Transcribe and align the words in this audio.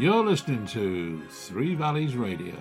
You're 0.00 0.24
listening 0.24 0.64
to 0.68 1.20
Three 1.28 1.74
Valleys 1.74 2.16
Radio. 2.16 2.54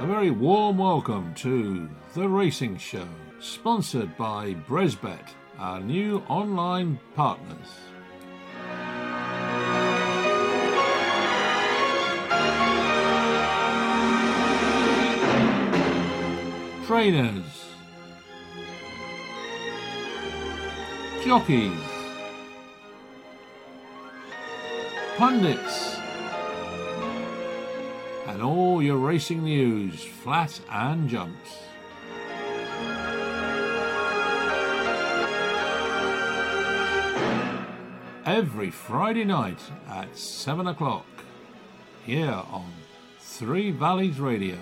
A 0.00 0.06
very 0.06 0.30
warm 0.30 0.78
welcome 0.78 1.34
to 1.34 1.90
The 2.14 2.26
Racing 2.26 2.78
Show, 2.78 3.06
sponsored 3.40 4.16
by 4.16 4.54
Bresbet, 4.66 5.28
our 5.58 5.80
new 5.80 6.22
online 6.28 6.98
partners. 7.14 7.58
Trainers, 16.86 17.61
jockeys, 21.24 21.72
pundits, 25.16 25.96
and 28.26 28.42
all 28.42 28.82
your 28.82 28.96
racing 28.96 29.44
news, 29.44 30.02
flat 30.02 30.60
and 30.68 31.08
jumps. 31.08 31.58
Every 38.26 38.70
Friday 38.70 39.24
night 39.24 39.60
at 39.88 40.16
7 40.16 40.66
o'clock, 40.66 41.06
here 42.04 42.42
on 42.50 42.72
Three 43.20 43.70
Valleys 43.70 44.18
Radio. 44.18 44.58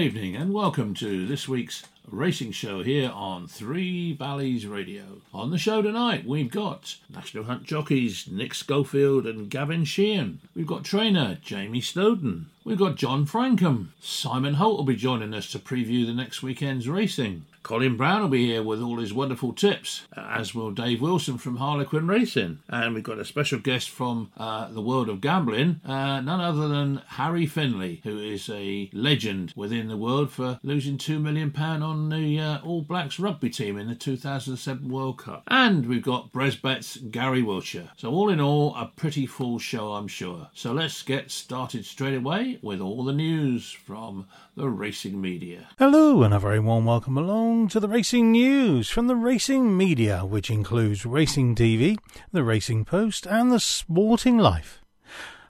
Evening 0.00 0.34
and 0.34 0.54
welcome 0.54 0.94
to 0.94 1.26
this 1.26 1.46
week's 1.46 1.82
racing 2.10 2.52
show 2.52 2.82
here 2.82 3.10
on 3.10 3.46
Three 3.46 4.14
Valleys 4.14 4.66
Radio. 4.66 5.02
On 5.34 5.50
the 5.50 5.58
show 5.58 5.82
tonight, 5.82 6.24
we've 6.24 6.50
got 6.50 6.96
National 7.14 7.44
Hunt 7.44 7.64
jockeys 7.64 8.26
Nick 8.26 8.54
Schofield 8.54 9.26
and 9.26 9.50
Gavin 9.50 9.84
Sheehan. 9.84 10.40
We've 10.54 10.66
got 10.66 10.84
trainer 10.84 11.36
Jamie 11.42 11.82
Snowden. 11.82 12.46
We've 12.64 12.78
got 12.78 12.96
John 12.96 13.26
Francome. 13.26 13.88
Simon 14.00 14.54
Holt 14.54 14.78
will 14.78 14.84
be 14.86 14.96
joining 14.96 15.34
us 15.34 15.50
to 15.52 15.58
preview 15.58 16.06
the 16.06 16.14
next 16.14 16.42
weekend's 16.42 16.88
racing. 16.88 17.44
Colin 17.62 17.96
Brown 17.96 18.22
will 18.22 18.28
be 18.28 18.46
here 18.46 18.62
with 18.62 18.80
all 18.80 18.98
his 18.98 19.12
wonderful 19.12 19.52
tips, 19.52 20.06
as 20.16 20.54
will 20.54 20.70
Dave 20.70 21.00
Wilson 21.00 21.38
from 21.38 21.56
Harlequin 21.56 22.06
Racing. 22.06 22.58
And 22.68 22.94
we've 22.94 23.04
got 23.04 23.18
a 23.18 23.24
special 23.24 23.58
guest 23.58 23.90
from 23.90 24.32
uh, 24.36 24.68
the 24.72 24.80
world 24.80 25.08
of 25.08 25.20
gambling, 25.20 25.80
uh, 25.84 26.20
none 26.20 26.40
other 26.40 26.68
than 26.68 27.02
Harry 27.06 27.46
Findlay, 27.46 28.00
who 28.02 28.18
is 28.18 28.48
a 28.48 28.90
legend 28.92 29.52
within 29.54 29.88
the 29.88 29.96
world 29.96 30.30
for 30.32 30.58
losing 30.62 30.96
£2 30.96 31.20
million 31.20 31.54
on 31.56 32.08
the 32.08 32.40
uh, 32.40 32.60
All 32.62 32.82
Blacks 32.82 33.20
rugby 33.20 33.50
team 33.50 33.78
in 33.78 33.88
the 33.88 33.94
2007 33.94 34.88
World 34.88 35.18
Cup. 35.18 35.44
And 35.46 35.86
we've 35.86 36.02
got 36.02 36.32
Bresbet's 36.32 36.96
Gary 36.96 37.42
Wiltshire. 37.42 37.90
So, 37.96 38.10
all 38.10 38.30
in 38.30 38.40
all, 38.40 38.74
a 38.74 38.90
pretty 38.96 39.26
full 39.26 39.58
show, 39.58 39.92
I'm 39.92 40.08
sure. 40.08 40.48
So, 40.54 40.72
let's 40.72 41.02
get 41.02 41.30
started 41.30 41.84
straight 41.84 42.16
away 42.16 42.58
with 42.62 42.80
all 42.80 43.04
the 43.04 43.12
news 43.12 43.70
from 43.70 44.26
the 44.56 44.68
racing 44.68 45.20
media. 45.20 45.68
Hello, 45.78 46.22
and 46.22 46.34
a 46.34 46.38
very 46.38 46.58
warm 46.58 46.84
welcome 46.84 47.16
along 47.16 47.49
to 47.50 47.80
the 47.80 47.88
racing 47.88 48.30
news 48.30 48.90
from 48.90 49.08
the 49.08 49.16
racing 49.16 49.76
media, 49.76 50.24
which 50.24 50.50
includes 50.50 51.04
Racing 51.04 51.56
TV, 51.56 51.98
the 52.30 52.44
Racing 52.44 52.84
Post, 52.84 53.26
and 53.26 53.50
the 53.50 53.58
Sporting 53.58 54.38
Life. 54.38 54.82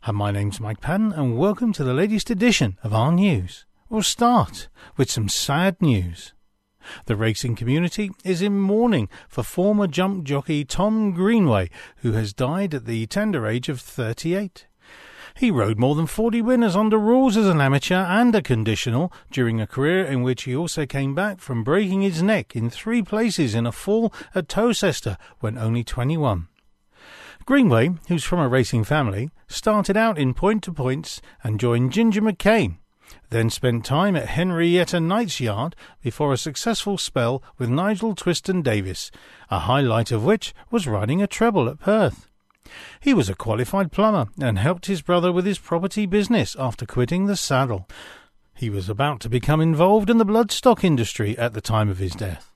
And 0.05 0.17
my 0.17 0.31
name's 0.31 0.61
Mike 0.61 0.81
Padden, 0.81 1.13
and 1.13 1.37
welcome 1.37 1.75
to 1.75 1.85
the 1.85 1.93
latest 1.93 2.31
edition 2.31 2.79
of 2.83 2.95
our 2.95 3.13
news. 3.13 3.67
We'll 3.91 4.03
start 4.03 4.69
with 4.97 5.11
some 5.11 5.29
sad 5.29 5.83
news. 5.83 6.33
The 7.05 7.17
racing 7.17 7.57
community 7.57 8.11
is 8.25 8.41
in 8.41 8.59
mourning 8.59 9.11
for 9.29 9.43
former 9.43 9.87
jump 9.87 10.25
jockey 10.25 10.65
Tom 10.65 11.13
Greenway, 11.13 11.69
who 11.97 12.13
has 12.13 12.33
died 12.33 12.75
at 12.75 12.87
the 12.87 13.07
tender 13.09 13.47
age 13.47 13.69
of 13.69 13.79
38. 13.79 14.67
He 15.35 15.51
rode 15.51 15.79
more 15.79 15.95
than 15.95 16.07
40 16.07 16.43
winners 16.43 16.77
under 16.77 16.99
rules 16.99 17.37
as 17.37 17.47
an 17.47 17.61
amateur 17.61 17.97
and 17.97 18.35
a 18.35 18.43
conditional 18.43 19.13
during 19.31 19.61
a 19.61 19.67
career 19.67 20.05
in 20.05 20.23
which 20.23 20.45
he 20.45 20.55
also 20.55 20.87
came 20.87 21.15
back 21.15 21.41
from 21.41 21.65
breaking 21.65 22.03
his 22.03 22.23
neck 22.23 22.55
in 22.55 22.71
three 22.71 23.03
places 23.03 23.55
in 23.55 23.67
a 23.67 23.73
fall 23.73 24.13
at 24.35 24.49
Towcester 24.49 25.17
when 25.41 25.57
only 25.59 25.85
21. 25.85 26.49
Greenway, 27.47 27.91
who's 28.09 28.25
from 28.25 28.39
a 28.39 28.49
racing 28.49 28.85
family, 28.85 29.31
started 29.49 29.97
out 29.97 30.19
in 30.19 30.35
point 30.35 30.63
to 30.65 30.73
points 30.73 31.21
and 31.43 31.59
joined 31.59 31.93
Ginger 31.93 32.23
McCain, 32.23 32.77
then 33.31 33.51
spent 33.51 33.85
time 33.85 34.15
at 34.15 34.29
Henrietta 34.29 35.01
Knight's 35.01 35.41
yard 35.41 35.75
before 36.03 36.33
a 36.33 36.39
successful 36.39 36.99
spell 36.99 37.43
with 37.59 37.69
Nigel 37.69 38.15
Twiston-Davies, 38.15 39.11
a 39.51 39.61
highlight 39.61 40.13
of 40.13 40.25
which 40.25 40.55
was 40.71 40.87
riding 40.87 41.23
a 41.23 41.27
treble 41.27 41.69
at 41.69 41.81
Perth. 41.81 42.30
He 43.01 43.15
was 43.15 43.29
a 43.29 43.35
qualified 43.35 43.93
plumber 43.93 44.27
and 44.41 44.59
helped 44.59 44.87
his 44.87 45.03
brother 45.03 45.33
with 45.33 45.47
his 45.47 45.59
property 45.59 46.07
business 46.07 46.57
after 46.59 46.87
quitting 46.87 47.27
the 47.27 47.37
saddle. 47.37 47.89
He 48.55 48.71
was 48.71 48.89
about 48.89 49.21
to 49.21 49.29
become 49.29 49.61
involved 49.61 50.11
in 50.11 50.19
the 50.19 50.27
bloodstock 50.27 50.85
industry 50.85 51.37
at 51.39 51.55
the 51.55 51.61
time 51.61 51.89
of 51.89 51.99
his 51.99 52.15
death. 52.15 52.53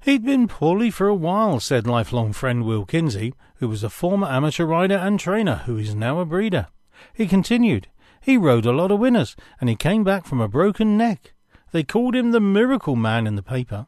He'd 0.00 0.24
been 0.24 0.48
poorly 0.48 0.90
for 0.90 1.06
a 1.06 1.14
while, 1.14 1.60
said 1.60 1.86
lifelong 1.86 2.32
friend 2.32 2.64
Will 2.64 2.84
Kinsey, 2.84 3.34
who 3.56 3.68
was 3.68 3.84
a 3.84 3.90
former 3.90 4.26
amateur 4.26 4.64
rider 4.64 4.96
and 4.96 5.20
trainer 5.20 5.62
who 5.66 5.76
is 5.76 5.94
now 5.94 6.18
a 6.18 6.24
breeder. 6.24 6.66
He 7.14 7.26
continued, 7.26 7.88
he 8.20 8.36
rode 8.36 8.66
a 8.66 8.72
lot 8.72 8.90
of 8.92 9.00
winners, 9.00 9.34
and 9.60 9.68
he 9.68 9.76
came 9.76 10.04
back 10.04 10.26
from 10.26 10.40
a 10.40 10.48
broken 10.48 10.96
neck. 10.96 11.34
They 11.72 11.82
called 11.82 12.14
him 12.14 12.30
the 12.30 12.40
miracle 12.40 12.96
man 12.96 13.26
in 13.26 13.34
the 13.34 13.42
paper. 13.42 13.86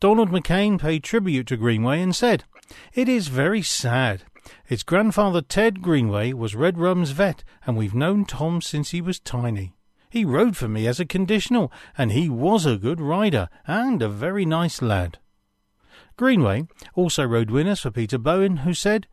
Donald 0.00 0.30
McCain 0.30 0.78
paid 0.78 1.02
tribute 1.02 1.46
to 1.48 1.56
Greenway 1.56 2.00
and 2.00 2.14
said, 2.14 2.44
It 2.92 3.08
is 3.08 3.28
very 3.28 3.62
sad. 3.62 4.24
Its 4.68 4.82
grandfather 4.82 5.40
Ted 5.40 5.82
Greenway 5.82 6.32
was 6.32 6.54
Red 6.54 6.78
Rum's 6.78 7.10
vet, 7.10 7.44
and 7.66 7.76
we've 7.76 7.94
known 7.94 8.24
Tom 8.24 8.60
since 8.60 8.90
he 8.90 9.00
was 9.00 9.20
tiny. 9.20 9.74
He 10.10 10.24
rode 10.24 10.56
for 10.56 10.68
me 10.68 10.86
as 10.86 11.00
a 11.00 11.04
conditional, 11.04 11.72
and 11.98 12.12
he 12.12 12.28
was 12.28 12.66
a 12.66 12.76
good 12.76 13.00
rider 13.00 13.48
and 13.66 14.00
a 14.00 14.08
very 14.08 14.44
nice 14.44 14.80
lad. 14.80 15.18
Greenway 16.16 16.68
also 16.94 17.24
rode 17.24 17.50
winners 17.50 17.80
for 17.80 17.90
Peter 17.90 18.18
Bowen, 18.18 18.58
who 18.58 18.74
said, 18.74 19.06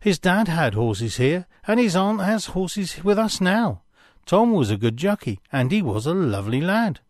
His 0.00 0.18
dad 0.18 0.48
had 0.48 0.74
horses 0.74 1.16
here, 1.16 1.46
and 1.66 1.78
his 1.78 1.94
aunt 1.94 2.20
has 2.20 2.46
horses 2.46 3.04
with 3.04 3.18
us 3.18 3.40
now. 3.40 3.82
Tom 4.26 4.52
was 4.52 4.70
a 4.70 4.76
good 4.76 4.96
jockey, 4.96 5.40
and 5.52 5.70
he 5.70 5.80
was 5.80 6.06
a 6.06 6.14
lovely 6.14 6.60
lad. 6.60 7.00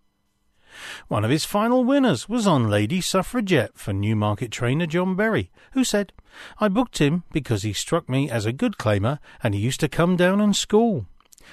One 1.09 1.25
of 1.25 1.31
his 1.31 1.45
final 1.45 1.85
winners 1.85 2.29
was 2.29 2.47
on 2.47 2.69
Lady 2.69 3.01
Suffragette 3.01 3.79
for 3.79 3.93
Newmarket 3.93 4.51
trainer 4.51 4.87
John 4.87 5.17
Berry, 5.17 5.51
who 5.73 5.85
said, 5.85 6.13
I 6.61 6.69
booked 6.69 6.99
him 6.99 7.25
because 7.33 7.63
he 7.63 7.73
struck 7.73 8.09
me 8.09 8.31
as 8.31 8.47
a 8.47 8.53
good 8.53 8.79
claimer 8.79 9.19
and 9.43 9.55
he 9.55 9.61
used 9.61 9.81
to 9.81 9.89
come 9.89 10.17
down 10.17 10.41
and 10.41 10.55
school. 10.55 11.07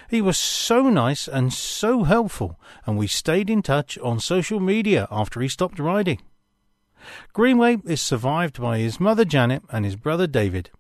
He 0.10 0.22
was 0.22 0.38
so 0.38 0.90
nice 0.90 1.28
and 1.28 1.54
so 1.54 2.04
helpful, 2.04 2.60
and 2.86 2.98
we 2.98 3.08
stayed 3.08 3.50
in 3.50 3.62
touch 3.62 3.98
on 4.00 4.20
social 4.20 4.60
media 4.60 5.08
after 5.10 5.42
he 5.42 5.48
stopped 5.48 5.80
riding. 5.80 6.22
Greenway 7.34 7.78
is 7.86 8.02
survived 8.02 8.60
by 8.60 8.80
his 8.80 9.00
mother 9.00 9.26
Janet 9.26 9.64
and 9.70 9.86
his 9.86 9.96
brother 9.96 10.28
David, 10.28 10.72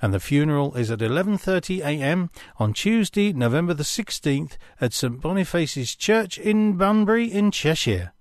and 0.00 0.14
the 0.14 0.20
funeral 0.20 0.74
is 0.74 0.90
at 0.90 1.00
11:30 1.00 1.80
a.m. 1.80 2.30
on 2.58 2.72
Tuesday, 2.72 3.32
November 3.32 3.74
the 3.74 3.82
16th 3.82 4.56
at 4.80 4.92
St 4.92 5.20
Boniface's 5.20 5.94
Church 5.96 6.38
in 6.38 6.76
Bunbury 6.76 7.32
in 7.32 7.50
Cheshire. 7.50 8.12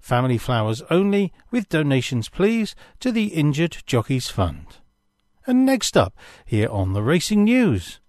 Family 0.00 0.38
flowers 0.38 0.82
only, 0.90 1.32
with 1.50 1.68
donations 1.68 2.28
please 2.28 2.74
to 3.00 3.12
the 3.12 3.26
Injured 3.26 3.82
Jockeys 3.86 4.28
Fund. 4.28 4.78
And 5.46 5.64
next 5.64 5.96
up, 5.96 6.16
here 6.44 6.68
on 6.68 6.92
the 6.92 7.02
Racing 7.02 7.44
News. 7.44 7.99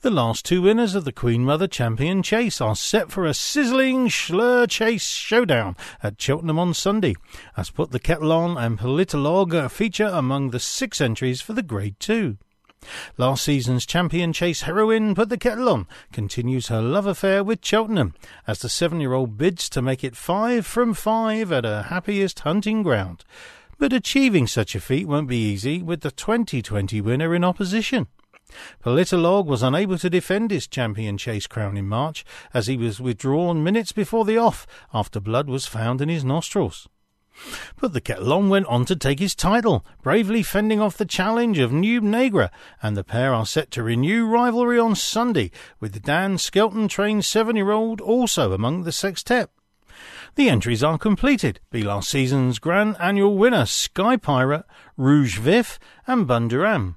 The 0.00 0.10
last 0.10 0.44
two 0.44 0.62
winners 0.62 0.94
of 0.94 1.04
the 1.04 1.12
Queen 1.12 1.44
Mother 1.44 1.66
Champion 1.66 2.22
Chase 2.22 2.60
are 2.60 2.76
set 2.76 3.10
for 3.10 3.24
a 3.24 3.34
sizzling 3.34 4.08
Shloer 4.08 4.68
Chase 4.68 5.08
showdown 5.08 5.76
at 6.02 6.20
Cheltenham 6.20 6.58
on 6.58 6.74
Sunday, 6.74 7.14
as 7.56 7.70
put 7.70 7.90
the 7.90 7.98
kettle 7.98 8.32
on 8.32 8.56
and 8.56 8.78
Politologue 8.78 9.70
feature 9.70 10.10
among 10.12 10.50
the 10.50 10.60
six 10.60 11.00
entries 11.00 11.40
for 11.40 11.52
the 11.52 11.62
Grade 11.62 11.98
2. 12.00 12.38
Last 13.16 13.44
season's 13.44 13.84
champion 13.84 14.32
Chase 14.32 14.62
heroine 14.62 15.14
Put 15.14 15.28
the 15.30 15.36
Kettle 15.36 15.68
On 15.68 15.86
continues 16.12 16.68
her 16.68 16.80
love 16.80 17.06
affair 17.06 17.42
with 17.42 17.64
Cheltenham 17.64 18.14
as 18.46 18.60
the 18.60 18.68
seven 18.68 19.00
year 19.00 19.14
old 19.14 19.36
bids 19.36 19.68
to 19.70 19.82
make 19.82 20.04
it 20.04 20.16
five 20.16 20.64
from 20.64 20.94
five 20.94 21.50
at 21.50 21.64
her 21.64 21.82
happiest 21.82 22.40
hunting 22.40 22.82
ground. 22.82 23.24
But 23.78 23.92
achieving 23.92 24.46
such 24.46 24.74
a 24.74 24.80
feat 24.80 25.06
won't 25.06 25.28
be 25.28 25.36
easy 25.36 25.82
with 25.82 26.00
the 26.00 26.10
2020 26.10 27.00
winner 27.00 27.34
in 27.34 27.44
opposition. 27.44 28.06
Politologue 28.80 29.46
was 29.46 29.62
unable 29.62 29.98
to 29.98 30.10
defend 30.10 30.50
his 30.50 30.66
champion 30.66 31.18
chase 31.18 31.46
crown 31.46 31.76
in 31.76 31.88
March 31.88 32.24
as 32.54 32.66
he 32.66 32.76
was 32.76 33.00
withdrawn 33.00 33.62
minutes 33.62 33.92
before 33.92 34.24
the 34.24 34.38
off 34.38 34.66
after 34.92 35.20
blood 35.20 35.48
was 35.48 35.66
found 35.66 36.00
in 36.00 36.08
his 36.08 36.24
nostrils. 36.24 36.88
Put 37.76 37.92
the 37.92 38.00
Kettle 38.00 38.32
On 38.32 38.48
went 38.48 38.66
on 38.66 38.84
to 38.86 38.96
take 38.96 39.20
his 39.20 39.34
title, 39.34 39.86
bravely 40.02 40.42
fending 40.42 40.80
off 40.80 40.96
the 40.96 41.04
challenge 41.04 41.58
of 41.58 41.72
Nube 41.72 42.02
Negra, 42.02 42.50
and 42.82 42.96
the 42.96 43.04
pair 43.04 43.32
are 43.32 43.46
set 43.46 43.70
to 43.72 43.82
renew 43.82 44.26
rivalry 44.26 44.78
on 44.78 44.96
Sunday, 44.96 45.52
with 45.78 46.02
Dan 46.02 46.38
Skelton 46.38 46.88
trained 46.88 47.24
seven 47.24 47.54
year 47.54 47.70
old 47.70 48.00
also 48.00 48.52
among 48.52 48.82
the 48.82 48.92
sextet. 48.92 49.50
The 50.34 50.50
entries 50.50 50.82
are 50.82 50.98
completed, 50.98 51.60
be 51.70 51.82
last 51.82 52.08
season's 52.08 52.58
grand 52.58 52.96
annual 53.00 53.36
winner 53.36 53.66
Sky 53.66 54.16
Pirate, 54.16 54.64
Rouge 54.96 55.38
Vif, 55.38 55.78
and 56.06 56.26
Bun 56.26 56.48
Doran. 56.48 56.96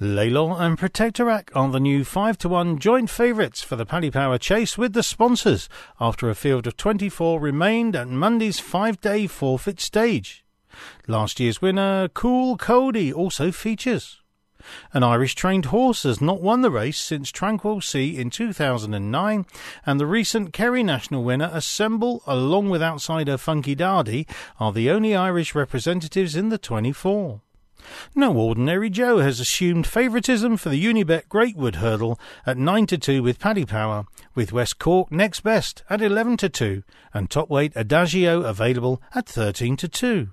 Laylaw 0.00 0.58
and 0.58 0.78
Protektorat 0.78 1.50
are 1.54 1.68
the 1.68 1.78
new 1.78 2.04
5 2.04 2.38
to 2.38 2.48
1 2.48 2.78
joint 2.78 3.10
favourites 3.10 3.60
for 3.60 3.76
the 3.76 3.84
Paddy 3.84 4.10
Power 4.10 4.38
Chase 4.38 4.78
with 4.78 4.94
the 4.94 5.02
sponsors 5.02 5.68
after 6.00 6.30
a 6.30 6.34
field 6.34 6.66
of 6.66 6.78
24 6.78 7.38
remained 7.38 7.94
at 7.94 8.08
Monday's 8.08 8.58
five 8.58 8.98
day 9.02 9.26
forfeit 9.26 9.78
stage. 9.78 10.42
Last 11.06 11.38
year's 11.38 11.60
winner, 11.60 12.08
Coole 12.08 12.56
Cody, 12.56 13.12
also 13.12 13.52
features. 13.52 14.22
An 14.94 15.02
Irish 15.02 15.34
trained 15.34 15.66
horse 15.66 16.04
has 16.04 16.22
not 16.22 16.40
won 16.40 16.62
the 16.62 16.70
race 16.70 16.98
since 16.98 17.30
Tranquil 17.30 17.82
Sea 17.82 18.16
in 18.16 18.30
2009, 18.30 19.44
and 19.84 20.00
the 20.00 20.06
recent 20.06 20.54
Kerry 20.54 20.82
National 20.82 21.22
winner, 21.22 21.50
Assemble, 21.52 22.22
along 22.26 22.70
with 22.70 22.82
outsider 22.82 23.36
Funky 23.36 23.76
Dardy, 23.76 24.26
are 24.58 24.72
the 24.72 24.90
only 24.90 25.14
Irish 25.14 25.54
representatives 25.54 26.36
in 26.36 26.48
the 26.48 26.56
24. 26.56 27.42
No 28.14 28.32
ordinary 28.36 28.90
Joe 28.90 29.18
has 29.18 29.40
assumed 29.40 29.86
favouritism 29.86 30.56
for 30.56 30.68
the 30.68 30.84
Unibet 30.84 31.28
Greatwood 31.28 31.76
Hurdle 31.76 32.18
at 32.46 32.58
9 32.58 32.86
to 32.86 32.98
2 32.98 33.22
with 33.22 33.38
Paddy 33.38 33.64
Power, 33.64 34.04
with 34.34 34.52
West 34.52 34.78
Cork 34.78 35.10
next 35.10 35.40
best 35.40 35.82
at 35.88 36.02
11 36.02 36.36
to 36.38 36.48
2, 36.48 36.82
and 37.14 37.30
top 37.30 37.48
weight 37.48 37.72
Adagio 37.76 38.42
available 38.42 39.00
at 39.14 39.26
13 39.26 39.76
to 39.76 39.88
2. 39.88 40.28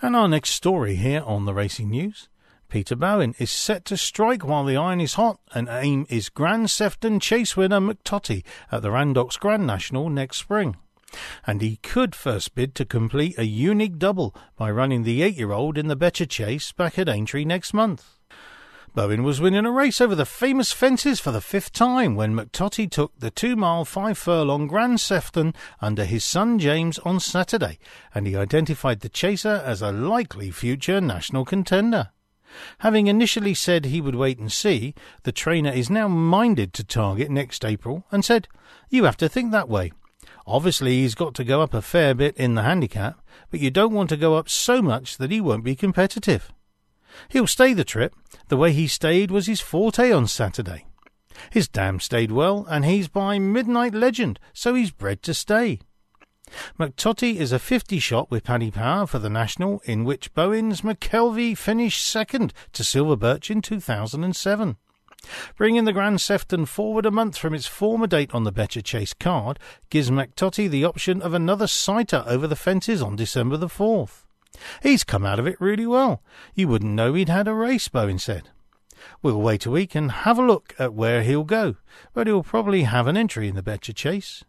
And 0.00 0.14
our 0.14 0.28
next 0.28 0.50
story 0.50 0.96
here 0.96 1.22
on 1.24 1.44
the 1.44 1.54
Racing 1.54 1.90
News. 1.90 2.28
Peter 2.68 2.96
Bowen 2.96 3.34
is 3.38 3.50
set 3.50 3.84
to 3.84 3.96
strike 3.96 4.44
while 4.44 4.64
the 4.64 4.76
iron 4.76 5.00
is 5.00 5.14
hot, 5.14 5.38
and 5.54 5.68
aim 5.70 6.06
is 6.08 6.28
Grand 6.28 6.70
Sefton 6.70 7.20
Chase 7.20 7.56
winner 7.56 7.80
Mac 7.80 8.02
Tottie 8.02 8.44
at 8.72 8.82
the 8.82 8.88
Randox 8.88 9.38
Grand 9.38 9.66
National 9.66 10.10
next 10.10 10.38
spring 10.38 10.76
and 11.46 11.60
he 11.60 11.76
could 11.76 12.14
first 12.14 12.54
bid 12.54 12.74
to 12.74 12.84
complete 12.84 13.38
a 13.38 13.44
unique 13.44 13.98
double 13.98 14.34
by 14.56 14.70
running 14.70 15.02
the 15.02 15.22
eight 15.22 15.36
year 15.36 15.52
old 15.52 15.78
in 15.78 15.88
the 15.88 15.96
Becher 15.96 16.26
Chase 16.26 16.72
back 16.72 16.98
at 16.98 17.08
Aintree 17.08 17.44
next 17.44 17.72
month. 17.72 18.16
Bowen 18.96 19.24
was 19.24 19.42
winning 19.42 19.66
a 19.66 19.70
race 19.70 20.00
over 20.00 20.14
the 20.14 20.24
famous 20.24 20.72
fences 20.72 21.20
for 21.20 21.30
the 21.30 21.42
fifth 21.42 21.70
time 21.70 22.14
when 22.16 22.34
Mac 22.34 22.50
Tottie 22.50 22.86
took 22.86 23.12
the 23.18 23.30
two 23.30 23.54
mile 23.54 23.84
five 23.84 24.16
furlong 24.16 24.66
Grand 24.66 25.00
Sefton 25.00 25.52
under 25.82 26.06
his 26.06 26.24
son 26.24 26.58
James 26.58 26.98
on 27.00 27.20
Saturday, 27.20 27.78
and 28.14 28.26
he 28.26 28.34
identified 28.34 29.00
the 29.00 29.10
chaser 29.10 29.62
as 29.66 29.82
a 29.82 29.92
likely 29.92 30.50
future 30.50 30.98
national 30.98 31.44
contender. 31.44 32.08
Having 32.78 33.08
initially 33.08 33.52
said 33.52 33.84
he 33.84 34.00
would 34.00 34.14
wait 34.14 34.38
and 34.38 34.50
see, 34.50 34.94
the 35.24 35.32
trainer 35.32 35.70
is 35.70 35.90
now 35.90 36.08
minded 36.08 36.72
to 36.72 36.82
target 36.82 37.30
next 37.30 37.66
April 37.66 38.06
and 38.10 38.24
said, 38.24 38.48
You 38.88 39.04
have 39.04 39.18
to 39.18 39.28
think 39.28 39.52
that 39.52 39.68
way. 39.68 39.92
Obviously, 40.46 40.98
he's 40.98 41.14
got 41.14 41.34
to 41.34 41.44
go 41.44 41.60
up 41.60 41.74
a 41.74 41.82
fair 41.82 42.14
bit 42.14 42.36
in 42.36 42.54
the 42.54 42.62
handicap, 42.62 43.20
but 43.50 43.60
you 43.60 43.70
don't 43.70 43.92
want 43.92 44.08
to 44.10 44.16
go 44.16 44.34
up 44.34 44.48
so 44.48 44.80
much 44.80 45.16
that 45.16 45.30
he 45.30 45.40
won't 45.40 45.64
be 45.64 45.74
competitive. 45.74 46.52
He'll 47.28 47.46
stay 47.46 47.72
the 47.72 47.84
trip. 47.84 48.14
The 48.48 48.56
way 48.56 48.72
he 48.72 48.86
stayed 48.86 49.30
was 49.30 49.46
his 49.46 49.60
forte 49.60 50.12
on 50.12 50.28
Saturday. 50.28 50.86
His 51.50 51.68
dam 51.68 52.00
stayed 52.00 52.30
well, 52.30 52.64
and 52.68 52.84
he's 52.84 53.08
by 53.08 53.38
midnight 53.38 53.94
legend, 53.94 54.38
so 54.52 54.74
he's 54.74 54.90
bred 54.90 55.22
to 55.22 55.34
stay. 55.34 55.80
Mac 56.78 56.94
Tottie 56.94 57.38
is 57.38 57.50
a 57.50 57.58
50 57.58 57.98
shot 57.98 58.30
with 58.30 58.44
Paddy 58.44 58.70
Power 58.70 59.06
for 59.06 59.18
the 59.18 59.28
National, 59.28 59.80
in 59.84 60.04
which 60.04 60.32
Bowen's 60.32 60.82
McKelvey 60.82 61.56
finished 61.56 62.04
second 62.04 62.52
to 62.72 62.84
Silver 62.84 63.16
Birch 63.16 63.50
in 63.50 63.60
2007. 63.60 64.76
Bringing 65.56 65.84
the 65.84 65.92
Grand 65.92 66.20
Sefton 66.20 66.66
forward 66.66 67.06
a 67.06 67.10
month 67.10 67.36
from 67.36 67.54
its 67.54 67.66
former 67.66 68.06
date 68.06 68.34
on 68.34 68.44
the 68.44 68.52
Becher 68.52 68.82
Chase 68.82 69.14
card 69.14 69.58
gives 69.90 70.10
Mac 70.10 70.36
Tottie 70.36 70.68
the 70.68 70.84
option 70.84 71.22
of 71.22 71.34
another 71.34 71.66
sighter 71.66 72.22
over 72.26 72.46
the 72.46 72.56
fences 72.56 73.02
on 73.02 73.16
December 73.16 73.56
the 73.56 73.68
4th. 73.68 74.24
He's 74.82 75.04
come 75.04 75.26
out 75.26 75.38
of 75.38 75.46
it 75.46 75.60
really 75.60 75.86
well. 75.86 76.22
You 76.54 76.68
wouldn't 76.68 76.92
know 76.92 77.14
he'd 77.14 77.28
had 77.28 77.48
a 77.48 77.54
race, 77.54 77.88
Bowen 77.88 78.18
said. 78.18 78.50
We'll 79.22 79.40
wait 79.40 79.66
a 79.66 79.70
week 79.70 79.94
and 79.94 80.10
have 80.10 80.38
a 80.38 80.46
look 80.46 80.74
at 80.78 80.94
where 80.94 81.22
he'll 81.22 81.44
go, 81.44 81.76
but 82.12 82.26
he'll 82.26 82.42
probably 82.42 82.82
have 82.82 83.06
an 83.06 83.16
entry 83.16 83.48
in 83.48 83.54
the 83.54 83.62
Becher 83.62 83.92
Chase. 83.92 84.44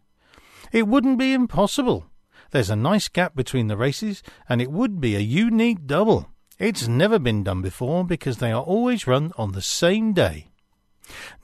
It 0.72 0.86
wouldn't 0.86 1.18
be 1.18 1.32
impossible. 1.32 2.06
There's 2.50 2.70
a 2.70 2.76
nice 2.76 3.08
gap 3.08 3.34
between 3.34 3.68
the 3.68 3.76
races, 3.76 4.22
and 4.48 4.62
it 4.62 4.70
would 4.70 5.00
be 5.00 5.16
a 5.16 5.20
unique 5.20 5.86
double. 5.86 6.30
It's 6.58 6.88
never 6.88 7.18
been 7.18 7.44
done 7.44 7.62
before 7.62 8.04
because 8.04 8.38
they 8.38 8.52
are 8.52 8.62
always 8.62 9.06
run 9.06 9.32
on 9.36 9.52
the 9.52 9.62
same 9.62 10.12
day. 10.12 10.48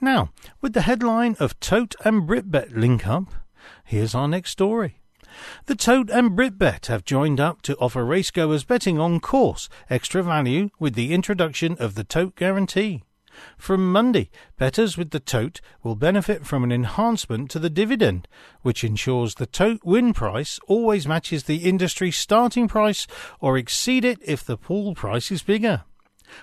Now, 0.01 0.31
with 0.61 0.73
the 0.73 0.81
headline 0.81 1.35
of 1.39 1.59
Tote 1.59 1.95
and 2.03 2.27
Britbet 2.27 2.75
link 2.75 3.07
up, 3.07 3.25
here's 3.83 4.15
our 4.15 4.27
next 4.27 4.51
story. 4.51 5.01
The 5.65 5.75
Tote 5.75 6.09
and 6.09 6.35
Britbet 6.35 6.85
have 6.85 7.03
joined 7.03 7.39
up 7.39 7.61
to 7.63 7.75
offer 7.77 8.03
racegoers 8.03 8.65
betting 8.65 8.99
on 8.99 9.19
course 9.19 9.67
extra 9.89 10.23
value 10.23 10.69
with 10.79 10.95
the 10.95 11.13
introduction 11.13 11.75
of 11.79 11.95
the 11.95 12.03
Tote 12.03 12.35
Guarantee. 12.35 13.03
From 13.57 13.91
Monday, 13.91 14.29
bettors 14.57 14.97
with 14.97 15.11
the 15.11 15.19
tote 15.19 15.59
will 15.83 15.95
benefit 15.95 16.45
from 16.45 16.63
an 16.63 16.71
enhancement 16.71 17.51
to 17.51 17.59
the 17.59 17.69
dividend, 17.69 18.29
which 18.61 18.83
ensures 18.83 19.35
the 19.35 19.45
tote 19.45 19.81
win 19.83 20.13
price 20.13 20.57
always 20.67 21.05
matches 21.07 21.43
the 21.43 21.57
industry 21.57 22.11
starting 22.11 22.67
price 22.67 23.07
or 23.41 23.57
exceed 23.57 24.05
it 24.05 24.19
if 24.21 24.43
the 24.43 24.57
pool 24.57 24.95
price 24.95 25.31
is 25.31 25.43
bigger. 25.43 25.83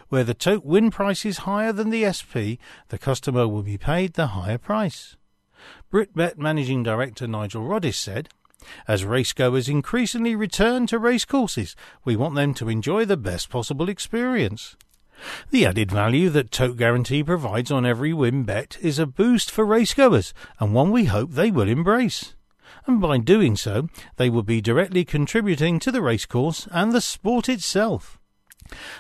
Where 0.09 0.25
the 0.25 0.35
tote 0.35 0.65
win 0.65 0.91
price 0.91 1.25
is 1.25 1.39
higher 1.39 1.73
than 1.73 1.91
the 1.91 2.11
SP, 2.11 2.63
the 2.89 2.99
customer 2.99 3.49
will 3.49 3.63
be 3.63 3.79
paid 3.79 4.15
the 4.15 4.29
higher 4.29 4.59
price. 4.59 5.17
Britbet 5.91 6.39
Managing 6.39 6.83
Director 6.83 7.27
Nigel 7.27 7.63
Roddis 7.63 7.97
said, 7.97 8.29
as 8.87 9.05
racegoers 9.05 9.69
increasingly 9.69 10.37
return 10.37 10.87
to 10.87 10.99
racecourses, 10.99 11.75
we 12.05 12.17
want 12.17 12.35
them 12.35 12.55
to 12.55 12.69
enjoy 12.69 13.05
the 13.05 13.17
best 13.17 13.51
possible 13.51 13.89
experience. 13.89 14.77
The 15.51 15.67
added 15.67 15.91
value 15.91 16.31
that 16.31 16.51
Tote 16.51 16.77
Guarantee 16.77 17.23
provides 17.23 17.71
on 17.71 17.87
every 17.87 18.13
win 18.13 18.45
bet 18.45 18.77
is 18.81 18.99
a 18.99 19.07
boost 19.07 19.51
for 19.51 19.67
racegoers, 19.67 20.33
and 20.59 20.75
one 20.75 20.91
we 20.91 21.05
hope 21.05 21.33
they 21.33 21.51
will 21.51 21.69
embrace. 21.69 22.35
And 22.87 23.01
by 23.01 23.19
doing 23.19 23.57
so, 23.57 23.89
they 24.17 24.31
will 24.31 24.43
be 24.43 24.61
directly 24.61 25.05
contributing 25.05 25.79
to 25.81 25.93
the 25.93 26.03
racecourse 26.03 26.67
and 26.73 26.93
the 26.93 27.01
sport 27.01 27.49
itself. 27.49 28.19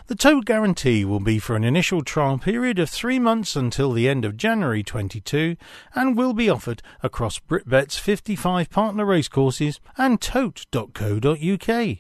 The 0.06 0.14
tote 0.14 0.44
guarantee 0.44 1.04
will 1.04 1.20
be 1.20 1.38
for 1.38 1.56
an 1.56 1.64
initial 1.64 2.02
trial 2.02 2.38
period 2.38 2.78
of 2.78 2.90
three 2.90 3.18
months 3.18 3.56
until 3.56 3.92
the 3.92 4.08
end 4.08 4.24
of 4.24 4.36
January 4.36 4.82
22 4.82 5.56
and 5.94 6.16
will 6.16 6.32
be 6.32 6.50
offered 6.50 6.82
across 7.02 7.38
BritBet's 7.38 7.98
55 7.98 8.70
partner 8.70 9.04
racecourses 9.04 9.80
and 9.96 10.20
tote.co.uk. 10.20 11.98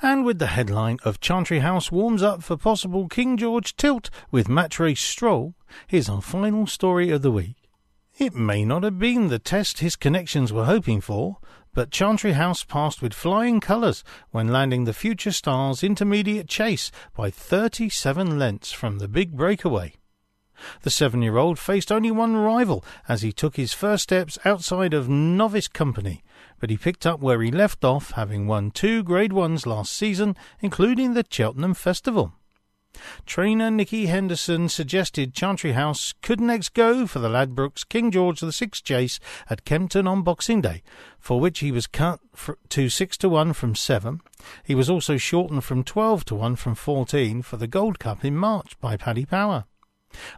And 0.00 0.24
with 0.24 0.38
the 0.38 0.48
headline 0.48 0.98
of 1.04 1.20
Chantry 1.20 1.60
House 1.60 1.92
warms 1.92 2.22
up 2.22 2.42
for 2.42 2.56
possible 2.56 3.08
King 3.08 3.36
George 3.36 3.76
tilt 3.76 4.10
with 4.30 4.48
match 4.48 4.80
race 4.80 5.00
stroll, 5.00 5.54
here's 5.86 6.08
our 6.08 6.22
final 6.22 6.66
story 6.66 7.10
of 7.10 7.22
the 7.22 7.30
week. 7.30 7.61
It 8.18 8.34
may 8.34 8.64
not 8.64 8.82
have 8.82 8.98
been 8.98 9.28
the 9.28 9.38
test 9.38 9.78
his 9.78 9.96
connections 9.96 10.52
were 10.52 10.66
hoping 10.66 11.00
for, 11.00 11.38
but 11.72 11.90
Chantry 11.90 12.32
House 12.32 12.62
passed 12.62 13.00
with 13.00 13.14
flying 13.14 13.58
colours 13.58 14.04
when 14.30 14.52
landing 14.52 14.84
the 14.84 14.92
Future 14.92 15.32
Stars 15.32 15.82
intermediate 15.82 16.46
chase 16.46 16.90
by 17.16 17.30
37 17.30 18.38
lengths 18.38 18.70
from 18.70 18.98
the 18.98 19.08
big 19.08 19.34
breakaway. 19.34 19.94
The 20.82 20.90
seven 20.90 21.22
year 21.22 21.38
old 21.38 21.58
faced 21.58 21.90
only 21.90 22.10
one 22.10 22.36
rival 22.36 22.84
as 23.08 23.22
he 23.22 23.32
took 23.32 23.56
his 23.56 23.72
first 23.72 24.04
steps 24.04 24.38
outside 24.44 24.92
of 24.92 25.08
novice 25.08 25.66
company, 25.66 26.22
but 26.60 26.68
he 26.68 26.76
picked 26.76 27.06
up 27.06 27.20
where 27.20 27.40
he 27.40 27.50
left 27.50 27.82
off, 27.82 28.10
having 28.12 28.46
won 28.46 28.70
two 28.70 29.02
Grade 29.02 29.32
Ones 29.32 29.66
last 29.66 29.92
season, 29.92 30.36
including 30.60 31.14
the 31.14 31.24
Cheltenham 31.28 31.74
Festival. 31.74 32.34
Trainer 33.26 33.70
Nicky 33.70 34.06
Henderson 34.06 34.68
suggested 34.68 35.34
Chantry 35.34 35.72
House 35.72 36.12
could 36.22 36.40
next 36.40 36.74
go 36.74 37.06
for 37.06 37.18
the 37.18 37.28
Ladbrokes 37.28 37.88
King 37.88 38.10
George 38.10 38.40
VI 38.40 38.68
chase 38.72 39.18
at 39.48 39.64
Kempton 39.64 40.06
on 40.06 40.22
Boxing 40.22 40.60
Day, 40.60 40.82
for 41.18 41.40
which 41.40 41.60
he 41.60 41.72
was 41.72 41.86
cut 41.86 42.20
to 42.68 42.88
6 42.88 43.16
to 43.18 43.28
1 43.28 43.52
from 43.54 43.74
7. 43.74 44.20
He 44.64 44.74
was 44.74 44.90
also 44.90 45.16
shortened 45.16 45.64
from 45.64 45.84
12 45.84 46.24
to 46.26 46.34
1 46.34 46.56
from 46.56 46.74
14 46.74 47.42
for 47.42 47.56
the 47.56 47.66
Gold 47.66 47.98
Cup 47.98 48.24
in 48.24 48.36
March 48.36 48.78
by 48.80 48.96
Paddy 48.96 49.24
Power. 49.24 49.64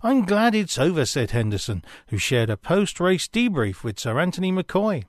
I'm 0.03 0.25
glad 0.25 0.55
it's 0.55 0.79
over, 0.79 1.05
said 1.05 1.33
Henderson, 1.33 1.85
who 2.09 2.19
shared 2.19 2.51
a 2.51 2.57
post 2.57 3.01
race 3.01 3.27
debrief 3.27 3.83
with 3.83 3.99
Sir 3.99 4.21
Anthony 4.21 4.53
McCoy. 4.53 5.05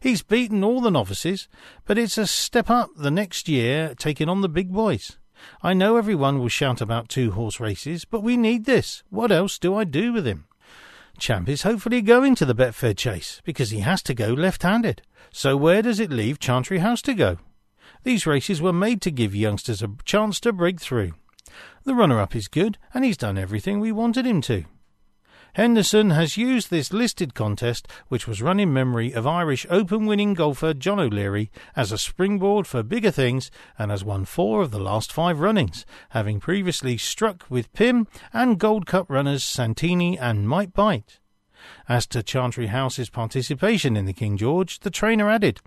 He's 0.00 0.22
beaten 0.22 0.62
all 0.62 0.82
the 0.82 0.90
novices, 0.90 1.48
but 1.86 1.96
it's 1.96 2.18
a 2.18 2.26
step 2.26 2.68
up 2.68 2.90
the 2.96 3.10
next 3.10 3.48
year, 3.48 3.94
taking 3.94 4.28
on 4.28 4.42
the 4.42 4.48
big 4.48 4.70
boys. 4.70 5.16
I 5.62 5.74
know 5.74 5.96
everyone 5.96 6.38
will 6.38 6.48
shout 6.48 6.80
about 6.80 7.08
two 7.08 7.32
horse 7.32 7.60
races, 7.60 8.04
but 8.04 8.22
we 8.22 8.36
need 8.36 8.64
this. 8.64 9.02
What 9.10 9.30
else 9.30 9.58
do 9.58 9.74
I 9.74 9.84
do 9.84 10.12
with 10.12 10.26
him? 10.26 10.46
Champ 11.18 11.48
is 11.48 11.62
hopefully 11.62 12.00
going 12.00 12.34
to 12.36 12.46
the 12.46 12.54
Betfair 12.54 12.96
Chase 12.96 13.42
because 13.44 13.70
he 13.70 13.80
has 13.80 14.02
to 14.04 14.14
go 14.14 14.32
left 14.32 14.62
handed. 14.62 15.02
So 15.32 15.56
where 15.56 15.82
does 15.82 16.00
it 16.00 16.10
leave 16.10 16.38
Chantry 16.38 16.78
House 16.78 17.02
to 17.02 17.14
go? 17.14 17.38
These 18.02 18.26
races 18.26 18.62
were 18.62 18.72
made 18.72 19.02
to 19.02 19.10
give 19.10 19.34
youngsters 19.34 19.82
a 19.82 19.90
chance 20.04 20.40
to 20.40 20.52
break 20.52 20.80
through. 20.80 21.12
The 21.84 21.94
runner 21.94 22.18
up 22.18 22.34
is 22.34 22.48
good, 22.48 22.78
and 22.94 23.04
he's 23.04 23.16
done 23.16 23.36
everything 23.36 23.80
we 23.80 23.92
wanted 23.92 24.26
him 24.26 24.40
to. 24.42 24.64
Henderson 25.54 26.10
has 26.10 26.36
used 26.36 26.70
this 26.70 26.92
listed 26.92 27.34
contest, 27.34 27.88
which 28.08 28.28
was 28.28 28.40
run 28.40 28.60
in 28.60 28.72
memory 28.72 29.12
of 29.12 29.26
Irish 29.26 29.66
Open 29.68 30.06
winning 30.06 30.34
golfer 30.34 30.74
John 30.74 31.00
O'Leary, 31.00 31.50
as 31.74 31.90
a 31.90 31.98
springboard 31.98 32.66
for 32.66 32.82
bigger 32.82 33.10
things 33.10 33.50
and 33.78 33.90
has 33.90 34.04
won 34.04 34.24
four 34.24 34.62
of 34.62 34.70
the 34.70 34.78
last 34.78 35.12
five 35.12 35.40
runnings, 35.40 35.84
having 36.10 36.38
previously 36.38 36.96
struck 36.96 37.44
with 37.48 37.72
Pim 37.72 38.06
and 38.32 38.58
Gold 38.58 38.86
Cup 38.86 39.10
runners 39.10 39.42
Santini 39.42 40.18
and 40.18 40.48
Might 40.48 40.72
Bite. 40.72 41.18
As 41.88 42.06
to 42.08 42.22
Chantry 42.22 42.68
House's 42.68 43.10
participation 43.10 43.96
in 43.96 44.06
the 44.06 44.12
King 44.12 44.36
George, 44.36 44.80
the 44.80 44.90
trainer 44.90 45.28
added, 45.28 45.60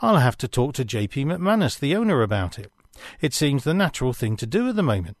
I'll 0.00 0.16
have 0.16 0.36
to 0.38 0.48
talk 0.48 0.74
to 0.74 0.84
J.P. 0.84 1.24
McManus, 1.26 1.78
the 1.78 1.94
owner, 1.94 2.22
about 2.22 2.58
it. 2.58 2.72
It 3.20 3.34
seems 3.34 3.64
the 3.64 3.74
natural 3.74 4.12
thing 4.12 4.36
to 4.38 4.46
do 4.46 4.68
at 4.68 4.76
the 4.76 4.82
moment. 4.82 5.18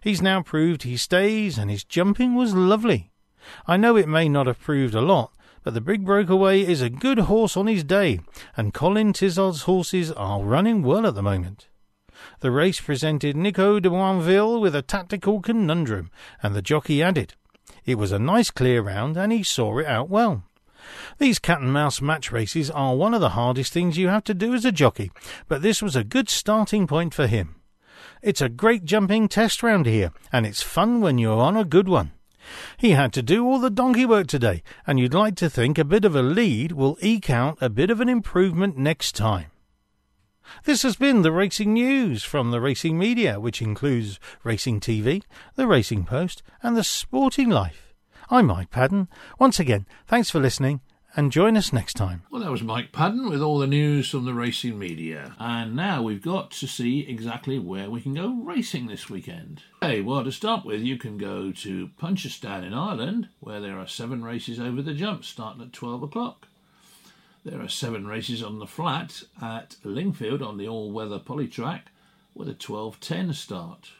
He's 0.00 0.22
now 0.22 0.42
proved 0.42 0.84
he 0.84 0.96
stays, 0.96 1.58
and 1.58 1.70
his 1.70 1.84
jumping 1.84 2.34
was 2.34 2.54
lovely. 2.54 3.10
I 3.66 3.76
know 3.76 3.96
it 3.96 4.08
may 4.08 4.28
not 4.28 4.46
have 4.46 4.60
proved 4.60 4.94
a 4.94 5.00
lot, 5.00 5.32
but 5.62 5.74
the 5.74 5.80
Big 5.80 6.04
Breakaway 6.04 6.60
is 6.60 6.80
a 6.80 6.88
good 6.88 7.18
horse 7.18 7.56
on 7.56 7.66
his 7.66 7.82
day, 7.82 8.20
and 8.56 8.72
Colin 8.72 9.12
Tizzard's 9.12 9.62
horses 9.62 10.12
are 10.12 10.42
running 10.42 10.82
well 10.82 11.06
at 11.06 11.14
the 11.14 11.22
moment. 11.22 11.68
The 12.40 12.50
race 12.50 12.80
presented 12.80 13.36
Nico 13.36 13.80
de 13.80 13.90
Boinville 13.90 14.60
with 14.60 14.74
a 14.74 14.82
tactical 14.82 15.40
conundrum, 15.40 16.10
and 16.42 16.54
the 16.54 16.62
jockey 16.62 17.02
added, 17.02 17.34
It 17.84 17.96
was 17.96 18.12
a 18.12 18.18
nice 18.18 18.50
clear 18.50 18.82
round, 18.82 19.16
and 19.16 19.32
he 19.32 19.42
saw 19.42 19.78
it 19.78 19.86
out 19.86 20.08
well. 20.08 20.44
These 21.18 21.38
cat 21.38 21.60
and 21.60 21.72
mouse 21.72 22.00
match 22.00 22.30
races 22.30 22.70
are 22.70 22.94
one 22.94 23.14
of 23.14 23.20
the 23.20 23.30
hardest 23.30 23.72
things 23.72 23.98
you 23.98 24.08
have 24.08 24.24
to 24.24 24.34
do 24.34 24.54
as 24.54 24.64
a 24.64 24.72
jockey, 24.72 25.10
but 25.48 25.62
this 25.62 25.82
was 25.82 25.96
a 25.96 26.04
good 26.04 26.28
starting 26.28 26.86
point 26.86 27.12
for 27.12 27.26
him. 27.26 27.56
It's 28.22 28.40
a 28.40 28.48
great 28.48 28.84
jumping 28.84 29.28
test 29.28 29.62
round 29.62 29.86
here, 29.86 30.12
and 30.32 30.46
it's 30.46 30.62
fun 30.62 31.00
when 31.00 31.18
you're 31.18 31.40
on 31.40 31.56
a 31.56 31.64
good 31.64 31.88
one. 31.88 32.12
He 32.76 32.90
had 32.90 33.12
to 33.14 33.22
do 33.22 33.44
all 33.44 33.58
the 33.58 33.70
donkey 33.70 34.06
work 34.06 34.26
today, 34.26 34.62
and 34.86 34.98
you'd 34.98 35.14
like 35.14 35.36
to 35.36 35.50
think 35.50 35.78
a 35.78 35.84
bit 35.84 36.04
of 36.04 36.14
a 36.14 36.22
lead 36.22 36.72
will 36.72 36.98
eke 37.00 37.30
out 37.30 37.58
a 37.60 37.68
bit 37.68 37.90
of 37.90 38.00
an 38.00 38.08
improvement 38.08 38.76
next 38.76 39.14
time. 39.14 39.46
This 40.64 40.82
has 40.82 40.96
been 40.96 41.22
the 41.22 41.32
racing 41.32 41.72
news 41.72 42.22
from 42.22 42.50
the 42.50 42.60
racing 42.60 42.98
media, 42.98 43.40
which 43.40 43.60
includes 43.60 44.20
Racing 44.44 44.80
TV, 44.80 45.22
the 45.56 45.66
Racing 45.66 46.04
Post, 46.04 46.42
and 46.62 46.76
the 46.76 46.84
Sporting 46.84 47.50
Life. 47.50 47.94
I'm 48.30 48.46
Mike 48.46 48.70
Padden. 48.70 49.08
Once 49.38 49.58
again, 49.58 49.86
thanks 50.06 50.30
for 50.30 50.40
listening 50.40 50.80
and 51.16 51.32
join 51.32 51.56
us 51.56 51.72
next 51.72 51.94
time. 51.94 52.22
Well, 52.30 52.42
that 52.42 52.50
was 52.50 52.62
Mike 52.62 52.92
Padden 52.92 53.30
with 53.30 53.40
all 53.40 53.58
the 53.58 53.66
news 53.66 54.10
from 54.10 54.26
the 54.26 54.34
racing 54.34 54.78
media. 54.78 55.34
And 55.38 55.74
now 55.74 56.02
we've 56.02 56.22
got 56.22 56.50
to 56.52 56.66
see 56.66 57.08
exactly 57.08 57.58
where 57.58 57.88
we 57.88 58.02
can 58.02 58.12
go 58.12 58.34
racing 58.42 58.86
this 58.86 59.08
weekend. 59.08 59.62
Okay, 59.82 60.02
well, 60.02 60.22
to 60.22 60.30
start 60.30 60.66
with, 60.66 60.82
you 60.82 60.98
can 60.98 61.16
go 61.16 61.50
to 61.52 61.88
Punchestown 61.98 62.64
in 62.64 62.74
Ireland, 62.74 63.30
where 63.40 63.60
there 63.60 63.78
are 63.78 63.88
seven 63.88 64.22
races 64.22 64.60
over 64.60 64.82
the 64.82 64.92
jump 64.92 65.24
starting 65.24 65.62
at 65.62 65.72
12 65.72 66.02
o'clock. 66.02 66.48
There 67.46 67.62
are 67.62 67.68
seven 67.68 68.06
races 68.06 68.42
on 68.42 68.58
the 68.58 68.66
flat 68.66 69.22
at 69.40 69.76
Lingfield 69.84 70.46
on 70.46 70.58
the 70.58 70.68
all 70.68 70.92
weather 70.92 71.18
polytrack 71.18 71.82
with 72.34 72.48
a 72.48 72.54
12.10 72.54 73.34
start. 73.34 73.90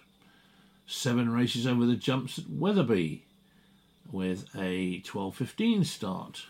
Seven 0.87 1.33
races 1.33 1.67
over 1.67 1.87
the 1.87 1.97
jumps 1.97 2.39
at 2.39 2.51
Wetherby 2.51 3.25
with 4.13 4.47
a 4.55 5.01
12.15 5.01 5.87
start 5.87 6.45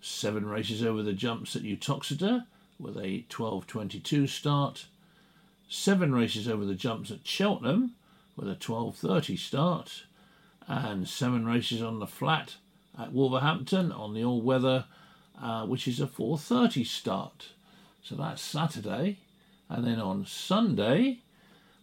seven 0.00 0.46
races 0.46 0.82
over 0.82 1.02
the 1.02 1.12
jumps 1.12 1.54
at 1.56 1.62
Uttoxeter 1.62 2.46
with 2.78 2.96
a 2.96 3.24
12.22 3.28 4.28
start, 4.28 4.86
seven 5.68 6.14
races 6.14 6.48
over 6.48 6.64
the 6.64 6.74
jumps 6.74 7.10
at 7.10 7.26
Cheltenham 7.26 7.94
with 8.36 8.48
a 8.48 8.56
12.30 8.56 9.38
start, 9.38 10.04
and 10.66 11.08
seven 11.08 11.44
races 11.44 11.82
on 11.82 11.98
the 11.98 12.06
flat 12.06 12.56
at 12.98 13.12
Wolverhampton 13.12 13.92
on 13.92 14.14
the 14.14 14.24
all 14.24 14.40
weather, 14.40 14.86
uh, 15.40 15.66
which 15.66 15.86
is 15.86 16.00
a 16.00 16.06
4.30 16.06 16.86
start. 16.86 17.48
So 18.02 18.14
that's 18.14 18.40
Saturday, 18.40 19.18
and 19.68 19.86
then 19.86 20.00
on 20.00 20.24
Sunday 20.24 21.18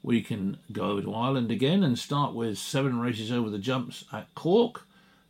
we 0.01 0.21
can 0.21 0.57
go 0.71 1.01
to 1.01 1.13
Ireland 1.13 1.51
again 1.51 1.83
and 1.83 1.97
start 1.97 2.33
with 2.33 2.57
seven 2.57 2.99
races 2.99 3.31
over 3.31 3.49
the 3.49 3.59
jumps 3.59 4.05
at 4.11 4.33
Cork 4.35 4.85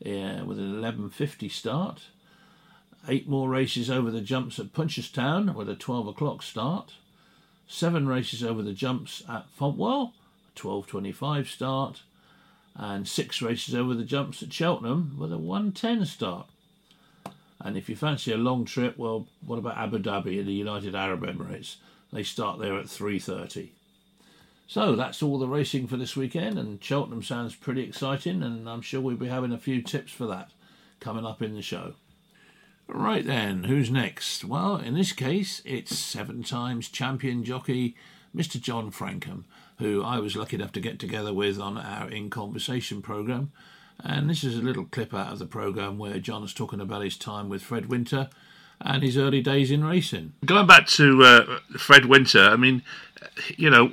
uh, 0.06 0.44
with 0.46 0.60
an 0.60 0.82
11.50 0.82 1.52
start 1.52 2.04
Eight 3.08 3.28
more 3.28 3.50
races 3.50 3.90
over 3.90 4.12
the 4.12 4.22
jumps 4.22 4.60
at 4.60 4.74
Punchestown 4.74 5.56
with 5.56 5.70
a 5.70 5.76
12 5.76 6.08
o'clock 6.08 6.44
start. 6.44 6.94
Seven 7.68 8.08
races 8.08 8.44
over 8.44 8.62
the 8.62 8.74
jumps 8.74 9.24
at 9.30 9.46
Fontwell, 9.58 10.14
a 10.56 10.60
12.25 10.60 11.48
start. 11.48 12.02
And 12.76 13.08
six 13.08 13.42
races 13.42 13.74
over 13.74 13.94
the 13.94 14.04
jumps 14.04 14.44
at 14.44 14.54
Cheltenham 14.54 15.16
with 15.18 15.34
a 15.34 15.38
1.10 15.38 16.06
start. 16.06 16.48
And 17.60 17.76
if 17.76 17.90
you 17.90 17.96
fancy 17.96 18.32
a 18.32 18.38
long 18.38 18.66
trip, 18.66 18.98
well, 18.98 19.28
what 19.46 19.58
about 19.60 19.78
Abu 19.78 20.00
Dhabi 20.00 20.40
in 20.40 20.46
the 20.46 20.54
United 20.54 20.96
Arab 20.96 21.22
Emirates? 21.22 21.78
They 22.14 22.24
start 22.24 22.60
there 22.60 22.78
at 22.78 22.86
3.30. 22.86 23.70
So 24.68 24.96
that's 24.96 25.24
all 25.24 25.40
the 25.40 25.48
racing 25.48 25.88
for 25.88 25.98
this 25.98 26.16
weekend, 26.18 26.60
and 26.60 26.84
Cheltenham 26.84 27.24
sounds 27.24 27.56
pretty 27.56 27.84
exciting, 27.84 28.44
and 28.44 28.70
I'm 28.70 28.82
sure 28.82 29.00
we'll 29.00 29.16
be 29.16 29.30
having 29.30 29.54
a 29.54 29.58
few 29.58 29.82
tips 29.82 30.12
for 30.12 30.28
that 30.28 30.52
coming 31.00 31.26
up 31.26 31.42
in 31.42 31.56
the 31.56 31.62
show. 31.62 31.94
Right 32.88 33.26
then, 33.26 33.66
who's 33.66 33.92
next? 33.92 34.46
Well, 34.46 34.78
in 34.78 34.94
this 34.94 35.12
case, 35.12 35.62
it's 35.66 35.98
seven 35.98 36.44
times 36.44 36.88
champion 36.88 37.44
jockey 37.44 37.96
Mr. 38.36 38.62
John 38.62 38.92
Francome, 38.92 39.44
who 39.80 40.04
I 40.04 40.20
was 40.20 40.36
lucky 40.36 40.56
enough 40.56 40.72
to 40.74 40.80
get 40.80 41.00
together 41.00 41.34
with 41.34 41.60
on 41.60 41.78
our 41.78 42.10
In 42.10 42.30
Conversation 42.30 43.02
programme. 43.02 43.52
And 44.00 44.30
this 44.30 44.44
is 44.44 44.58
a 44.58 44.62
little 44.62 44.86
clip 44.86 45.14
out 45.14 45.34
of 45.34 45.40
the 45.40 45.46
programme 45.46 45.98
where 45.98 46.20
John 46.20 46.44
is 46.44 46.54
talking 46.54 46.80
about 46.80 47.04
his 47.04 47.18
time 47.18 47.50
with 47.50 47.64
Fred 47.64 47.88
Winter 47.88 48.30
and 48.80 49.02
his 49.02 49.18
early 49.18 49.42
days 49.42 49.72
in 49.72 49.84
racing. 49.84 50.34
Going 50.46 50.68
back 50.68 50.88
to 50.88 51.24
uh, 51.24 51.60
Fred 51.78 52.06
Winter, 52.06 52.44
I 52.44 52.56
mean, 52.56 52.84
you 53.58 53.70
know, 53.70 53.92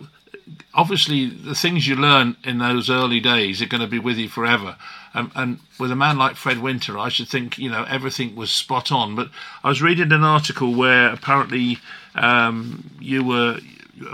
obviously 0.72 1.26
the 1.26 1.54
things 1.54 1.86
you 1.86 1.96
learn 1.96 2.36
in 2.44 2.58
those 2.58 2.90
early 2.90 3.20
days 3.20 3.62
are 3.62 3.66
going 3.66 3.80
to 3.80 3.86
be 3.86 3.98
with 3.98 4.16
you 4.16 4.28
forever. 4.28 4.76
Um, 5.14 5.30
and 5.34 5.60
with 5.78 5.92
a 5.92 5.96
man 5.96 6.18
like 6.18 6.36
Fred 6.36 6.60
Winter, 6.60 6.98
I 6.98 7.08
should 7.08 7.28
think 7.28 7.56
you 7.58 7.70
know 7.70 7.84
everything 7.88 8.34
was 8.34 8.50
spot 8.50 8.90
on. 8.90 9.14
But 9.14 9.30
I 9.62 9.68
was 9.68 9.82
reading 9.82 10.12
an 10.12 10.24
article 10.24 10.74
where 10.74 11.08
apparently 11.12 11.78
um, 12.14 12.90
you 13.00 13.24
were 13.24 13.60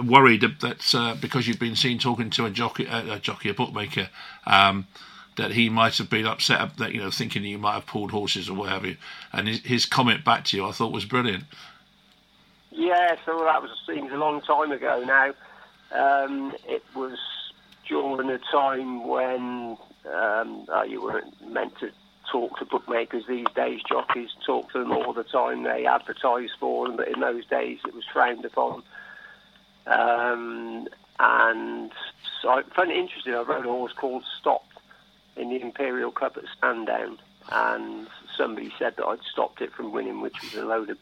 worried 0.04 0.42
that 0.60 0.94
uh, 0.94 1.14
because 1.14 1.48
you've 1.48 1.58
been 1.58 1.76
seen 1.76 1.98
talking 1.98 2.30
to 2.30 2.44
a 2.44 2.50
jockey, 2.50 2.86
a 2.86 3.18
jockey, 3.18 3.48
a 3.48 3.54
bookmaker, 3.54 4.10
um, 4.46 4.86
that 5.36 5.52
he 5.52 5.70
might 5.70 5.96
have 5.96 6.10
been 6.10 6.26
upset 6.26 6.76
that 6.76 6.92
you 6.92 7.00
know 7.00 7.10
thinking 7.10 7.44
you 7.44 7.58
might 7.58 7.74
have 7.74 7.86
pulled 7.86 8.10
horses 8.10 8.48
or 8.48 8.54
what 8.54 8.68
have 8.68 8.84
you. 8.84 8.96
And 9.32 9.48
his, 9.48 9.60
his 9.60 9.86
comment 9.86 10.24
back 10.24 10.44
to 10.46 10.56
you, 10.56 10.66
I 10.66 10.72
thought 10.72 10.92
was 10.92 11.06
brilliant. 11.06 11.44
Yeah, 12.70 13.16
so 13.24 13.38
that 13.44 13.62
was 13.62 13.70
seems 13.86 14.12
a 14.12 14.16
long 14.16 14.40
time 14.42 14.70
ago 14.70 15.02
now. 15.06 15.34
Um, 15.92 16.54
it 16.68 16.84
was 16.94 17.18
during 17.88 18.30
a 18.30 18.38
time 18.38 19.06
when 19.06 19.76
um, 20.12 20.66
uh, 20.72 20.82
you 20.82 21.02
weren't 21.02 21.50
meant 21.50 21.78
to 21.80 21.90
talk 22.30 22.58
to 22.58 22.64
bookmakers 22.64 23.24
these 23.28 23.46
days. 23.54 23.80
Jockeys 23.88 24.30
talk 24.46 24.72
to 24.72 24.78
them 24.78 24.92
all 24.92 25.12
the 25.12 25.24
time. 25.24 25.64
They 25.64 25.86
advertise 25.86 26.50
for 26.58 26.86
them, 26.86 26.96
but 26.96 27.08
in 27.08 27.20
those 27.20 27.44
days 27.46 27.78
it 27.86 27.94
was 27.94 28.04
frowned 28.12 28.44
upon. 28.44 28.82
Um, 29.86 30.86
and 31.18 31.92
so 32.40 32.50
I 32.50 32.62
found 32.74 32.90
it 32.90 32.96
interesting. 32.96 33.34
I 33.34 33.42
rode 33.42 33.66
a 33.66 33.68
horse 33.68 33.92
called 33.92 34.24
Stop 34.38 34.64
in 35.36 35.50
the 35.50 35.60
Imperial 35.60 36.12
Cup 36.12 36.36
at 36.36 36.44
Sandown, 36.60 37.18
and 37.50 38.06
somebody 38.36 38.72
said 38.78 38.96
that 38.96 39.06
I'd 39.06 39.22
stopped 39.30 39.60
it 39.60 39.72
from 39.72 39.92
winning, 39.92 40.20
which 40.20 40.40
was 40.42 40.54
a 40.54 40.64
load 40.64 40.90
of 40.90 40.98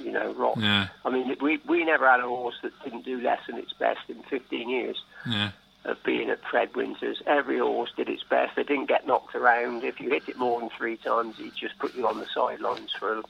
you 0.00 0.12
know, 0.12 0.32
rot. 0.34 0.58
Yeah. 0.58 0.88
I 1.04 1.10
mean, 1.10 1.36
we 1.40 1.60
we 1.66 1.84
never 1.84 2.08
had 2.08 2.20
a 2.20 2.28
horse 2.28 2.56
that 2.62 2.72
didn't 2.84 3.04
do 3.04 3.20
less 3.20 3.40
than 3.46 3.56
its 3.58 3.72
best 3.72 4.00
in 4.08 4.22
15 4.24 4.68
years. 4.68 5.02
Yeah. 5.28 5.50
of 5.84 6.02
being 6.04 6.30
at 6.30 6.38
Fred 6.48 6.74
Winter's. 6.76 7.20
Every 7.26 7.58
horse 7.58 7.90
did 7.96 8.08
its 8.08 8.22
best. 8.22 8.54
They 8.54 8.62
didn't 8.62 8.86
get 8.86 9.04
knocked 9.06 9.34
around. 9.34 9.82
If 9.82 10.00
you 10.00 10.10
hit 10.10 10.28
it 10.28 10.36
more 10.38 10.60
than 10.60 10.70
three 10.70 10.96
times, 10.96 11.38
he'd 11.38 11.56
just 11.56 11.76
put 11.78 11.96
you 11.96 12.06
on 12.06 12.18
the 12.18 12.26
sidelines 12.32 12.92
for 12.92 13.22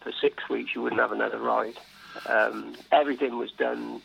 for 0.00 0.12
six 0.20 0.48
weeks. 0.48 0.74
You 0.74 0.82
wouldn't 0.82 1.00
have 1.00 1.12
another 1.12 1.38
ride. 1.38 1.78
Um, 2.26 2.74
everything 2.90 3.38
was 3.38 3.50
done 3.52 4.02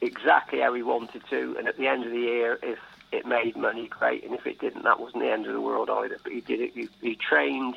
exactly 0.00 0.60
how 0.60 0.72
he 0.74 0.82
wanted 0.82 1.22
to, 1.30 1.54
and 1.58 1.68
at 1.68 1.76
the 1.76 1.86
end 1.86 2.04
of 2.04 2.10
the 2.10 2.18
year, 2.18 2.58
if 2.62 2.78
it 3.12 3.26
made 3.26 3.56
money, 3.56 3.88
great, 3.88 4.24
and 4.24 4.34
if 4.34 4.46
it 4.46 4.58
didn't, 4.58 4.84
that 4.84 4.98
wasn't 4.98 5.22
the 5.22 5.30
end 5.30 5.46
of 5.46 5.52
the 5.52 5.60
world 5.60 5.90
either. 5.90 6.18
But 6.22 6.32
he 6.32 6.40
did 6.40 6.60
it. 6.60 6.72
He, 6.74 6.88
he 7.00 7.14
trained 7.14 7.76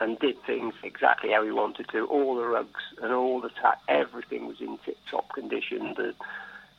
and 0.00 0.18
did 0.18 0.40
things 0.44 0.74
exactly 0.82 1.30
how 1.30 1.44
he 1.44 1.50
wanted 1.50 1.88
to. 1.88 2.06
All 2.06 2.36
the 2.36 2.46
rugs 2.46 2.82
and 3.02 3.12
all 3.12 3.40
the 3.40 3.50
everything 3.88 4.46
was 4.46 4.60
in 4.60 4.78
tip-top 4.84 5.32
condition. 5.32 5.94
The 5.96 6.14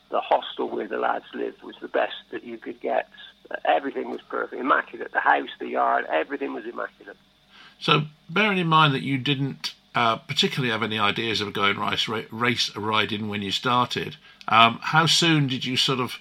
the 0.09 0.19
hostel 0.19 0.69
where 0.69 0.87
the 0.87 0.97
lads 0.97 1.25
lived 1.33 1.61
was 1.61 1.75
the 1.81 1.87
best 1.87 2.15
that 2.31 2.43
you 2.43 2.57
could 2.57 2.79
get. 2.81 3.07
Everything 3.65 4.09
was 4.09 4.21
perfect, 4.27 4.59
immaculate. 4.59 5.11
The 5.11 5.19
house, 5.19 5.49
the 5.59 5.67
yard, 5.67 6.05
everything 6.09 6.53
was 6.53 6.65
immaculate. 6.65 7.17
So, 7.79 8.03
bearing 8.29 8.57
in 8.57 8.67
mind 8.67 8.93
that 8.95 9.03
you 9.03 9.17
didn't 9.17 9.75
uh, 9.95 10.17
particularly 10.17 10.71
have 10.71 10.83
any 10.83 10.99
ideas 10.99 11.41
of 11.41 11.53
going 11.53 11.77
race 11.77 12.07
race 12.07 12.75
riding 12.75 13.29
when 13.29 13.41
you 13.41 13.51
started, 13.51 14.17
um, 14.47 14.79
how 14.81 15.05
soon 15.05 15.47
did 15.47 15.65
you 15.65 15.77
sort 15.77 15.99
of, 15.99 16.15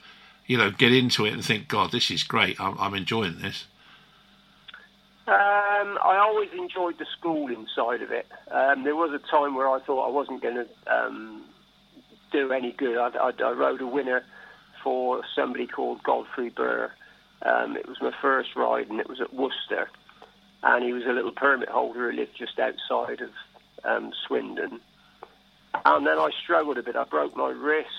you 0.46 0.56
know, 0.56 0.70
get 0.70 0.92
into 0.92 1.24
it 1.24 1.32
and 1.32 1.44
think, 1.44 1.68
God, 1.68 1.90
this 1.90 2.10
is 2.10 2.22
great. 2.22 2.60
I'm, 2.60 2.78
I'm 2.78 2.94
enjoying 2.94 3.40
this. 3.40 3.66
Um, 5.28 5.98
I 6.02 6.16
always 6.16 6.48
enjoyed 6.56 6.98
the 6.98 7.04
schooling 7.18 7.66
side 7.76 8.00
of 8.00 8.10
it. 8.10 8.26
Um, 8.50 8.84
there 8.84 8.96
was 8.96 9.12
a 9.12 9.18
time 9.30 9.54
where 9.54 9.68
I 9.68 9.78
thought 9.78 10.08
I 10.08 10.10
wasn't 10.10 10.40
going 10.40 10.54
to 10.54 10.66
um, 10.90 11.44
do 12.32 12.50
any 12.50 12.72
good. 12.72 12.96
I, 12.96 13.08
I, 13.08 13.32
I, 13.44 13.50
rode 13.50 13.82
a 13.82 13.86
winner 13.86 14.24
for 14.82 15.20
somebody 15.36 15.66
called 15.66 16.02
Godfrey 16.02 16.48
Burr. 16.48 16.90
Um, 17.42 17.76
it 17.76 17.86
was 17.86 18.00
my 18.00 18.12
first 18.22 18.56
ride, 18.56 18.88
and 18.88 19.00
it 19.00 19.08
was 19.10 19.20
at 19.20 19.34
Worcester. 19.34 19.90
And 20.62 20.82
he 20.82 20.94
was 20.94 21.04
a 21.04 21.12
little 21.12 21.32
permit 21.32 21.68
holder 21.68 22.10
who 22.10 22.16
lived 22.16 22.34
just 22.38 22.58
outside 22.58 23.20
of 23.20 23.30
um, 23.84 24.14
Swindon. 24.26 24.80
And 25.84 26.06
then 26.06 26.18
I 26.18 26.30
struggled 26.42 26.78
a 26.78 26.82
bit. 26.82 26.96
I 26.96 27.04
broke 27.04 27.36
my 27.36 27.50
wrist 27.50 27.90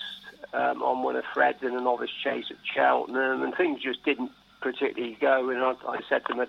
um, 0.52 0.82
on 0.82 1.04
one 1.04 1.14
of 1.14 1.22
Fred's 1.32 1.62
in 1.62 1.76
a 1.76 1.80
novice 1.80 2.10
chase 2.24 2.46
at 2.50 2.56
Cheltenham, 2.74 3.44
and 3.44 3.54
things 3.54 3.82
just 3.82 4.04
didn't 4.04 4.32
particularly 4.60 5.16
go. 5.20 5.48
And 5.50 5.60
I, 5.60 5.74
I 5.88 6.00
said 6.08 6.26
to 6.26 6.34
my 6.34 6.46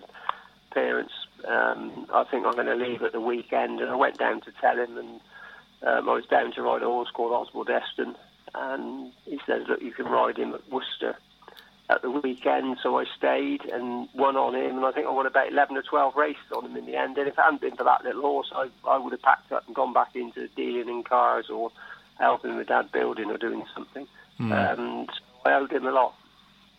parents, 0.72 1.14
um, 1.48 2.08
I 2.14 2.24
think 2.24 2.46
I'm 2.46 2.54
going 2.54 2.68
to 2.68 2.76
leave 2.76 3.02
at 3.02 3.12
the 3.12 3.22
weekend. 3.22 3.80
And 3.80 3.90
I 3.90 3.96
went 3.96 4.18
down 4.18 4.42
to 4.42 4.52
tell 4.60 4.78
him, 4.78 4.98
and 4.98 5.22
um, 5.84 6.10
I 6.10 6.14
was 6.14 6.26
down 6.26 6.52
to 6.54 6.62
ride 6.62 6.82
a 6.82 6.86
horse 6.86 7.10
called 7.14 7.32
Osbaldeston. 7.32 8.16
And 8.54 9.12
he 9.26 9.40
says, 9.46 9.64
Look, 9.68 9.82
you 9.82 9.92
can 9.92 10.06
ride 10.06 10.38
him 10.38 10.54
at 10.54 10.70
Worcester 10.72 11.16
at 11.90 12.02
the 12.02 12.10
weekend. 12.10 12.78
So 12.82 12.98
I 12.98 13.06
stayed 13.18 13.66
and 13.66 14.08
won 14.16 14.36
on 14.36 14.56
him. 14.56 14.78
And 14.78 14.86
I 14.86 14.92
think 14.92 15.08
I 15.08 15.12
won 15.12 15.26
about 15.26 15.52
11 15.52 15.78
or 15.78 15.84
12 15.84 16.16
races 16.16 16.52
on 16.56 16.66
him 16.66 16.78
in 16.78 16.86
the 16.86 16.96
end. 16.96 17.18
And 17.18 17.28
if 17.28 17.34
it 17.34 17.42
hadn't 17.42 17.62
been 17.62 17.76
for 17.76 17.84
that 17.84 18.04
little 18.04 18.22
horse, 18.22 18.52
I, 18.56 18.70
I 18.88 18.98
would 18.98 19.12
have 19.12 19.22
packed 19.22 19.52
up 19.52 19.66
and 19.68 19.76
gone 19.76 19.94
back 19.94 20.16
into 20.16 20.48
dealing 20.50 20.90
in 20.90 21.04
cars 21.04 21.50
or 21.50 21.72
helping 22.20 22.56
my 22.56 22.64
dad 22.64 22.92
building 22.92 23.30
or 23.30 23.38
doing 23.38 23.64
something. 23.74 24.08
Mm. 24.40 24.74
And 24.74 25.10
I 25.46 25.54
owed 25.54 25.72
him 25.72 25.86
a 25.86 25.92
lot. 25.92 26.16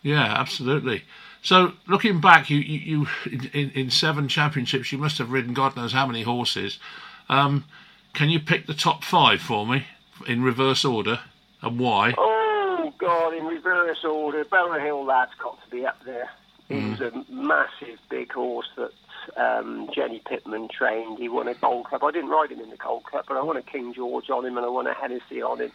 Yeah, 0.01 0.25
absolutely. 0.25 1.03
So 1.43 1.73
looking 1.87 2.21
back, 2.21 2.49
you 2.49 2.57
you, 2.57 3.05
you 3.25 3.39
in, 3.53 3.69
in, 3.71 3.89
seven 3.89 4.29
championships, 4.29 4.91
you 4.91 4.97
must 4.97 5.17
have 5.17 5.29
ridden 5.29 5.53
God 5.53 5.75
knows 5.75 5.91
how 5.91 6.07
many 6.07 6.23
horses. 6.23 6.79
Um, 7.27 7.65
can 8.13 8.29
you 8.29 8.39
pick 8.39 8.65
the 8.65 8.73
top 8.73 9.03
five 9.03 9.41
for 9.41 9.67
me 9.67 9.85
in 10.25 10.41
reverse 10.41 10.85
order 10.85 11.19
and 11.61 11.77
why? 11.77 12.13
Oh 12.17 12.93
God, 12.97 13.33
in 13.33 13.45
reverse 13.45 14.05
order, 14.05 14.45
Burrough 14.45 14.83
Hill 14.83 15.05
Lad's 15.05 15.31
got 15.41 15.61
to 15.63 15.69
be 15.69 15.85
up 15.85 16.03
there. 16.05 16.29
He 16.69 16.75
mm. 16.75 16.91
was 16.91 17.01
a 17.01 17.31
massive 17.31 17.99
big 18.09 18.31
horse 18.31 18.69
that 18.77 18.91
um, 19.35 19.89
Jenny 19.93 20.21
Pitman 20.25 20.69
trained. 20.69 21.19
He 21.19 21.27
won 21.27 21.49
a 21.49 21.55
Gold 21.55 21.89
Cup. 21.89 22.03
I 22.03 22.11
didn't 22.11 22.29
ride 22.29 22.51
him 22.51 22.61
in 22.61 22.69
the 22.69 22.77
Gold 22.77 23.03
Cup, 23.11 23.25
but 23.27 23.35
I 23.35 23.43
won 23.43 23.57
a 23.57 23.61
King 23.61 23.93
George 23.93 24.29
on 24.29 24.45
him 24.45 24.55
and 24.55 24.65
I 24.65 24.69
won 24.69 24.87
a 24.87 24.93
Hennessy 24.93 25.41
on 25.41 25.59
him. 25.59 25.71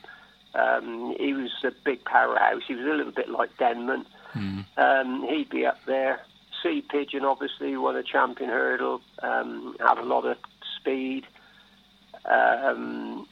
Um, 0.54 1.14
he 1.20 1.34
was 1.34 1.50
a 1.62 1.72
big 1.84 2.04
powerhouse. 2.04 2.62
He 2.66 2.74
was 2.74 2.86
a 2.86 2.94
little 2.94 3.12
bit 3.12 3.28
like 3.28 3.56
Denman. 3.58 4.06
Mm. 4.34 4.64
Um, 4.76 5.26
he'd 5.28 5.50
be 5.50 5.66
up 5.66 5.78
there. 5.86 6.20
Sea 6.62 6.82
Pigeon, 6.88 7.24
obviously, 7.24 7.76
won 7.76 7.96
a 7.96 8.02
champion 8.02 8.50
hurdle, 8.50 9.00
um, 9.22 9.76
had 9.78 9.98
a 9.98 10.04
lot 10.04 10.24
of 10.24 10.36
speed. 10.76 11.26
Um, 12.24 13.26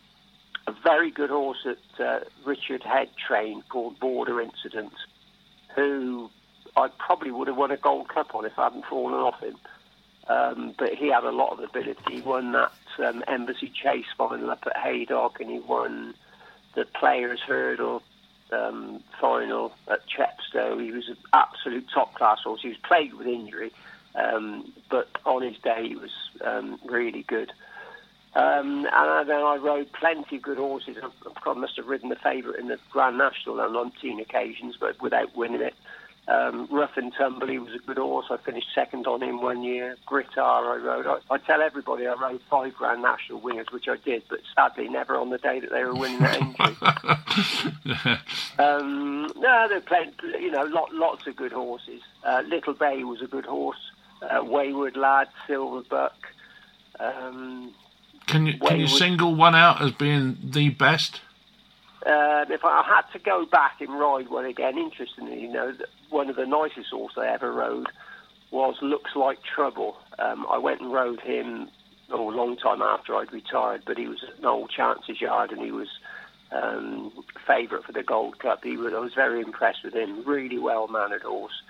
a 0.66 0.72
very 0.82 1.10
good 1.10 1.30
horse 1.30 1.64
that 1.64 2.04
uh, 2.04 2.24
Richard 2.44 2.82
Head 2.82 3.08
trained 3.26 3.68
called 3.68 3.98
Border 4.00 4.40
Incident, 4.40 4.92
who 5.74 6.30
I 6.76 6.88
probably 6.98 7.30
would 7.30 7.48
have 7.48 7.56
won 7.56 7.70
a 7.70 7.76
Gold 7.76 8.08
Cup 8.08 8.34
on 8.34 8.44
if 8.44 8.58
I 8.58 8.64
hadn't 8.64 8.86
fallen 8.86 9.14
off 9.14 9.40
him. 9.40 9.56
Um, 10.28 10.74
but 10.76 10.94
he 10.94 11.08
had 11.08 11.24
a 11.24 11.30
lot 11.30 11.52
of 11.52 11.60
ability. 11.60 12.00
He 12.10 12.20
won 12.20 12.52
that 12.52 12.72
um, 13.04 13.22
Embassy 13.28 13.70
Chase 13.70 14.06
final 14.18 14.50
up 14.50 14.64
at 14.66 14.76
Haydock, 14.76 15.40
and 15.40 15.50
he 15.50 15.60
won 15.60 16.14
the 16.74 16.84
Players 16.84 17.40
Hurdle 17.40 18.02
um, 18.52 19.02
final 19.20 19.72
at 19.88 20.00
Chepstow. 20.06 20.78
He 20.78 20.92
was 20.92 21.08
an 21.08 21.16
absolute 21.32 21.86
top 21.92 22.14
class 22.14 22.40
horse. 22.44 22.62
He 22.62 22.68
was 22.68 22.78
plagued 22.78 23.14
with 23.14 23.26
injury, 23.26 23.72
um, 24.14 24.72
but 24.90 25.08
on 25.24 25.42
his 25.42 25.58
day 25.58 25.88
he 25.88 25.96
was 25.96 26.10
um, 26.44 26.78
really 26.84 27.22
good. 27.22 27.52
Um, 28.34 28.86
and 28.92 29.28
then 29.28 29.40
I 29.40 29.56
rode 29.56 29.90
plenty 29.92 30.36
of 30.36 30.42
good 30.42 30.58
horses. 30.58 30.98
I 31.46 31.52
must 31.54 31.76
have 31.76 31.86
ridden 31.86 32.10
the 32.10 32.16
favourite 32.16 32.58
in 32.58 32.68
the 32.68 32.78
Grand 32.90 33.16
National 33.16 33.60
on 33.60 33.72
umpteen 33.72 34.20
occasions, 34.20 34.76
but 34.78 35.00
without 35.00 35.34
winning 35.34 35.62
it. 35.62 35.74
Um, 36.28 36.66
Rough 36.72 36.96
and 36.96 37.12
Tumble, 37.16 37.46
he 37.46 37.60
was 37.60 37.72
a 37.74 37.78
good 37.78 37.98
horse. 37.98 38.26
I 38.30 38.36
finished 38.38 38.66
second 38.74 39.06
on 39.06 39.22
him 39.22 39.40
one 39.40 39.62
year. 39.62 39.96
Grittar, 40.08 40.36
I 40.38 40.76
rode. 40.76 41.06
I, 41.06 41.18
I, 41.32 41.38
tell 41.38 41.62
everybody 41.62 42.04
I 42.06 42.14
rode 42.14 42.40
five 42.50 42.74
Grand 42.74 43.02
National 43.02 43.38
winners, 43.40 43.68
which 43.70 43.86
I 43.86 43.96
did, 43.96 44.24
but 44.28 44.40
sadly 44.52 44.88
never 44.88 45.16
on 45.16 45.30
the 45.30 45.38
day 45.38 45.60
that 45.60 45.70
they 45.70 45.84
were 45.84 45.94
winning 45.94 46.18
the 46.18 46.36
injury. 46.36 46.76
um, 48.58 49.30
no, 49.36 49.68
they 49.68 49.78
played, 49.80 50.14
you 50.40 50.50
know, 50.50 50.64
lot, 50.64 50.92
lots 50.92 51.28
of 51.28 51.36
good 51.36 51.52
horses. 51.52 52.02
Uh, 52.24 52.42
Little 52.48 52.74
Bay 52.74 53.04
was 53.04 53.22
a 53.22 53.28
good 53.28 53.46
horse. 53.46 53.78
Uh, 54.20 54.42
Wayward 54.42 54.96
Lad, 54.96 55.28
Silver 55.46 55.82
Buck. 55.88 56.16
Um, 56.98 57.72
can 58.26 58.46
you 58.46 58.58
can 58.58 58.80
you 58.80 58.88
single 58.88 59.34
one 59.34 59.54
out 59.54 59.80
as 59.80 59.92
being 59.92 60.38
the 60.42 60.70
best? 60.70 61.20
Um, 62.06 62.52
if 62.52 62.64
I, 62.64 62.68
I 62.68 62.84
had 62.84 63.12
to 63.12 63.18
go 63.18 63.44
back 63.46 63.80
and 63.80 63.98
ride 63.98 64.28
one 64.28 64.44
again, 64.44 64.78
interestingly, 64.78 65.40
you 65.40 65.52
know, 65.52 65.74
one 66.10 66.30
of 66.30 66.36
the 66.36 66.46
nicest 66.46 66.90
horses 66.90 67.18
I 67.18 67.26
ever 67.26 67.52
rode 67.52 67.88
was 68.52 68.76
Looks 68.80 69.16
Like 69.16 69.42
Trouble. 69.42 69.96
Um, 70.18 70.46
I 70.48 70.58
went 70.58 70.80
and 70.80 70.92
rode 70.92 71.20
him 71.20 71.68
oh, 72.10 72.30
a 72.30 72.34
long 72.34 72.56
time 72.56 72.80
after 72.80 73.16
I'd 73.16 73.32
retired, 73.32 73.82
but 73.84 73.98
he 73.98 74.06
was 74.06 74.22
at 74.22 74.40
Noel 74.40 74.68
Chance's 74.68 75.20
Yard 75.20 75.50
and 75.50 75.60
he 75.60 75.72
was 75.72 75.88
um, 76.52 77.12
favourite 77.44 77.84
for 77.84 77.92
the 77.92 78.04
Gold 78.04 78.38
Cup. 78.38 78.62
He 78.62 78.76
was, 78.76 78.92
I 78.94 79.00
was 79.00 79.14
very 79.14 79.40
impressed 79.40 79.82
with 79.82 79.94
him. 79.94 80.24
Really 80.24 80.58
well 80.58 80.86
mannered 80.86 81.22
horse. 81.22 81.60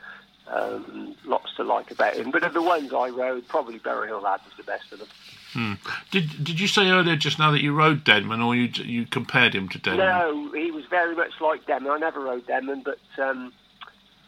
Um, 0.48 1.16
lots 1.24 1.56
to 1.56 1.64
like 1.64 1.90
about 1.90 2.14
him. 2.14 2.30
But 2.30 2.44
of 2.44 2.52
the 2.52 2.62
ones 2.62 2.92
I 2.92 3.08
rode, 3.08 3.48
probably 3.48 3.78
Hill 3.78 4.20
Lad 4.20 4.40
was 4.44 4.54
the 4.56 4.62
best 4.62 4.92
of 4.92 5.00
them. 5.00 5.08
Hmm. 5.52 5.74
Did 6.10 6.44
Did 6.44 6.60
you 6.60 6.66
say 6.66 6.90
earlier 6.90 7.16
just 7.16 7.38
now 7.38 7.50
that 7.52 7.62
you 7.62 7.72
rode 7.72 8.04
Denman, 8.04 8.40
or 8.40 8.54
you 8.54 8.68
you 8.84 9.06
compared 9.06 9.54
him 9.54 9.68
to 9.70 9.78
Denman? 9.78 10.06
No, 10.06 10.52
he 10.52 10.70
was 10.70 10.84
very 10.90 11.14
much 11.14 11.32
like 11.40 11.66
Denman. 11.66 11.92
I 11.92 11.98
never 11.98 12.20
rode 12.20 12.46
Denman, 12.46 12.82
but 12.84 12.98
um, 13.22 13.52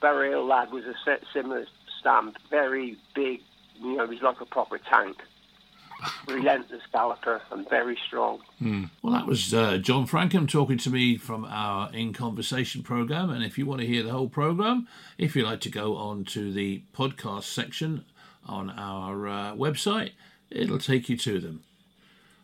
Burrough 0.00 0.30
Hill 0.30 0.46
Lad 0.46 0.70
was 0.72 0.84
a 0.84 0.94
similar 1.32 1.66
stamp. 2.00 2.36
Very 2.50 2.96
big, 3.14 3.40
you 3.80 3.96
know, 3.96 4.06
he's 4.08 4.22
like 4.22 4.40
a 4.40 4.46
proper 4.46 4.78
tank. 4.78 5.16
Relentless 6.28 6.82
galloper 6.92 7.42
and 7.50 7.68
very 7.68 7.98
strong. 8.06 8.38
Hmm. 8.60 8.84
Well, 9.02 9.14
that 9.14 9.26
was 9.26 9.52
uh, 9.52 9.78
John 9.78 10.06
Francome 10.06 10.48
talking 10.48 10.78
to 10.78 10.90
me 10.90 11.16
from 11.16 11.44
our 11.44 11.92
In 11.92 12.12
Conversation 12.12 12.84
program. 12.84 13.30
And 13.30 13.44
if 13.44 13.58
you 13.58 13.66
want 13.66 13.80
to 13.80 13.86
hear 13.86 14.04
the 14.04 14.12
whole 14.12 14.28
program, 14.28 14.86
if 15.18 15.34
you 15.34 15.42
like 15.44 15.60
to 15.62 15.70
go 15.70 15.96
on 15.96 16.24
to 16.26 16.52
the 16.52 16.82
podcast 16.94 17.44
section 17.44 18.04
on 18.46 18.70
our 18.70 19.26
uh, 19.26 19.54
website, 19.54 20.12
it'll 20.50 20.78
take 20.78 21.08
you 21.08 21.16
to 21.18 21.38
them. 21.38 21.62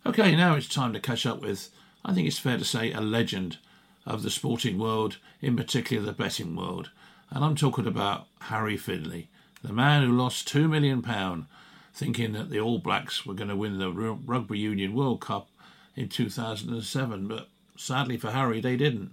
Okay, 0.06 0.36
now 0.36 0.54
it's 0.54 0.68
time 0.68 0.92
to 0.92 1.00
catch 1.00 1.24
up 1.24 1.40
with, 1.40 1.70
I 2.04 2.12
think 2.12 2.26
it's 2.26 2.38
fair 2.38 2.58
to 2.58 2.64
say, 2.64 2.92
a 2.92 3.00
legend 3.00 3.58
of 4.06 4.22
the 4.22 4.30
sporting 4.30 4.78
world, 4.78 5.16
in 5.40 5.56
particular 5.56 6.04
the 6.04 6.12
betting 6.12 6.54
world. 6.54 6.90
And 7.30 7.44
I'm 7.44 7.56
talking 7.56 7.86
about 7.86 8.26
Harry 8.42 8.76
Findlay, 8.76 9.28
the 9.62 9.72
man 9.72 10.02
who 10.02 10.12
lost 10.12 10.52
£2 10.52 10.68
million 10.68 11.02
thinking 11.94 12.32
that 12.32 12.50
the 12.50 12.60
All 12.60 12.78
Blacks 12.78 13.24
were 13.24 13.34
going 13.34 13.48
to 13.48 13.56
win 13.56 13.78
the 13.78 13.90
Rugby 13.90 14.58
Union 14.58 14.94
World 14.94 15.20
Cup 15.20 15.48
in 15.96 16.08
2007. 16.08 17.28
But 17.28 17.48
sadly 17.76 18.16
for 18.16 18.32
Harry, 18.32 18.60
they 18.60 18.76
didn't. 18.76 19.12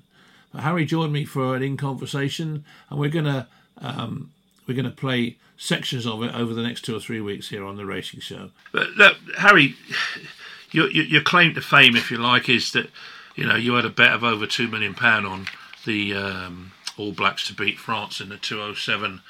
But 0.52 0.64
Harry 0.64 0.86
joined 0.86 1.14
me 1.14 1.24
for 1.24 1.56
an 1.56 1.64
in 1.64 1.78
conversation, 1.78 2.66
and 2.90 3.00
we're 3.00 3.10
going 3.10 3.26
to 3.26 3.48
um, 3.78 4.32
we're 4.68 4.76
going 4.76 4.86
to 4.86 4.92
play 4.92 5.38
sections 5.58 6.06
of 6.08 6.24
it 6.24 6.34
over 6.34 6.54
the 6.54 6.64
next 6.64 6.82
two 6.86 6.96
or 6.96 7.00
three 7.00 7.22
weeks 7.22 7.50
here 7.50 7.66
on 7.66 7.78
the 7.78 7.86
Racing 7.86 8.20
Show. 8.20 8.52
But 8.72 8.90
look, 8.92 9.18
Harry, 9.38 9.76
your, 10.72 10.90
your 10.90 11.22
claim 11.22 11.54
to 11.56 11.62
fame, 11.62 11.96
if 11.96 12.10
you 12.12 12.18
like, 12.18 12.50
is 12.50 12.72
that 12.72 12.90
you 13.36 13.46
know 13.46 13.56
you 13.56 13.74
had 13.74 13.86
a 13.86 13.90
bet 13.90 14.14
of 14.14 14.24
over 14.24 14.46
two 14.48 14.68
million 14.68 14.94
pound 14.94 15.26
on 15.26 15.48
the 15.86 16.14
um, 16.14 16.72
All 16.98 17.12
Blacks 17.12 17.48
to 17.48 17.54
beat 17.54 17.80
France 17.80 18.20
in 18.22 18.30
the 18.30 18.38
207 18.38 19.22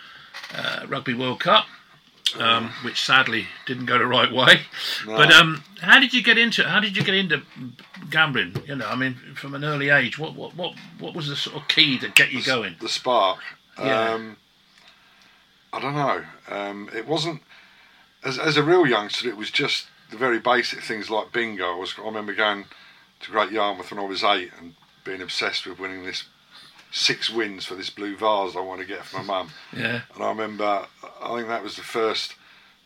uh, 0.56 0.86
Rugby 0.88 1.13
World 1.13 1.39
Cup. 1.39 1.65
Um, 2.39 2.72
which 2.86 3.02
sadly 3.02 3.48
didn't 3.65 3.88
go 3.88 3.98
the 3.98 4.06
right 4.06 4.32
way, 4.32 4.62
No. 5.06 5.17
but 5.17 5.34
um, 5.34 5.65
how 5.82 6.00
did 6.00 6.13
you 6.13 6.24
get 6.24 6.38
into 6.38 6.63
how 6.63 6.80
did 6.80 6.96
you 6.96 7.04
get 7.04 7.13
into 7.13 7.41
gambling? 8.10 8.56
You 8.65 8.76
know, 8.78 8.88
I 8.88 8.96
mean, 8.96 9.15
from 9.36 9.54
an 9.54 9.65
early 9.65 9.89
age, 9.89 10.17
what 10.17 10.34
what 10.34 10.56
what, 10.56 10.76
what 10.98 11.13
was 11.13 11.28
the 11.28 11.36
sort 11.36 11.58
of 11.58 11.67
key 11.67 12.00
to 12.00 12.08
get 12.08 12.32
you 12.32 12.41
going? 12.41 12.76
the 12.80 12.88
spark. 12.88 13.39
Yeah. 13.78 14.12
Um, 14.13 14.38
I 15.73 15.79
don't 15.79 15.95
know. 15.95 16.23
Um, 16.49 16.89
it 16.93 17.07
wasn't 17.07 17.41
as 18.23 18.38
as 18.38 18.57
a 18.57 18.63
real 18.63 18.86
youngster. 18.86 19.29
It 19.29 19.38
was 19.38 19.51
just 19.51 19.88
the 20.10 20.17
very 20.17 20.39
basic 20.39 20.81
things 20.81 21.10
like 21.10 21.31
bingo. 21.31 21.75
I, 21.75 21.77
was, 21.77 21.95
I 21.97 22.05
remember 22.05 22.34
going 22.34 22.65
to 23.21 23.31
Great 23.31 23.51
Yarmouth 23.51 23.91
when 23.91 23.99
I 23.99 24.07
was 24.07 24.23
eight 24.23 24.51
and 24.60 24.75
being 25.03 25.21
obsessed 25.21 25.65
with 25.65 25.79
winning 25.79 26.03
this 26.03 26.25
six 26.91 27.29
wins 27.29 27.65
for 27.65 27.75
this 27.75 27.89
blue 27.89 28.17
vase 28.17 28.55
I 28.55 28.60
wanted 28.60 28.88
to 28.88 28.93
get 28.93 29.05
for 29.05 29.17
my 29.17 29.23
mum. 29.23 29.49
Yeah, 29.75 30.01
And 30.13 30.23
I 30.23 30.29
remember, 30.29 30.86
I 31.21 31.36
think 31.36 31.47
that 31.47 31.63
was 31.63 31.77
the 31.77 31.84
first 31.84 32.36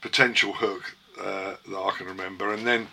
potential 0.02 0.54
hook 0.54 0.96
uh, 1.20 1.56
that 1.68 1.78
I 1.78 1.92
can 1.98 2.06
remember. 2.06 2.54
And 2.54 2.68
then 2.68 2.88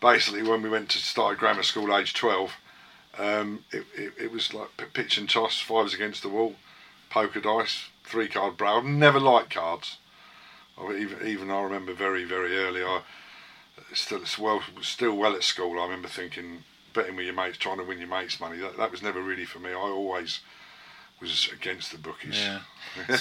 basically 0.00 0.42
when 0.42 0.62
we 0.62 0.68
went 0.68 0.90
to 0.90 0.98
start 0.98 1.38
grammar 1.38 1.62
school, 1.62 1.96
age 1.96 2.12
12, 2.12 2.52
um, 3.18 3.64
it, 3.72 3.86
it, 3.94 4.12
it 4.24 4.32
was 4.32 4.52
like 4.52 4.68
pitch 4.92 5.16
and 5.16 5.28
toss, 5.28 5.60
fives 5.60 5.94
against 5.94 6.22
the 6.22 6.28
wall, 6.28 6.56
poker 7.08 7.40
dice, 7.40 7.88
three 8.14 8.28
card 8.28 8.56
brag. 8.56 8.76
I've 8.78 8.84
never 8.84 9.18
liked 9.18 9.50
cards. 9.50 9.96
I, 10.78 10.94
even, 10.94 11.26
even 11.26 11.50
I 11.50 11.60
remember 11.62 11.92
very, 11.92 12.24
very 12.24 12.56
early, 12.56 12.84
I 12.84 13.00
still, 13.92 14.20
well, 14.38 14.62
still 14.82 15.16
well 15.16 15.34
at 15.34 15.42
school, 15.42 15.80
I 15.80 15.84
remember 15.84 16.06
thinking, 16.06 16.62
betting 16.92 17.16
with 17.16 17.26
your 17.26 17.34
mates, 17.34 17.58
trying 17.58 17.78
to 17.78 17.84
win 17.84 17.98
your 17.98 18.06
mates' 18.08 18.38
money. 18.38 18.58
That, 18.58 18.76
that 18.76 18.92
was 18.92 19.02
never 19.02 19.20
really 19.20 19.44
for 19.44 19.58
me. 19.58 19.70
I 19.70 19.74
always 19.74 20.40
was 21.20 21.48
against 21.52 21.90
the 21.90 21.98
bookies. 21.98 22.38
yeah. 22.38 22.60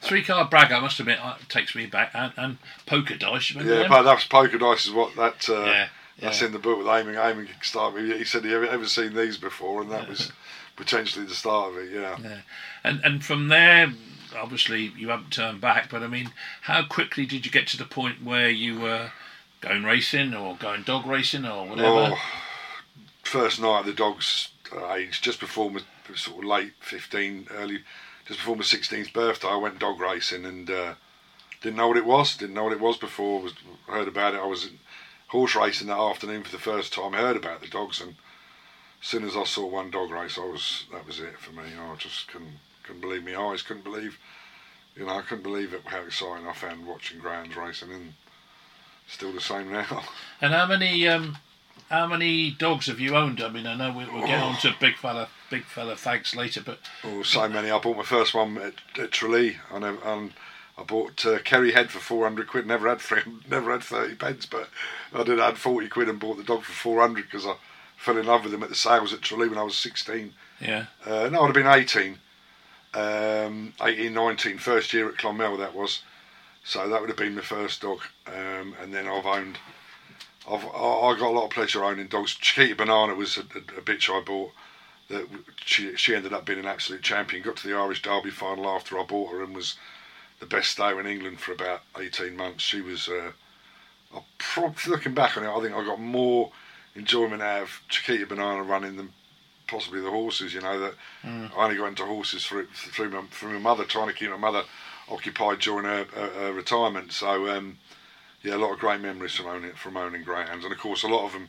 Three 0.00 0.22
card 0.24 0.48
brag, 0.48 0.72
I 0.72 0.80
must 0.80 0.98
admit, 0.98 1.18
uh, 1.22 1.36
takes 1.50 1.74
me 1.74 1.84
back, 1.84 2.12
and, 2.14 2.32
and 2.38 2.58
poker 2.86 3.16
dice. 3.16 3.54
Yeah, 3.54 3.86
but 3.86 4.02
that's 4.04 4.24
poker 4.24 4.56
dice 4.56 4.86
is 4.86 4.92
what 4.92 5.14
that. 5.16 5.46
Uh, 5.48 5.64
Yeah, 5.64 5.88
That's 6.20 6.40
yeah. 6.40 6.46
in 6.46 6.52
the 6.54 6.58
book 6.58 6.78
with 6.78 6.86
Eamon. 6.86 7.16
Eamon 7.16 7.48
started. 7.62 8.16
He 8.16 8.24
said 8.24 8.44
he 8.46 8.54
ever, 8.54 8.66
ever 8.66 8.86
seen 8.86 9.14
these 9.14 9.36
before, 9.36 9.82
and 9.82 9.90
that 9.90 10.08
was 10.08 10.32
potentially 10.76 11.26
the 11.26 11.34
start 11.34 11.72
of 11.72 11.78
it. 11.78 11.90
Yeah. 11.92 12.16
Yeah. 12.22 12.40
And 12.84 13.00
and 13.04 13.24
from 13.24 13.48
there, 13.48 13.92
obviously 14.36 14.92
you 14.96 15.08
haven't 15.08 15.32
turned 15.32 15.60
back. 15.60 15.90
But 15.90 16.02
I 16.02 16.06
mean, 16.06 16.30
how 16.62 16.84
quickly 16.84 17.26
did 17.26 17.44
you 17.44 17.52
get 17.52 17.66
to 17.68 17.76
the 17.76 17.84
point 17.84 18.24
where 18.24 18.48
you 18.48 18.78
were 18.78 19.12
going 19.60 19.84
racing 19.84 20.34
or 20.34 20.56
going 20.56 20.82
dog 20.82 21.06
racing 21.06 21.44
or 21.44 21.66
whatever? 21.66 22.14
Oh, 22.14 22.18
first 23.22 23.60
night 23.60 23.80
of 23.80 23.86
the 23.86 23.92
dog's 23.92 24.50
uh, 24.74 24.94
age, 24.94 25.20
just 25.20 25.40
before 25.40 25.70
my 25.70 25.80
sort 26.14 26.38
of 26.38 26.44
late 26.44 26.72
fifteen, 26.80 27.46
early, 27.50 27.80
just 28.26 28.40
before 28.40 28.56
my 28.56 28.62
sixteenth 28.62 29.12
birthday, 29.12 29.48
I 29.48 29.56
went 29.56 29.78
dog 29.78 30.00
racing 30.00 30.44
and 30.44 30.70
uh, 30.70 30.94
didn't 31.60 31.76
know 31.76 31.88
what 31.88 31.96
it 31.96 32.06
was. 32.06 32.36
Didn't 32.36 32.54
know 32.54 32.64
what 32.64 32.72
it 32.72 32.80
was 32.80 32.96
before. 32.96 33.42
Was 33.42 33.54
heard 33.86 34.08
about 34.08 34.34
it. 34.34 34.40
I 34.40 34.46
was 34.46 34.70
horse 35.28 35.54
racing 35.54 35.88
that 35.88 35.98
afternoon 35.98 36.42
for 36.42 36.52
the 36.52 36.58
first 36.58 36.92
time. 36.92 37.14
I 37.14 37.18
heard 37.18 37.36
about 37.36 37.60
the 37.60 37.68
dogs 37.68 38.00
and. 38.00 38.16
As 39.00 39.06
soon 39.06 39.22
as 39.22 39.36
I 39.36 39.44
saw 39.44 39.64
one 39.64 39.92
dog 39.92 40.10
race, 40.10 40.36
I 40.36 40.44
was 40.44 40.86
that 40.90 41.06
was 41.06 41.20
it 41.20 41.38
for 41.38 41.52
me. 41.52 41.62
I 41.80 41.94
just 41.94 42.26
couldn't 42.26 42.58
couldn't 42.88 43.02
believe 43.02 43.24
my 43.24 43.36
eyes. 43.40 43.62
Couldn't 43.62 43.84
believe, 43.84 44.18
you 44.96 45.04
know, 45.06 45.16
I 45.18 45.22
couldn't 45.22 45.44
believe 45.44 45.72
it, 45.74 45.82
how 45.84 46.00
exciting 46.00 46.46
I 46.48 46.52
found 46.54 46.86
watching 46.86 47.20
grounds 47.20 47.54
racing, 47.56 47.92
and 47.92 48.14
still 49.06 49.32
the 49.32 49.40
same 49.40 49.70
now. 49.70 50.02
And 50.40 50.52
how 50.54 50.66
many 50.66 51.06
um, 51.08 51.36
how 51.90 52.06
many 52.06 52.50
dogs 52.52 52.86
have 52.86 53.00
you 53.00 53.16
owned? 53.16 53.40
I 53.42 53.48
mean, 53.48 53.66
I 53.66 53.74
know 53.74 53.90
we, 53.90 54.04
we'll 54.06 54.26
get 54.26 54.40
on 54.42 54.56
to 54.58 54.74
big 54.80 54.96
fella, 54.96 55.28
big 55.50 55.64
fella 55.64 55.96
thanks 55.96 56.34
later, 56.34 56.60
but 56.64 56.78
Oh, 57.04 57.22
so 57.24 57.48
many. 57.48 57.70
I 57.70 57.78
bought 57.80 57.96
my 57.96 58.04
first 58.04 58.34
one 58.34 58.56
at, 58.58 58.74
at 59.00 59.10
Tralee, 59.10 59.56
and, 59.72 59.84
I- 59.84 59.96
and 60.14 60.32
I 60.78 60.84
bought 60.84 61.26
uh, 61.26 61.40
Kerry 61.40 61.72
Head 61.72 61.90
for 61.90 61.98
four 61.98 62.22
hundred 62.24 62.46
quid. 62.46 62.66
Never 62.68 62.88
had 62.88 63.00
three, 63.00 63.22
never 63.50 63.72
had 63.72 63.82
thirty 63.82 64.14
pence, 64.14 64.46
but 64.46 64.68
I 65.12 65.24
did 65.24 65.40
add 65.40 65.58
forty 65.58 65.88
quid 65.88 66.08
and 66.08 66.20
bought 66.20 66.36
the 66.36 66.44
dog 66.44 66.62
for 66.62 66.72
four 66.72 67.00
hundred 67.00 67.24
because 67.24 67.44
I 67.46 67.54
fell 67.96 68.16
in 68.16 68.26
love 68.26 68.44
with 68.44 68.54
him 68.54 68.62
at 68.62 68.68
the 68.68 68.76
sales 68.76 69.12
at 69.12 69.22
Tralee 69.22 69.48
when 69.48 69.58
I 69.58 69.64
was 69.64 69.76
sixteen. 69.76 70.34
yeah, 70.60 70.86
Uh, 71.04 71.28
no, 71.32 71.40
I'd 71.42 71.46
have 71.46 71.54
been 71.54 71.66
18, 71.66 72.18
um, 72.94 73.74
18, 73.80 74.12
19, 74.12 74.58
first 74.58 74.92
year 74.92 75.08
at 75.08 75.16
Clonmel 75.18 75.58
that 75.58 75.74
was. 75.74 76.02
So 76.64 76.86
that 76.88 77.00
would 77.00 77.08
have 77.08 77.18
been 77.18 77.34
my 77.34 77.40
first 77.40 77.80
dog. 77.80 78.00
Um, 78.26 78.74
and 78.80 78.92
then 78.92 79.06
I've 79.08 79.24
owned, 79.24 79.58
I've, 80.46 80.64
I 80.64 81.16
got 81.18 81.22
a 81.22 81.30
lot 81.30 81.44
of 81.44 81.50
pleasure 81.50 81.84
owning 81.84 82.08
dogs. 82.08 82.34
Chiquita 82.34 82.76
Banana 82.76 83.14
was 83.14 83.38
a, 83.38 83.40
a, 83.40 83.78
a 83.78 83.82
bitch 83.82 84.10
I 84.10 84.22
bought. 84.22 84.52
That 85.08 85.26
she 85.64 85.96
she 85.96 86.14
ended 86.14 86.34
up 86.34 86.44
being 86.44 86.58
an 86.58 86.66
absolute 86.66 87.00
champion. 87.00 87.42
Got 87.42 87.56
to 87.58 87.68
the 87.68 87.74
Irish 87.74 88.02
Derby 88.02 88.30
final 88.30 88.68
after 88.68 88.98
I 88.98 89.04
bought 89.04 89.32
her 89.32 89.42
and 89.42 89.54
was 89.54 89.76
the 90.40 90.46
best 90.46 90.70
stayer 90.72 91.00
in 91.00 91.06
England 91.06 91.40
for 91.40 91.52
about 91.52 91.80
18 91.98 92.36
months. 92.36 92.62
She 92.62 92.80
was, 92.80 93.08
uh, 93.08 93.32
I 94.14 94.20
prob- 94.38 94.76
looking 94.86 95.14
back 95.14 95.36
on 95.36 95.44
it, 95.44 95.50
I 95.50 95.60
think 95.60 95.74
I 95.74 95.84
got 95.84 96.00
more 96.00 96.52
enjoyment 96.94 97.42
out 97.42 97.62
of 97.62 97.82
Chiquita 97.88 98.26
Banana 98.26 98.62
running 98.62 98.96
than 98.96 99.12
possibly 99.68 100.00
the 100.00 100.10
horses. 100.10 100.52
You 100.54 100.60
know 100.60 100.78
that 100.80 100.94
I 101.24 101.64
only 101.64 101.76
got 101.76 101.86
into 101.86 102.04
horses 102.04 102.44
through 102.46 102.66
through 102.74 103.10
my, 103.10 103.22
through 103.30 103.52
my 103.52 103.58
mother, 103.58 103.84
trying 103.84 104.08
to 104.08 104.14
keep 104.14 104.30
my 104.30 104.36
mother 104.36 104.64
occupied 105.08 105.60
during 105.60 105.84
her, 105.84 106.04
her, 106.14 106.28
her 106.30 106.52
retirement. 106.52 107.12
So 107.12 107.48
um, 107.48 107.78
yeah, 108.42 108.56
a 108.56 108.58
lot 108.58 108.72
of 108.72 108.78
great 108.78 109.00
memories 109.00 109.34
from 109.34 109.46
owning 109.46 109.72
from 109.74 109.96
owning 109.96 110.24
greyhounds, 110.24 110.64
and 110.64 110.72
of 110.72 110.78
course 110.80 111.02
a 111.04 111.08
lot 111.08 111.26
of 111.26 111.32
them, 111.32 111.48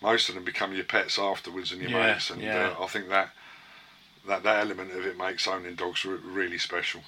most 0.00 0.28
of 0.28 0.34
them 0.34 0.44
become 0.44 0.72
your 0.74 0.84
pets 0.84 1.18
afterwards 1.18 1.72
and 1.72 1.80
your 1.82 1.90
Yeah, 1.90 2.12
mates, 2.14 2.30
and 2.30 2.42
yeah. 2.42 2.74
uh, 2.78 2.84
I 2.84 2.86
think 2.86 3.08
that. 3.08 3.30
That, 4.28 4.42
that 4.42 4.60
element 4.60 4.92
of 4.92 5.06
it 5.06 5.16
makes 5.16 5.48
owning 5.48 5.76
dogs 5.76 6.04
re- 6.04 6.18
really 6.22 6.58
special. 6.58 7.00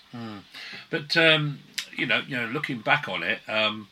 but 0.89 1.15
um, 1.15 1.59
you 1.95 2.07
know, 2.07 2.23
you 2.27 2.39
know, 2.39 2.47
looking 2.47 2.79
back 2.81 3.07
on 3.07 3.23
it, 3.23 3.41
um, 3.47 3.89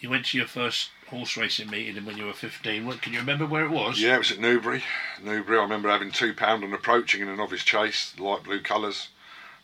you 0.00 0.10
went 0.10 0.26
to 0.26 0.36
your 0.36 0.48
first 0.48 0.90
horse 1.12 1.36
racing 1.36 1.70
meeting 1.70 2.04
when 2.04 2.16
you 2.16 2.24
were 2.24 2.32
fifteen. 2.32 2.86
What 2.86 3.02
can 3.02 3.12
you 3.12 3.20
remember 3.20 3.46
where 3.46 3.64
it 3.64 3.70
was? 3.70 4.00
Yeah, 4.00 4.14
it 4.16 4.18
was 4.18 4.32
at 4.32 4.40
Newbury. 4.40 4.82
Newbury. 5.22 5.58
I 5.58 5.62
remember 5.62 5.88
having 5.90 6.10
two 6.10 6.32
pound 6.32 6.64
and 6.64 6.72
approaching 6.74 7.20
in 7.20 7.28
a 7.28 7.36
novice 7.36 7.62
chase, 7.62 8.14
light 8.18 8.42
blue 8.42 8.60
colours. 8.60 9.08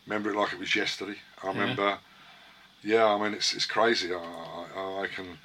Remember 0.05 0.29
it 0.31 0.37
like 0.37 0.53
it 0.53 0.59
was 0.59 0.75
yesterday. 0.75 1.15
I 1.43 1.47
remember. 1.47 1.97
Yeah, 2.83 3.05
I 3.05 3.21
mean 3.21 3.33
it's 3.33 3.53
it's 3.53 3.65
crazy. 3.65 4.13
I 4.13 4.17
I, 4.75 5.01
I 5.03 5.07
can 5.07 5.39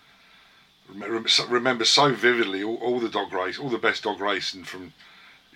remember, 0.89 1.23
remember 1.49 1.85
so 1.85 2.15
vividly 2.15 2.63
all, 2.63 2.77
all 2.77 3.01
the 3.01 3.09
dog 3.09 3.33
race, 3.33 3.59
all 3.59 3.71
the 3.71 3.79
best 3.79 4.03
dog 4.05 4.21
racing 4.21 4.65
from 4.65 4.93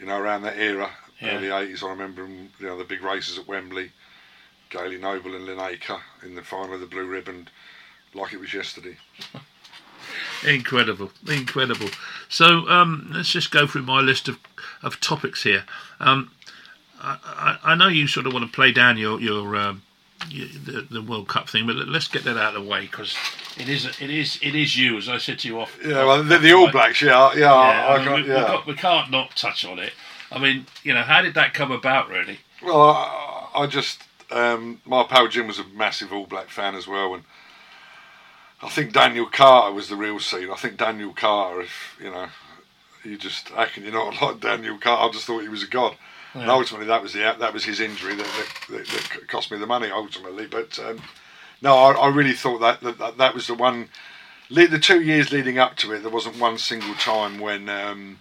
you 0.00 0.06
know 0.06 0.18
around 0.18 0.42
that 0.42 0.56
era, 0.58 0.90
Yeah. 1.20 1.36
early 1.36 1.50
eighties. 1.50 1.82
I 1.82 1.90
remember, 1.90 2.26
you 2.26 2.48
know 2.66 2.78
the 2.78 2.84
big 2.84 3.02
races 3.02 3.38
at 3.38 3.46
Wembley, 3.46 3.92
Gailey 4.70 4.98
Noble 4.98 5.34
and 5.36 5.46
Linacre 5.46 6.00
in 6.24 6.34
the 6.34 6.42
final 6.42 6.74
of 6.74 6.80
the 6.80 6.86
Blue 6.86 7.06
Ribbon, 7.06 7.48
like 8.14 8.32
it 8.32 8.40
was 8.40 8.54
yesterday. 8.54 8.96
Incredible, 10.46 11.10
incredible. 11.28 11.88
So 12.28 12.68
um, 12.68 13.10
let's 13.14 13.30
just 13.30 13.50
go 13.50 13.66
through 13.66 13.82
my 13.82 14.00
list 14.00 14.28
of, 14.28 14.38
of 14.82 15.00
topics 15.00 15.42
here. 15.42 15.64
Um, 16.00 16.30
I, 17.00 17.18
I, 17.24 17.72
I 17.72 17.74
know 17.74 17.88
you 17.88 18.06
sort 18.06 18.26
of 18.26 18.32
want 18.32 18.46
to 18.46 18.52
play 18.52 18.72
down 18.72 18.98
your 18.98 19.20
your, 19.20 19.56
um, 19.56 19.82
your 20.28 20.48
the, 20.48 20.86
the 20.90 21.02
World 21.02 21.28
Cup 21.28 21.48
thing, 21.48 21.66
but 21.66 21.76
let- 21.76 21.88
let's 21.88 22.08
get 22.08 22.24
that 22.24 22.36
out 22.36 22.54
of 22.56 22.62
the 22.62 22.68
way 22.68 22.82
because 22.82 23.14
it 23.56 23.68
is 23.68 23.84
it 24.00 24.10
is 24.10 24.38
it 24.42 24.54
is 24.54 24.76
you, 24.76 24.96
as 24.96 25.08
I 25.08 25.18
said 25.18 25.38
to 25.40 25.48
you 25.48 25.60
off. 25.60 25.76
Yeah, 25.84 26.04
well 26.04 26.22
the, 26.22 26.38
the 26.38 26.52
All 26.52 26.70
Blacks. 26.70 27.02
Yeah, 27.02 27.32
yeah. 27.34 27.40
Yeah, 27.40 27.86
I, 27.88 27.96
mean, 27.98 28.04
got, 28.06 28.16
we, 28.16 28.22
we 28.22 28.28
yeah. 28.28 28.46
got- 28.46 28.66
we 28.66 28.74
can't 28.74 29.10
not 29.10 29.34
touch 29.36 29.64
on 29.64 29.78
it. 29.78 29.92
I 30.30 30.38
mean, 30.38 30.66
you 30.82 30.92
know, 30.92 31.02
how 31.02 31.22
did 31.22 31.34
that 31.34 31.54
come 31.54 31.72
about, 31.72 32.08
really? 32.10 32.38
Well, 32.62 32.80
I, 32.90 33.48
I 33.54 33.66
just 33.66 34.02
um, 34.30 34.80
my 34.84 35.04
pal 35.04 35.26
Jim 35.28 35.46
was 35.46 35.58
a 35.58 35.64
massive 35.64 36.12
All 36.12 36.26
Black 36.26 36.48
fan 36.50 36.74
as 36.74 36.86
well, 36.86 37.14
and 37.14 37.24
I 38.60 38.68
think 38.68 38.92
Daniel 38.92 39.26
Carter 39.26 39.72
was 39.72 39.88
the 39.88 39.96
real 39.96 40.18
seed. 40.18 40.50
I 40.50 40.56
think 40.56 40.76
Daniel 40.76 41.12
Carter, 41.12 41.62
if 41.62 41.98
you 42.02 42.10
know, 42.10 42.28
you 43.04 43.16
just 43.16 43.50
how 43.50 43.66
can 43.66 43.84
you 43.84 43.92
not 43.92 44.20
like 44.22 44.40
Daniel 44.40 44.78
Carter? 44.78 45.08
I 45.08 45.12
just 45.12 45.26
thought 45.26 45.42
he 45.42 45.48
was 45.48 45.62
a 45.62 45.68
god. 45.68 45.96
And 46.34 46.50
ultimately, 46.50 46.86
that 46.86 47.02
was 47.02 47.14
the 47.14 47.36
that 47.38 47.52
was 47.52 47.64
his 47.64 47.80
injury 47.80 48.14
that, 48.14 48.26
that, 48.68 48.86
that, 48.86 49.28
cost 49.28 49.50
me 49.50 49.58
the 49.58 49.66
money 49.66 49.90
ultimately. 49.90 50.46
But 50.46 50.78
um, 50.78 51.02
no, 51.62 51.74
I, 51.74 51.92
I 51.92 52.08
really 52.08 52.34
thought 52.34 52.58
that, 52.60 52.80
that 52.82 52.98
that 52.98 53.18
that 53.18 53.34
was 53.34 53.46
the 53.46 53.54
one. 53.54 53.88
The 54.50 54.78
two 54.78 55.02
years 55.02 55.32
leading 55.32 55.58
up 55.58 55.76
to 55.76 55.92
it, 55.92 56.00
there 56.00 56.10
wasn't 56.10 56.38
one 56.38 56.58
single 56.58 56.94
time 56.94 57.38
when 57.38 57.68
um, 57.68 58.18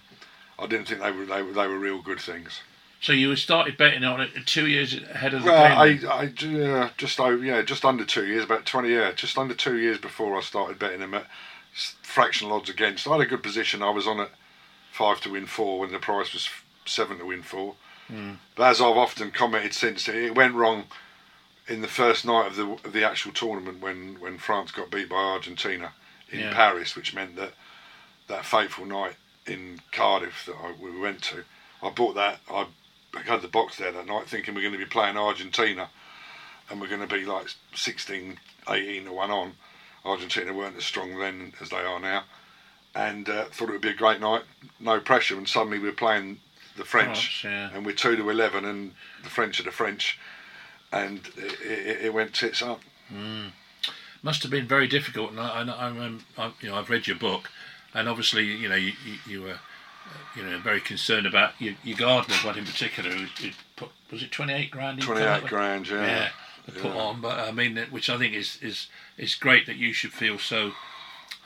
I 0.60 0.68
didn't 0.68 0.88
think 0.88 1.02
they 1.02 1.12
were 1.12 1.26
they 1.26 1.42
were 1.42 1.54
they 1.54 1.68
were 1.68 1.78
real 1.78 2.02
good 2.02 2.20
things. 2.20 2.62
So 3.00 3.14
you 3.14 3.36
started 3.36 3.78
betting 3.78 4.04
on 4.04 4.22
it 4.22 4.32
two 4.46 4.68
years 4.68 4.94
ahead 4.96 5.34
of 5.34 5.44
the 5.44 5.52
Well, 5.52 5.86
game. 5.86 6.08
I, 6.10 6.14
I 6.14 6.24
yeah, 6.42 6.90
just 6.98 7.20
over, 7.20 7.44
yeah, 7.44 7.62
just 7.62 7.86
under 7.86 8.04
two 8.04 8.26
years, 8.26 8.44
about 8.44 8.66
twenty, 8.66 8.90
yeah, 8.94 9.12
just 9.12 9.38
under 9.38 9.54
two 9.54 9.78
years 9.78 9.98
before 9.98 10.36
I 10.38 10.42
started 10.42 10.80
betting 10.80 11.00
them 11.00 11.14
at 11.14 11.28
fractional 12.02 12.54
odds 12.54 12.70
against. 12.70 13.08
I 13.08 13.12
had 13.14 13.22
a 13.22 13.26
good 13.26 13.44
position. 13.44 13.84
I 13.84 13.92
was 13.92 14.08
on 14.08 14.20
at 14.20 14.32
five 14.92 15.22
to 15.22 15.32
win 15.32 15.46
four 15.46 15.80
when 15.80 15.92
the 15.92 16.00
price 16.00 16.34
was 16.34 16.50
seven 16.86 17.20
to 17.20 17.26
win 17.26 17.44
four. 17.44 17.76
Hmm. 18.08 18.34
But 18.56 18.72
as 18.72 18.82
I've 18.82 18.98
often 18.98 19.32
commented 19.32 19.74
since, 19.74 20.08
it 20.08 20.34
went 20.34 20.56
wrong 20.56 20.86
in 21.68 21.82
the 21.82 21.88
first 21.88 22.26
night 22.26 22.48
of 22.48 22.56
the 22.56 22.66
of 22.84 22.94
the 22.94 23.04
actual 23.06 23.32
tournament 23.32 23.80
when 23.82 24.20
when 24.20 24.38
France 24.40 24.72
got 24.72 24.90
beat 24.90 25.10
by 25.10 25.18
Argentina 25.18 25.94
in 26.32 26.40
Yeah. 26.40 26.54
Paris, 26.54 26.96
which 26.96 27.14
meant 27.14 27.36
that 27.36 27.54
that 28.28 28.44
fateful 28.46 28.86
night 28.86 29.16
in 29.46 29.80
Cardiff 29.92 30.46
that 30.48 30.56
I, 30.56 30.74
we 30.82 30.98
went 31.00 31.22
to, 31.24 31.44
I 31.82 31.90
bought 31.92 32.16
that. 32.16 32.40
I 32.50 32.66
had 33.26 33.42
the 33.42 33.48
box 33.48 33.78
there 33.78 33.92
that 33.92 34.06
night, 34.06 34.28
thinking 34.28 34.56
we're 34.56 34.62
going 34.62 34.74
to 34.74 34.80
be 34.80 34.86
playing 34.86 35.18
Argentina, 35.18 35.90
and 36.70 36.82
we're 36.82 36.88
going 36.88 37.08
to 37.08 37.08
be 37.08 37.26
like 37.26 37.48
16, 37.76 38.38
18 38.70 39.06
to 39.06 39.14
one 39.14 39.32
on. 39.32 39.54
Argentina 40.06 40.54
weren't 40.54 40.78
as 40.78 40.86
strong 40.86 41.18
then 41.20 41.54
as 41.60 41.70
they 41.70 41.78
are 41.78 42.00
now, 42.00 42.24
and 42.96 43.30
uh, 43.30 43.46
thought 43.46 43.70
it 43.70 43.74
would 43.74 43.82
be 43.82 43.90
a 43.90 43.96
great 43.96 44.22
night, 44.22 44.44
no 44.80 45.00
pressure, 45.00 45.38
and 45.38 45.48
suddenly 45.48 45.80
we're 45.80 45.92
playing 45.92 46.40
the 46.78 46.86
French, 46.86 47.44
yeah. 47.44 47.70
and 47.74 47.86
we're 47.86 47.96
two 47.96 48.16
to 48.16 48.30
eleven, 48.30 48.64
and 48.64 48.94
the 49.24 49.30
French 49.30 49.60
are 49.60 49.64
the 49.64 49.72
French, 49.72 50.20
and 50.92 51.20
it, 51.36 51.60
it, 51.62 52.06
it 52.06 52.14
went 52.14 52.34
tits 52.34 52.62
up. 52.62 52.80
must 54.24 54.44
have 54.44 54.52
been 54.52 54.68
very 54.68 54.88
difficult. 54.88 55.32
And 55.32 55.40
I, 55.40 55.64
I, 55.64 55.88
I, 55.88 56.12
I, 56.38 56.52
you 56.62 56.70
know, 56.70 56.76
I've 56.76 56.90
read 56.90 57.08
your 57.08 57.18
book, 57.18 57.50
and 57.94 58.08
obviously, 58.08 58.46
you 58.46 58.70
know, 58.70 58.76
you, 58.76 58.94
you, 59.06 59.18
you 59.28 59.42
were, 59.42 59.60
you 60.36 60.44
know, 60.44 60.60
very 60.60 60.82
concerned 60.82 61.26
about 61.26 61.54
your, 61.60 61.74
your 61.84 61.98
gardener, 61.98 62.36
one 62.44 62.58
in 62.58 62.66
particular, 62.66 63.10
who, 63.10 63.26
who 63.26 63.50
put 63.76 63.90
was 64.12 64.24
it 64.24 64.32
twenty 64.32 64.54
eight 64.54 64.72
grand? 64.72 65.02
28 65.02 65.26
cover? 65.26 65.48
grand, 65.48 65.88
yeah. 65.90 66.06
Yeah, 66.06 66.30
put 66.82 66.94
Yeah. 66.94 67.02
on. 67.02 67.22
But 67.22 67.40
I 67.40 67.52
mean, 67.52 67.78
which 67.92 68.10
I 68.10 68.18
think 68.18 68.34
is 68.34 68.58
is 68.62 68.88
is 69.18 69.36
great 69.36 69.66
that 69.66 69.76
you 69.78 69.94
should 69.94 70.14
feel 70.14 70.38
so. 70.40 70.74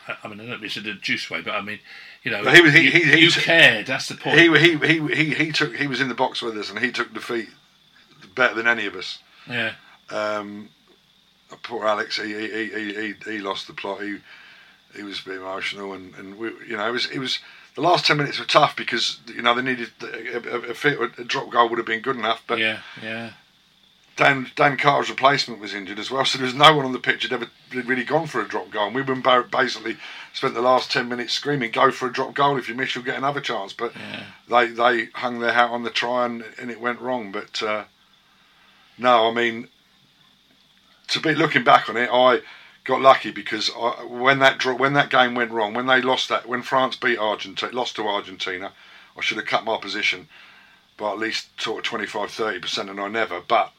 I- 0.08 0.28
mean, 0.28 0.42
I 0.42 0.46
don't 0.48 0.64
it's 0.64 0.78
in 0.78 0.88
a 0.88 0.94
juice 0.96 1.30
way, 1.30 1.42
but 1.42 1.52
I 1.54 1.62
mean, 1.62 1.80
you 2.24 2.32
know, 2.32 2.44
he 2.50 2.62
was- 2.62 2.74
he- 2.74 2.82
you, 2.82 2.92
he- 2.92 3.04
he 3.12 3.20
you 3.20 3.32
cared. 3.32 3.86
That's 3.88 4.08
the 4.08 4.16
point. 4.16 4.40
He, 4.40 4.48
he 4.58 4.78
he 4.78 5.16
he 5.16 5.34
he 5.46 5.52
took 5.52 5.76
he 5.76 5.88
was 5.88 6.02
in 6.02 6.08
the 6.10 6.16
box 6.16 6.42
with 6.42 6.58
us, 6.58 6.70
and 6.70 6.80
he 6.80 6.92
took 6.92 7.14
defeat 7.14 7.50
better 8.36 8.54
than 8.56 8.68
any 8.68 8.86
of 8.88 8.96
us. 8.96 9.20
yeah, 9.48 9.74
Um, 10.10 10.70
poor 11.64 11.86
Alex, 11.86 12.18
he 12.18 12.34
he, 12.34 12.48
he, 12.48 12.66
he, 12.70 12.94
he 12.94 13.32
he 13.32 13.38
lost 13.40 13.68
the 13.68 13.74
plot. 13.74 14.02
He 14.02 14.18
he 14.96 15.04
was 15.04 15.20
a 15.20 15.24
bit 15.24 15.38
emotional, 15.38 15.94
and, 15.94 16.14
and 16.16 16.38
we, 16.38 16.50
you 16.68 16.78
know, 16.78 16.88
it 16.88 16.92
was 16.92 17.06
it 17.08 17.20
was 17.20 17.40
the 17.82 17.88
last 17.88 18.06
ten 18.06 18.18
minutes 18.18 18.38
were 18.40 18.46
tough 18.46 18.76
because 18.76 19.20
you 19.28 19.42
know 19.42 19.56
they 19.56 19.62
needed 19.64 19.90
a, 20.02 20.36
a, 20.38 20.72
a, 20.72 20.74
fit, 20.74 21.00
a 21.18 21.24
drop 21.24 21.50
goal 21.50 21.68
would 21.70 21.80
have 21.80 21.86
been 21.88 22.02
good 22.02 22.16
enough, 22.16 22.44
but 22.46 22.60
yeah, 22.60 22.80
yeah. 23.02 23.32
Dan 24.18 24.52
Dan 24.56 24.78
Carter's 24.78 25.10
replacement 25.10 25.60
was 25.60 25.74
injured 25.74 25.98
as 25.98 26.12
well, 26.12 26.24
so 26.24 26.38
there 26.38 26.46
was 26.46 26.54
no 26.54 26.76
one 26.76 26.86
on 26.86 26.92
the 26.92 27.00
pitch 27.00 27.24
had 27.24 27.34
ever 27.34 27.48
really 27.72 28.04
gone 28.04 28.28
for 28.28 28.40
a 28.40 28.48
drop 28.48 28.70
goal. 28.70 28.88
And 28.88 28.96
we 28.96 29.02
were 29.02 29.16
ba- 29.16 29.48
basically 29.52 29.98
spent 30.32 30.54
the 30.54 30.62
last 30.62 30.92
ten 30.92 31.10
minutes 31.10 31.34
screaming, 31.34 31.72
"Go 31.72 31.90
for 31.92 32.08
a 32.08 32.14
drop 32.14 32.36
goal! 32.36 32.58
If 32.58 32.70
you 32.70 32.76
miss, 32.76 32.94
you'll 32.94 33.04
get 33.04 33.18
another 33.18 33.42
chance." 33.42 33.74
But 33.74 33.94
Yeah. 33.96 34.24
they 34.48 34.68
they 34.68 35.06
hung 35.16 35.40
their 35.40 35.54
hat 35.54 35.72
on 35.72 35.84
the 35.84 35.90
try, 35.90 36.26
and, 36.26 36.44
and 36.60 36.70
it 36.70 36.80
went 36.80 37.00
wrong. 37.02 37.32
But 37.32 37.64
uh, 37.64 37.86
no, 38.98 39.28
I 39.28 39.34
mean, 39.34 39.70
to 41.08 41.20
be 41.20 41.34
looking 41.34 41.64
back 41.64 41.90
on 41.90 41.98
it, 41.98 42.10
I 42.14 42.42
got 42.84 43.02
lucky 43.02 43.32
because 43.32 43.70
I, 43.76 44.04
when 44.06 44.40
that 44.40 44.58
draw, 44.58 44.76
when 44.76 44.94
that 44.94 45.10
game 45.10 45.36
went 45.36 45.52
wrong, 45.52 45.74
when 45.74 45.88
they 45.88 46.02
lost 46.02 46.30
that, 46.30 46.48
when 46.48 46.62
France 46.62 46.96
beat 46.96 47.18
Argentina, 47.18 47.72
lost 47.74 47.96
to 47.98 48.08
Argentina, 48.08 48.74
I 49.18 49.22
should 49.22 49.38
have 49.38 49.46
cut 49.46 49.66
my 49.66 49.78
position 49.78 50.28
by 50.98 51.12
at 51.12 51.20
least 51.20 51.60
sort 51.62 51.80
of 51.80 51.84
25 51.86 52.32
30 52.32 52.60
percent, 52.60 52.90
and 52.90 53.00
I 53.00 53.08
never. 53.08 53.42
But 53.42 53.72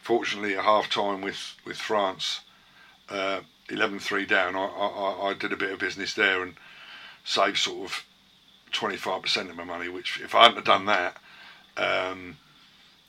fortunately, 0.00 0.56
at 0.56 0.64
half 0.64 0.90
time 0.90 1.20
with 1.20 1.54
with 1.64 1.76
France, 1.76 2.40
uh, 3.08 3.40
11-3 3.68 4.26
down, 4.28 4.56
I, 4.56 4.64
I 4.64 5.30
I 5.30 5.34
did 5.34 5.52
a 5.52 5.56
bit 5.56 5.72
of 5.72 5.78
business 5.78 6.14
there 6.14 6.42
and 6.42 6.54
saved 7.24 7.58
sort 7.58 7.90
of 7.90 8.04
25 8.72 9.22
percent 9.22 9.50
of 9.50 9.56
my 9.56 9.64
money. 9.64 9.88
Which 9.88 10.20
if 10.20 10.34
I 10.34 10.42
hadn't 10.42 10.56
have 10.56 10.64
done 10.64 10.86
that. 10.86 11.16
Um, 11.76 12.38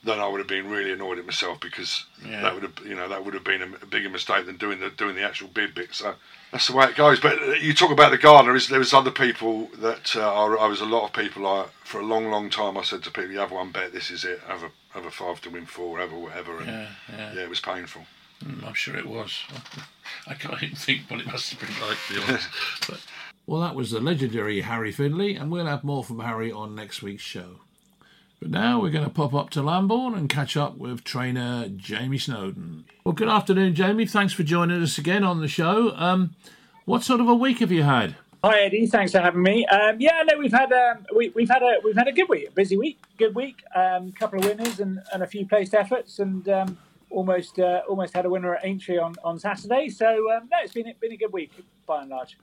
then 0.04 0.20
I 0.20 0.28
would 0.28 0.40
have 0.40 0.48
been 0.48 0.70
really 0.70 0.92
annoyed 0.94 1.20
at 1.20 1.26
myself 1.26 1.60
because 1.60 2.06
Yeah. 2.26 2.42
that 2.42 2.54
would 2.54 2.64
have, 2.64 2.74
you 2.86 2.96
know, 2.96 3.10
that 3.10 3.24
would 3.26 3.34
have 3.34 3.44
been 3.44 3.62
a, 3.62 3.86
bigger 3.86 4.10
mistake 4.10 4.46
than 4.46 4.56
doing 4.58 4.80
the 4.80 4.90
doing 4.92 5.16
the 5.16 5.24
actual 5.24 5.48
bid 5.50 5.76
bit. 5.76 5.94
So 5.94 6.16
that's 6.52 6.68
the 6.68 6.76
way 6.76 6.86
it 6.86 6.96
goes. 6.96 7.20
But 7.20 7.42
uh, 7.42 7.52
you 7.54 7.74
talk 7.74 7.92
about 7.92 8.12
the 8.12 8.18
gardener. 8.18 8.56
Is 8.56 8.70
there 8.70 8.80
was 8.80 8.94
other 8.94 9.12
people 9.12 9.68
that 9.80 10.16
uh, 10.16 10.22
I, 10.34 10.56
I 10.56 10.68
was 10.68 10.82
a 10.82 10.86
lot 10.86 11.06
of 11.06 11.14
people. 11.14 11.46
I 11.46 11.66
for 11.84 12.00
a 12.00 12.06
long, 12.06 12.30
long 12.30 12.50
time 12.50 12.78
I 12.78 12.84
said 12.84 13.04
to 13.04 13.12
people, 13.12 13.32
"You 13.32 13.40
have 13.40 13.52
one 13.52 13.72
bet. 13.72 13.92
This 13.92 14.10
is 14.10 14.24
it. 14.24 14.40
Have 14.48 14.64
a 14.64 14.72
have 14.94 15.06
a 15.06 15.12
five 15.12 15.42
to 15.42 15.50
win 15.50 15.66
four, 15.66 16.00
have 16.00 16.14
a 16.14 16.20
whatever." 16.20 16.60
And 16.60 16.68
Yeah, 16.68 16.88
yeah. 17.10 17.34
yeah, 17.34 17.42
it 17.42 17.50
was 17.50 17.60
painful. 17.60 18.06
Mm, 18.46 18.64
I'm 18.66 18.74
sure 18.74 18.96
it 18.96 19.06
was. 19.06 19.44
I 20.28 20.34
can't 20.34 20.64
even 20.64 20.76
think 20.78 21.02
what 21.10 21.20
it 21.20 21.28
must 21.28 21.52
have 21.54 21.60
been 21.60 21.88
like, 21.88 21.98
to 22.08 22.14
be 22.14 22.22
honest. 22.22 22.48
but, 22.88 23.02
well, 23.46 23.62
that 23.62 23.76
was 23.76 23.92
the 23.92 24.00
legendary 24.00 24.62
Harry 24.62 24.92
Findlay, 24.94 25.36
and 25.36 25.52
we'll 25.52 25.66
have 25.66 25.84
more 25.84 26.04
from 26.06 26.20
Harry 26.20 26.52
on 26.52 26.74
next 26.74 27.02
week's 27.02 27.24
show. 27.24 27.60
But 28.40 28.52
now 28.52 28.82
we're 28.82 28.90
going 28.90 29.04
to 29.04 29.10
pop 29.10 29.34
up 29.34 29.50
to 29.52 29.62
Lambourn 29.62 30.18
and 30.18 30.30
catch 30.30 30.56
up 30.56 30.78
with 30.78 31.04
trainer 31.04 31.68
Jamie 31.76 32.18
Snowden. 32.18 32.86
Well, 33.04 33.14
good 33.14 33.28
afternoon, 33.28 33.76
Jamie. 33.76 34.06
Thanks 34.06 34.32
for 34.32 34.44
joining 34.44 34.82
us 34.82 34.98
again 34.98 35.26
on 35.26 35.42
the 35.42 35.50
show. 35.50 35.94
Um, 35.96 36.36
what 36.86 37.04
sort 37.04 37.20
of 37.20 37.28
a 37.28 37.36
week 37.36 37.60
have 37.60 37.72
you 37.72 37.84
had? 37.84 38.16
Hi 38.42 38.62
Eddie, 38.62 38.88
thanks 38.88 39.12
for 39.12 39.20
having 39.20 39.44
me. 39.44 39.66
Um, 39.66 39.98
yeah, 40.00 40.24
no, 40.26 40.38
we've 40.38 40.54
had 40.54 40.72
um, 40.72 41.06
we, 41.14 41.28
we've 41.36 41.50
had 41.50 41.62
a 41.62 41.80
we've 41.84 41.98
had 41.98 42.08
a 42.08 42.14
good 42.14 42.30
week, 42.30 42.48
a 42.48 42.52
busy 42.52 42.78
week, 42.78 42.98
good 43.18 43.36
week. 43.36 43.62
Um, 43.76 44.14
couple 44.14 44.40
of 44.40 44.46
winners 44.46 44.80
and, 44.80 45.02
and 45.12 45.22
a 45.22 45.28
few 45.28 45.46
placed 45.46 45.74
efforts, 45.74 46.20
and 46.20 46.48
um, 46.48 46.78
almost 47.10 47.60
uh, 47.60 47.82
almost 47.90 48.14
had 48.14 48.26
a 48.26 48.30
winner 48.30 48.56
at 48.56 48.66
Aintree 48.66 48.98
on, 48.98 49.16
on 49.26 49.40
Saturday. 49.40 49.90
So 49.90 50.32
um, 50.32 50.48
no, 50.50 50.58
it's 50.64 50.72
been 50.72 50.94
been 51.02 51.12
a 51.12 51.18
good 51.18 51.34
week 51.34 51.52
by 51.86 52.04
and 52.04 52.12
large. 52.12 52.38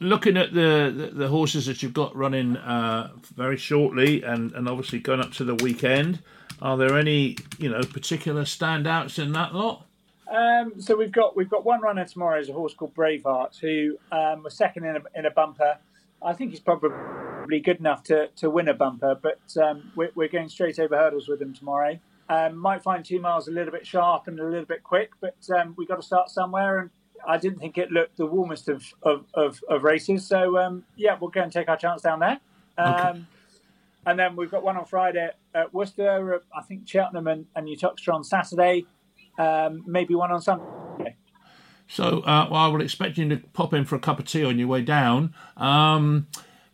Looking 0.00 0.36
at 0.36 0.54
the, 0.54 0.92
the 0.94 1.10
the 1.14 1.28
horses 1.28 1.66
that 1.66 1.82
you've 1.82 1.92
got 1.92 2.16
running 2.16 2.56
uh, 2.56 3.10
very 3.36 3.56
shortly, 3.56 4.22
and, 4.22 4.52
and 4.52 4.68
obviously 4.68 4.98
going 4.98 5.20
up 5.20 5.32
to 5.34 5.44
the 5.44 5.54
weekend, 5.56 6.20
are 6.60 6.76
there 6.76 6.96
any 6.96 7.36
you 7.58 7.68
know 7.68 7.82
particular 7.82 8.42
standouts 8.42 9.22
in 9.22 9.32
that 9.32 9.54
lot? 9.54 9.84
Um, 10.30 10.80
so 10.80 10.96
we've 10.96 11.12
got 11.12 11.36
we've 11.36 11.50
got 11.50 11.64
one 11.64 11.80
runner 11.80 12.04
tomorrow. 12.04 12.40
Is 12.40 12.48
a 12.48 12.52
horse 12.52 12.74
called 12.74 12.94
Braveheart, 12.94 13.58
who 13.58 13.98
um, 14.10 14.42
was 14.42 14.54
second 14.54 14.84
in 14.84 14.96
a, 14.96 15.00
in 15.14 15.26
a 15.26 15.30
bumper. 15.30 15.78
I 16.22 16.32
think 16.32 16.50
he's 16.50 16.60
probably 16.60 17.60
good 17.60 17.78
enough 17.78 18.02
to, 18.04 18.28
to 18.36 18.50
win 18.50 18.68
a 18.68 18.74
bumper, 18.74 19.14
but 19.20 19.40
um, 19.62 19.92
we're, 19.94 20.10
we're 20.14 20.28
going 20.28 20.48
straight 20.48 20.78
over 20.78 20.96
hurdles 20.96 21.28
with 21.28 21.40
him 21.40 21.54
tomorrow. 21.54 21.98
Um, 22.28 22.58
might 22.58 22.82
find 22.82 23.04
two 23.04 23.20
miles 23.20 23.48
a 23.48 23.52
little 23.52 23.72
bit 23.72 23.86
sharp 23.86 24.26
and 24.26 24.38
a 24.38 24.44
little 24.44 24.66
bit 24.66 24.82
quick, 24.82 25.12
but 25.20 25.36
um, 25.56 25.74
we've 25.76 25.88
got 25.88 25.96
to 25.96 26.02
start 26.02 26.28
somewhere. 26.28 26.80
And 26.80 26.90
I 27.26 27.38
didn't 27.38 27.58
think 27.58 27.78
it 27.78 27.90
looked 27.90 28.16
the 28.16 28.26
warmest 28.26 28.68
of, 28.68 28.84
of, 29.02 29.24
of, 29.34 29.60
of 29.68 29.84
races. 29.84 30.26
So, 30.26 30.58
um, 30.58 30.84
yeah, 30.96 31.16
we'll 31.20 31.30
go 31.30 31.42
and 31.42 31.52
take 31.52 31.68
our 31.68 31.76
chance 31.76 32.02
down 32.02 32.20
there. 32.20 32.40
Um, 32.76 33.26
And 34.06 34.18
then 34.18 34.36
we've 34.36 34.50
got 34.50 34.62
one 34.62 34.78
on 34.78 34.86
Friday 34.86 35.28
at, 35.54 35.74
Worcester, 35.74 36.42
I 36.56 36.62
think 36.62 36.88
Cheltenham 36.88 37.26
and, 37.26 37.44
and 37.54 37.68
on 38.08 38.24
Saturday, 38.24 38.86
um, 39.38 39.84
maybe 39.86 40.14
one 40.14 40.32
on 40.32 40.40
Sunday. 40.40 41.16
So, 41.88 42.20
uh, 42.20 42.48
well, 42.50 42.60
I 42.60 42.68
will 42.68 42.80
expect 42.80 43.18
you 43.18 43.28
to 43.28 43.36
pop 43.52 43.74
in 43.74 43.84
for 43.84 43.96
a 43.96 43.98
cup 43.98 44.18
of 44.18 44.24
tea 44.24 44.44
on 44.44 44.58
your 44.58 44.68
way 44.68 44.80
down. 44.80 45.34
Um, 45.58 46.28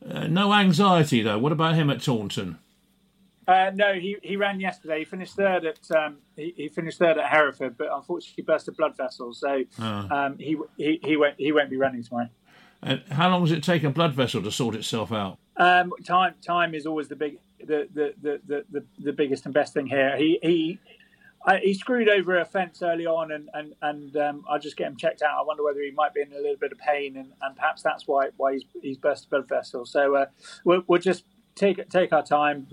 uh, 0.09 0.29
no 0.29 0.53
anxiety 0.53 1.23
though. 1.23 1.39
What 1.39 1.51
about 1.51 1.75
him 1.75 1.91
at 1.91 2.03
Taunton? 2.03 2.59
Uh, 3.47 3.71
no, 3.75 3.95
he, 3.95 4.17
he 4.23 4.37
ran 4.37 4.61
yesterday. 4.61 5.01
He 5.01 5.05
finished 5.05 5.35
third 5.37 5.65
at 5.65 5.91
um, 5.91 6.17
he, 6.37 6.55
he 6.57 6.69
finished 6.69 6.99
third 6.99 7.19
at 7.19 7.27
Hereford, 7.27 7.77
but 7.77 7.89
unfortunately 7.93 8.45
burst 8.45 8.69
a 8.69 8.73
blood 8.73 8.97
vessel, 8.97 9.35
so 9.35 9.65
um, 9.79 10.39
he, 10.39 10.57
he 10.77 11.01
he 11.03 11.17
won't 11.17 11.35
he 11.39 11.53
won't 11.53 11.71
be 11.71 11.77
running 11.77 12.03
tomorrow. 12.03 12.29
And 12.83 13.03
how 13.11 13.31
long 13.31 13.43
does 13.43 13.53
it 13.53 13.63
take 13.63 13.83
a 13.83 13.91
blood 13.91 14.13
vessel 14.13 14.43
to 14.43 14.51
sort 14.51 14.75
itself 14.75 15.13
out? 15.13 15.39
Um, 15.57 15.93
time 16.05 16.35
time 16.45 16.75
is 16.75 16.87
always 16.87 17.09
the 17.09 17.17
big 17.17 17.39
the 17.59 17.89
the, 17.93 18.15
the, 18.21 18.41
the, 18.47 18.65
the, 18.71 18.85
the 18.99 19.13
biggest 19.13 19.45
and 19.45 19.55
best 19.55 19.75
thing 19.75 19.87
here. 19.87 20.17
He 20.17 20.39
he 20.43 20.79
I, 21.47 21.59
he 21.59 21.75
screwed 21.75 22.09
over 22.09 22.39
a 22.39 22.45
fence 22.45 22.83
early 22.83 23.07
on, 23.07 23.31
and 23.33 23.51
and 23.53 23.75
and 23.83 24.17
um, 24.17 24.45
I'll 24.49 24.59
just 24.59 24.77
get 24.77 24.87
him 24.89 24.97
checked 24.97 25.23
out. 25.23 25.39
I 25.39 25.43
wonder 25.43 25.63
whether 25.63 25.81
he 25.81 25.91
might 25.91 26.15
be 26.15 26.23
in 26.23 26.33
a 26.33 26.37
little 26.41 26.57
bit 26.57 26.73
of 26.73 26.79
pain, 26.79 27.17
and, 27.17 27.33
and 27.43 27.57
perhaps 27.57 27.83
that's 27.83 28.07
why 28.07 28.31
why 28.37 28.55
he's 28.55 28.65
he's 28.81 28.99
burst 28.99 29.27
a 29.27 29.29
blood 29.29 29.49
vessel. 29.49 29.85
So 29.85 30.17
uh, 30.17 30.27
we'll, 30.65 30.83
we'll 30.87 31.01
just 31.01 31.25
take 31.55 31.89
take 31.91 32.13
our 32.13 32.23
time, 32.23 32.67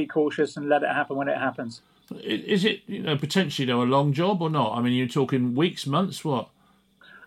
be 0.00 0.06
cautious, 0.06 0.56
and 0.56 0.68
let 0.68 0.82
it 0.82 0.90
happen 0.90 1.16
when 1.16 1.28
it 1.28 1.38
happens. 1.38 1.80
Is 2.22 2.64
it 2.64 2.82
you 2.86 3.02
know 3.02 3.16
potentially 3.16 3.66
though 3.66 3.82
a 3.82 3.84
long 3.84 4.12
job 4.12 4.40
or 4.40 4.50
not? 4.50 4.76
I 4.76 4.82
mean, 4.82 4.92
you're 4.92 5.08
talking 5.08 5.54
weeks, 5.54 5.86
months, 5.86 6.24
what? 6.24 6.50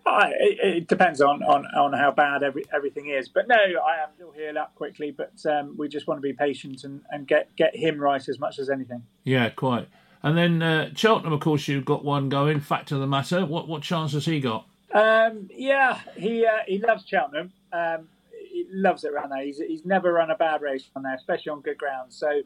I, 0.05 0.34
it, 0.39 0.60
it 0.77 0.88
depends 0.88 1.21
on, 1.21 1.43
on, 1.43 1.65
on 1.67 1.93
how 1.93 2.12
bad 2.12 2.41
every, 2.41 2.65
everything 2.73 3.10
is. 3.10 3.29
But 3.29 3.47
no, 3.47 3.55
I 3.55 4.03
am 4.03 4.10
still 4.15 4.32
heal 4.32 4.58
up 4.58 4.73
quickly. 4.75 5.12
But 5.12 5.34
um, 5.45 5.75
we 5.77 5.88
just 5.88 6.08
want 6.08 6.17
to 6.17 6.21
be 6.21 6.34
patient 6.34 6.84
and, 6.84 7.01
and 7.12 7.27
get, 7.27 7.55
get 7.55 7.75
him 7.75 7.99
right 7.99 8.27
as 8.27 8.39
much 8.39 8.58
as 8.60 8.69
anything. 8.69 9.03
Yeah, 9.23 9.49
quite. 9.49 9.88
And 10.23 10.38
then 10.38 10.62
uh, 10.62 10.89
Cheltenham, 10.95 11.34
of 11.34 11.39
course, 11.39 11.67
you've 11.67 11.86
got 11.86 12.03
one 12.03 12.29
going. 12.29 12.60
Fact 12.60 12.91
of 12.91 12.99
the 12.99 13.08
matter, 13.08 13.45
what 13.45 13.67
what 13.67 13.82
chance 13.82 14.13
has 14.13 14.25
he 14.25 14.39
got? 14.39 14.65
Um, 14.93 15.49
yeah, 15.53 15.99
he 16.17 16.45
uh, 16.45 16.63
he 16.67 16.79
loves 16.79 17.05
Cheltenham. 17.08 17.53
Um, 17.71 18.10
he 18.59 18.65
loves 18.71 19.03
it 19.03 19.11
around 19.13 19.29
there. 19.29 19.43
He's, 19.43 19.59
he's 19.59 19.85
never 19.85 20.13
run 20.13 20.31
a 20.31 20.35
bad 20.35 20.61
race 20.61 20.89
on 20.95 21.03
there, 21.03 21.15
especially 21.15 21.51
on 21.51 21.61
good 21.61 21.77
ground. 21.77 22.13
So 22.13 22.41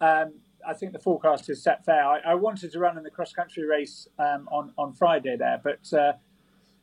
um, 0.00 0.32
I 0.66 0.74
think 0.74 0.92
the 0.92 0.98
forecast 0.98 1.48
is 1.50 1.62
set 1.62 1.84
fair. 1.84 2.04
I, 2.04 2.20
I 2.26 2.34
wanted 2.34 2.72
to 2.72 2.78
run 2.78 2.96
in 2.96 3.04
the 3.04 3.10
cross 3.10 3.32
country 3.32 3.64
race 3.64 4.08
um, 4.18 4.48
on 4.50 4.72
on 4.76 4.92
Friday 4.92 5.36
there, 5.36 5.60
but 5.62 5.92
uh, 5.92 6.12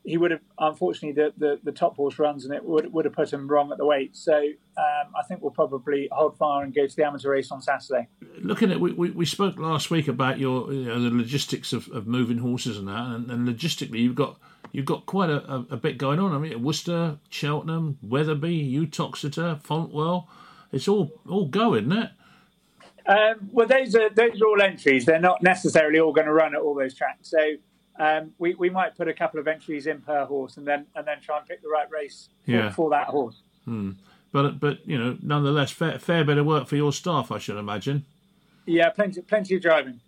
he 0.03 0.17
would 0.17 0.31
have 0.31 0.41
unfortunately 0.59 1.11
the, 1.11 1.33
the, 1.37 1.59
the 1.63 1.71
top 1.71 1.95
horse 1.95 2.17
runs 2.17 2.45
and 2.45 2.53
it 2.53 2.63
would 2.63 2.91
would 2.91 3.05
have 3.05 3.13
put 3.13 3.31
him 3.31 3.47
wrong 3.47 3.71
at 3.71 3.77
the 3.77 3.85
weight. 3.85 4.15
So 4.15 4.35
um, 4.35 5.13
I 5.17 5.23
think 5.27 5.41
we'll 5.41 5.51
probably 5.51 6.07
hold 6.11 6.37
fire 6.37 6.63
and 6.63 6.73
go 6.73 6.87
to 6.87 6.95
the 6.95 7.05
amateur 7.05 7.29
race 7.29 7.51
on 7.51 7.61
Saturday. 7.61 8.07
Looking 8.39 8.71
at 8.71 8.79
we, 8.79 8.93
we, 8.93 9.11
we 9.11 9.25
spoke 9.25 9.57
last 9.57 9.91
week 9.91 10.07
about 10.07 10.39
your 10.39 10.73
you 10.73 10.85
know, 10.85 11.01
the 11.01 11.15
logistics 11.15 11.73
of, 11.73 11.87
of 11.89 12.07
moving 12.07 12.39
horses 12.39 12.77
and 12.77 12.87
that, 12.87 13.07
and, 13.15 13.29
and 13.29 13.47
logistically 13.47 13.99
you've 13.99 14.15
got 14.15 14.39
you've 14.71 14.86
got 14.86 15.05
quite 15.05 15.29
a, 15.29 15.49
a, 15.51 15.65
a 15.71 15.77
bit 15.77 15.97
going 15.97 16.19
on. 16.19 16.34
I 16.34 16.38
mean, 16.38 16.62
Worcester, 16.63 17.17
Cheltenham, 17.29 17.97
Wetherby, 18.01 18.71
Uttoxeter, 18.79 19.62
Fontwell, 19.63 20.25
it's 20.71 20.88
all 20.88 21.12
all 21.27 21.47
go, 21.47 21.75
isn't 21.75 21.91
it? 21.91 22.10
Um, 23.07 23.49
well, 23.51 23.67
those 23.67 23.95
are 23.95 24.10
those 24.10 24.41
are 24.41 24.45
all 24.47 24.62
entries. 24.62 25.05
They're 25.05 25.19
not 25.19 25.41
necessarily 25.41 25.99
all 25.99 26.13
going 26.13 26.27
to 26.27 26.34
run 26.34 26.55
at 26.55 26.62
all 26.62 26.75
those 26.75 26.93
tracks. 26.93 27.29
So 27.29 27.55
um, 27.99 28.31
we 28.38 28.53
we 28.55 28.69
might 28.69 28.95
put 28.95 29.07
a 29.07 29.13
couple 29.13 29.39
of 29.39 29.47
entries 29.47 29.88
in 29.88 30.01
per 30.01 30.25
horse, 30.25 30.57
and 30.57 30.65
then 30.67 30.86
and 30.95 31.05
then 31.07 31.19
try 31.21 31.38
and 31.39 31.47
pick 31.47 31.62
the 31.62 31.69
right 31.69 31.89
race 31.91 32.29
for, 32.45 32.51
Yeah. 32.51 32.69
for 32.71 32.89
that 32.91 33.07
horse. 33.07 33.41
But 34.31 34.60
but 34.60 34.88
you 34.88 34.97
know, 34.97 35.17
nonetheless, 35.21 35.71
fair, 35.71 35.99
fair 35.99 36.23
bit 36.23 36.38
of 36.38 36.45
work 36.45 36.67
for 36.67 36.75
your 36.77 36.93
staff, 36.93 37.31
I 37.31 37.38
should 37.38 37.57
imagine. 37.57 38.05
Yeah, 38.65 38.89
plenty 38.89 39.21
plenty 39.21 39.55
of 39.55 39.62
driving. 39.62 39.99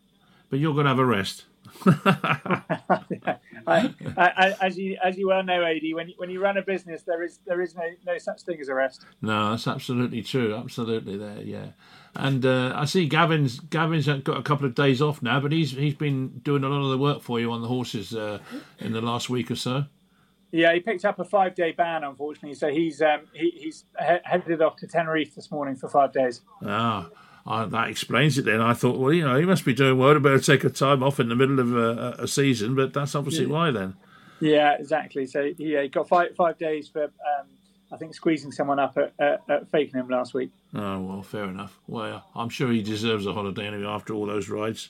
But 0.49 0.59
you're 0.59 0.73
going 0.73 0.85
to 0.85 0.89
have 0.91 0.99
a 0.99 1.05
rest. 1.05 1.45
I, 1.85 3.43
I, 3.67 3.93
I, 4.17 4.55
as 4.61 4.77
you 4.77 4.97
as 5.03 5.17
you 5.17 5.27
well 5.27 5.43
know, 5.43 5.63
Ad, 5.63 5.81
when 5.93 6.09
you, 6.09 6.13
when 6.17 6.29
you 6.29 6.41
run 6.41 6.57
a 6.57 6.61
business, 6.61 7.03
there 7.03 7.23
is 7.23 7.39
there 7.45 7.61
is 7.61 7.75
no 7.75 7.83
no 8.05 8.17
such 8.17 8.43
thing 8.43 8.59
as 8.59 8.69
a 8.69 8.73
rest. 8.73 9.05
No, 9.21 9.51
that's 9.51 9.67
absolutely 9.67 10.21
true. 10.21 10.55
Absolutely 10.55 11.17
there, 11.17 11.41
yeah. 11.41 11.67
And 12.15 12.45
uh, 12.45 12.73
I 12.75 12.85
see 12.85 13.07
Gavin's 13.07 13.59
Gavin's 13.59 14.07
got 14.07 14.37
a 14.37 14.43
couple 14.43 14.65
of 14.65 14.75
days 14.75 15.01
off 15.01 15.21
now, 15.21 15.39
but 15.39 15.51
he's 15.51 15.71
he's 15.71 15.95
been 15.95 16.39
doing 16.43 16.63
a 16.63 16.69
lot 16.69 16.83
of 16.83 16.91
the 16.91 16.97
work 16.97 17.21
for 17.21 17.39
you 17.39 17.51
on 17.51 17.61
the 17.61 17.67
horses 17.67 18.13
uh, 18.13 18.39
in 18.79 18.93
the 18.93 19.01
last 19.01 19.29
week 19.29 19.49
or 19.49 19.55
so. 19.55 19.85
Yeah, 20.51 20.71
he 20.71 20.81
picked 20.81 21.03
up 21.03 21.17
a 21.17 21.23
five 21.25 21.55
day 21.55 21.71
ban, 21.71 22.03
unfortunately. 22.03 22.53
So 22.53 22.69
he's 22.69 23.01
um, 23.01 23.21
he, 23.33 23.49
he's 23.49 23.85
he- 23.99 24.17
headed 24.23 24.61
off 24.61 24.75
to 24.77 24.87
Tenerife 24.87 25.33
this 25.33 25.49
morning 25.49 25.75
for 25.75 25.89
five 25.89 26.13
days. 26.13 26.41
Ah, 26.63 27.09
uh, 27.45 27.65
that 27.65 27.89
explains 27.89 28.37
it 28.37 28.45
then. 28.45 28.61
I 28.61 28.73
thought, 28.73 28.97
well, 28.97 29.13
you 29.13 29.25
know, 29.25 29.37
he 29.37 29.45
must 29.45 29.65
be 29.65 29.73
doing 29.73 29.97
well 29.97 30.13
to 30.13 30.19
better 30.19 30.39
take 30.39 30.63
a 30.63 30.69
time 30.69 31.03
off 31.03 31.19
in 31.19 31.29
the 31.29 31.35
middle 31.35 31.59
of 31.59 31.75
a, 31.75 32.23
a 32.23 32.27
season, 32.27 32.75
but 32.75 32.93
that's 32.93 33.15
obviously 33.15 33.45
why 33.45 33.71
then. 33.71 33.95
Yeah, 34.39 34.75
exactly. 34.77 35.25
So 35.25 35.51
yeah, 35.57 35.81
he 35.83 35.89
got 35.89 36.07
five 36.07 36.35
five 36.35 36.57
days 36.57 36.87
for 36.89 37.03
um, 37.03 37.47
I 37.91 37.97
think 37.97 38.13
squeezing 38.15 38.51
someone 38.51 38.79
up 38.79 38.97
at, 38.97 39.13
at, 39.19 39.41
at 39.49 39.71
Fakenham 39.71 40.09
last 40.09 40.33
week. 40.33 40.51
Oh 40.73 40.99
well, 40.99 41.21
fair 41.21 41.45
enough. 41.45 41.79
Well, 41.87 42.25
I'm 42.35 42.49
sure 42.49 42.71
he 42.71 42.81
deserves 42.81 43.25
a 43.25 43.33
holiday 43.33 43.67
anyway 43.67 43.87
after 43.87 44.13
all 44.13 44.25
those 44.25 44.49
rides. 44.49 44.89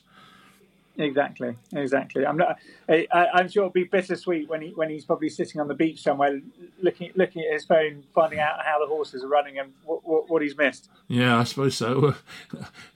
Exactly, 0.98 1.56
exactly. 1.74 2.26
I'm 2.26 2.38
not. 2.38 2.60
I, 2.88 3.08
I'm 3.34 3.50
sure 3.50 3.64
it'll 3.64 3.72
be 3.72 3.86
bittersweet 3.86 4.48
when 4.48 4.62
he 4.62 4.70
when 4.70 4.92
he's 4.92 5.06
probably 5.06 5.30
sitting 5.30 5.60
on 5.60 5.68
the 5.68 5.74
beach 5.74 6.04
somewhere, 6.04 6.40
looking 6.82 7.12
looking 7.16 7.44
at 7.44 7.54
his 7.54 7.66
phone, 7.66 8.04
finding 8.14 8.40
out 8.40 8.64
how 8.64 8.80
the 8.80 8.86
horses 8.86 9.24
are 9.24 9.28
running 9.28 9.58
and 9.58 9.74
what, 9.86 10.06
what, 10.06 10.30
what 10.30 10.42
he's 10.44 10.56
missed. 10.56 10.90
Yeah, 11.08 11.40
I 11.40 11.46
suppose 11.46 11.76
so. 11.76 12.14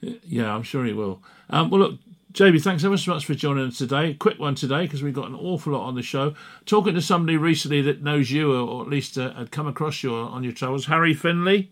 yeah, 0.00 0.54
I'm 0.54 0.62
sure 0.62 0.84
he 0.84 0.92
will. 0.92 1.22
Um, 1.50 1.70
well, 1.70 1.80
look, 1.80 1.98
JB, 2.32 2.62
thanks 2.62 2.84
ever 2.84 2.96
so 2.96 3.14
much 3.14 3.26
for 3.26 3.34
joining 3.34 3.66
us 3.66 3.78
today. 3.78 4.14
Quick 4.14 4.38
one 4.38 4.54
today 4.54 4.82
because 4.82 5.02
we've 5.02 5.12
got 5.12 5.26
an 5.26 5.34
awful 5.34 5.72
lot 5.72 5.86
on 5.86 5.96
the 5.96 6.02
show. 6.02 6.34
Talking 6.66 6.94
to 6.94 7.02
somebody 7.02 7.36
recently 7.36 7.82
that 7.82 8.02
knows 8.02 8.30
you, 8.30 8.52
or, 8.52 8.68
or 8.68 8.82
at 8.82 8.88
least 8.88 9.18
uh, 9.18 9.34
had 9.34 9.50
come 9.50 9.66
across 9.66 10.04
you 10.04 10.14
on 10.14 10.44
your 10.44 10.52
travels, 10.52 10.86
Harry 10.86 11.14
Findlay. 11.14 11.70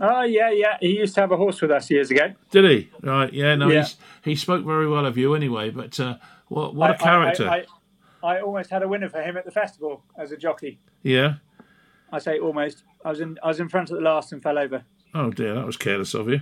Oh 0.00 0.22
yeah, 0.22 0.50
yeah. 0.50 0.76
He 0.80 0.98
used 0.98 1.14
to 1.16 1.20
have 1.20 1.30
a 1.32 1.36
horse 1.36 1.60
with 1.60 1.70
us 1.70 1.90
years 1.90 2.10
ago. 2.10 2.32
Did 2.50 2.64
he? 2.64 2.90
Right. 3.02 3.32
Yeah. 3.32 3.54
No. 3.54 3.68
Yeah. 3.68 3.80
He's, 3.82 3.96
he 4.24 4.34
spoke 4.36 4.64
very 4.64 4.88
well 4.88 5.04
of 5.06 5.18
you 5.18 5.34
anyway. 5.34 5.70
But 5.70 5.98
uh, 6.00 6.16
what 6.48 6.74
what 6.74 6.90
a 6.90 6.92
I- 6.94 6.96
I- 6.96 6.98
character. 6.98 7.48
I, 7.48 7.56
I, 8.22 8.36
I 8.36 8.40
almost 8.42 8.70
had 8.70 8.82
a 8.82 8.88
winner 8.88 9.08
for 9.08 9.22
him 9.22 9.36
at 9.36 9.44
the 9.44 9.50
festival 9.50 10.02
as 10.18 10.32
a 10.32 10.36
jockey. 10.36 10.78
yeah. 11.02 11.34
I 12.12 12.18
say 12.18 12.38
almost. 12.40 12.82
I 13.04 13.10
was 13.10 13.20
in 13.20 13.38
I 13.42 13.46
was 13.48 13.60
in 13.60 13.68
front 13.68 13.90
at 13.90 13.96
the 13.96 14.02
last 14.02 14.32
and 14.32 14.42
fell 14.42 14.58
over. 14.58 14.82
Oh 15.12 15.30
dear, 15.30 15.54
that 15.54 15.66
was 15.66 15.76
careless 15.76 16.14
of 16.14 16.28
you. 16.28 16.40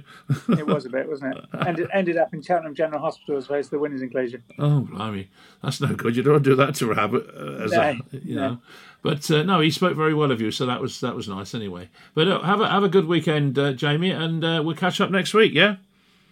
It 0.51 0.67
was 0.67 0.85
a 0.85 0.91
bit, 0.91 1.09
wasn't 1.09 1.37
it? 1.37 1.45
Ended, 1.67 1.89
ended 1.93 2.17
up 2.19 2.35
in 2.35 2.43
Cheltenham 2.43 2.75
General 2.75 3.01
Hospital 3.01 3.37
as 3.39 3.47
opposed 3.47 3.71
to 3.71 3.77
the 3.77 3.79
winners' 3.79 4.03
enclosure. 4.03 4.43
Oh, 4.59 4.81
blimey, 4.81 5.31
that's 5.63 5.81
no 5.81 5.95
good. 5.95 6.17
You 6.17 6.23
don't 6.23 6.43
do 6.43 6.55
that 6.57 6.75
to 6.77 6.93
a 6.93 6.95
habit, 6.95 7.27
uh, 7.35 7.65
as 7.65 7.73
a, 7.73 7.99
you 8.13 8.37
no. 8.37 8.49
know. 8.49 8.59
But 9.01 9.31
uh, 9.31 9.43
no, 9.43 9.61
he 9.61 9.71
spoke 9.71 9.97
very 9.97 10.13
well 10.13 10.31
of 10.31 10.41
you, 10.41 10.51
so 10.51 10.67
that 10.67 10.81
was 10.83 11.01
that 11.01 11.15
was 11.15 11.29
nice 11.29 11.55
anyway. 11.55 11.89
But 12.15 12.29
uh, 12.29 12.43
have 12.43 12.61
a 12.61 12.69
have 12.69 12.83
a 12.83 12.89
good 12.89 13.07
weekend, 13.07 13.59
uh, 13.59 13.73
Jamie, 13.73 14.11
and 14.11 14.45
uh, 14.45 14.63
we'll 14.65 14.77
catch 14.77 15.01
up 15.01 15.11
next 15.11 15.33
week. 15.33 15.55
Yeah, 15.55 15.77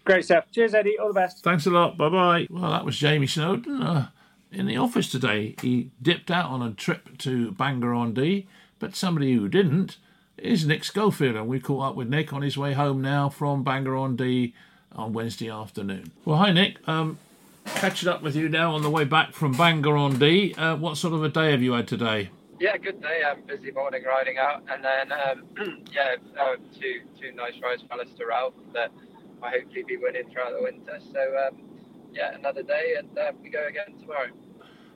Great 0.06 0.24
stuff. 0.24 0.44
Cheers, 0.52 0.72
Eddie. 0.72 0.98
All 0.98 1.08
the 1.08 1.14
best. 1.14 1.42
thanks 1.42 1.66
a 1.66 1.70
lot. 1.70 1.96
Bye 1.98 2.08
bye. 2.08 2.46
Well, 2.48 2.70
that 2.70 2.84
was 2.84 2.96
Jamie 2.96 3.26
Snowden 3.26 3.82
uh, 3.82 4.08
in 4.52 4.66
the 4.66 4.76
office 4.76 5.10
today. 5.10 5.56
He 5.60 5.90
dipped 6.00 6.30
out 6.30 6.50
on 6.50 6.62
a 6.62 6.72
trip 6.72 7.18
to 7.18 7.50
Bangor 7.52 7.92
on 7.92 8.14
Dee, 8.14 8.46
but 8.78 8.94
somebody 8.94 9.34
who 9.34 9.48
didn't 9.48 9.96
is 10.38 10.66
Nick 10.66 10.84
Schofield, 10.84 11.36
and 11.36 11.48
we 11.48 11.60
caught 11.60 11.90
up 11.90 11.96
with 11.96 12.08
Nick 12.08 12.32
on 12.32 12.42
his 12.42 12.58
way 12.58 12.72
home 12.72 13.00
now 13.00 13.28
from 13.28 13.62
Bangor 13.62 13.96
on 13.96 14.16
Dee 14.16 14.54
on 14.92 15.12
Wednesday 15.12 15.50
afternoon. 15.50 16.12
Well, 16.24 16.38
hi 16.38 16.52
Nick. 16.52 16.86
Um, 16.88 17.18
catching 17.64 18.08
up 18.08 18.22
with 18.22 18.36
you 18.36 18.48
now 18.48 18.74
on 18.74 18.82
the 18.82 18.90
way 18.90 19.04
back 19.04 19.32
from 19.32 19.52
Bangor 19.52 19.96
on 19.96 20.18
Dee. 20.18 20.54
Uh, 20.54 20.76
what 20.76 20.96
sort 20.96 21.14
of 21.14 21.24
a 21.24 21.28
day 21.28 21.50
have 21.50 21.62
you 21.62 21.72
had 21.72 21.88
today? 21.88 22.30
Yeah, 22.58 22.76
good 22.78 23.02
day. 23.02 23.22
Um, 23.22 23.42
busy 23.46 23.70
morning 23.70 24.02
riding 24.04 24.38
out, 24.38 24.62
and 24.68 24.82
then 24.82 25.12
um, 25.12 25.84
yeah, 25.92 26.16
uh, 26.40 26.56
two 26.78 27.02
two 27.20 27.32
nice 27.32 27.54
rides 27.62 27.82
for 27.82 27.94
Alistair 27.94 28.28
Ralph 28.28 28.54
that 28.72 28.90
I 29.42 29.50
hopefully 29.50 29.84
be 29.86 29.96
winning 29.96 30.28
throughout 30.30 30.52
the 30.56 30.62
winter. 30.62 30.98
So 31.12 31.48
um, 31.48 31.60
yeah, 32.12 32.34
another 32.34 32.62
day, 32.62 32.94
and 32.98 33.18
uh, 33.18 33.32
we 33.42 33.50
go 33.50 33.66
again 33.66 33.98
tomorrow. 33.98 34.28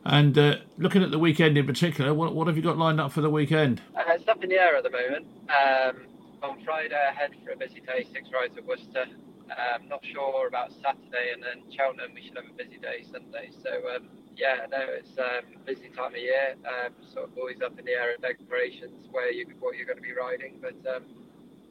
And 0.04 0.36
uh, 0.38 0.56
looking 0.78 1.02
at 1.02 1.10
the 1.10 1.18
weekend 1.18 1.58
in 1.58 1.66
particular, 1.66 2.14
what, 2.14 2.34
what 2.34 2.46
have 2.46 2.56
you 2.56 2.62
got 2.62 2.78
lined 2.78 3.00
up 3.00 3.12
for 3.12 3.20
the 3.20 3.30
weekend? 3.30 3.82
Uh, 3.94 4.02
it's 4.08 4.26
up 4.28 4.42
in 4.42 4.48
the 4.48 4.56
air 4.56 4.76
at 4.76 4.82
the 4.82 4.90
moment. 4.90 5.26
Um, 5.48 6.06
on 6.42 6.64
Friday, 6.64 6.96
I 6.96 7.12
head 7.12 7.32
for 7.44 7.52
a 7.52 7.56
busy 7.56 7.80
day, 7.80 8.06
six 8.12 8.28
rides 8.32 8.56
at 8.56 8.64
Worcester. 8.64 9.04
Um, 9.50 9.88
not 9.88 10.04
sure 10.06 10.46
about 10.46 10.72
Saturday, 10.80 11.32
and 11.34 11.42
then 11.42 11.70
Cheltenham. 11.76 12.12
We 12.14 12.22
should 12.22 12.36
have 12.36 12.46
a 12.46 12.56
busy 12.56 12.78
day 12.78 13.04
Sunday. 13.10 13.50
So 13.62 13.70
um, 13.94 14.08
yeah, 14.36 14.66
no, 14.70 14.78
it's 14.88 15.18
um, 15.18 15.58
busy 15.66 15.88
time 15.88 16.14
of 16.14 16.20
year. 16.20 16.54
Um, 16.64 16.92
sort 17.12 17.28
of 17.28 17.36
always 17.36 17.60
up 17.60 17.78
in 17.78 17.84
the 17.84 17.92
air 17.92 18.14
of 18.14 18.22
decorations 18.22 19.08
where 19.10 19.30
you 19.30 19.46
what 19.58 19.76
you're 19.76 19.86
going 19.86 19.98
to 19.98 20.02
be 20.02 20.12
riding, 20.12 20.54
but 20.62 20.78
um, 20.94 21.02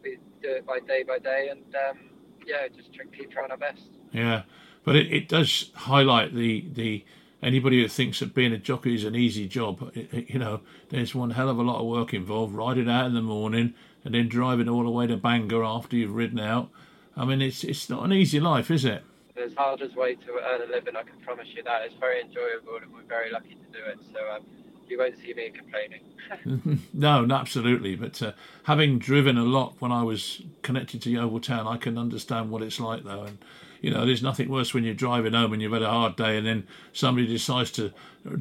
we 0.03 0.17
do 0.41 0.49
it 0.49 0.65
by 0.67 0.79
day 0.79 1.03
by 1.03 1.19
day, 1.19 1.49
and 1.51 1.73
um, 1.75 1.97
yeah, 2.45 2.67
just 2.67 2.89
keep 3.17 3.31
trying 3.31 3.49
our 3.49 3.57
best. 3.57 3.81
Yeah, 4.11 4.43
but 4.83 4.95
it, 4.95 5.11
it 5.11 5.27
does 5.29 5.71
highlight 5.73 6.35
the 6.35 6.65
the 6.73 7.05
anybody 7.41 7.81
who 7.81 7.87
thinks 7.87 8.19
that 8.19 8.33
being 8.33 8.53
a 8.53 8.57
jockey 8.57 8.95
is 8.95 9.03
an 9.03 9.15
easy 9.15 9.47
job. 9.47 9.91
It, 9.95 10.13
it- 10.13 10.29
you 10.29 10.39
know, 10.39 10.61
there's 10.89 11.13
one 11.15 11.31
hell 11.31 11.49
of 11.49 11.57
a 11.57 11.63
lot 11.63 11.79
of 11.79 11.87
work 11.87 12.13
involved. 12.13 12.53
Riding 12.53 12.89
out 12.89 13.05
in 13.05 13.13
the 13.13 13.21
morning 13.21 13.73
and 14.03 14.13
then 14.13 14.27
driving 14.29 14.69
all 14.69 14.83
the 14.83 14.89
way 14.89 15.07
to 15.07 15.17
Bangor 15.17 15.63
after 15.63 15.95
you've 15.95 16.15
ridden 16.15 16.39
out. 16.39 16.69
I 17.17 17.25
mean, 17.25 17.41
it's 17.41 17.63
it's 17.63 17.89
not 17.89 18.03
an 18.05 18.13
easy 18.13 18.39
life, 18.39 18.71
is 18.71 18.85
it? 18.85 19.03
There's 19.35 19.53
hardest 19.55 19.95
way 19.95 20.15
to 20.15 20.31
earn 20.51 20.61
a 20.61 20.71
living. 20.71 20.95
I 20.95 21.03
can 21.03 21.19
promise 21.21 21.47
you 21.55 21.63
that. 21.63 21.83
It's 21.85 21.95
very 21.99 22.21
enjoyable, 22.21 22.77
and 22.81 22.91
we're 22.93 23.03
very 23.03 23.31
lucky 23.31 23.55
to 23.55 23.77
do 23.77 23.85
it. 23.85 23.99
So 24.13 24.19
um, 24.35 24.43
you 24.87 24.97
won't 24.97 25.17
see 25.17 25.33
me 25.33 25.49
complaining. 25.49 26.01
No, 26.93 27.25
no, 27.25 27.35
absolutely. 27.35 27.95
But 27.95 28.21
uh, 28.21 28.31
having 28.63 28.99
driven 28.99 29.37
a 29.37 29.43
lot 29.43 29.75
when 29.79 29.91
I 29.91 30.03
was 30.03 30.41
connected 30.61 31.01
to 31.03 31.09
Yeovil 31.09 31.39
Town, 31.39 31.67
I 31.67 31.77
can 31.77 31.97
understand 31.97 32.51
what 32.51 32.61
it's 32.61 32.79
like, 32.79 33.03
though. 33.03 33.23
And 33.23 33.37
you 33.81 33.91
know, 33.91 34.05
there's 34.05 34.23
nothing 34.23 34.49
worse 34.49 34.73
when 34.73 34.83
you're 34.83 34.93
driving 34.93 35.33
home 35.33 35.53
and 35.53 35.61
you've 35.61 35.73
had 35.73 35.81
a 35.81 35.89
hard 35.89 36.15
day, 36.15 36.37
and 36.37 36.45
then 36.45 36.67
somebody 36.93 37.27
decides 37.27 37.71
to 37.71 37.91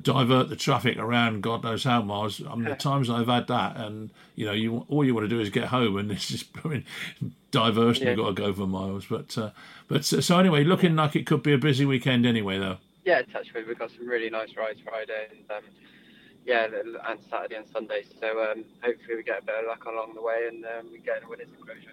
divert 0.02 0.48
the 0.48 0.56
traffic 0.56 0.98
around 0.98 1.42
God 1.42 1.62
knows 1.62 1.84
how 1.84 2.02
miles. 2.02 2.42
I 2.44 2.54
mean, 2.54 2.64
the 2.64 2.74
times 2.74 3.08
I've 3.08 3.28
had 3.28 3.46
that, 3.48 3.76
and 3.76 4.10
you 4.34 4.46
know, 4.46 4.52
you 4.52 4.86
all 4.88 5.04
you 5.04 5.14
want 5.14 5.24
to 5.24 5.28
do 5.28 5.40
is 5.40 5.50
get 5.50 5.64
home, 5.64 5.96
and 5.96 6.10
it's 6.12 6.28
just 6.28 6.46
I 6.64 6.68
mean, 6.68 6.84
diversion. 7.50 8.04
Yeah. 8.04 8.10
You've 8.10 8.20
got 8.20 8.28
to 8.28 8.34
go 8.34 8.52
for 8.52 8.66
miles. 8.66 9.06
But 9.06 9.36
uh, 9.38 9.50
but 9.86 10.04
so, 10.04 10.20
so 10.20 10.38
anyway, 10.38 10.64
looking 10.64 10.96
like 10.96 11.16
it 11.16 11.26
could 11.26 11.42
be 11.42 11.52
a 11.52 11.58
busy 11.58 11.84
weekend 11.84 12.26
anyway, 12.26 12.58
though. 12.58 12.78
Yeah, 13.04 13.22
touch 13.22 13.54
wood. 13.54 13.66
We've 13.66 13.78
got 13.78 13.90
some 13.90 14.06
really 14.06 14.28
nice 14.28 14.54
rides 14.56 14.80
Friday 14.84 15.28
and 15.30 15.50
um, 15.50 15.64
yeah, 16.44 16.66
and 17.08 17.18
Saturday 17.30 17.56
and 17.56 17.66
Sunday. 17.66 18.04
So 18.20 18.42
um, 18.42 18.64
hopefully 18.82 19.16
we 19.16 19.22
get 19.22 19.42
a 19.42 19.44
bit 19.44 19.54
of 19.54 19.66
luck 19.66 19.84
along 19.84 20.14
the 20.14 20.22
way 20.22 20.48
and 20.48 20.64
um, 20.64 20.92
we 20.92 20.98
get 20.98 21.22
a 21.22 21.28
winner's 21.28 21.48
enclosure. 21.58 21.92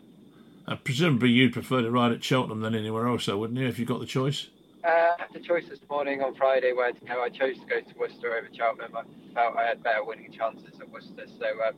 Uh, 0.67 0.75
presumably, 0.83 1.29
you'd 1.29 1.53
prefer 1.53 1.81
to 1.81 1.91
ride 1.91 2.11
at 2.11 2.23
Cheltenham 2.23 2.61
than 2.61 2.73
anywhere 2.73 3.07
else, 3.07 3.25
though, 3.27 3.37
wouldn't 3.37 3.59
you? 3.59 3.67
If 3.67 3.77
you 3.77 3.85
got 3.85 3.99
the 3.99 4.05
choice. 4.05 4.47
Uh, 4.83 4.87
I 4.87 5.15
had 5.17 5.33
the 5.33 5.39
choice 5.39 5.67
this 5.67 5.79
morning 5.89 6.21
on 6.21 6.35
Friday 6.35 6.73
where 6.73 6.91
to 6.91 7.05
go. 7.05 7.23
I 7.23 7.29
chose 7.29 7.59
to 7.59 7.65
go 7.65 7.81
to 7.81 7.99
Worcester 7.99 8.35
over 8.35 8.47
Cheltenham. 8.55 8.95
I 8.95 9.03
felt 9.33 9.57
I 9.57 9.63
had 9.63 9.83
better 9.83 10.03
winning 10.03 10.31
chances 10.31 10.79
at 10.79 10.89
Worcester, 10.89 11.25
so 11.39 11.45
um, 11.67 11.73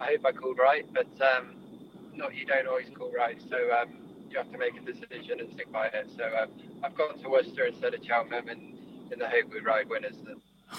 I 0.00 0.06
hope 0.06 0.26
I 0.26 0.32
called 0.32 0.58
right. 0.58 0.86
But 0.92 1.08
um, 1.20 1.56
not 2.14 2.34
you 2.34 2.46
don't 2.46 2.66
always 2.66 2.86
call 2.94 3.12
right, 3.12 3.40
so 3.48 3.56
um, 3.72 3.88
you 4.30 4.38
have 4.38 4.50
to 4.52 4.58
make 4.58 4.76
a 4.76 4.80
decision 4.80 5.40
and 5.40 5.52
stick 5.52 5.72
by 5.72 5.86
it. 5.86 6.08
So 6.16 6.24
um, 6.24 6.50
I've 6.84 6.96
gone 6.96 7.18
to 7.18 7.28
Worcester 7.28 7.66
instead 7.66 7.94
of 7.94 8.04
Cheltenham, 8.04 8.48
and 8.48 8.78
in 9.12 9.18
the 9.18 9.28
hope 9.28 9.52
we 9.52 9.60
ride 9.60 9.88
winners. 9.88 10.14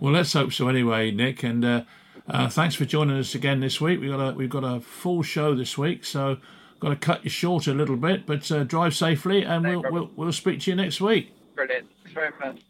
Well, 0.00 0.12
let's 0.12 0.32
hope 0.32 0.52
so 0.52 0.68
anyway, 0.68 1.10
Nick. 1.10 1.42
And 1.42 1.64
uh, 1.64 1.82
uh, 2.28 2.48
thanks 2.48 2.76
for 2.76 2.84
joining 2.84 3.18
us 3.18 3.34
again 3.34 3.58
this 3.58 3.80
week. 3.80 4.00
We've 4.00 4.12
got 4.12 4.20
a 4.20 4.32
we've 4.32 4.48
got 4.48 4.62
a 4.62 4.80
full 4.80 5.24
show 5.24 5.56
this 5.56 5.76
week, 5.76 6.04
so 6.04 6.36
got 6.80 6.90
to 6.90 6.96
cut 6.96 7.24
you 7.24 7.30
short 7.30 7.66
a 7.66 7.74
little 7.74 7.96
bit. 7.96 8.26
But 8.26 8.50
uh, 8.50 8.64
drive 8.64 8.94
safely, 8.94 9.42
and 9.42 9.62
No 9.62 9.80
we'll, 9.80 9.92
we'll 9.92 10.10
we'll 10.16 10.32
speak 10.32 10.60
to 10.60 10.70
you 10.70 10.76
next 10.76 11.00
week. 11.00 11.32
Brilliant. 11.54 11.88
Thanks 12.04 12.14
very 12.14 12.30
much. 12.40 12.60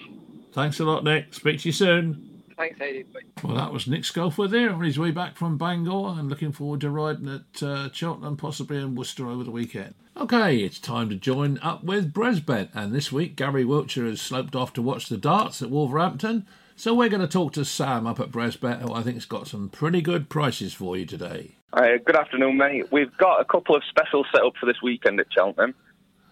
Thanks 0.52 0.80
a 0.80 0.84
lot, 0.84 1.04
Nick. 1.04 1.34
Speak 1.34 1.60
to 1.60 1.68
you 1.68 1.72
soon. 1.72 2.42
Thanks. 2.56 2.78
Bye. 2.78 3.04
Well, 3.44 3.56
that 3.56 3.72
was 3.72 3.86
Nick 3.86 4.04
Schofield 4.04 4.50
there 4.50 4.72
on 4.72 4.82
his 4.82 4.98
way 4.98 5.12
back 5.12 5.36
from 5.36 5.56
Bangor 5.58 6.18
and 6.18 6.28
looking 6.28 6.50
forward 6.50 6.80
to 6.80 6.90
riding 6.90 7.28
at 7.28 7.62
uh, 7.62 7.92
Cheltenham, 7.92 8.36
possibly 8.36 8.78
in 8.78 8.96
Worcester 8.96 9.28
over 9.28 9.44
the 9.44 9.52
weekend. 9.52 9.94
Okay, 10.16 10.56
it's 10.56 10.80
time 10.80 11.08
to 11.10 11.14
join 11.14 11.58
up 11.62 11.84
with 11.84 12.12
Bresbet. 12.12 12.70
And 12.74 12.92
this 12.92 13.12
week, 13.12 13.36
Gary 13.36 13.64
Wiltshire 13.64 14.06
has 14.06 14.20
sloped 14.20 14.56
off 14.56 14.72
to 14.72 14.82
watch 14.82 15.08
the 15.08 15.16
darts 15.16 15.62
at 15.62 15.70
Wolverhampton. 15.70 16.46
So 16.74 16.94
we're 16.94 17.08
going 17.08 17.20
to 17.20 17.28
talk 17.28 17.52
to 17.52 17.64
Sam 17.64 18.06
up 18.08 18.18
at 18.18 18.32
Bresbet, 18.32 18.80
who 18.80 18.92
I 18.92 19.02
think's 19.02 19.24
got 19.24 19.46
some 19.46 19.68
pretty 19.68 20.00
good 20.00 20.28
prices 20.28 20.74
for 20.74 20.96
you 20.96 21.06
today. 21.06 21.57
Hi, 21.72 21.98
good 21.98 22.16
afternoon, 22.16 22.56
mate. 22.56 22.90
We've 22.90 23.14
got 23.18 23.40
a 23.40 23.44
couple 23.44 23.76
of 23.76 23.82
specials 23.88 24.26
set 24.32 24.42
up 24.42 24.54
for 24.58 24.66
this 24.66 24.80
weekend 24.82 25.20
at 25.20 25.26
Cheltenham. 25.30 25.74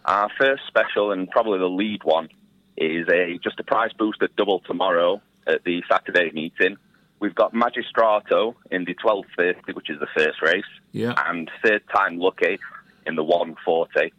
Our 0.05 0.30
first 0.39 0.62
special 0.66 1.12
and 1.12 1.28
probably 1.30 1.59
the 1.59 1.66
lead 1.68 2.05
one 2.05 2.28
is 2.76 3.07
a 3.09 3.39
just 3.45 3.61
a 3.61 3.64
prize 3.64 3.93
booster 3.99 4.28
double 4.37 4.61
tomorrow 4.61 5.20
at 5.47 5.62
the 5.64 5.82
Saturday 5.91 6.30
meeting. 6.32 6.76
We've 7.20 7.34
got 7.34 7.53
Magistrato 7.53 8.55
in 8.70 8.84
the 8.84 8.97
1230, 9.03 9.72
which 9.72 9.91
is 9.91 9.99
the 10.01 10.07
first 10.16 10.41
race, 10.43 10.64
Yeah. 10.93 11.14
and 11.26 11.51
third 11.62 11.82
time 11.95 12.18
lucky 12.18 12.59
in 13.07 13.14
the 13.16 13.24
140. 13.24 14.12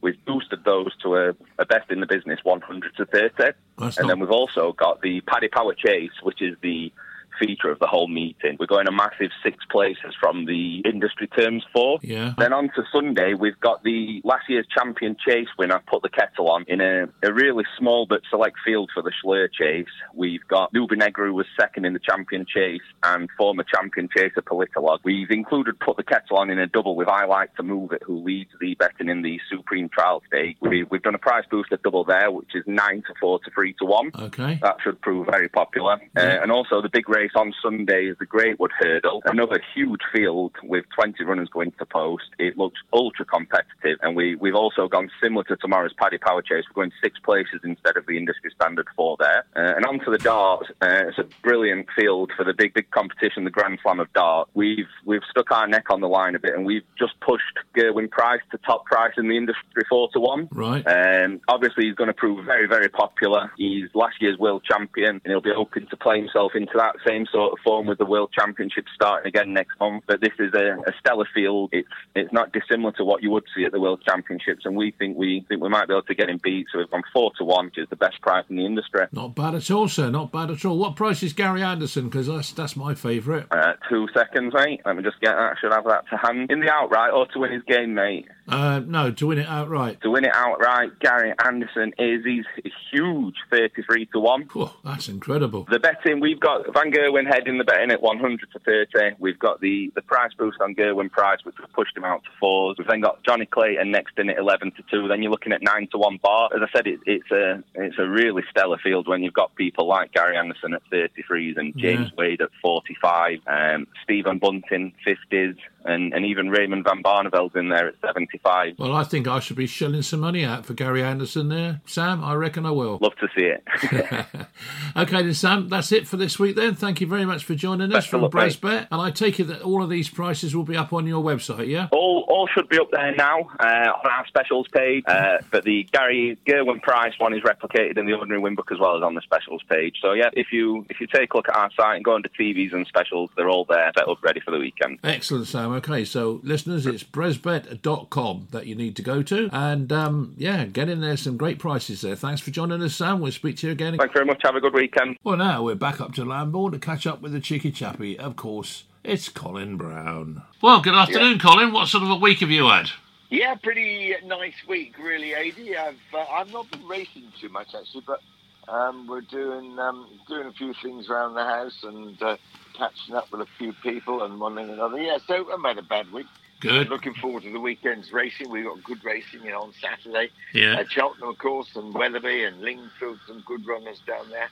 We've 0.00 0.22
boosted 0.24 0.64
those 0.64 0.94
to 1.02 1.16
a, 1.16 1.34
a 1.58 1.66
best 1.66 1.90
in 1.90 2.00
the 2.00 2.06
business 2.06 2.40
100 2.44 2.94
to 2.96 3.06
30. 3.06 3.30
That's 3.78 3.96
and 3.98 4.06
not- 4.06 4.08
then 4.08 4.20
we've 4.20 4.30
also 4.30 4.72
got 4.72 5.00
the 5.00 5.20
Paddy 5.22 5.48
Power 5.48 5.74
Chase, 5.74 6.12
which 6.22 6.42
is 6.42 6.56
the 6.60 6.92
feature 7.38 7.70
of 7.70 7.78
the 7.78 7.86
whole 7.86 8.08
meeting. 8.08 8.56
We're 8.58 8.66
going 8.66 8.88
a 8.88 8.92
massive 8.92 9.30
six 9.42 9.64
places 9.70 10.14
from 10.20 10.46
the 10.46 10.80
industry 10.84 11.28
terms 11.28 11.64
four. 11.72 11.98
Yeah. 12.02 12.34
Then 12.38 12.52
on 12.52 12.70
to 12.76 12.82
Sunday, 12.92 13.34
we've 13.34 13.58
got 13.60 13.82
the 13.82 14.20
last 14.24 14.48
year's 14.48 14.66
champion 14.76 15.16
chase 15.26 15.48
winner, 15.58 15.80
Put 15.86 16.02
the 16.02 16.08
Kettle 16.08 16.50
on, 16.50 16.64
in 16.68 16.80
a, 16.80 17.06
a 17.22 17.32
really 17.32 17.64
small 17.78 18.06
but 18.06 18.22
select 18.30 18.56
field 18.64 18.90
for 18.92 19.02
the 19.02 19.12
Shloer 19.22 19.48
chase. 19.52 19.86
We've 20.14 20.46
got 20.48 20.72
Nube 20.72 20.92
Negra 20.92 21.32
was 21.32 21.46
second 21.58 21.84
in 21.84 21.92
the 21.92 22.00
champion 22.00 22.46
chase 22.46 22.80
and 23.02 23.28
former 23.36 23.64
champion 23.64 24.08
chaser 24.14 24.42
Politologue. 24.42 25.00
We've 25.04 25.30
included 25.30 25.78
Put 25.80 25.96
the 25.96 26.02
Kettle 26.02 26.38
on 26.38 26.50
in 26.50 26.58
a 26.58 26.66
double 26.66 26.96
with 26.96 27.08
I 27.08 27.24
Like 27.26 27.54
to 27.56 27.62
Move 27.62 27.92
It, 27.92 28.02
who 28.04 28.22
leads 28.22 28.50
the 28.60 28.74
betting 28.74 29.08
in 29.08 29.22
the 29.22 29.38
Supreme 29.50 29.88
Trial 29.88 30.22
Stake. 30.26 30.56
We, 30.60 30.84
we've 30.84 31.02
done 31.02 31.14
a 31.14 31.18
prize 31.18 31.44
booster 31.50 31.78
double 31.82 32.04
there, 32.04 32.30
which 32.30 32.54
is 32.54 32.64
9 32.66 33.02
to 33.06 33.14
4 33.20 33.40
to 33.40 33.50
3 33.50 33.74
to 33.80 33.84
1. 33.84 34.10
Okay. 34.18 34.58
That 34.62 34.76
should 34.82 35.00
prove 35.00 35.26
very 35.26 35.48
popular. 35.48 35.98
Uh, 36.16 36.20
and 36.20 36.50
also 36.50 36.82
the 36.82 36.88
big 36.88 37.08
race 37.08 37.25
on 37.34 37.54
Sunday 37.62 38.06
is 38.06 38.16
the 38.18 38.26
Greatwood 38.26 38.70
Hurdle. 38.78 39.22
Another 39.24 39.60
huge 39.74 40.02
field 40.12 40.52
with 40.62 40.84
20 40.94 41.24
runners 41.24 41.48
going 41.48 41.72
to 41.78 41.86
post. 41.86 42.24
It 42.38 42.56
looks 42.56 42.78
ultra 42.92 43.24
competitive. 43.24 43.98
And 44.02 44.14
we, 44.14 44.36
we've 44.36 44.54
also 44.54 44.88
gone 44.88 45.10
similar 45.22 45.44
to 45.44 45.56
tomorrow's 45.56 45.92
Paddy 45.94 46.18
Power 46.18 46.42
Chase. 46.42 46.64
We're 46.68 46.82
going 46.82 46.92
six 47.02 47.18
places 47.18 47.60
instead 47.64 47.96
of 47.96 48.06
the 48.06 48.16
industry 48.16 48.50
standard 48.54 48.86
four 48.94 49.16
there. 49.18 49.44
Uh, 49.56 49.74
and 49.76 49.84
on 49.86 50.00
to 50.00 50.10
the 50.10 50.18
darts. 50.18 50.68
Uh, 50.82 51.08
it's 51.08 51.18
a 51.18 51.26
brilliant 51.42 51.86
field 51.96 52.32
for 52.36 52.44
the 52.44 52.54
big, 52.54 52.74
big 52.74 52.90
competition, 52.90 53.44
the 53.44 53.50
Grand 53.50 53.78
Slam 53.82 54.00
of 54.00 54.12
Dart. 54.12 54.48
We've, 54.54 54.88
we've 55.04 55.22
stuck 55.30 55.50
our 55.50 55.66
neck 55.66 55.90
on 55.90 56.00
the 56.00 56.08
line 56.08 56.34
a 56.34 56.38
bit 56.38 56.54
and 56.54 56.66
we've 56.66 56.84
just 56.98 57.18
pushed 57.20 57.58
Gerwyn 57.76 58.10
Price 58.10 58.42
to 58.50 58.58
top 58.58 58.84
price 58.84 59.14
in 59.16 59.28
the 59.28 59.36
industry 59.36 59.84
four 59.88 60.08
to 60.12 60.20
one. 60.20 60.48
Right. 60.52 60.84
Um, 60.86 61.40
obviously, 61.48 61.86
he's 61.86 61.94
going 61.94 62.08
to 62.08 62.14
prove 62.14 62.44
very, 62.44 62.66
very 62.66 62.88
popular. 62.88 63.50
He's 63.56 63.88
last 63.94 64.16
year's 64.20 64.38
world 64.38 64.62
champion, 64.64 65.20
and 65.24 65.26
he'll 65.26 65.40
be 65.40 65.52
hoping 65.54 65.86
to 65.88 65.96
play 65.96 66.20
himself 66.20 66.52
into 66.54 66.72
that 66.76 66.96
same 67.06 67.15
sort 67.24 67.52
of 67.52 67.58
form 67.64 67.86
with 67.86 67.98
the 67.98 68.04
world 68.04 68.30
championship 68.38 68.84
starting 68.94 69.28
again 69.28 69.54
next 69.54 69.78
month. 69.80 70.04
But 70.06 70.20
this 70.20 70.32
is 70.38 70.52
a, 70.52 70.76
a 70.86 70.92
stellar 71.00 71.26
field. 71.34 71.70
It's 71.72 71.88
it's 72.14 72.32
not 72.32 72.52
dissimilar 72.52 72.92
to 72.92 73.04
what 73.04 73.22
you 73.22 73.30
would 73.30 73.44
see 73.56 73.64
at 73.64 73.72
the 73.72 73.80
world 73.80 74.02
championships, 74.06 74.66
and 74.66 74.76
we 74.76 74.90
think 74.90 75.16
we 75.16 75.44
think 75.48 75.62
we 75.62 75.68
might 75.68 75.88
be 75.88 75.94
able 75.94 76.02
to 76.02 76.14
get 76.14 76.28
him 76.28 76.40
beat. 76.42 76.66
So 76.72 76.78
we've 76.78 76.90
gone 76.90 77.04
four 77.12 77.32
to 77.38 77.44
one, 77.44 77.66
which 77.66 77.78
is 77.78 77.88
the 77.88 77.96
best 77.96 78.20
price 78.20 78.44
in 78.50 78.56
the 78.56 78.66
industry. 78.66 79.06
Not 79.12 79.34
bad 79.34 79.54
at 79.54 79.70
all, 79.70 79.88
sir. 79.88 80.10
Not 80.10 80.32
bad 80.32 80.50
at 80.50 80.64
all. 80.64 80.76
What 80.76 80.96
price 80.96 81.22
is 81.22 81.32
Gary 81.32 81.62
Anderson? 81.62 82.08
Because 82.08 82.26
that's 82.26 82.52
that's 82.52 82.76
my 82.76 82.94
favourite. 82.94 83.46
Uh, 83.50 83.74
two 83.88 84.06
seconds, 84.14 84.52
mate. 84.54 84.80
Let 84.84 84.96
me 84.96 85.02
just 85.02 85.20
get 85.20 85.32
that. 85.32 85.52
I 85.52 85.54
should 85.60 85.72
have 85.72 85.84
that 85.84 86.04
to 86.10 86.16
hand. 86.16 86.50
In 86.50 86.60
the 86.60 86.70
outright 86.70 87.12
or 87.12 87.26
to 87.28 87.38
win 87.38 87.52
his 87.52 87.62
game, 87.64 87.94
mate? 87.94 88.26
Uh, 88.48 88.80
no, 88.86 89.10
to 89.10 89.26
win 89.26 89.38
it 89.38 89.46
outright. 89.48 90.00
To 90.02 90.10
win 90.10 90.24
it 90.24 90.30
outright, 90.34 90.98
Gary 91.00 91.32
Anderson 91.44 91.92
is 91.98 92.24
he's 92.24 92.44
huge 92.92 93.34
33 93.50 94.06
to 94.06 94.20
1. 94.20 94.42
Whew, 94.52 94.70
that's 94.84 95.08
incredible. 95.08 95.66
The 95.70 95.80
betting, 95.80 96.20
we've 96.20 96.38
got 96.40 96.62
Van 96.72 96.92
Gerwen 96.92 97.26
head 97.26 97.48
in 97.48 97.58
the 97.58 97.64
betting 97.64 97.90
at 97.90 98.00
100 98.02 98.48
to 98.52 98.58
30. 98.60 99.16
We've 99.18 99.38
got 99.38 99.60
the, 99.60 99.90
the 99.94 100.02
price 100.02 100.30
boost 100.38 100.58
on 100.60 100.74
Gerwyn 100.74 101.10
Price, 101.10 101.38
which 101.44 101.56
has 101.58 101.68
pushed 101.74 101.96
him 101.96 102.04
out 102.04 102.22
to 102.24 102.30
fours. 102.38 102.76
We've 102.78 102.86
then 102.86 103.00
got 103.00 103.22
Johnny 103.24 103.46
Clayton 103.46 103.90
next 103.90 104.18
in 104.18 104.30
at 104.30 104.38
11 104.38 104.72
to 104.72 104.82
2. 104.90 105.08
Then 105.08 105.22
you're 105.22 105.32
looking 105.32 105.52
at 105.52 105.62
9 105.62 105.88
to 105.92 105.98
1 105.98 106.18
bar. 106.22 106.50
As 106.54 106.60
I 106.62 106.76
said, 106.76 106.86
it, 106.86 107.00
it's 107.06 107.30
a 107.32 107.62
it's 107.74 107.98
a 107.98 108.08
really 108.08 108.42
stellar 108.50 108.78
field 108.78 109.08
when 109.08 109.22
you've 109.22 109.34
got 109.34 109.54
people 109.56 109.86
like 109.88 110.12
Gary 110.12 110.36
Anderson 110.36 110.72
at 110.74 110.82
33s 110.92 111.56
and 111.58 111.76
James 111.76 112.10
Yeah. 112.10 112.14
Wade 112.16 112.40
at 112.40 112.50
45, 112.62 113.38
um, 113.46 113.75
Um, 113.76 113.86
Stephen 114.02 114.38
Bunting 114.38 114.94
50s, 115.06 115.56
and, 115.86 116.12
and 116.12 116.24
even 116.24 116.50
Raymond 116.50 116.84
Van 116.84 117.02
Barneveld's 117.02 117.56
in 117.56 117.68
there 117.68 117.88
at 117.88 117.94
75. 118.04 118.74
Well, 118.78 118.94
I 118.94 119.04
think 119.04 119.26
I 119.26 119.40
should 119.40 119.56
be 119.56 119.66
shelling 119.66 120.02
some 120.02 120.20
money 120.20 120.44
out 120.44 120.66
for 120.66 120.74
Gary 120.74 121.02
Anderson 121.02 121.48
there, 121.48 121.80
Sam. 121.86 122.22
I 122.22 122.34
reckon 122.34 122.66
I 122.66 122.70
will. 122.70 122.98
Love 123.00 123.16
to 123.16 123.28
see 123.36 123.44
it. 123.44 123.64
okay, 124.96 125.22
then, 125.22 125.34
Sam, 125.34 125.68
that's 125.68 125.92
it 125.92 126.06
for 126.06 126.16
this 126.16 126.38
week 126.38 126.56
then. 126.56 126.74
Thank 126.74 127.00
you 127.00 127.06
very 127.06 127.24
much 127.24 127.44
for 127.44 127.54
joining 127.54 127.90
us 127.92 128.04
Best 128.04 128.14
of 128.14 128.20
from. 128.20 128.30
Bresbet. 128.30 128.88
And 128.90 129.00
I 129.00 129.10
take 129.10 129.40
it 129.40 129.44
that 129.44 129.62
all 129.62 129.82
of 129.82 129.90
these 129.90 130.08
prices 130.08 130.54
will 130.54 130.64
be 130.64 130.76
up 130.76 130.92
on 130.92 131.06
your 131.06 131.22
website, 131.22 131.68
yeah? 131.68 131.88
All, 131.92 132.24
all 132.28 132.48
should 132.48 132.68
be 132.68 132.78
up 132.78 132.90
there 132.90 133.14
now 133.14 133.40
uh, 133.60 133.92
on 133.92 134.10
our 134.10 134.26
specials 134.26 134.66
page. 134.68 135.04
Uh, 135.06 135.38
but 135.50 135.64
the 135.64 135.84
Gary 135.92 136.38
Gerwyn 136.46 136.82
Price 136.82 137.14
one 137.18 137.34
is 137.34 137.42
replicated 137.42 137.98
in 137.98 138.06
the 138.06 138.12
ordinary 138.12 138.40
win 138.40 138.54
book 138.54 138.70
as 138.72 138.78
well 138.78 138.96
as 138.96 139.02
on 139.02 139.14
the 139.14 139.20
specials 139.20 139.62
page. 139.68 139.96
So 140.02 140.12
yeah, 140.12 140.30
if 140.32 140.48
you 140.52 140.86
if 140.90 141.00
you 141.00 141.06
take 141.06 141.32
a 141.32 141.36
look 141.36 141.48
at 141.48 141.56
our 141.56 141.70
site 141.76 141.96
and 141.96 142.04
go 142.04 142.16
into 142.16 142.28
TVs 142.28 142.72
and 142.72 142.86
specials, 142.86 143.30
they're 143.36 143.48
all 143.48 143.64
there, 143.68 143.92
set 143.96 144.08
up 144.08 144.22
ready 144.22 144.40
for 144.40 144.50
the 144.50 144.58
weekend. 144.58 144.98
Excellent, 145.04 145.46
Sam. 145.46 145.75
Okay, 145.76 146.06
so 146.06 146.40
listeners, 146.42 146.86
it's 146.86 147.04
bresbet.com 147.04 148.48
that 148.50 148.66
you 148.66 148.74
need 148.74 148.96
to 148.96 149.02
go 149.02 149.22
to. 149.22 149.50
And 149.52 149.92
um, 149.92 150.32
yeah, 150.38 150.64
get 150.64 150.88
in 150.88 151.02
there. 151.02 151.18
Some 151.18 151.36
great 151.36 151.58
prices 151.58 152.00
there. 152.00 152.16
Thanks 152.16 152.40
for 152.40 152.50
joining 152.50 152.80
us, 152.80 152.94
Sam. 152.94 153.20
We'll 153.20 153.30
speak 153.30 153.58
to 153.58 153.66
you 153.66 153.72
again. 153.74 153.98
Thanks 153.98 154.14
very 154.14 154.24
much. 154.24 154.40
Have 154.42 154.56
a 154.56 154.60
good 154.60 154.72
weekend. 154.72 155.18
Well, 155.22 155.36
now 155.36 155.62
we're 155.62 155.74
back 155.74 156.00
up 156.00 156.14
to 156.14 156.24
Lambourn 156.24 156.72
to 156.72 156.78
catch 156.78 157.06
up 157.06 157.20
with 157.20 157.32
the 157.32 157.40
cheeky 157.40 157.70
chappy. 157.70 158.18
Of 158.18 158.36
course, 158.36 158.84
it's 159.04 159.28
Colin 159.28 159.76
Brown. 159.76 160.44
Well, 160.62 160.80
good 160.80 160.94
afternoon, 160.94 161.38
Colin. 161.40 161.74
What 161.74 161.88
sort 161.88 162.04
of 162.04 162.10
a 162.10 162.16
week 162.16 162.38
have 162.38 162.50
you 162.50 162.68
had? 162.68 162.88
Yeah, 163.28 163.54
pretty 163.56 164.14
nice 164.24 164.54
week, 164.66 164.96
really, 164.98 165.34
Adi. 165.34 165.76
I've 165.76 165.94
uh, 166.14 166.24
I've 166.32 166.50
not 166.52 166.70
been 166.70 166.88
racing 166.88 167.30
too 167.38 167.50
much 167.50 167.74
actually, 167.78 168.04
but 168.06 168.22
um, 168.66 169.06
we're 169.06 169.20
doing 169.20 169.78
um, 169.78 170.08
doing 170.26 170.46
a 170.46 170.52
few 170.52 170.72
things 170.82 171.10
around 171.10 171.34
the 171.34 171.44
house 171.44 171.78
and 171.82 172.22
uh, 172.22 172.36
catching 172.76 173.14
up 173.14 173.30
with 173.32 173.40
a 173.40 173.46
few 173.58 173.72
people 173.82 174.22
and 174.22 174.40
one 174.40 174.58
and 174.58 174.70
another. 174.70 174.98
Yeah, 175.00 175.18
so 175.26 175.46
I've 175.52 175.62
had 175.62 175.78
a 175.78 175.82
bad 175.82 176.12
week. 176.12 176.26
Good. 176.60 176.88
Looking 176.88 177.14
forward 177.14 177.42
to 177.42 177.52
the 177.52 177.60
weekend's 177.60 178.12
racing. 178.12 178.48
We've 178.50 178.64
got 178.64 178.82
good 178.82 179.04
racing, 179.04 179.42
you 179.44 179.50
know, 179.50 179.62
on 179.62 179.72
Saturday. 179.80 180.30
Yeah. 180.54 180.76
At 180.76 180.90
Cheltenham, 180.90 181.28
of 181.28 181.38
course, 181.38 181.68
and 181.76 181.92
Wetherby 181.92 182.44
and 182.44 182.62
Lingfield, 182.62 183.18
some 183.26 183.42
good 183.46 183.66
runners 183.66 184.00
down 184.06 184.30
there, 184.30 184.48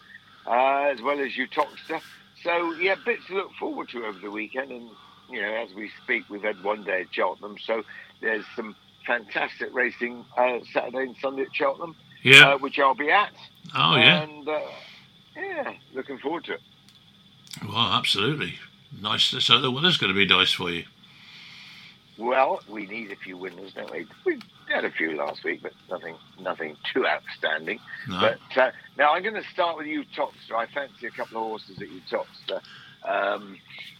uh, 0.46 0.90
as 0.90 1.00
well 1.00 1.18
as 1.18 1.30
Uttoxeter. 1.32 2.00
So, 2.42 2.72
yeah, 2.74 2.96
bits 3.06 3.26
to 3.28 3.36
look 3.36 3.52
forward 3.58 3.88
to 3.90 4.04
over 4.04 4.18
the 4.18 4.30
weekend. 4.30 4.70
And, 4.70 4.90
you 5.30 5.40
know, 5.40 5.48
as 5.54 5.72
we 5.74 5.90
speak, 6.02 6.24
we've 6.28 6.42
had 6.42 6.62
one 6.62 6.84
day 6.84 7.02
at 7.02 7.14
Cheltenham. 7.14 7.56
So 7.64 7.82
there's 8.20 8.44
some 8.54 8.76
fantastic 9.06 9.72
racing 9.74 10.26
uh, 10.36 10.58
Saturday 10.74 11.04
and 11.04 11.16
Sunday 11.22 11.42
at 11.42 11.54
Cheltenham, 11.54 11.96
Yeah. 12.22 12.50
uh, 12.50 12.58
which 12.58 12.78
I'll 12.78 12.94
be 12.94 13.10
at. 13.10 13.32
Oh, 13.74 13.96
yeah. 13.96 14.22
And, 14.24 14.46
uh, 14.46 14.60
yeah, 15.36 15.72
looking 15.94 16.18
forward 16.18 16.44
to 16.44 16.52
it. 16.54 16.60
Well, 17.62 17.92
absolutely. 17.92 18.54
Nice. 19.00 19.24
So 19.24 19.60
the 19.60 19.70
weather's 19.70 19.96
going 19.96 20.12
to 20.12 20.16
be 20.16 20.26
nice 20.26 20.52
for 20.52 20.70
you. 20.70 20.84
Well, 22.16 22.60
we 22.68 22.86
need 22.86 23.10
a 23.10 23.16
few 23.16 23.36
winners, 23.36 23.72
don't 23.72 23.90
we? 23.90 24.06
We 24.24 24.38
had 24.68 24.84
a 24.84 24.90
few 24.90 25.16
last 25.16 25.42
week, 25.42 25.62
but 25.62 25.72
nothing, 25.90 26.16
nothing 26.40 26.76
too 26.92 27.06
outstanding. 27.06 27.80
No. 28.08 28.20
But 28.20 28.58
uh, 28.60 28.70
now 28.96 29.12
I'm 29.14 29.22
going 29.22 29.34
to 29.34 29.48
start 29.52 29.76
with 29.76 29.86
you, 29.86 30.04
Toxter. 30.16 30.54
I 30.56 30.66
fancy 30.66 31.06
a 31.06 31.10
couple 31.10 31.38
of 31.38 31.44
horses 31.44 31.80
at 31.82 31.88
Uttoxeter, 31.88 32.60
um, 33.04 33.58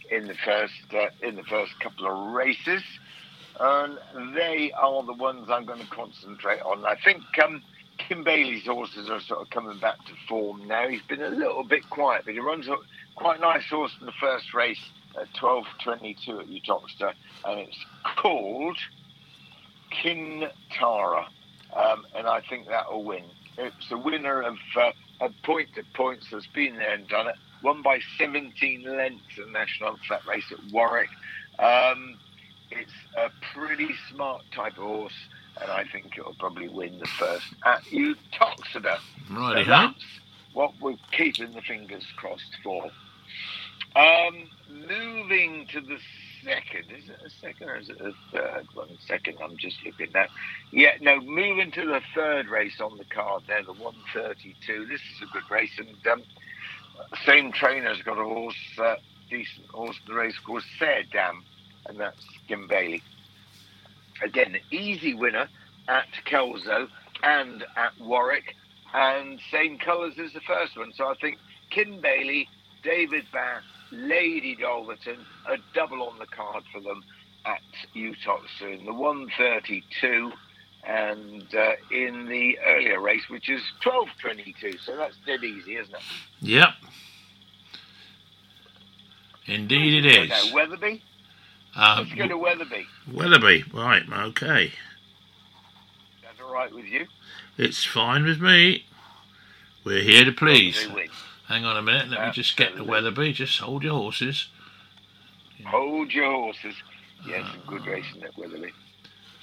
in 0.09 0.27
the 0.27 0.35
first 0.35 0.73
uh, 0.93 1.07
in 1.21 1.35
the 1.35 1.43
first 1.43 1.77
couple 1.81 2.07
of 2.07 2.33
races, 2.33 2.83
and 3.59 3.97
they 4.33 4.71
are 4.71 5.03
the 5.03 5.13
ones 5.13 5.49
I'm 5.49 5.65
going 5.65 5.81
to 5.81 5.87
concentrate 5.87 6.61
on. 6.61 6.85
I 6.85 6.95
think 7.03 7.21
um, 7.43 7.63
Kim 7.97 8.23
Bailey's 8.23 8.65
horses 8.65 9.09
are 9.09 9.21
sort 9.21 9.41
of 9.41 9.49
coming 9.49 9.79
back 9.79 9.97
to 10.05 10.11
form 10.27 10.67
now. 10.67 10.87
He's 10.87 11.01
been 11.03 11.21
a 11.21 11.29
little 11.29 11.63
bit 11.63 11.89
quiet, 11.89 12.23
but 12.25 12.33
he 12.33 12.39
runs 12.39 12.67
a 12.67 12.75
quite 13.15 13.39
nice 13.39 13.67
horse 13.69 13.91
in 13.99 14.05
the 14.05 14.13
first 14.19 14.53
race 14.53 14.79
at 15.19 15.27
12.22 15.41 16.41
at 16.41 16.47
Uttoxeter, 16.47 17.13
and 17.45 17.59
it's 17.59 17.77
called 18.17 18.77
Kintara, 20.03 21.25
um, 21.75 22.05
and 22.15 22.27
I 22.27 22.41
think 22.49 22.67
that 22.67 22.91
will 22.91 23.03
win. 23.03 23.23
It's 23.57 23.91
a 23.91 23.97
winner 23.97 24.41
of 24.41 24.57
uh, 24.75 24.91
a 25.21 25.29
point 25.43 25.69
to 25.75 25.83
points 25.93 26.27
that's 26.31 26.47
been 26.47 26.75
there 26.77 26.93
and 26.93 27.07
done 27.07 27.27
it. 27.27 27.35
Won 27.63 27.81
by 27.81 27.99
17 28.19 28.83
lengths 28.83 29.37
in 29.37 29.51
National 29.51 29.97
Flat 30.07 30.21
Race 30.27 30.51
at 30.51 30.59
Warwick. 30.71 31.09
Um, 31.57 32.17
it's 32.69 32.91
a 33.17 33.29
pretty 33.53 33.89
smart 34.11 34.43
type 34.53 34.73
of 34.73 34.83
horse, 34.83 35.13
and 35.61 35.71
I 35.71 35.85
think 35.91 36.17
it'll 36.17 36.35
probably 36.35 36.67
win 36.67 36.99
the 36.99 37.07
first 37.07 37.45
at 37.65 37.83
Uttoxeter. 37.91 38.97
Righty 39.31 39.63
So 39.63 39.69
that's 39.69 40.03
what 40.53 40.73
we're 40.81 40.97
keeping 41.11 41.51
the 41.53 41.61
fingers 41.61 42.05
crossed 42.15 42.57
for. 42.63 42.89
Um, 43.95 44.49
moving 44.69 45.67
to 45.71 45.81
the 45.81 45.97
second, 46.43 46.85
is 46.95 47.09
it 47.09 47.17
a 47.25 47.29
second 47.29 47.69
or 47.69 47.77
is 47.77 47.89
it 47.89 48.01
a 48.01 48.11
third? 48.31 48.67
One 48.73 48.97
second, 49.07 49.37
I'm 49.41 49.57
just 49.57 49.77
looking 49.85 50.11
now. 50.13 50.25
Yeah, 50.71 50.91
no, 51.01 51.19
moving 51.21 51.71
to 51.71 51.85
the 51.85 52.01
third 52.13 52.47
race 52.47 52.79
on 52.81 52.97
the 52.97 53.05
card 53.05 53.43
there, 53.47 53.63
the 53.63 53.73
132. 53.73 54.85
This 54.85 54.99
is 54.99 55.21
a 55.21 55.31
good 55.31 55.49
race, 55.49 55.71
and 55.77 56.07
um, 56.07 56.23
same 57.25 57.51
trainer's 57.51 58.01
got 58.01 58.17
a 58.17 58.23
horse, 58.23 58.55
uh, 58.77 58.95
decent 59.29 59.67
horse 59.67 59.97
in 60.05 60.13
the 60.13 60.19
race 60.19 60.37
called 60.39 60.63
Dam, 61.11 61.43
and 61.87 61.99
that's 61.99 62.23
Kim 62.47 62.67
Bailey. 62.67 63.01
Again, 64.23 64.57
easy 64.71 65.13
winner 65.13 65.47
at 65.87 66.07
Kelso 66.25 66.87
and 67.23 67.63
at 67.75 67.99
Warwick, 67.99 68.55
and 68.93 69.39
same 69.51 69.77
colours 69.77 70.13
as 70.23 70.33
the 70.33 70.41
first 70.41 70.77
one. 70.77 70.93
So 70.93 71.05
I 71.05 71.15
think 71.19 71.37
Kim 71.69 72.01
Bailey, 72.01 72.47
David 72.83 73.25
Bath, 73.31 73.63
Lady 73.91 74.55
Dulverton, 74.55 75.17
a 75.47 75.57
double 75.73 76.03
on 76.03 76.17
the 76.19 76.25
card 76.25 76.63
for 76.71 76.81
them 76.81 77.03
at 77.45 77.61
Uttoxeter 77.95 78.83
the 78.85 78.93
132 78.93 80.31
and 80.87 81.43
uh, 81.55 81.71
in 81.91 82.27
the 82.27 82.57
earlier 82.65 83.01
race, 83.01 83.23
which 83.29 83.49
is 83.49 83.61
12.22. 83.83 84.79
So 84.85 84.95
that's 84.95 85.15
dead 85.25 85.43
easy, 85.43 85.75
isn't 85.75 85.93
it? 85.95 86.01
Yep. 86.41 86.69
Indeed, 89.47 90.05
it 90.05 90.07
is. 90.07 90.31
Okay, 90.31 90.53
Wetherby. 90.53 91.03
Um, 91.75 91.99
Let's 91.99 92.13
go 92.13 92.27
to 92.27 92.37
Wetherby. 92.37 92.87
Wetherby, 93.11 93.65
right? 93.73 94.03
Okay, 94.11 94.71
That's 96.23 96.39
all 96.41 96.53
right 96.53 96.73
with 96.73 96.85
you? 96.85 97.05
it's 97.57 97.83
fine 97.83 98.23
with 98.23 98.39
me. 98.41 98.85
We're 99.83 100.01
here 100.03 100.25
to 100.25 100.31
please. 100.31 100.87
Hang 101.47 101.63
on 101.65 101.77
a 101.77 101.81
minute. 101.81 102.09
Let 102.09 102.25
me 102.27 102.31
just 102.31 102.57
get 102.57 102.75
to 102.75 102.83
Wetherby. 102.83 103.33
Just 103.33 103.59
hold 103.59 103.83
your 103.83 103.93
horses. 103.93 104.47
Hold 105.67 106.11
your 106.11 106.31
horses. 106.31 106.75
Yeah, 107.27 107.51
some 107.51 107.61
good 107.67 107.85
racing 107.85 108.23
at 108.23 108.37
Wetherby. 108.37 108.71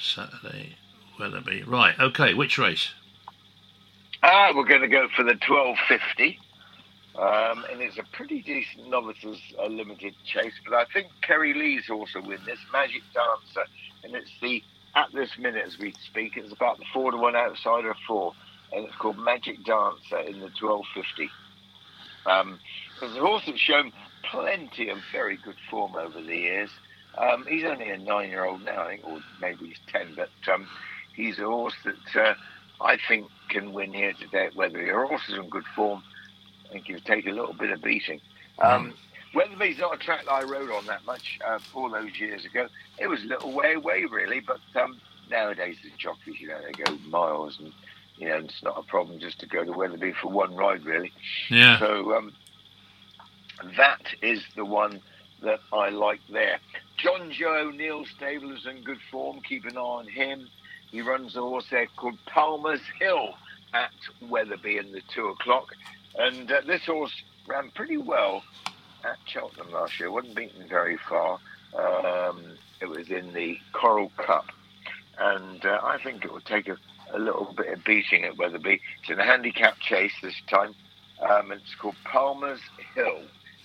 Saturday, 0.01 0.77
Wetherby. 1.21 1.63
Right. 1.63 1.95
Okay. 2.01 2.35
Which 2.35 2.59
race? 2.59 2.91
Ah, 4.23 4.53
we're 4.55 4.65
going 4.65 4.81
to 4.83 4.89
go 4.89 5.07
for 5.15 5.23
the 5.23 5.39
1250. 5.47 6.39
Um, 7.19 7.65
and 7.71 7.83
it's 7.83 7.99
a 7.99 8.05
pretty 8.17 8.41
decent 8.41 8.89
novices 8.89 9.39
uh, 9.59 9.67
limited 9.67 10.15
chase, 10.25 10.55
but 10.65 10.75
I 10.75 10.87
think 10.93 11.09
Kerry 11.21 11.53
Lee's 11.53 11.91
also 11.91 12.21
win 12.23 12.39
this 12.47 12.59
Magic 12.73 13.03
Dancer, 13.13 13.69
and 14.03 14.15
it's 14.15 14.31
the 14.41 14.63
at 14.95 15.09
this 15.13 15.31
minute 15.39 15.65
as 15.67 15.79
we 15.79 15.95
speak, 16.07 16.37
it's 16.37 16.53
about 16.53 16.79
the 16.79 16.85
four 16.93 17.11
to 17.11 17.17
one 17.17 17.37
outsider 17.37 17.91
of 17.91 17.97
four, 18.07 18.33
and 18.73 18.87
it's 18.87 18.97
called 18.97 19.19
Magic 19.19 19.65
Dancer 19.65 20.21
in 20.21 20.41
the 20.41 20.51
1250. 20.61 21.31
Um, 22.27 22.59
there's 23.01 23.17
a 23.17 23.21
horse 23.21 23.43
that's 23.47 23.59
shown 23.59 23.93
plenty 24.31 24.89
of 24.89 24.99
very 25.11 25.37
good 25.37 25.57
form 25.71 25.97
over 25.97 26.21
the 26.21 26.37
years. 26.37 26.71
Um, 27.17 27.45
he's 27.49 27.65
only 27.65 27.91
a 27.91 27.99
nine-year-old 27.99 28.65
now, 28.65 28.83
I 28.85 28.97
think, 28.97 29.07
or 29.07 29.21
maybe 29.41 29.67
he's 29.67 29.81
ten, 29.91 30.15
but 30.15 30.31
um, 30.53 30.67
he's 31.15 31.39
a 31.39 31.45
horse 31.45 31.75
that 31.85 32.21
uh, 32.21 32.35
I 32.81 32.97
think 33.09 33.27
can 33.51 33.73
win 33.73 33.93
here 33.93 34.15
today 34.19 34.49
Whether. 34.55 34.85
Her 34.87 35.07
horse 35.07 35.29
is 35.29 35.37
in 35.37 35.49
good 35.51 35.67
form. 35.77 36.03
I 36.73 36.77
think 36.77 36.87
he'll 36.87 37.01
take 37.01 37.27
a 37.27 37.31
little 37.31 37.53
bit 37.53 37.71
of 37.71 37.83
beating. 37.83 38.19
Um, 38.59 38.95
Wetherby's 39.35 39.79
not 39.79 39.95
a 39.95 39.99
track 39.99 40.25
that 40.25 40.33
I 40.33 40.43
rode 40.43 40.71
on 40.71 40.87
that 40.87 41.05
much 41.05 41.39
uh, 41.47 41.59
all 41.75 41.91
those 41.91 42.19
years 42.19 42.47
ago. 42.47 42.67
It 42.99 43.09
was 43.09 43.23
a 43.25 43.27
little 43.27 43.53
way 43.53 43.75
away, 43.75 44.07
really, 44.11 44.41
but 44.41 44.61
um, 44.81 44.99
nowadays 45.31 45.77
the 45.83 45.91
jockeys, 45.99 46.41
you 46.41 46.49
know, 46.49 46.59
they 46.63 46.73
go 46.83 46.97
miles 47.09 47.59
and, 47.59 47.73
you 48.17 48.29
know, 48.29 48.37
it's 48.37 48.63
not 48.63 48.79
a 48.79 48.83
problem 48.85 49.21
just 49.21 49.39
to 49.41 49.47
go 49.47 49.65
to 49.65 49.73
Wetherby 49.73 50.15
for 50.23 50.29
one 50.29 50.55
ride, 50.55 50.85
really. 50.87 51.13
Yeah. 51.51 51.79
So 51.79 52.15
um, 52.17 52.33
that 53.77 54.03
is 54.23 54.43
the 54.57 54.65
one 54.65 55.01
that 55.43 55.61
I 55.75 55.91
like 55.91 56.21
there. 56.31 56.59
Jonjo 57.05 57.67
O'Neill 57.67 58.07
stable 58.17 58.53
is 58.57 58.67
in 58.67 58.83
good 58.83 59.01
form. 59.11 59.41
Keep 59.47 59.67
an 59.67 59.77
eye 59.77 59.81
on 59.81 60.09
him. 60.09 60.49
He 60.91 61.03
runs 61.03 61.37
a 61.37 61.41
horse 61.41 61.67
there 61.71 61.87
called 61.97 62.17
Palmer's 62.27 62.81
Hill 62.99 63.35
at 63.75 63.93
Wetherby 64.23 64.79
in 64.79 64.93
the 64.93 65.03
two 65.15 65.29
o'clock. 65.29 65.75
And 66.17 66.51
uh, 66.51 66.61
this 66.67 66.85
horse 66.85 67.13
ran 67.47 67.71
pretty 67.75 67.97
well 67.97 68.43
at 69.05 69.17
Cheltenham 69.27 69.73
last 69.73 69.99
year. 69.99 70.09
It 70.09 70.13
wasn't 70.13 70.37
beaten 70.37 70.69
very 70.69 70.99
far. 71.09 71.39
Um, 71.75 72.59
it 72.81 72.87
was 72.87 73.11
in 73.11 73.33
the 73.33 73.57
Coral 73.73 74.13
Cup. 74.17 74.47
And 75.19 75.65
uh, 75.65 75.81
I 75.83 75.99
think 76.03 76.25
it 76.25 76.33
will 76.33 76.41
take 76.41 76.69
a, 76.69 76.77
a 77.13 77.19
little 77.19 77.55
bit 77.57 77.73
of 77.73 77.85
beating 77.85 78.25
at 78.25 78.37
Wetherby. 78.37 78.81
It's 79.01 79.11
in 79.11 79.19
a 79.19 79.25
handicap 79.25 79.79
chase 79.81 80.13
this 80.23 80.41
time. 80.49 80.75
Um, 81.21 81.53
it's 81.53 81.75
called 81.81 81.97
Palmer's 82.05 82.61
Hill. 82.95 83.23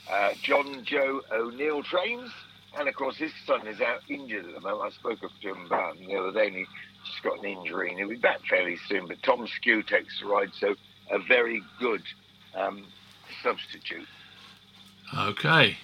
Uh, 0.09 0.31
Jonjo 0.45 1.19
O'Neill 1.31 1.83
trains, 1.83 2.31
and 2.77 2.87
of 2.87 2.95
course 2.95 3.17
his 3.17 3.31
son 3.45 3.67
is 3.67 3.81
out 3.81 4.01
injured 4.07 4.45
at 4.45 4.53
the 4.53 4.61
moment. 4.61 4.93
I 4.93 4.95
spoke 4.95 5.19
to 5.19 5.47
him 5.47 5.65
about 5.65 5.97
him 5.97 6.07
the 6.07 6.15
other 6.15 6.31
day, 6.31 6.47
and 6.47 6.55
he 6.55 6.65
just 7.05 7.23
got 7.23 7.39
an 7.39 7.45
injury, 7.45 7.89
and 7.89 7.99
he'll 7.99 8.09
be 8.09 8.15
back 8.15 8.39
fairly 8.49 8.77
soon. 8.87 9.07
But 9.07 9.21
Tom 9.23 9.45
Skew 9.47 9.83
takes 9.83 10.19
the 10.21 10.27
ride, 10.27 10.51
so 10.59 10.75
a 11.11 11.19
very 11.27 11.61
good 11.79 12.03
um, 12.57 12.85
substitute. 13.43 14.07
Okay. 15.17 15.77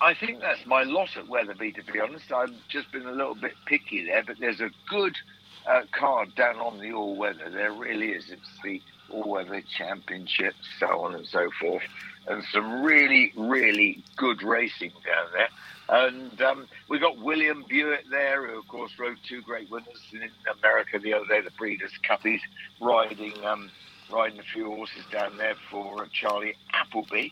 I 0.00 0.14
think 0.14 0.40
that's 0.40 0.64
my 0.66 0.84
lot 0.84 1.16
at 1.16 1.28
Wetherby, 1.28 1.72
to 1.72 1.82
be 1.92 2.00
honest. 2.00 2.30
I've 2.30 2.54
just 2.68 2.92
been 2.92 3.06
a 3.06 3.12
little 3.12 3.34
bit 3.34 3.54
picky 3.66 4.04
there, 4.06 4.22
but 4.24 4.38
there's 4.38 4.60
a 4.60 4.70
good 4.88 5.16
uh, 5.66 5.82
card 5.92 6.34
down 6.34 6.56
on 6.56 6.78
the 6.78 6.92
all 6.92 7.16
weather. 7.16 7.50
There 7.50 7.72
really 7.72 8.10
is. 8.10 8.30
It's 8.30 8.48
the 8.62 8.80
all 9.10 9.28
weather 9.28 9.62
championship, 9.76 10.54
so 10.78 11.00
on 11.00 11.14
and 11.14 11.26
so 11.26 11.50
forth, 11.60 11.82
and 12.28 12.44
some 12.52 12.82
really, 12.82 13.32
really 13.36 14.04
good 14.16 14.42
racing 14.42 14.92
down 15.04 15.26
there. 15.32 15.48
And 15.88 16.42
um, 16.42 16.68
we 16.88 16.98
got 16.98 17.18
William 17.18 17.64
Buick 17.68 18.04
there, 18.10 18.46
who 18.46 18.58
of 18.58 18.68
course 18.68 18.92
rode 18.98 19.16
two 19.26 19.40
great 19.40 19.70
winners 19.70 20.00
in 20.12 20.28
America 20.58 20.98
the 20.98 21.14
other 21.14 21.26
day, 21.26 21.40
the 21.40 21.50
Breeders' 21.52 21.96
Cup. 22.06 22.20
He's 22.22 22.42
riding 22.80 23.32
um, 23.44 23.70
riding 24.12 24.38
a 24.38 24.42
few 24.42 24.66
horses 24.66 25.04
down 25.10 25.36
there 25.36 25.56
for 25.70 26.02
uh, 26.02 26.06
Charlie 26.12 26.54
Appleby. 26.72 27.28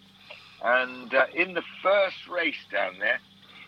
And 0.65 1.15
uh, 1.15 1.27
in 1.35 1.55
the 1.55 1.63
first 1.83 2.29
race 2.29 2.65
down 2.73 2.99
there, 2.99 3.21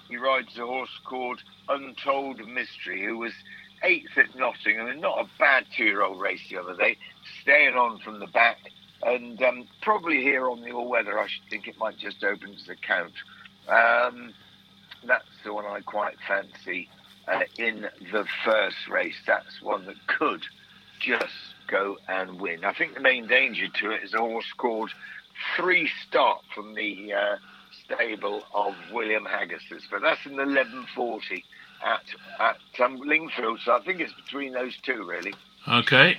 he 0.08 0.16
rides 0.16 0.56
a 0.58 0.66
horse 0.66 1.00
called 1.04 1.42
Untold 1.68 2.46
Mystery, 2.48 3.04
who 3.04 3.18
was 3.18 3.32
eighth 3.82 4.16
at 4.16 4.34
Nottingham, 4.36 4.88
and 4.88 5.00
not 5.00 5.18
a 5.18 5.28
bad 5.38 5.66
two-year-old 5.76 6.20
race 6.20 6.40
the 6.50 6.58
other 6.58 6.76
day, 6.76 6.96
staying 7.42 7.74
on 7.74 7.98
from 7.98 8.18
the 8.18 8.26
back. 8.26 8.58
And 9.02 9.40
um, 9.42 9.68
probably 9.82 10.22
here 10.22 10.48
on 10.50 10.62
the 10.62 10.72
all-weather, 10.72 11.18
I 11.18 11.28
should 11.28 11.48
think 11.50 11.68
it 11.68 11.78
might 11.78 11.98
just 11.98 12.24
open 12.24 12.56
to 12.56 12.66
the 12.66 12.76
count. 12.76 13.12
Um, 13.68 14.32
that's 15.06 15.28
the 15.44 15.52
one 15.52 15.66
I 15.66 15.80
quite 15.80 16.16
fancy 16.26 16.88
uh, 17.28 17.42
in 17.58 17.86
the 18.10 18.24
first 18.44 18.88
race. 18.90 19.14
That's 19.26 19.62
one 19.62 19.86
that 19.86 20.06
could 20.06 20.42
just 21.00 21.47
go 21.68 21.96
and 22.08 22.40
win. 22.40 22.64
I 22.64 22.72
think 22.72 22.94
the 22.94 23.00
main 23.00 23.26
danger 23.26 23.68
to 23.68 23.90
it 23.90 24.02
is 24.02 24.14
a 24.14 24.18
horse 24.18 24.52
called 24.56 24.90
Three 25.56 25.88
Start 26.06 26.42
from 26.54 26.74
the 26.74 27.12
uh, 27.12 27.36
stable 27.84 28.42
of 28.54 28.74
William 28.92 29.24
Haggas's, 29.24 29.86
but 29.90 30.02
that's 30.02 30.24
in 30.26 30.36
1140 30.36 31.44
at 31.84 32.02
at 32.40 32.84
um, 32.84 32.98
Lingfield. 32.98 33.60
So 33.64 33.72
I 33.72 33.80
think 33.80 34.00
it's 34.00 34.12
between 34.12 34.52
those 34.52 34.76
two 34.82 35.04
really. 35.04 35.34
Okay. 35.66 36.18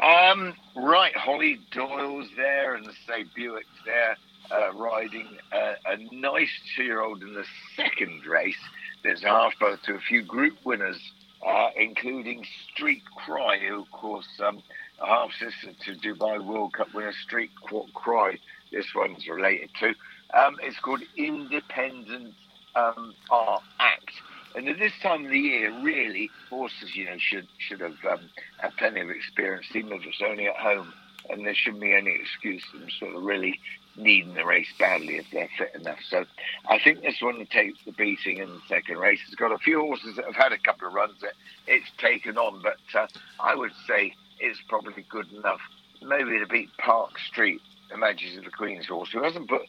Um, 0.00 0.54
right, 0.74 1.16
Holly 1.16 1.58
Doyle's 1.72 2.28
there, 2.36 2.74
and 2.74 2.86
say 3.06 3.24
Buick's 3.34 3.66
there, 3.86 4.16
uh, 4.50 4.72
riding 4.74 5.26
uh, 5.52 5.74
a 5.86 5.96
nice 6.14 6.50
two-year-old 6.76 7.22
in 7.22 7.32
the 7.32 7.44
second 7.76 8.26
race. 8.26 8.58
There's 9.02 9.22
a 9.24 9.28
half 9.28 9.58
brother 9.58 9.78
to 9.86 9.94
a 9.94 10.00
few 10.00 10.22
group 10.22 10.58
winners, 10.64 11.00
uh, 11.44 11.70
including 11.76 12.44
Street 12.72 13.02
Cry, 13.24 13.58
who 13.58 13.82
of 13.82 13.90
course 13.90 14.28
um, 14.44 14.62
half 15.04 15.30
sister 15.32 15.72
to 15.84 15.94
Dubai 15.94 16.44
World 16.44 16.74
Cup 16.74 16.88
winner 16.94 17.12
Street 17.24 17.50
Cry. 17.94 18.38
This 18.72 18.86
one's 18.94 19.26
related 19.28 19.70
to. 19.80 19.88
Um, 20.34 20.56
it's 20.62 20.78
called 20.80 21.00
Independent 21.16 22.34
um, 22.74 23.14
Art 23.30 23.62
Act. 23.78 24.12
And 24.54 24.68
at 24.68 24.78
this 24.78 24.92
time 25.02 25.26
of 25.26 25.30
the 25.30 25.38
year, 25.38 25.82
really, 25.82 26.30
horses, 26.48 26.92
you 26.94 27.04
know, 27.04 27.16
should 27.18 27.46
should 27.58 27.80
have 27.80 27.96
um, 28.10 28.30
had 28.58 28.74
plenty 28.78 29.00
of 29.00 29.10
experience, 29.10 29.66
even 29.74 29.92
if 29.92 30.02
it's 30.06 30.22
only 30.26 30.46
at 30.46 30.56
home. 30.56 30.92
And 31.30 31.44
there 31.44 31.54
shouldn't 31.54 31.82
be 31.82 31.94
any 31.94 32.10
excuse 32.10 32.64
for 32.70 32.78
them 32.78 32.88
sort 32.98 33.16
of 33.16 33.22
really 33.22 33.58
needing 33.96 34.34
the 34.34 34.44
race 34.44 34.68
badly 34.78 35.16
if 35.16 35.26
they're 35.32 35.48
fit 35.56 35.74
enough. 35.74 35.98
So 36.08 36.24
I 36.68 36.78
think 36.78 37.02
this 37.02 37.20
one 37.20 37.44
takes 37.46 37.78
the 37.84 37.92
beating 37.92 38.38
in 38.38 38.48
the 38.48 38.60
second 38.68 38.98
race. 38.98 39.20
It's 39.26 39.34
got 39.34 39.52
a 39.52 39.58
few 39.58 39.80
horses 39.80 40.16
that 40.16 40.26
have 40.26 40.34
had 40.34 40.52
a 40.52 40.58
couple 40.58 40.88
of 40.88 40.94
runs 40.94 41.20
that 41.22 41.32
it's 41.66 41.90
taken 41.98 42.36
on, 42.36 42.62
but 42.62 42.76
uh, 42.98 43.06
I 43.40 43.54
would 43.54 43.72
say 43.88 44.14
it's 44.38 44.60
probably 44.68 45.04
good 45.08 45.32
enough. 45.32 45.60
Maybe 46.02 46.38
to 46.38 46.46
beat 46.46 46.70
Park 46.78 47.18
Street, 47.18 47.60
the 47.90 47.96
Majesty 47.96 48.36
of 48.38 48.44
the 48.44 48.50
Queen's 48.50 48.86
horse, 48.86 49.10
who 49.12 49.22
hasn't 49.22 49.48
put 49.48 49.62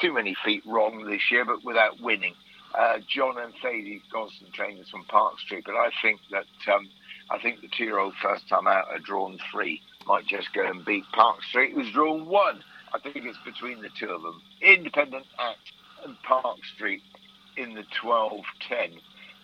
too 0.00 0.12
many 0.12 0.36
feet 0.44 0.62
wrong 0.64 1.04
this 1.04 1.22
year, 1.30 1.44
but 1.44 1.64
without 1.64 2.00
winning. 2.00 2.34
Uh, 2.74 2.98
John 3.08 3.38
and 3.38 3.54
Thady 3.62 4.02
constant 4.12 4.52
trainers 4.52 4.88
from 4.90 5.04
Park 5.04 5.40
Street, 5.40 5.64
but 5.64 5.74
I 5.74 5.90
think 6.02 6.20
that 6.30 6.72
um, 6.72 6.88
I 7.30 7.38
think 7.38 7.60
the 7.60 7.68
two-year-old 7.68 8.14
first 8.22 8.48
time 8.48 8.66
out 8.66 8.88
are 8.88 8.98
drawn 8.98 9.38
three 9.50 9.80
might 10.06 10.26
just 10.26 10.52
go 10.54 10.66
and 10.66 10.84
beat 10.84 11.04
Park 11.12 11.42
Street, 11.42 11.72
who's 11.74 11.92
drawn 11.92 12.26
one. 12.26 12.62
I 12.94 12.98
think 12.98 13.16
it's 13.16 13.38
between 13.44 13.82
the 13.82 13.90
two 13.98 14.08
of 14.08 14.22
them, 14.22 14.40
Independent 14.62 15.26
Act 15.38 15.72
and 16.04 16.16
Park 16.22 16.58
Street 16.74 17.02
in 17.56 17.74
the 17.74 17.84
12-10. 18.02 18.42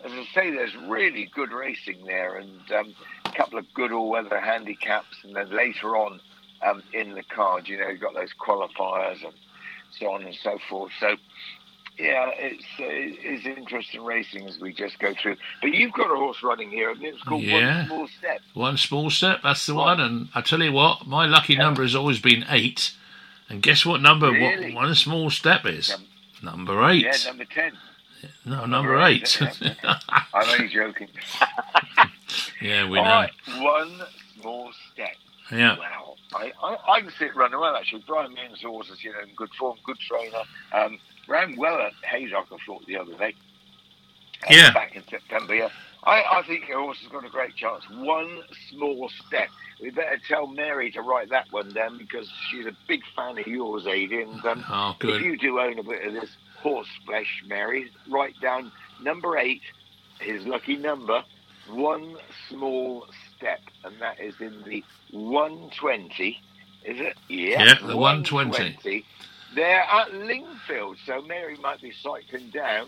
As 0.05 0.11
I 0.11 0.25
say, 0.33 0.51
there's 0.51 0.75
really 0.87 1.29
good 1.33 1.51
racing 1.51 2.05
there, 2.05 2.37
and 2.37 2.71
um, 2.71 2.95
a 3.25 3.31
couple 3.31 3.59
of 3.59 3.65
good 3.73 3.91
all-weather 3.91 4.39
handicaps, 4.39 5.17
and 5.23 5.35
then 5.35 5.55
later 5.55 5.95
on 5.95 6.19
um, 6.65 6.83
in 6.93 7.13
the 7.13 7.23
card, 7.23 7.67
you 7.67 7.77
know, 7.77 7.89
you've 7.89 8.01
got 8.01 8.13
those 8.13 8.33
qualifiers 8.39 9.23
and 9.23 9.33
so 9.99 10.11
on 10.11 10.23
and 10.23 10.35
so 10.43 10.57
forth. 10.69 10.91
So 10.99 11.15
yeah, 11.97 12.29
it's 12.35 12.63
uh, 12.79 12.83
it's 12.87 13.45
interesting 13.45 14.03
racing 14.03 14.47
as 14.47 14.59
we 14.59 14.73
just 14.73 14.99
go 14.99 15.13
through. 15.21 15.37
But 15.61 15.73
you've 15.73 15.93
got 15.93 16.11
a 16.11 16.15
horse 16.15 16.41
running 16.43 16.69
here, 16.69 16.89
and 16.91 17.03
it's 17.03 17.21
called 17.23 17.43
Yeah. 17.43 17.81
One 17.81 17.87
Small 17.87 18.07
Step. 18.07 18.41
One 18.53 18.77
small 18.77 19.09
step, 19.09 19.39
that's 19.43 19.65
the 19.65 19.75
one. 19.75 19.99
And 19.99 20.29
I 20.33 20.41
tell 20.41 20.61
you 20.61 20.71
what, 20.71 21.05
my 21.07 21.25
lucky 21.25 21.55
number 21.55 21.81
has 21.83 21.95
always 21.95 22.19
been 22.19 22.45
eight. 22.49 22.93
And 23.49 23.61
guess 23.61 23.85
what 23.85 24.01
number 24.01 24.27
what 24.31 24.33
Really? 24.39 24.73
one 24.73 24.95
small 24.95 25.29
step 25.29 25.65
is? 25.65 25.89
Num- 25.89 26.07
Number 26.43 26.83
eight. 26.89 27.03
Yeah, 27.05 27.29
number 27.29 27.45
ten. 27.45 27.73
no, 28.45 28.65
number 28.65 28.67
number 28.97 29.01
eight. 29.03 29.37
eight, 29.41 29.75
I'm 30.33 30.49
only 30.49 30.67
joking. 30.69 31.07
yeah, 32.61 32.89
we 32.89 32.97
All 32.99 33.05
know. 33.05 33.09
right, 33.11 33.31
one 33.59 34.01
small 34.39 34.71
step. 34.93 35.15
Yeah. 35.51 35.77
Wow. 35.77 36.15
I, 36.33 36.51
I, 36.63 36.77
I 36.93 37.01
can 37.01 37.11
see 37.11 37.25
it 37.25 37.35
running 37.35 37.59
well, 37.59 37.75
actually. 37.75 38.03
Brian 38.07 38.33
Meehan's 38.33 38.61
horse 38.61 38.89
is, 38.89 39.03
you 39.03 39.11
know, 39.11 39.19
in 39.19 39.35
good 39.35 39.51
form, 39.59 39.77
good 39.85 39.99
trainer. 39.99 40.39
Um, 40.73 40.97
ran 41.27 41.55
well 41.57 41.79
at 41.79 41.93
Haydock, 42.03 42.47
I 42.51 42.57
thought, 42.65 42.85
the 42.85 42.97
other 42.97 43.13
day. 43.15 43.33
Uh, 44.43 44.47
Yeah. 44.53 44.73
Back 44.73 44.95
in 44.95 45.03
September, 45.07 45.55
yeah. 45.55 45.69
I, 46.05 46.21
I 46.39 46.43
think 46.45 46.67
your 46.67 46.79
horse 46.81 46.99
has 46.99 47.09
got 47.11 47.25
a 47.25 47.29
great 47.29 47.55
chance. 47.55 47.83
One 47.89 48.41
small 48.69 49.09
step. 49.25 49.47
We 49.81 49.89
better 49.89 50.19
tell 50.27 50.47
Mary 50.47 50.91
to 50.91 51.01
write 51.01 51.29
that 51.29 51.47
one 51.51 51.71
down 51.73 51.97
because 51.97 52.29
she's 52.49 52.65
a 52.65 52.75
big 52.87 53.01
fan 53.15 53.37
of 53.37 53.47
yours, 53.47 53.83
Aidy. 53.85 54.21
And 54.23 54.45
um, 54.45 54.65
Oh, 54.69 54.91
if 54.91 54.99
good. 54.99 55.21
you 55.21 55.37
do 55.37 55.59
own 55.59 55.79
a 55.79 55.83
bit 55.83 56.05
of 56.05 56.13
this 56.13 56.29
horse 56.61 56.89
flesh, 57.05 57.41
Mary, 57.47 57.89
write 58.09 58.39
down 58.41 58.71
number 59.01 59.37
eight, 59.37 59.61
his 60.19 60.45
lucky 60.45 60.75
number, 60.75 61.23
one 61.69 62.17
small 62.49 63.07
step, 63.37 63.61
and 63.85 63.95
that 64.01 64.19
is 64.19 64.35
in 64.41 64.61
the 64.67 64.83
120. 65.11 66.37
Is 66.85 66.99
it? 66.99 67.17
Yeah, 67.29 67.63
Yeah, 67.63 67.73
the 67.87 67.95
120. 67.95 69.05
They're 69.55 69.81
at 69.83 70.11
Lingfield, 70.13 70.97
so 71.05 71.21
Mary 71.21 71.57
might 71.61 71.81
be 71.81 71.91
cycling 71.91 72.49
down 72.49 72.87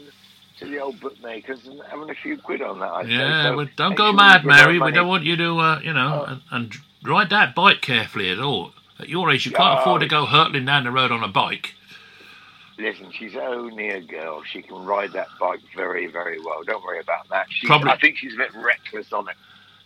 to 0.59 0.65
the 0.65 0.79
old 0.79 0.99
bookmakers 0.99 1.65
and 1.67 1.81
having 1.89 2.09
a 2.09 2.15
few 2.15 2.37
quid 2.37 2.61
on 2.61 2.79
that. 2.79 2.85
I 2.91 3.01
Yeah. 3.03 3.43
So 3.43 3.57
well, 3.57 3.67
don't 3.75 3.95
go 3.95 4.11
mad, 4.13 4.45
Mary. 4.45 4.79
We 4.79 4.91
don't 4.91 5.07
want 5.07 5.23
you 5.25 5.35
to, 5.37 5.57
uh, 5.59 5.79
you 5.83 5.93
know, 5.93 6.25
Oh. 6.27 6.31
and, 6.31 6.41
and 6.51 6.75
ride 7.03 7.29
that 7.31 7.53
bike 7.55 7.81
carefully 7.81 8.29
at 8.31 8.39
all. 8.39 8.71
At 8.99 9.09
your 9.09 9.29
age, 9.29 9.45
you 9.45 9.51
can't 9.51 9.77
Oh. 9.79 9.81
afford 9.81 10.01
to 10.01 10.07
go 10.07 10.25
hurtling 10.25 10.65
down 10.65 10.85
the 10.85 10.91
road 10.91 11.11
on 11.11 11.23
a 11.23 11.27
bike. 11.27 11.75
Listen, 12.77 13.11
she's 13.11 13.35
only 13.35 13.89
a 13.89 14.01
girl. 14.01 14.43
She 14.43 14.61
can 14.61 14.83
ride 14.85 15.11
that 15.13 15.27
bike 15.39 15.61
very, 15.75 16.07
very 16.07 16.39
well. 16.39 16.63
Don't 16.65 16.83
worry 16.83 16.99
about 16.99 17.27
that. 17.29 17.47
Probably- 17.65 17.91
I 17.91 17.97
think 17.97 18.17
she's 18.17 18.33
a 18.33 18.37
bit 18.37 18.51
reckless 18.55 19.11
on 19.13 19.29
it. 19.29 19.35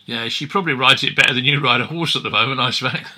Yeah, 0.06 0.28
she 0.30 0.48
probably 0.48 0.74
rides 0.74 1.04
it 1.04 1.16
better 1.16 1.34
than 1.36 1.46
you 1.46 1.60
ride 1.60 1.82
a 1.82 1.86
horse 1.86 2.16
at 2.16 2.24
the 2.24 2.32
moment, 2.32 2.60
I 2.60 2.70
expect. 2.70 3.08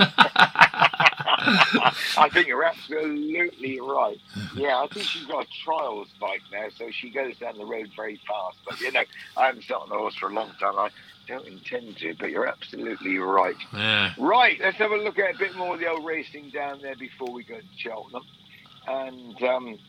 I 1.43 2.29
think 2.31 2.47
you're 2.47 2.63
absolutely 2.63 3.79
right. 3.79 4.19
Yeah, 4.55 4.79
I 4.79 4.87
think 4.87 5.05
she's 5.07 5.25
got 5.25 5.45
a 5.45 5.47
trials 5.63 6.07
bike 6.19 6.41
now, 6.51 6.67
so 6.77 6.89
she 6.91 7.09
goes 7.09 7.37
down 7.39 7.57
the 7.57 7.65
road 7.65 7.89
very 7.95 8.19
fast. 8.27 8.57
But 8.67 8.79
you 8.79 8.91
know, 8.91 9.03
I 9.37 9.47
haven't 9.47 9.63
sat 9.63 9.77
on 9.77 9.91
a 9.91 9.97
horse 9.97 10.15
for 10.15 10.29
a 10.29 10.33
long 10.33 10.51
time. 10.59 10.77
I 10.77 10.89
don't 11.27 11.47
intend 11.47 11.97
to, 11.97 12.13
but 12.19 12.29
you're 12.29 12.47
absolutely 12.47 13.17
right. 13.17 13.55
yeah. 13.73 14.13
Right, 14.17 14.57
let's 14.61 14.77
have 14.77 14.91
a 14.91 14.97
look 14.97 15.17
at 15.17 15.35
a 15.35 15.37
bit 15.37 15.55
more 15.55 15.73
of 15.75 15.79
the 15.79 15.87
old 15.87 16.05
racing 16.05 16.49
down 16.49 16.79
there 16.81 16.95
before 16.95 17.31
we 17.31 17.43
go 17.43 17.55
to 17.57 17.63
Cheltenham. 17.77 18.23
And 18.87 19.43
um, 19.43 19.79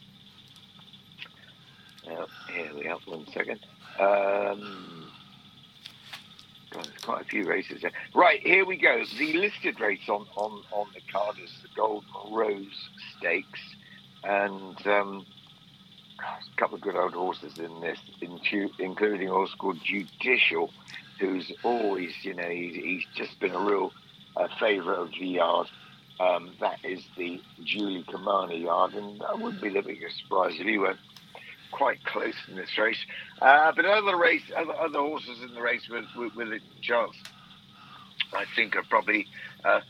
oh, 2.11 2.27
here 2.53 2.71
we 2.75 2.87
are. 2.87 2.99
One 3.07 3.27
second. 3.33 3.61
Um, 3.99 5.02
God, 6.73 6.85
there's 6.87 7.05
quite 7.05 7.23
a 7.23 7.25
few 7.25 7.47
races 7.47 7.83
there. 7.83 7.93
Right, 8.15 8.41
here 8.41 8.65
we 8.65 8.77
go. 8.77 9.03
The 9.19 9.33
listed 9.35 9.81
race 9.81 10.09
on, 10.09 10.27
on, 10.37 10.63
on 10.73 10.87
the 10.95 11.01
card 11.13 11.37
is 11.43 11.51
the 11.63 11.69
Golden 11.77 12.09
Rose 12.31 12.89
Stakes. 13.19 13.61
And 14.25 14.87
um, 14.87 15.27
a 16.21 16.57
couple 16.57 16.77
of 16.77 16.81
good 16.81 16.97
old 16.97 17.15
horses 17.15 17.59
in 17.59 17.81
this, 17.81 17.99
including 18.79 19.29
a 19.29 19.33
horse 19.33 19.55
called 19.59 19.79
Judicial, 19.85 20.71
who's 21.21 21.53
always, 21.63 22.13
you 22.23 22.35
know, 22.35 22.49
he's, 22.49 22.75
he's 22.75 23.05
just 23.15 23.39
been 23.41 23.53
a 23.53 23.61
real 23.61 23.93
uh, 24.37 24.49
favourite 24.59 24.99
of 24.99 25.11
the 25.11 25.27
yard. 25.27 25.67
Um, 26.21 26.53
that 26.61 26.79
is 26.85 27.03
the 27.17 27.41
Julie 27.65 28.05
Camacho 28.09 28.55
yard, 28.55 28.95
and 28.95 29.23
I 29.23 29.35
wouldn't 29.35 29.63
be 29.63 29.71
the 29.71 29.83
biggest 29.83 30.19
surprise 30.23 30.53
if 30.59 30.67
he 30.67 30.79
went 30.79 30.99
quite 31.73 32.05
close 32.05 32.35
in 32.49 32.57
this 32.57 32.79
race. 32.79 33.05
Uh, 33.41 33.73
but 33.75 33.85
other 33.85 34.17
race, 34.17 34.43
other, 34.57 34.75
other 34.75 35.01
horses 35.01 35.39
in 35.43 35.55
the 35.55 35.61
race 35.61 35.89
with, 35.91 36.05
with, 36.17 36.35
with 36.37 36.49
a 36.49 36.61
chance, 36.81 37.17
I 38.33 38.45
think, 38.55 38.77
are 38.77 38.85
probably 38.89 39.27
uh, 39.65 39.81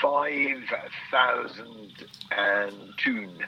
five 0.00 0.62
thousand 1.10 1.92
and 2.30 2.74
Toon. 3.04 3.38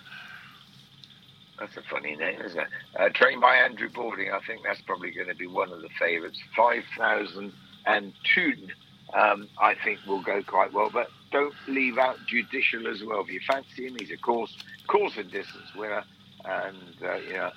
That's 1.59 1.77
a 1.77 1.83
funny 1.91 2.17
name, 2.17 2.41
isn't 2.43 2.59
it? 2.61 2.69
Uh, 2.99 3.09
trained 3.15 3.41
by 3.41 3.57
Andrew 3.57 3.89
Balding, 3.89 4.31
I 4.31 4.41
think 4.47 4.61
that's 4.63 4.81
probably 4.83 5.11
going 5.11 5.29
to 5.29 5.35
be 5.35 5.47
one 5.47 5.73
of 5.73 5.81
the 5.81 5.89
favourites. 5.99 6.39
Five 6.55 6.83
thousand 6.99 7.53
and 7.87 8.13
Toon, 8.35 8.73
um, 9.15 9.49
I 9.61 9.75
think 9.83 10.01
will 10.07 10.23
go 10.23 10.43
quite 10.43 10.73
well. 10.73 10.91
But 10.93 11.09
don't 11.33 11.55
leave 11.69 11.97
out 11.99 12.17
Judicial 12.27 12.89
as 12.89 13.03
well. 13.07 13.23
If 13.23 13.33
you 13.33 13.41
fancy 13.47 13.87
him, 13.87 13.97
he's 13.99 14.11
a 14.11 14.19
course 14.19 14.55
course 14.87 15.15
and 15.17 15.31
distance 15.31 15.71
winner, 15.75 16.05
and 16.45 16.97
uh, 17.03 17.17
yeah, 17.31 17.51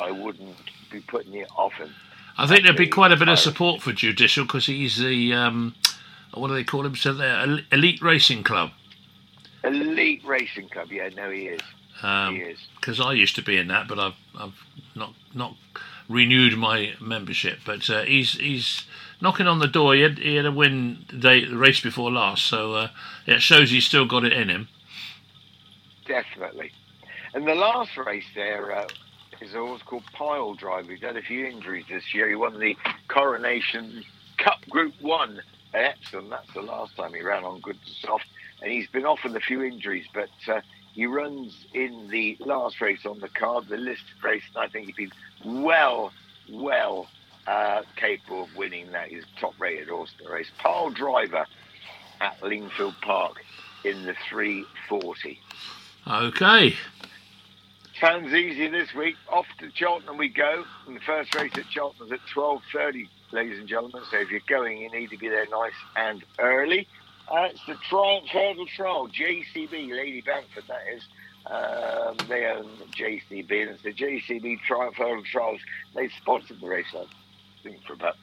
I 0.00 0.10
wouldn't 0.10 0.56
be 0.90 1.00
putting 1.00 1.34
it 1.34 1.48
off 1.56 1.74
him. 1.74 1.94
I 2.36 2.46
think 2.46 2.62
there'd 2.62 2.76
be 2.76 2.86
quite 2.86 3.10
a 3.10 3.16
bit 3.16 3.28
of 3.28 3.38
support 3.38 3.82
for 3.82 3.92
Judicial 3.92 4.44
because 4.44 4.66
he's 4.66 4.98
the, 4.98 5.32
um, 5.34 5.74
what 6.32 6.48
do 6.48 6.54
they 6.54 6.64
call 6.64 6.86
him? 6.86 6.94
So 6.94 7.12
the 7.12 7.64
Elite 7.72 8.00
Racing 8.00 8.44
Club. 8.44 8.70
Elite 9.64 10.24
Racing 10.24 10.68
Club, 10.68 10.92
yeah, 10.92 11.08
no, 11.16 11.30
he 11.30 11.48
is. 11.48 11.60
Um, 12.02 12.36
he 12.36 12.42
is. 12.42 12.58
because 12.76 13.00
I 13.00 13.12
used 13.12 13.34
to 13.36 13.42
be 13.42 13.56
in 13.56 13.66
that, 13.68 13.88
but 13.88 13.98
I've 13.98 14.14
I've 14.38 14.64
not 14.94 15.14
not 15.34 15.56
renewed 16.08 16.56
my 16.56 16.94
membership. 17.00 17.58
But 17.66 17.90
uh, 17.90 18.02
he's 18.02 18.34
he's 18.34 18.84
knocking 19.20 19.46
on 19.46 19.58
the 19.58 19.66
door. 19.66 19.94
He 19.94 20.02
had, 20.02 20.18
he 20.18 20.36
had 20.36 20.46
a 20.46 20.52
win 20.52 21.04
the 21.10 21.16
day 21.16 21.44
the 21.44 21.56
race 21.56 21.80
before 21.80 22.10
last, 22.10 22.44
so 22.46 22.74
uh, 22.74 22.88
it 23.26 23.42
shows 23.42 23.70
he's 23.70 23.86
still 23.86 24.06
got 24.06 24.24
it 24.24 24.32
in 24.32 24.48
him. 24.48 24.68
Definitely. 26.06 26.72
And 27.34 27.46
the 27.46 27.54
last 27.54 27.96
race 27.96 28.24
there 28.34 28.72
uh, 28.72 28.86
is 29.40 29.54
a 29.54 29.58
horse 29.58 29.82
called 29.82 30.04
Pyledriver. 30.14 30.90
He's 30.90 31.00
had 31.00 31.16
a 31.16 31.22
few 31.22 31.46
injuries 31.46 31.84
this 31.88 32.14
year. 32.14 32.28
He 32.28 32.34
won 32.34 32.58
the 32.58 32.76
Coronation 33.08 34.04
Cup 34.38 34.60
Group 34.68 34.94
1 35.00 35.40
at 35.74 35.80
Epsom. 35.80 36.30
That's 36.30 36.52
the 36.54 36.62
last 36.62 36.96
time 36.96 37.14
he 37.14 37.22
ran 37.22 37.44
on 37.44 37.60
good 37.60 37.76
to 37.84 37.90
soft. 38.06 38.26
And 38.62 38.72
he's 38.72 38.88
been 38.88 39.06
off 39.06 39.20
with 39.24 39.36
a 39.36 39.40
few 39.40 39.62
injuries, 39.62 40.06
but 40.12 40.30
uh, 40.48 40.60
he 40.92 41.06
runs 41.06 41.66
in 41.74 42.08
the 42.08 42.36
last 42.40 42.80
race 42.80 43.06
on 43.06 43.20
the 43.20 43.28
card, 43.28 43.68
the 43.68 43.76
listed 43.76 44.22
race, 44.22 44.42
and 44.54 44.64
I 44.64 44.68
think 44.68 44.86
he's 44.86 44.96
been 44.96 45.62
well, 45.62 46.12
well 46.50 47.06
uh, 47.46 47.82
capable 47.96 48.44
of 48.44 48.56
winning 48.56 48.90
that. 48.92 49.08
He's 49.08 49.24
top 49.40 49.54
rated 49.60 49.88
horse 49.88 50.12
in 50.18 50.26
the 50.26 50.32
race. 50.32 50.50
Pyledriver 50.60 51.46
at 52.20 52.42
Lingfield 52.42 53.00
Park 53.00 53.36
in 53.84 54.04
the 54.04 54.14
340. 54.28 55.40
Okay, 56.06 56.74
Sounds 58.00 58.32
easy 58.32 58.68
this 58.68 58.94
week. 58.94 59.16
Off 59.28 59.46
to 59.58 59.70
Cheltenham 59.74 60.18
we 60.18 60.28
go. 60.28 60.64
And 60.86 60.94
the 60.94 61.00
first 61.00 61.34
race 61.34 61.50
at 61.56 61.64
Cheltenham's 61.68 62.12
at 62.12 62.20
12.30, 62.32 63.08
ladies 63.32 63.58
and 63.58 63.66
gentlemen. 63.66 64.02
So 64.08 64.18
if 64.18 64.30
you're 64.30 64.40
going, 64.48 64.78
you 64.78 64.90
need 64.90 65.10
to 65.10 65.16
be 65.18 65.28
there 65.28 65.46
nice 65.50 65.72
and 65.96 66.22
early. 66.38 66.86
Uh, 67.28 67.48
it's 67.50 67.60
the 67.66 67.74
Triumph 67.88 68.28
Hurdle 68.28 68.66
Trial, 68.66 69.08
JCB, 69.08 69.90
Lady 69.90 70.20
Bamford, 70.20 70.64
that 70.68 70.82
is. 70.94 71.02
Um, 71.46 72.16
they 72.28 72.46
own 72.46 72.68
JCB, 72.96 73.50
and 73.50 73.70
it's 73.70 73.82
the 73.82 73.92
JCB 73.92 74.60
Triumph 74.60 74.94
Hurdle 74.94 75.24
Trials. 75.24 75.60
They 75.96 76.08
sponsored 76.08 76.60
the 76.60 76.68
race, 76.68 76.86
I 76.94 77.04
think, 77.64 77.82
for 77.84 77.94
about 77.94 78.16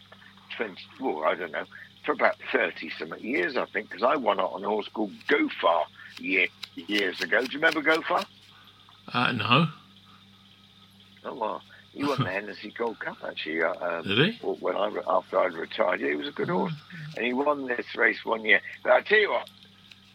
20, 0.55 0.73
well, 1.01 1.25
I 1.25 1.35
don't 1.35 1.51
know, 1.51 1.65
for 2.05 2.13
about 2.13 2.37
30 2.53 2.91
some 2.97 3.13
years, 3.19 3.57
I 3.57 3.65
think, 3.65 3.89
because 3.89 4.03
I 4.03 4.15
won 4.15 4.39
it 4.39 4.43
on 4.43 4.63
a 4.63 4.67
horse 4.69 4.87
called 4.93 5.11
Gofar 5.27 5.83
year, 6.17 6.47
years 6.75 7.19
ago. 7.19 7.41
Do 7.41 7.51
you 7.51 7.59
remember 7.59 7.81
Gofar? 7.81 8.25
Uh, 9.13 9.31
no, 9.31 9.67
Oh 11.23 11.33
well, 11.33 11.61
he 11.93 12.03
won 12.03 12.19
the 12.23 12.29
Hennessy 12.29 12.71
Gold 12.77 12.99
Cup 12.99 13.17
actually. 13.27 13.61
Um, 13.63 14.03
did 14.03 14.33
he? 14.33 14.37
when 14.45 14.75
I 14.75 14.91
after 15.07 15.39
I'd 15.39 15.53
retired, 15.53 16.01
yeah, 16.01 16.09
he 16.09 16.15
was 16.15 16.27
a 16.27 16.31
good 16.31 16.49
horse, 16.49 16.73
and 17.15 17.25
he 17.25 17.33
won 17.33 17.67
this 17.67 17.95
race 17.95 18.23
one 18.23 18.43
year. 18.45 18.61
But 18.83 18.93
I 18.93 19.01
tell 19.01 19.19
you 19.19 19.31
what, 19.31 19.49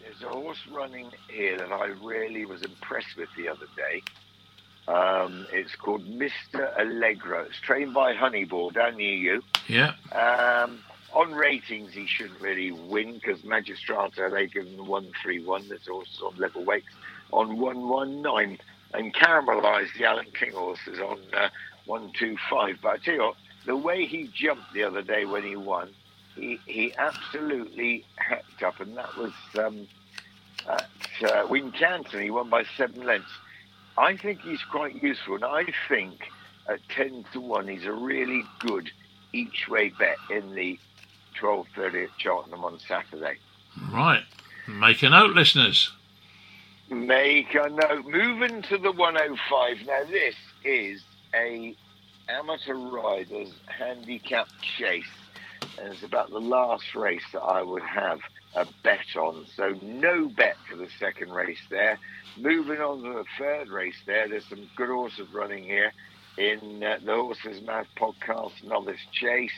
there's 0.01 0.23
a 0.23 0.29
horse 0.29 0.59
running 0.71 1.11
here 1.29 1.57
that 1.59 1.73
I 1.73 1.87
really 2.03 2.45
was 2.45 2.63
impressed 2.63 3.17
with 3.17 3.29
the 3.37 3.49
other 3.49 3.67
day. 3.77 4.03
Um, 4.89 5.47
it's 5.53 5.77
called 5.77 6.05
Mr. 6.07 6.77
Allegro. 6.79 7.43
It's 7.45 7.61
trained 7.61 7.95
by 7.95 8.15
Honeyball 8.15 8.73
down 8.73 8.97
near 8.97 9.15
you. 9.15 9.43
Yeah, 9.69 9.95
Um, 10.13 10.81
on 11.13 11.33
ratings, 11.33 11.93
he 11.93 12.07
shouldn't 12.07 12.41
really 12.41 12.73
win 12.73 13.15
because 13.15 13.41
Magistrato 13.43 14.31
they 14.31 14.47
give 14.47 14.67
him 14.67 14.87
one 14.87 15.11
three 15.23 15.45
one. 15.45 15.69
This 15.69 15.87
horse 15.87 16.09
is 16.13 16.21
on 16.23 16.37
level 16.39 16.65
weights 16.65 16.87
on 17.33 17.59
one 17.59 17.89
one 17.89 18.23
nine, 18.23 18.59
and 18.93 19.15
Caramelized 19.15 19.97
the 19.99 20.05
Alan 20.05 20.27
King 20.33 20.53
horses 20.53 20.99
on 20.99 21.19
uh, 21.33 21.49
one 21.87 22.13
two 22.19 22.37
five. 22.49 22.79
But 22.83 22.89
I 22.95 22.97
tell 22.99 23.15
you 23.15 23.21
what, 23.23 23.37
the 23.67 23.77
way 23.77 24.07
he 24.07 24.31
jumped 24.35 24.73
the 24.73 24.85
other 24.85 25.03
day 25.03 25.25
when 25.25 25.43
he 25.43 25.57
won, 25.57 25.91
he 26.35 26.59
he 26.67 26.95
absolutely 26.97 28.05
hacked 28.17 28.63
up, 28.63 28.81
and 28.81 28.97
that 28.97 29.17
was 29.17 29.33
um, 29.59 29.87
at 30.69 30.89
uh, 31.23 31.47
Wincanton. 31.47 32.23
He 32.23 32.31
won 32.31 32.51
by 32.51 32.65
seven 32.77 33.05
lengths. 33.05 33.33
I 33.99 34.17
think 34.17 34.41
he's 34.41 34.63
quite 34.63 35.03
useful, 35.03 35.35
and 35.37 35.45
I 35.45 35.67
think 35.89 36.31
at 36.69 36.81
ten 36.89 37.25
to 37.33 37.41
one, 37.41 37.69
he's 37.69 37.85
a 37.85 37.93
really 37.93 38.45
good 38.61 38.91
each 39.33 39.69
way 39.69 39.91
bet 39.91 40.17
in 40.31 40.55
the 40.55 40.79
twelve 41.35 41.67
thirty 41.75 42.05
at 42.05 42.11
Cheltenham 42.19 42.65
on 42.65 42.79
Saturday. 42.81 43.37
Right. 43.93 44.25
Make 44.69 45.03
a 45.03 45.11
note, 45.11 45.35
listeners. 45.35 45.93
Make 46.91 47.55
a 47.55 47.69
note. 47.69 48.05
Moving 48.07 48.63
to 48.63 48.77
the 48.77 48.91
105. 48.91 49.87
Now, 49.87 50.03
this 50.11 50.35
is 50.65 51.01
a 51.33 51.77
amateur 52.29 52.75
riders 52.75 53.53
handicap 53.67 54.49
chase, 54.77 55.05
and 55.79 55.93
it's 55.93 56.03
about 56.03 56.31
the 56.31 56.41
last 56.41 56.97
race 56.97 57.23
that 57.33 57.43
I 57.43 57.63
would 57.63 57.85
have 57.85 58.19
a 58.57 58.67
bet 58.83 59.17
on. 59.17 59.47
So, 59.55 59.79
no 59.83 60.29
bet 60.29 60.57
for 60.69 60.77
the 60.77 60.89
second 60.99 61.31
race 61.33 61.61
there. 61.71 61.97
Moving 62.37 62.81
on 62.81 63.03
to 63.05 63.09
the 63.11 63.25
third 63.39 63.69
race 63.69 64.03
there, 64.05 64.29
there's 64.29 64.47
some 64.47 64.69
good 64.77 64.89
horses 64.89 65.29
running 65.33 65.63
here 65.63 65.93
in 66.39 66.83
uh, 66.83 66.99
the 67.05 67.15
Horses 67.15 67.65
Mouth 67.65 67.87
podcast 67.97 68.65
novice 68.65 69.01
chase. 69.13 69.53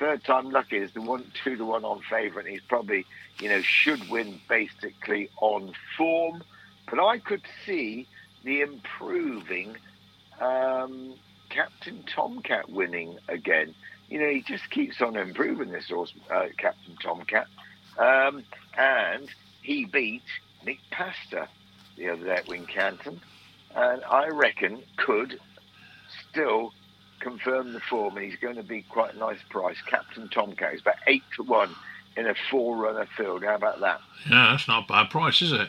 Third 0.00 0.24
time 0.24 0.50
lucky 0.50 0.78
is 0.78 0.92
the 0.94 1.02
one 1.02 1.30
two 1.44 1.56
to 1.56 1.64
one 1.64 1.84
on 1.84 2.00
favourite. 2.10 2.48
He's 2.48 2.62
probably 2.68 3.06
you 3.38 3.48
know 3.48 3.62
should 3.62 4.08
win 4.10 4.40
basically 4.48 5.30
on 5.40 5.74
form, 5.96 6.42
but 6.88 7.00
I 7.00 7.18
could 7.18 7.42
see 7.64 8.06
the 8.44 8.60
improving 8.60 9.76
um, 10.40 11.14
Captain 11.48 12.04
Tomcat 12.14 12.70
winning 12.70 13.18
again. 13.28 13.74
You 14.08 14.20
know 14.20 14.28
he 14.28 14.42
just 14.42 14.70
keeps 14.70 15.00
on 15.00 15.16
improving 15.16 15.70
this 15.70 15.88
horse, 15.88 16.12
uh, 16.30 16.46
Captain 16.58 16.96
Tomcat, 17.02 17.46
um, 17.98 18.44
and 18.76 19.28
he 19.62 19.84
beat 19.84 20.22
Nick 20.64 20.80
Pastor 20.90 21.48
the 21.96 22.10
other 22.10 22.24
day 22.24 22.34
at 22.34 22.46
Wincanton, 22.46 23.20
and 23.74 24.04
I 24.04 24.28
reckon 24.28 24.82
could 24.96 25.38
still 26.30 26.72
confirm 27.20 27.72
the 27.72 27.80
form, 27.80 28.16
and 28.16 28.26
he's 28.26 28.38
going 28.38 28.56
to 28.56 28.62
be 28.62 28.82
quite 28.82 29.14
a 29.14 29.18
nice 29.18 29.38
price. 29.48 29.76
Captain 29.86 30.28
Tomcat 30.28 30.74
is 30.74 30.80
about 30.80 30.96
eight 31.06 31.22
to 31.36 31.42
one 31.42 31.74
in 32.16 32.26
a 32.26 32.34
four-runner 32.50 33.06
field. 33.16 33.44
How 33.44 33.54
about 33.54 33.80
that? 33.80 34.00
Yeah, 34.28 34.48
that's 34.50 34.68
not 34.68 34.84
a 34.84 34.86
bad 34.86 35.10
price, 35.10 35.40
is 35.40 35.52
it? 35.52 35.68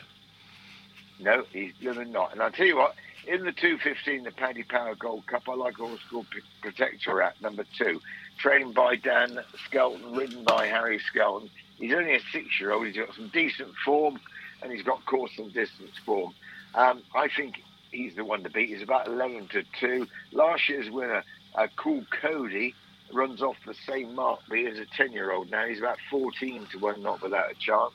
No, 1.20 1.44
he's 1.52 1.72
to 1.80 2.04
not. 2.04 2.32
And 2.32 2.42
I'll 2.42 2.50
tell 2.50 2.66
you 2.66 2.76
what, 2.76 2.94
in 3.26 3.44
the 3.44 3.52
215, 3.52 4.24
the 4.24 4.30
Paddy 4.30 4.62
Power 4.62 4.94
Gold 4.94 5.26
Cup, 5.26 5.44
I 5.48 5.54
like 5.54 5.78
a 5.78 5.86
horse 5.86 6.00
called 6.10 6.26
Protektorat, 6.62 7.40
number 7.40 7.64
two, 7.78 8.00
trained 8.38 8.74
by 8.74 8.96
Dan 8.96 9.38
Skelton, 9.66 10.14
ridden 10.14 10.44
by 10.44 10.66
Harry 10.66 10.98
Skelton. 11.10 11.48
He's 11.78 11.94
only 11.94 12.14
a 12.14 12.20
six-year-old. 12.32 12.86
He's 12.86 12.96
got 12.96 13.14
some 13.14 13.28
decent 13.32 13.70
form, 13.84 14.20
and 14.62 14.72
he's 14.72 14.82
got 14.82 15.04
course 15.06 15.32
and 15.38 15.52
distance 15.52 15.92
form. 16.04 16.34
Um, 16.74 17.02
I 17.14 17.28
think 17.34 17.62
he's 17.90 18.14
the 18.14 18.24
one 18.24 18.42
to 18.42 18.50
beat. 18.50 18.68
He's 18.68 18.82
about 18.82 19.06
11 19.06 19.48
to 19.52 19.62
2. 19.80 20.06
Last 20.32 20.68
year's 20.68 20.90
winner, 20.90 21.24
uh, 21.54 21.68
Coole 21.76 22.04
Cody, 22.20 22.74
runs 23.12 23.42
off 23.42 23.56
the 23.66 23.74
same 23.86 24.14
mark, 24.14 24.40
but 24.48 24.58
he 24.58 24.64
is 24.64 24.78
a 24.78 24.86
10 24.96 25.12
year 25.12 25.32
old 25.32 25.50
now. 25.50 25.66
He's 25.66 25.78
about 25.78 25.98
14 26.10 26.66
to 26.72 26.78
1, 26.78 27.02
not 27.02 27.22
without 27.22 27.50
a 27.50 27.54
chance. 27.54 27.94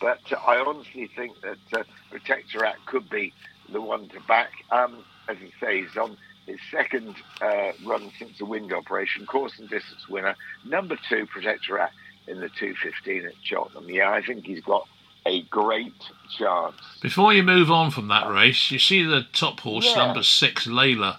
But 0.00 0.20
uh, 0.32 0.36
I 0.36 0.58
honestly 0.58 1.08
think 1.14 1.40
that 1.42 1.80
uh, 1.80 1.84
Protektorat 2.10 2.76
could 2.86 3.08
be 3.08 3.32
the 3.70 3.80
one 3.80 4.08
to 4.08 4.20
back. 4.20 4.50
Um, 4.70 5.04
as 5.28 5.36
I 5.36 5.60
say, 5.60 5.82
he's 5.82 5.96
on 5.96 6.16
his 6.46 6.58
second 6.70 7.14
uh, 7.40 7.72
run 7.84 8.10
since 8.18 8.38
the 8.38 8.44
wind 8.44 8.72
operation, 8.72 9.26
course 9.26 9.58
and 9.58 9.68
distance 9.68 10.08
winner. 10.08 10.34
Number 10.64 10.96
two, 11.08 11.26
Protektorat 11.26 11.90
in 12.26 12.40
the 12.40 12.48
215 12.48 13.26
at 13.26 13.32
Cheltenham. 13.42 13.88
Yeah, 13.88 14.10
I 14.10 14.22
think 14.22 14.46
he's 14.46 14.60
got 14.60 14.88
a 15.26 15.42
great 15.42 15.94
chance. 16.38 16.76
Before 17.02 17.32
you 17.32 17.42
move 17.42 17.70
on 17.70 17.90
from 17.90 18.08
that 18.08 18.30
race, 18.30 18.70
you 18.70 18.78
see 18.78 19.02
the 19.02 19.26
top 19.32 19.60
horse, 19.60 19.86
yeah. 19.86 20.06
number 20.06 20.22
six, 20.22 20.66
Layla. 20.66 21.18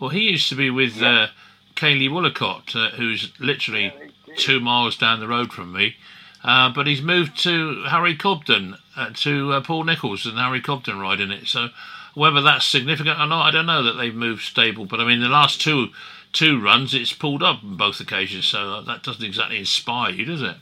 Well, 0.00 0.10
he 0.10 0.30
used 0.30 0.48
to 0.50 0.54
be 0.54 0.70
with 0.70 0.96
yeah. 0.96 1.08
uh, 1.08 1.28
Kayley 1.74 2.08
Woollacott, 2.08 2.76
uh, 2.76 2.90
who's 2.96 3.32
literally 3.40 3.84
yeah, 4.26 4.34
two 4.36 4.60
miles 4.60 4.96
down 4.96 5.20
the 5.20 5.28
road 5.28 5.52
from 5.52 5.72
me. 5.72 5.96
Uh, 6.44 6.72
but 6.72 6.86
he's 6.86 7.02
moved 7.02 7.36
to 7.42 7.84
Harry 7.88 8.14
Cobden, 8.14 8.76
uh, 8.96 9.10
to 9.14 9.52
uh, 9.52 9.60
Paul 9.60 9.84
Nicholls 9.84 10.24
and 10.24 10.38
Harry 10.38 10.60
Cobden 10.60 10.98
riding 10.98 11.30
it. 11.30 11.46
So 11.46 11.68
whether 12.14 12.40
that's 12.40 12.64
significant 12.64 13.18
or 13.18 13.26
not, 13.26 13.48
I 13.48 13.50
don't 13.50 13.66
know 13.66 13.82
that 13.82 13.94
they've 13.94 14.14
moved 14.14 14.42
stable. 14.42 14.86
But 14.86 15.00
I 15.00 15.04
mean, 15.04 15.20
the 15.20 15.28
last 15.28 15.60
two 15.60 15.88
two 16.32 16.60
runs, 16.60 16.94
it's 16.94 17.12
pulled 17.12 17.42
up 17.42 17.64
on 17.64 17.76
both 17.76 18.00
occasions. 18.00 18.46
So 18.46 18.82
that 18.82 19.02
doesn't 19.02 19.24
exactly 19.24 19.58
inspire 19.58 20.12
you, 20.12 20.24
does 20.24 20.42
it? 20.42 20.56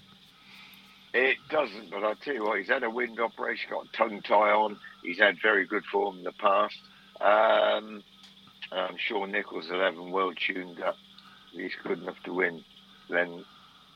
It 1.12 1.39
doesn't, 1.49 1.91
but 1.91 2.05
I 2.05 2.12
tell 2.22 2.35
you 2.35 2.45
what, 2.45 2.59
he's 2.59 2.68
had 2.68 2.83
a 2.83 2.91
wind 2.91 3.18
operation, 3.20 3.70
got 3.70 3.87
a 3.87 3.97
tongue 3.97 4.20
tie 4.20 4.51
on. 4.51 4.79
He's 5.03 5.18
had 5.18 5.37
very 5.41 5.64
good 5.64 5.85
form 5.87 6.18
in 6.18 6.24
the 6.24 6.33
past. 6.33 6.77
Um, 7.20 8.03
I'm 8.70 8.97
sure 8.99 9.27
Nicholls 9.27 9.70
will 9.70 9.81
have 9.81 9.95
him 9.95 10.11
well 10.11 10.33
tuned 10.35 10.83
up. 10.83 10.97
He's 11.53 11.72
good 11.83 12.03
enough 12.03 12.22
to 12.24 12.35
win. 12.35 12.62
Then 13.09 13.45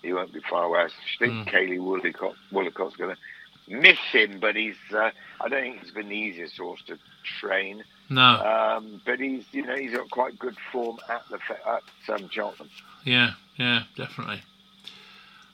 he 0.03 0.13
won't 0.13 0.33
be 0.33 0.41
far 0.49 0.65
away. 0.65 0.81
I 0.81 0.89
think 1.19 1.33
mm. 1.33 1.49
Kayley 1.49 1.79
Woollacott, 1.79 2.35
Woollacott's 2.53 2.97
going 2.97 3.15
to 3.15 3.77
miss 3.77 3.99
him, 4.13 4.39
but 4.41 4.57
he's. 4.57 4.77
Uh, 4.93 5.11
I 5.41 5.49
don't 5.49 5.63
think 5.63 5.83
he's 5.83 5.93
been 5.93 6.09
the 6.09 6.17
easiest 6.17 6.57
horse 6.57 6.83
to 6.87 6.99
train. 7.41 7.85
No. 8.09 8.23
Um, 8.23 9.01
but 9.05 9.21
he's, 9.21 9.45
you 9.53 9.65
know, 9.65 9.77
he's 9.77 9.93
got 9.93 10.11
quite 10.11 10.39
good 10.39 10.57
form 10.73 10.99
at 11.09 11.23
the 11.31 11.39
at 11.69 11.83
um, 12.15 12.29
Cheltenham. 12.31 12.71
Yeah, 13.05 13.33
yeah, 13.57 13.85
definitely. 13.97 14.43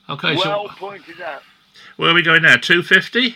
Okay, 0.09 0.35
well 0.35 0.67
so 0.69 0.75
pointed 0.75 1.21
out. 1.21 1.41
Where 1.97 2.09
are 2.09 2.13
we 2.13 2.23
going 2.23 2.41
now? 2.41 2.55
250? 2.55 3.35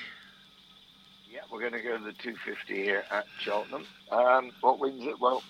Yeah, 1.32 1.40
we're 1.52 1.60
going 1.60 1.74
to 1.74 1.82
go 1.82 1.98
to 1.98 2.04
the 2.04 2.14
250 2.14 2.74
here 2.74 3.04
at 3.12 3.26
Cheltenham. 3.42 3.86
Um, 4.12 4.52
what 4.62 4.80
wins 4.80 5.04
it? 5.04 5.20
Well, 5.20 5.44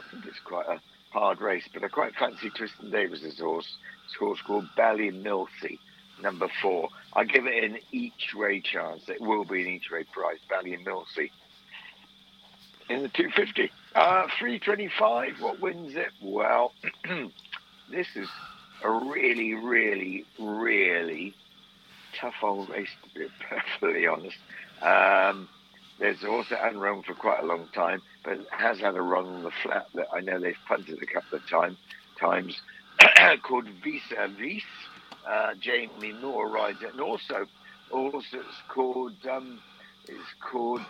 I 0.00 0.10
think 0.10 0.26
it's 0.26 0.40
quite 0.40 0.66
a 0.66 0.80
hard 1.10 1.40
race, 1.40 1.68
but 1.72 1.84
I 1.84 1.88
quite 1.88 2.14
fancy 2.14 2.50
Twiston-Davies's 2.50 3.38
horse. 3.38 3.76
Horse 4.18 4.40
called 4.42 4.66
Ballymilsey, 4.76 5.78
number 6.22 6.48
four. 6.60 6.88
I 7.12 7.24
give 7.24 7.46
it 7.46 7.64
an 7.64 7.78
each 7.92 8.34
way 8.34 8.60
chance. 8.60 9.08
It 9.08 9.20
will 9.20 9.44
be 9.44 9.62
an 9.62 9.68
each 9.68 9.90
way 9.90 10.04
price, 10.04 10.38
Ballymilsey. 10.50 11.30
In 12.88 13.02
the 13.02 13.08
250. 13.08 13.70
Uh, 13.94 14.26
325, 14.38 15.40
what 15.40 15.60
wins 15.60 15.94
it? 15.96 16.10
Well, 16.20 16.72
this 17.90 18.06
is 18.14 18.28
a 18.82 18.90
really, 18.90 19.54
really, 19.54 20.24
really 20.38 21.34
tough 22.18 22.34
old 22.42 22.68
race, 22.68 22.88
to 23.02 23.20
be 23.20 23.26
perfectly 23.48 24.06
honest. 24.06 24.36
Um, 24.82 25.48
there's 25.98 26.24
also 26.24 26.56
had 26.56 26.76
run 26.76 27.02
for 27.02 27.14
quite 27.14 27.42
a 27.42 27.46
long 27.46 27.68
time, 27.74 28.00
but 28.24 28.38
has 28.50 28.80
had 28.80 28.96
a 28.96 29.02
run 29.02 29.26
on 29.26 29.42
the 29.42 29.50
flat 29.62 29.86
that 29.94 30.08
I 30.12 30.20
know 30.20 30.40
they've 30.40 30.56
punted 30.66 31.02
a 31.02 31.06
couple 31.06 31.38
of 31.38 31.48
time, 31.48 31.76
times 32.18 32.60
called 33.42 33.66
Visa 33.82 34.28
Vis. 34.38 34.62
Uh, 35.26 35.54
Jamie 35.60 36.12
Moore 36.20 36.48
rides 36.48 36.82
it, 36.82 36.92
and 36.92 37.00
also, 37.00 37.46
also 37.90 38.18
it's 38.18 38.62
called 38.68 39.14
um, 39.30 39.60
it's 40.08 40.34
called 40.40 40.80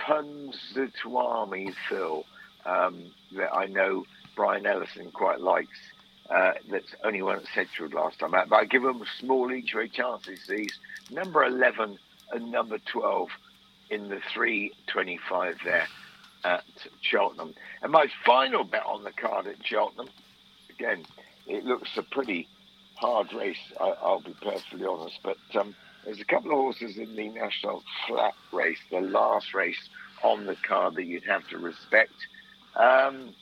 Punxsutawney 0.00 1.74
Phil 1.88 2.24
um, 2.64 3.10
that 3.32 3.54
I 3.54 3.66
know 3.66 4.04
Brian 4.34 4.66
Ellison 4.66 5.10
quite 5.12 5.40
likes. 5.40 5.78
Uh, 6.30 6.52
that's 6.70 6.94
only 7.04 7.22
won 7.22 7.36
at 7.38 7.46
Sedgefield 7.54 7.92
last 7.92 8.20
time 8.20 8.34
out. 8.34 8.48
But 8.48 8.56
I 8.56 8.64
give 8.64 8.82
them 8.82 9.02
small 9.18 9.52
each 9.52 9.74
way 9.74 9.88
chances. 9.88 10.40
These 10.48 10.78
number 11.10 11.44
11 11.44 11.98
and 12.32 12.52
number 12.52 12.78
12 12.78 13.28
in 13.90 14.08
the 14.08 14.20
325 14.32 15.56
there 15.64 15.88
at 16.44 16.64
Cheltenham. 17.00 17.54
And 17.82 17.90
my 17.90 18.06
final 18.24 18.64
bet 18.64 18.84
on 18.86 19.02
the 19.02 19.10
card 19.10 19.48
at 19.48 19.56
Cheltenham, 19.64 20.08
again, 20.80 21.04
it 21.46 21.64
looks 21.64 21.90
a 21.96 22.02
pretty 22.02 22.48
hard 22.96 23.32
race, 23.32 23.58
I, 23.80 23.94
will 24.02 24.22
be 24.24 24.34
perfectly 24.42 24.84
honest. 24.86 25.18
But 25.22 25.38
um, 25.54 25.74
there's 26.04 26.20
a 26.20 26.24
couple 26.24 26.50
of 26.50 26.58
horses 26.58 26.96
in 26.96 27.16
the 27.16 27.28
National 27.28 27.82
Flat 28.06 28.34
race, 28.52 28.78
the 28.90 29.00
last 29.00 29.54
race 29.54 29.88
on 30.22 30.46
the 30.46 30.56
card 30.56 30.96
that 30.96 31.04
you'd 31.04 31.24
have 31.24 31.46
to 31.48 31.58
respect. 31.58 32.12
Um, 32.76 33.34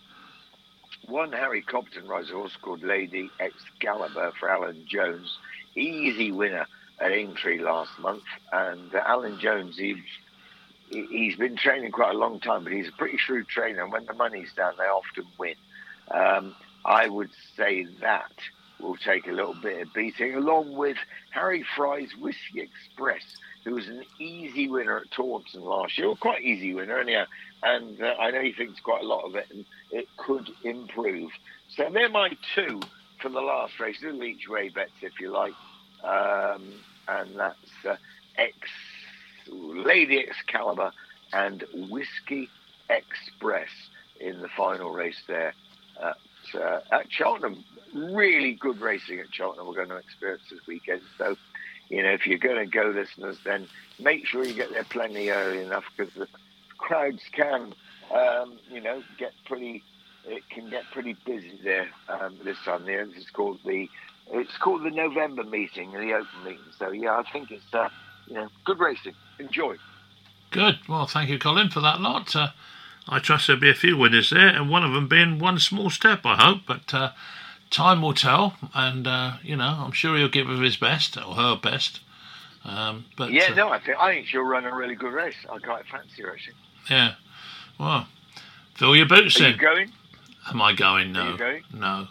one 1.07 1.32
Harry 1.32 1.62
Cobden 1.62 2.07
rides 2.07 2.30
a 2.30 2.34
horse 2.34 2.57
called 2.61 2.82
Lady 2.82 3.30
Excalibur 3.41 4.32
for 4.39 4.51
Alan 4.51 4.84
Jones. 4.86 5.39
Easy 5.74 6.32
winner 6.32 6.66
at 7.01 7.12
Aintree 7.12 7.61
last 7.61 7.91
month. 7.99 8.24
And 8.53 8.95
uh, 8.95 9.03
Alan 9.07 9.39
Jones, 9.41 9.76
he, 9.76 9.97
he's 10.91 11.36
been 11.36 11.57
training 11.57 11.93
quite 11.93 12.14
a 12.14 12.18
long 12.18 12.41
time, 12.41 12.64
but 12.64 12.72
he's 12.72 12.89
a 12.89 12.93
pretty 12.93 13.16
shrewd 13.16 13.49
trainer. 13.49 13.82
And 13.82 13.93
when 13.93 14.07
the 14.07 14.14
money's 14.14 14.53
down, 14.55 14.74
they 14.78 14.84
often 14.84 15.24
win. 15.39 15.55
Um, 16.11 16.55
I 16.89 17.07
would 17.07 17.30
say 17.55 17.86
that 18.01 18.32
will 18.80 18.97
take 18.97 19.26
a 19.26 19.32
little 19.32 19.55
bit 19.55 19.82
of 19.82 19.93
beating, 19.93 20.34
along 20.34 20.74
with 20.74 20.97
Harry 21.32 21.62
Fry's 21.76 22.09
Whiskey 22.18 22.62
Express, 22.62 23.22
who 23.64 23.74
was 23.74 23.86
an 23.89 24.05
easy 24.18 24.68
winner 24.68 24.97
at 24.97 25.11
Taunton 25.11 25.61
last 25.61 25.99
year, 25.99 26.14
quite 26.14 26.43
easy 26.43 26.72
winner 26.72 26.99
anyhow. 26.99 27.26
And 27.62 28.01
uh, 28.01 28.14
I 28.18 28.30
know 28.30 28.41
he 28.41 28.55
thinks 28.55 28.80
quite 28.80 29.03
a 29.03 29.07
lot 29.07 29.26
of 29.26 29.34
it, 29.34 29.49
and 29.51 29.66
it 29.91 30.09
could 30.16 30.49
improve. 30.64 31.30
So 31.76 31.91
they're 31.93 32.09
my 32.09 32.30
two 32.55 32.80
from 33.20 33.34
the 33.34 33.43
last 33.43 33.78
race, 33.78 33.99
little 34.03 34.24
each 34.24 34.49
way 34.49 34.70
bets 34.70 34.93
if 35.03 35.20
you 35.20 35.30
like, 35.30 35.53
um, 36.03 36.72
and 37.07 37.36
that's 37.36 37.86
uh, 37.86 37.97
X 38.39 38.55
Lady 39.47 40.20
Excalibur 40.20 40.93
and 41.34 41.64
Whiskey 41.91 42.49
Express 42.89 43.68
in 44.20 44.41
the 44.41 44.49
final 44.57 44.91
race 44.91 45.20
there 45.26 45.53
uh, 46.55 46.80
at 46.92 47.11
Cheltenham. 47.11 47.64
Really 47.94 48.55
good 48.55 48.80
racing 48.80 49.20
at 49.20 49.32
Cheltenham. 49.32 49.66
We're 49.66 49.74
going 49.74 49.88
to 49.88 49.96
experience 49.96 50.42
this 50.51 50.66
weekend. 50.66 51.03
So, 51.16 51.36
you 51.88 52.03
know, 52.03 52.11
if 52.11 52.26
you're 52.26 52.38
going 52.38 52.57
to 52.57 52.66
go, 52.66 52.92
listeners, 52.94 53.38
then 53.44 53.66
make 53.99 54.26
sure 54.26 54.44
you 54.44 54.55
get 54.55 54.70
there 54.70 54.84
plenty 54.84 55.30
early 55.30 55.62
enough 55.62 55.84
because 55.96 56.12
the 56.14 56.28
crowds 56.76 57.22
can, 57.32 57.74
um, 58.14 58.59
you 58.70 58.80
know, 58.80 59.03
get 59.18 59.32
pretty. 59.46 59.82
It 60.26 60.42
can 60.51 60.68
get 60.68 60.84
pretty 60.92 61.16
busy 61.24 61.59
there 61.64 61.88
um, 62.09 62.36
this 62.44 62.59
time. 62.62 62.84
There, 62.84 63.01
it's 63.01 63.30
called 63.30 63.61
the 63.64 63.88
it's 64.30 64.57
called 64.59 64.84
the 64.84 64.90
November 64.90 65.44
meeting, 65.44 65.92
the 65.92 66.12
open 66.12 66.44
meeting. 66.44 66.61
So 66.78 66.90
yeah, 66.90 67.16
I 67.16 67.30
think 67.32 67.51
it's 67.51 67.72
uh, 67.72 67.88
you 68.26 68.34
know 68.34 68.49
good 68.64 68.78
racing. 68.78 69.14
Enjoy. 69.38 69.76
Good. 70.51 70.78
Well, 70.88 71.07
thank 71.07 71.30
you, 71.30 71.38
Colin, 71.38 71.70
for 71.70 71.80
that 71.80 72.01
lot. 72.01 72.34
Uh, 72.34 72.49
I 73.09 73.18
trust 73.20 73.46
there'll 73.46 73.61
be 73.61 73.70
a 73.70 73.74
few 73.74 73.96
winners 73.96 74.30
there, 74.30 74.48
and 74.48 74.68
one 74.68 74.84
of 74.84 74.92
them 74.92 75.09
being 75.09 75.38
one 75.38 75.59
small 75.59 75.90
step, 75.90 76.20
I 76.24 76.36
hope. 76.36 76.61
But 76.66 76.92
uh, 76.92 77.12
time 77.70 78.02
will 78.02 78.14
tell, 78.14 78.54
and 78.74 79.06
uh, 79.06 79.32
you 79.42 79.56
know, 79.56 79.82
I'm 79.84 79.92
sure 79.92 80.16
he'll 80.16 80.28
give 80.28 80.48
his 80.48 80.76
best 80.76 81.16
or 81.16 81.34
her 81.34 81.56
best. 81.56 82.00
Um, 82.64 83.06
but 83.16 83.32
yeah, 83.32 83.48
uh, 83.52 83.54
no, 83.54 83.68
I 83.70 83.78
think 83.80 83.98
I 83.98 84.12
think 84.14 84.26
she'll 84.26 84.42
run 84.42 84.64
a 84.64 84.74
really 84.74 84.94
good 84.94 85.12
race. 85.12 85.36
I 85.50 85.59
quite 85.59 85.86
fancy 85.86 86.22
her 86.22 86.32
actually. 86.32 86.54
yeah. 86.90 87.14
Well, 87.78 88.09
fill 88.74 88.96
your 88.96 89.06
boots 89.06 89.40
Are 89.40 89.46
in. 89.46 89.52
you 89.52 89.59
going? 89.59 89.92
Am 90.50 90.61
I 90.61 90.72
going? 90.72 91.16
Are 91.16 91.24
No, 91.24 91.30
you 91.32 91.38
going? 91.38 91.62
no, 91.72 92.09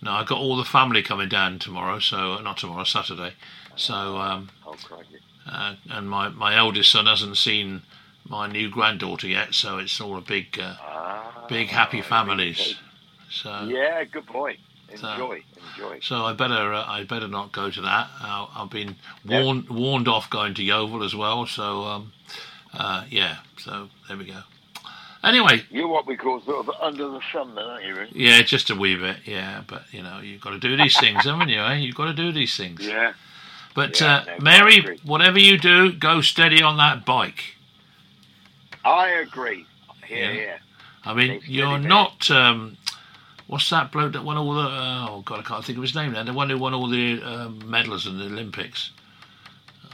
no. 0.00 0.12
I 0.12 0.24
got 0.24 0.38
all 0.38 0.56
the 0.56 0.64
family 0.64 1.02
coming 1.02 1.28
down 1.28 1.58
tomorrow, 1.58 1.98
so 1.98 2.38
not 2.40 2.58
tomorrow, 2.58 2.84
Saturday. 2.84 3.32
So, 3.76 4.18
um, 4.18 4.50
Oh, 4.66 4.76
uh, 5.50 5.74
and 5.90 6.08
my 6.08 6.28
my 6.28 6.56
eldest 6.56 6.90
son 6.92 7.06
hasn't 7.06 7.36
seen 7.36 7.82
my 8.30 8.46
new 8.46 8.70
granddaughter 8.70 9.26
yet, 9.26 9.52
so 9.54 9.78
it's 9.78 10.00
all 10.00 10.16
a 10.16 10.20
big, 10.22 10.58
uh, 10.58 10.76
Ah, 10.80 11.44
big 11.48 11.68
happy 11.68 12.00
families. 12.00 12.76
So, 13.28 13.66
Yeah, 13.68 14.04
good 14.04 14.26
boy. 14.26 14.56
So- 14.96 15.08
Enjoy, 15.12 15.42
enjoy. 15.76 16.00
so 16.00 16.24
I 16.26 16.32
better 16.32 16.72
uh, 16.74 16.84
I 16.84 17.04
better 17.04 17.28
not 17.28 17.52
go 17.52 17.70
to 17.70 17.80
that. 17.82 18.08
Uh, 18.20 18.46
I've 18.56 18.70
been 18.70 18.96
warned 19.24 19.68
warned 19.68 20.08
off 20.08 20.28
going 20.30 20.54
to 20.54 20.64
Yeovil 20.64 21.04
as 21.04 21.14
well. 21.14 21.46
So, 21.46 21.84
um, 21.84 22.12
uh, 22.74 23.04
yeah. 23.08 23.36
So 23.58 23.88
there 24.08 24.16
we 24.16 24.24
go. 24.24 24.40
Anyway, 25.22 25.62
You're 25.70 25.86
what 25.86 26.06
we 26.06 26.16
call 26.16 26.40
sort 26.40 26.66
of 26.66 26.74
under 26.80 27.06
the 27.08 27.20
sun, 27.32 27.54
then, 27.54 27.64
aren't 27.66 27.84
you? 27.84 27.94
Rick? 27.94 28.08
yeah, 28.14 28.40
just 28.42 28.70
a 28.70 28.74
wee 28.74 28.96
bit, 28.96 29.18
yeah. 29.26 29.62
But 29.66 29.82
you 29.92 30.02
know, 30.02 30.18
you've 30.20 30.40
got 30.40 30.50
to 30.50 30.58
do 30.58 30.76
these 30.76 30.98
things, 30.98 31.24
haven't 31.24 31.50
you? 31.50 31.60
Eh? 31.60 31.74
You've 31.74 31.94
got 31.94 32.06
to 32.06 32.14
do 32.14 32.32
these 32.32 32.56
things. 32.56 32.84
Yeah. 32.84 33.12
But 33.74 34.00
Yeah, 34.00 34.06
uh, 34.16 34.24
no, 34.24 34.36
Mary, 34.40 34.98
whatever 35.04 35.38
you 35.38 35.56
do, 35.58 35.92
go 35.92 36.20
steady 36.20 36.62
on 36.62 36.78
that 36.78 37.04
bike. 37.04 37.56
I 38.84 39.08
agree. 39.10 39.66
Here, 40.06 40.24
Yeah. 40.26 40.32
here. 40.32 40.60
I 41.04 41.14
mean, 41.14 41.40
you're 41.46 41.78
not. 41.78 42.30
Um, 42.30 42.76
what's 43.46 43.68
that 43.70 43.90
bloke 43.92 44.12
that 44.12 44.24
won 44.24 44.36
all 44.36 44.52
the? 44.54 44.60
Uh, 44.68 45.06
oh 45.10 45.22
God, 45.24 45.40
I 45.40 45.42
can't 45.42 45.64
think 45.64 45.78
of 45.78 45.82
his 45.82 45.94
name 45.94 46.12
now. 46.12 46.22
The 46.24 46.32
one 46.32 46.50
who 46.50 46.58
won 46.58 46.74
all 46.74 46.88
the 46.88 47.22
um, 47.22 47.62
medals 47.70 48.06
in 48.06 48.18
the 48.18 48.26
Olympics. 48.26 48.90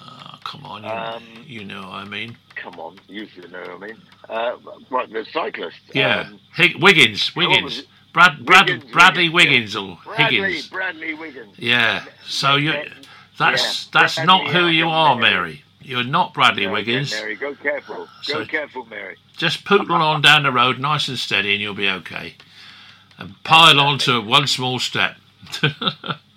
Uh, 0.00 0.36
come 0.44 0.64
on, 0.64 0.82
you, 0.84 0.90
Um, 0.90 1.22
you 1.46 1.64
know 1.64 1.82
what 1.82 1.94
I 1.94 2.04
mean. 2.04 2.36
Come 2.56 2.74
on, 2.80 2.98
you 3.08 3.28
know 3.50 3.60
what 3.60 3.70
I 3.70 3.78
mean. 3.86 4.02
Uh, 4.28 4.56
right, 4.90 5.12
the 5.12 5.24
cyclist. 5.32 5.76
Yeah, 5.94 6.20
Um, 6.28 6.40
Hig- 6.54 6.82
Wiggins, 6.82 7.34
Wiggins? 7.36 7.84
Brad, 8.12 8.44
Brad, 8.46 8.68
Wiggins, 8.70 8.90
Bradley 8.92 9.28
Wiggins, 9.28 9.76
Wiggins 9.76 9.76
or 9.76 9.98
Bradley, 10.16 10.36
Higgins. 10.40 10.66
Bradley 10.68 11.14
Wiggins. 11.14 11.54
Yeah. 11.58 12.04
So 12.26 12.56
you, 12.56 12.72
that's 13.38 13.84
yeah, 13.94 14.00
that's 14.00 14.14
Bradley, 14.16 14.26
not 14.44 14.48
who 14.52 14.66
you 14.68 14.88
are, 14.88 15.16
Mary. 15.16 15.62
Mary. 15.86 16.02
You're 16.02 16.10
not 16.10 16.34
Bradley 16.34 16.64
Okay, 16.66 16.72
Wiggins. 16.72 17.12
Mary, 17.12 17.36
go 17.36 17.54
careful. 17.54 17.96
Go 17.96 18.08
So- 18.22 18.44
careful, 18.46 18.84
Mary. 18.86 19.16
Just 19.36 19.64
pootle 19.64 19.92
on 19.96 20.22
down 20.22 20.42
the 20.44 20.52
road, 20.52 20.78
nice 20.78 21.08
and 21.08 21.18
steady, 21.18 21.52
and 21.52 21.60
you'll 21.62 21.74
be 21.74 21.88
okay. 21.88 22.34
And 23.18 23.34
pile 23.44 23.80
on 23.80 23.98
to 24.00 24.20
one 24.20 24.46
small 24.46 24.78
step. 24.78 25.16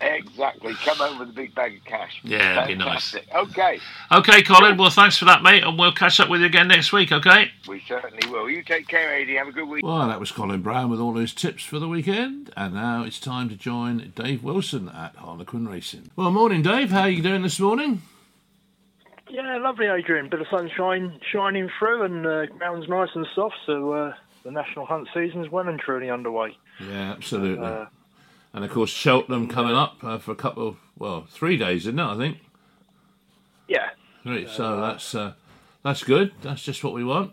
Exactly. 0.01 0.73
Come 0.75 0.95
home 0.97 1.19
with 1.19 1.29
a 1.29 1.33
big 1.33 1.53
bag 1.53 1.75
of 1.75 1.83
cash. 1.83 2.21
Yeah, 2.23 2.55
that'd 2.55 2.69
be 2.69 2.75
nice. 2.81 3.13
Okay, 3.35 3.79
Okay, 4.11 4.41
Colin. 4.43 4.77
Well, 4.77 4.89
thanks 4.89 5.17
for 5.17 5.25
that, 5.25 5.43
mate, 5.43 5.61
and 5.63 5.77
we'll 5.77 5.91
catch 5.91 6.21
up 6.21 6.29
with 6.29 6.39
you 6.39 6.45
again 6.47 6.69
next 6.69 6.93
week. 6.93 7.11
Okay. 7.11 7.51
we 7.67 7.81
certainly 7.85 8.29
will. 8.31 8.49
You 8.49 8.63
take 8.63 8.87
care, 8.87 9.13
Adi. 9.19 9.35
Have 9.35 9.49
a 9.49 9.51
good 9.51 9.67
week. 9.67 9.83
Well, 9.85 10.07
that 10.07 10.21
was 10.21 10.31
Colin 10.31 10.61
Brown 10.61 10.89
with 10.89 11.01
all 11.01 11.15
his 11.15 11.33
tips 11.33 11.63
for 11.63 11.79
the 11.79 11.87
weekend, 11.89 12.49
and 12.55 12.73
now 12.75 13.03
it's 13.03 13.19
time 13.19 13.49
to 13.49 13.55
join 13.57 14.13
Dave 14.15 14.41
Wilson 14.41 14.87
at 14.87 15.17
Harlequin 15.17 15.67
Racing. 15.67 16.11
Well, 16.15 16.31
morning, 16.31 16.61
Dave. 16.61 16.91
How 16.91 17.01
are 17.01 17.09
you 17.09 17.21
doing 17.21 17.41
this 17.41 17.59
morning? 17.59 18.01
Yeah, 19.29 19.57
lovely, 19.57 19.85
Adrian. 19.85 20.29
Bit 20.29 20.41
of 20.41 20.47
sunshine 20.49 21.19
shining 21.31 21.69
through, 21.77 22.03
and 22.03 22.25
uh, 22.25 22.45
ground's 22.47 22.89
nice 22.89 23.09
and 23.13 23.27
soft. 23.35 23.55
So 23.65 23.93
uh, 23.93 24.13
the 24.43 24.51
national 24.51 24.85
hunt 24.85 25.07
season's 25.13 25.49
well 25.49 25.67
and 25.67 25.79
truly 25.79 26.09
underway. 26.09 26.57
Yeah, 26.79 27.11
absolutely. 27.11 27.65
Uh, 27.65 27.85
and 28.53 28.65
of 28.65 28.71
course, 28.71 28.89
Cheltenham 28.89 29.47
coming 29.47 29.75
up 29.75 29.97
uh, 30.03 30.17
for 30.17 30.31
a 30.31 30.35
couple, 30.35 30.67
of, 30.67 30.77
well, 30.97 31.27
three 31.29 31.57
days, 31.57 31.81
isn't 31.81 31.99
it? 31.99 32.03
I 32.03 32.17
think. 32.17 32.37
yeah, 33.67 33.89
Right. 34.25 34.49
So 34.49 34.81
that's 34.81 35.13
uh, 35.13 35.33
that's 35.83 36.03
good. 36.03 36.31
That's 36.41 36.63
just 36.63 36.83
what 36.83 36.93
we 36.93 37.03
want. 37.03 37.31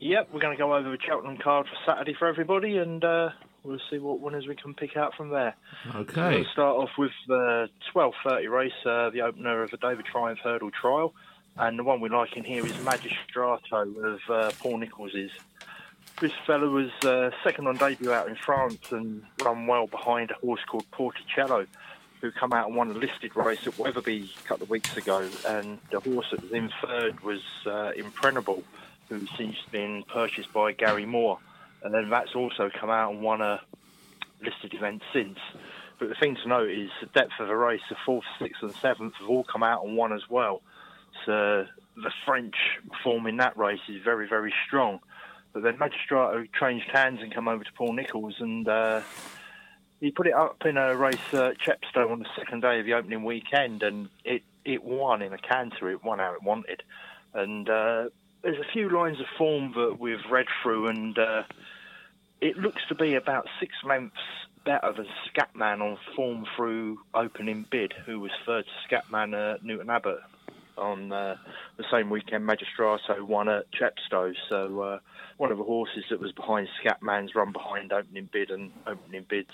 yep. 0.00 0.28
We're 0.32 0.40
going 0.40 0.56
to 0.56 0.60
go 0.60 0.74
over 0.74 0.90
the 0.90 0.98
Cheltenham 1.06 1.38
card 1.38 1.66
for 1.66 1.90
Saturday 1.90 2.14
for 2.18 2.26
everybody, 2.26 2.78
and 2.78 3.04
uh, 3.04 3.30
we'll 3.66 3.80
see 3.90 3.98
what 3.98 4.20
winners 4.20 4.46
we 4.46 4.54
can 4.54 4.74
pick 4.74 4.96
out 4.96 5.14
from 5.14 5.30
there. 5.30 5.54
Okay. 5.94 6.36
We'll 6.36 6.52
start 6.52 6.76
off 6.76 6.90
with 6.96 7.12
the 7.26 7.68
12:30 7.92 8.48
race, 8.48 8.72
uh, 8.84 9.10
the 9.10 9.22
opener 9.22 9.62
of 9.62 9.70
the 9.70 9.76
David 9.76 10.06
Triumph 10.06 10.38
Hurdle 10.42 10.70
Trial, 10.70 11.14
and 11.56 11.78
the 11.78 11.84
one 11.84 12.00
we 12.00 12.08
like 12.08 12.36
in 12.36 12.44
here 12.44 12.64
is 12.64 12.72
Magistrato 12.78 13.96
of 14.04 14.20
uh, 14.30 14.50
Paul 14.58 14.78
Nicholls's. 14.78 15.32
This 16.20 16.32
fella 16.46 16.68
was 16.68 16.90
uh, 17.04 17.30
second 17.44 17.66
on 17.66 17.76
debut 17.76 18.10
out 18.10 18.28
in 18.28 18.36
France 18.36 18.90
and 18.90 19.22
run 19.42 19.66
well 19.66 19.86
behind 19.86 20.30
a 20.30 20.34
horse 20.34 20.62
called 20.66 20.90
Porticello, 20.90 21.66
who 22.22 22.30
come 22.30 22.54
out 22.54 22.68
and 22.68 22.76
won 22.76 22.90
a 22.90 22.94
listed 22.94 23.36
race 23.36 23.66
at 23.66 23.78
Wetherby 23.78 24.30
a 24.42 24.48
couple 24.48 24.64
of 24.64 24.70
weeks 24.70 24.96
ago. 24.96 25.28
And 25.46 25.78
the 25.90 26.00
horse 26.00 26.28
that 26.30 26.42
was 26.42 26.52
in 26.52 26.70
third 26.82 27.20
was 27.20 27.42
uh, 27.66 27.92
Imprenible, 27.96 28.62
who's 29.10 29.28
since 29.36 29.56
been 29.70 30.04
purchased 30.04 30.52
by 30.54 30.72
Gary 30.72 31.04
Moore. 31.04 31.38
And 31.82 31.94
then 31.94 32.10
that's 32.10 32.34
also 32.34 32.70
come 32.80 32.90
out 32.90 33.12
and 33.12 33.22
won 33.22 33.40
a 33.40 33.60
listed 34.42 34.74
event 34.74 35.02
since. 35.12 35.38
But 35.98 36.08
the 36.08 36.14
thing 36.14 36.36
to 36.42 36.48
note 36.48 36.70
is 36.70 36.90
the 37.00 37.06
depth 37.06 37.32
of 37.40 37.48
the 37.48 37.56
race, 37.56 37.80
the 37.88 37.96
fourth, 38.04 38.24
sixth, 38.38 38.62
and 38.62 38.74
seventh 38.74 39.14
have 39.20 39.28
all 39.28 39.44
come 39.44 39.62
out 39.62 39.84
and 39.84 39.96
won 39.96 40.12
as 40.12 40.28
well. 40.28 40.62
So 41.24 41.66
the 41.96 42.12
French 42.26 42.54
form 43.02 43.26
in 43.26 43.38
that 43.38 43.56
race 43.56 43.80
is 43.88 44.02
very, 44.02 44.28
very 44.28 44.52
strong. 44.66 45.00
But 45.52 45.62
then 45.62 45.78
Magistrato 45.78 46.46
changed 46.60 46.90
hands 46.92 47.20
and 47.22 47.32
come 47.32 47.48
over 47.48 47.64
to 47.64 47.72
Paul 47.72 47.94
Nicholls, 47.94 48.34
and 48.40 48.68
uh, 48.68 49.00
he 50.00 50.10
put 50.10 50.26
it 50.26 50.34
up 50.34 50.66
in 50.66 50.76
a 50.76 50.94
race 50.94 51.16
at 51.32 51.58
Chepstow 51.58 52.10
on 52.10 52.18
the 52.18 52.28
second 52.36 52.60
day 52.60 52.78
of 52.78 52.84
the 52.84 52.92
opening 52.92 53.24
weekend, 53.24 53.82
and 53.82 54.10
it, 54.22 54.42
it 54.66 54.84
won 54.84 55.22
in 55.22 55.32
a 55.32 55.38
canter. 55.38 55.90
It 55.90 56.04
won 56.04 56.18
how 56.18 56.34
it 56.34 56.42
wanted. 56.42 56.82
And 57.32 57.70
uh, 57.70 58.08
there's 58.46 58.58
a 58.58 58.72
few 58.72 58.88
lines 58.88 59.18
of 59.18 59.26
form 59.36 59.72
that 59.74 59.96
we've 59.98 60.24
read 60.30 60.46
through, 60.62 60.86
and 60.86 61.18
uh, 61.18 61.42
it 62.40 62.56
looks 62.56 62.80
to 62.88 62.94
be 62.94 63.16
about 63.16 63.48
six 63.58 63.72
lengths 63.84 64.16
better 64.64 64.92
than 64.96 65.06
Scatman 65.28 65.80
on 65.80 65.98
form 66.14 66.44
through 66.54 66.98
opening 67.12 67.66
bid, 67.72 67.92
who 68.06 68.20
was 68.20 68.30
third 68.46 68.64
to 68.64 68.94
Scatman 68.94 69.34
at 69.34 69.64
Newton 69.64 69.90
Abbot 69.90 70.20
on 70.78 71.10
uh, 71.10 71.34
the 71.76 71.84
same 71.90 72.08
weekend. 72.08 72.48
Magistrato 72.48 73.20
won 73.20 73.48
at 73.48 73.64
Chepstow, 73.72 74.32
so 74.48 74.80
uh, 74.80 74.98
one 75.38 75.50
of 75.50 75.58
the 75.58 75.64
horses 75.64 76.04
that 76.10 76.20
was 76.20 76.30
behind 76.30 76.68
Scatman's 76.80 77.34
run 77.34 77.50
behind 77.50 77.92
opening 77.92 78.28
bid, 78.32 78.52
and 78.52 78.70
opening 78.86 79.26
bids 79.28 79.50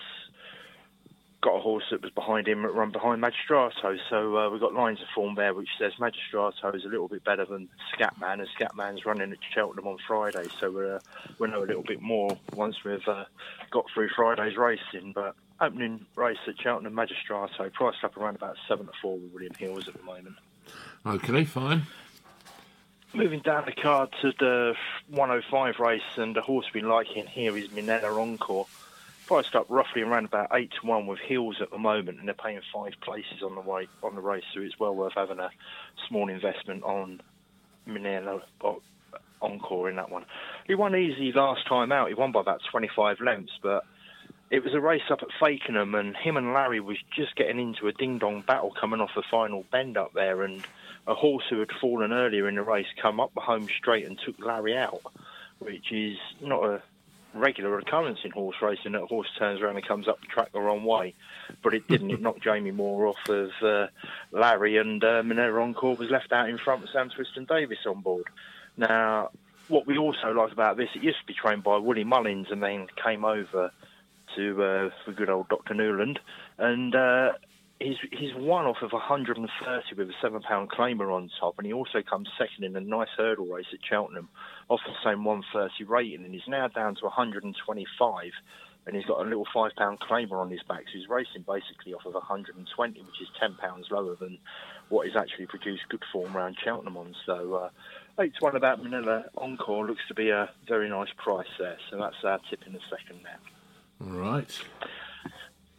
got 1.43 1.57
a 1.57 1.61
horse 1.61 1.85
that 1.91 2.01
was 2.01 2.13
behind 2.13 2.47
him 2.47 2.63
that 2.63 2.73
run 2.73 2.91
behind 2.91 3.21
Magistrato. 3.21 3.99
So 4.09 4.39
uh, 4.39 4.49
we've 4.49 4.61
got 4.61 4.73
lines 4.73 5.01
of 5.03 5.09
form 5.15 5.35
there 5.35 5.53
which 5.53 5.69
says 5.79 5.93
Magistrato 5.99 6.75
is 6.75 6.85
a 6.85 6.89
little 6.89 7.09
bit 7.09 7.25
better 7.25 7.45
than 7.45 7.69
Scatman, 7.93 8.41
and 8.41 8.49
Scatman's 8.59 9.05
running 9.05 9.33
at 9.33 9.39
Cheltenham 9.53 9.89
on 9.89 9.99
Friday. 10.07 10.47
So 10.59 10.71
we're, 10.71 10.97
uh, 10.97 11.01
we'll 11.39 11.51
know 11.51 11.63
a 11.63 11.67
little 11.67 11.83
bit 11.83 12.01
more 12.01 12.39
once 12.55 12.85
we've 12.85 13.07
uh, 13.07 13.25
got 13.71 13.87
through 13.93 14.09
Friday's 14.11 14.57
racing. 14.57 15.13
But 15.15 15.35
opening 15.61 16.07
race 16.15 16.39
at 16.47 16.61
Cheltenham 16.61 16.95
Magistrato, 16.95 17.73
priced 17.73 18.05
up 18.05 18.17
around 18.17 18.37
about 18.37 18.57
7 18.69 18.87
to 18.87 18.93
4 19.03 19.19
with 19.19 19.33
William 19.33 19.55
Hills 19.55 19.89
at 19.89 19.95
the 19.95 20.03
moment. 20.03 20.37
Okay, 21.05 21.45
fine. 21.45 21.83
Moving 23.15 23.41
down 23.41 23.65
the 23.67 23.73
card 23.73 24.11
to 24.23 24.33
the 24.39 24.75
105 25.09 25.81
race, 25.81 26.03
and 26.17 26.37
the 26.37 26.41
horse 26.41 26.67
we 26.73 26.81
like 26.81 27.17
in 27.17 27.27
here 27.27 27.57
is 27.59 27.69
Minella 27.69 28.17
Encore. 28.17 28.67
Priced 29.27 29.55
up 29.55 29.67
roughly 29.69 30.03
around 30.03 30.25
about 30.25 30.49
eight 30.53 30.71
to 30.81 30.87
one 30.87 31.07
with 31.07 31.21
heels 31.21 31.57
at 31.61 31.71
the 31.71 31.79
moment, 31.79 32.19
and 32.19 32.27
they're 32.27 32.35
paying 32.35 32.61
five 32.73 32.93
places 33.01 33.43
on 33.43 33.55
the 33.55 33.61
way 33.61 33.89
on 34.03 34.15
the 34.15 34.21
race, 34.21 34.45
so 34.53 34.61
it's 34.61 34.79
well 34.79 34.95
worth 34.95 35.15
having 35.15 35.39
a 35.39 35.51
small 36.09 36.29
investment 36.29 36.83
on 36.83 37.21
uh, 37.87 39.19
Encore 39.41 39.89
in 39.89 39.97
that 39.97 40.11
one. 40.11 40.25
He 40.67 40.75
won 40.75 40.95
easy 40.97 41.33
last 41.33 41.67
time 41.69 41.93
out. 41.93 42.09
He 42.09 42.15
won 42.15 42.33
by 42.33 42.41
about 42.41 42.61
25 42.71 43.21
lengths, 43.21 43.53
but 43.63 43.85
it 44.51 44.63
was 44.63 44.75
a 44.75 44.81
race 44.81 45.03
up 45.11 45.23
at 45.23 45.29
Fakenham, 45.41 45.99
and 45.99 46.17
him 46.17 46.37
and 46.37 46.53
Larry 46.53 46.81
was 46.81 46.99
just 47.17 47.35
getting 47.37 47.59
into 47.59 47.89
a 47.89 47.93
ding 47.93 48.19
dong 48.19 48.43
battle 48.43 48.73
coming 48.79 49.01
off 49.01 49.11
the 49.17 49.23
final 49.31 49.65
bend 49.71 49.97
up 49.97 50.13
there, 50.13 50.43
and 50.43 50.63
a 51.07 51.15
horse 51.15 51.45
who 51.49 51.59
had 51.59 51.71
fallen 51.81 52.13
earlier 52.13 52.49
in 52.49 52.57
the 52.57 52.63
race 52.63 52.87
come 53.01 53.19
up 53.19 53.33
the 53.35 53.41
home 53.41 53.67
straight 53.79 54.07
and 54.07 54.19
took 54.25 54.39
Larry 54.45 54.77
out, 54.77 55.01
which 55.59 55.91
is 55.91 56.19
not 56.41 56.65
a 56.65 56.83
regular 57.35 57.79
occurrence 57.79 58.21
in 58.25 58.31
horse 58.31 58.57
racing 58.61 58.93
that 58.93 59.03
a 59.03 59.07
horse 59.07 59.29
turns 59.39 59.61
around 59.61 59.77
and 59.77 59.87
comes 59.87 60.09
up 60.09 60.21
the 60.21 60.27
track 60.27 60.53
the 60.53 60.61
wrong 60.61 60.85
way. 60.85 61.15
But 61.63 61.75
it 61.75 61.89
didn't. 61.89 62.11
it 62.11 62.21
knocked 62.21 62.43
Jamie 62.43 62.71
Moore 62.71 63.07
off 63.07 63.29
of 63.29 63.51
uh, 63.63 63.87
Larry, 64.31 64.77
and 64.79 65.03
uh, 65.03 65.23
Minella 65.23 65.63
Encore 65.63 65.97
was 65.97 66.11
left 66.11 66.33
out 66.33 66.49
in 66.49 66.59
front 66.59 66.83
with 66.83 66.91
Sam 66.91 67.11
Twiston-Davies 67.11 67.87
on 67.87 68.01
board. 68.01 68.27
Now, 68.77 69.31
what 69.69 69.87
we 69.87 69.99
also 69.99 70.33
like 70.33 70.53
about 70.53 70.77
this, 70.77 70.89
it 70.95 71.03
used 71.03 71.21
to 71.21 71.27
be 71.27 71.35
trained 71.35 71.63
by 71.63 71.79
Willie 71.79 72.05
Mullins 72.05 72.49
and 72.51 72.63
then 72.63 72.87
came 73.03 73.25
over 73.25 73.71
to 74.37 74.63
uh, 74.63 74.91
the 75.07 75.13
good 75.13 75.31
old 75.31 75.49
Dr. 75.49 75.75
Newland. 75.75 76.19
And 76.59 76.95
uh, 76.95 77.33
he's, 77.83 77.97
he's 78.13 78.35
one 78.35 78.67
off 78.67 78.83
of 78.83 78.93
130 78.93 79.95
with 79.97 80.09
a 80.09 80.13
seven 80.21 80.43
pound 80.43 80.71
claimer 80.71 81.13
on 81.13 81.31
top. 81.41 81.55
And 81.59 81.67
he 81.67 81.73
also 81.73 82.03
comes 82.03 82.29
second 82.39 82.65
in 82.65 82.77
a 82.77 82.81
nice 82.81 83.09
hurdle 83.17 83.47
race 83.47 83.67
at 83.73 83.81
Cheltenham 83.89 84.29
off 84.69 84.81
the 84.87 84.95
same 85.05 85.25
130 85.25 85.85
rating. 85.85 86.25
And 86.25 86.33
he's 86.35 86.49
now 86.49 86.69
down 86.69 86.95
to 86.97 87.05
125 87.05 88.33
and 88.87 88.97
he's 88.97 89.05
got 89.05 89.21
a 89.21 89.29
little 89.29 89.47
five 89.55 89.71
pound 89.77 90.01
claimer 90.01 90.41
on 90.41 90.51
his 90.51 90.63
back, 90.65 90.83
so 90.87 90.99
he's 90.99 91.09
racing 91.09 91.45
basically 91.47 91.95
off 91.95 92.05
of 92.05 92.15
120, 92.15 93.01
which 93.01 93.21
is 93.21 93.29
10 93.39 93.55
pounds 93.55 93.87
lower 93.91 94.17
than 94.17 94.39
what 94.89 95.07
he's 95.07 95.17
actually 95.17 95.47
produced 95.47 95.83
good 95.89 96.03
form 96.13 96.37
around 96.37 96.57
Cheltenham 96.63 96.97
on. 96.97 97.15
So, 97.25 97.55
uh, 97.55 97.71
eight 98.21 98.35
to 98.35 98.45
one 98.45 98.57
about 98.57 98.83
Minella 98.83 99.25
Encore 99.37 99.87
looks 99.87 100.03
to 100.09 100.15
be 100.15 100.31
a 100.31 100.51
very 100.67 100.89
nice 100.89 101.11
price 101.17 101.47
there. 101.59 101.79
So 101.91 101.99
that's 101.99 102.17
our 102.25 102.41
tip 102.51 102.61
in 102.67 102.73
the 102.73 102.81
second 102.91 103.21
now. 103.23 103.39
Right. 104.01 104.61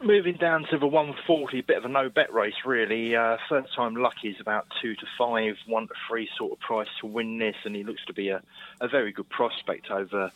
Moving 0.04 0.36
down 0.36 0.66
to 0.70 0.76
the 0.76 0.86
140, 0.86 1.62
bit 1.62 1.78
of 1.78 1.86
a 1.86 1.88
no 1.88 2.10
bet 2.10 2.30
race, 2.30 2.66
really. 2.66 3.16
Uh, 3.16 3.38
third 3.48 3.64
time 3.74 3.96
lucky 3.96 4.28
is 4.28 4.36
about 4.38 4.66
two 4.82 4.94
to 4.94 5.06
five, 5.16 5.54
one 5.66 5.88
to 5.88 5.94
three 6.06 6.28
sort 6.36 6.52
of 6.52 6.60
price 6.60 6.88
to 7.00 7.06
win 7.06 7.38
this, 7.38 7.56
and 7.64 7.74
he 7.74 7.84
looks 7.84 8.04
to 8.04 8.12
be 8.12 8.28
a, 8.28 8.42
a 8.82 8.88
very 8.88 9.12
good 9.12 9.30
prospect 9.30 9.90
over 9.90 10.30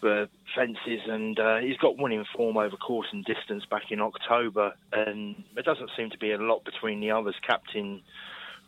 the 0.00 0.30
fences. 0.54 1.02
And 1.06 1.38
uh, 1.38 1.58
he's 1.58 1.76
got 1.76 1.98
winning 1.98 2.24
form 2.34 2.56
over 2.56 2.78
course 2.78 3.08
and 3.12 3.22
distance 3.26 3.66
back 3.66 3.90
in 3.92 4.00
October, 4.00 4.72
and 4.90 5.44
there 5.52 5.62
doesn't 5.62 5.90
seem 5.94 6.08
to 6.08 6.18
be 6.18 6.32
a 6.32 6.38
lot 6.38 6.64
between 6.64 7.00
the 7.00 7.10
others. 7.10 7.34
Captain 7.46 8.00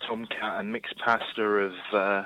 Tomcat 0.07 0.61
and 0.61 0.71
Mixed 0.71 0.99
Pasta 0.99 1.71
have 1.71 1.95
uh, 1.99 2.25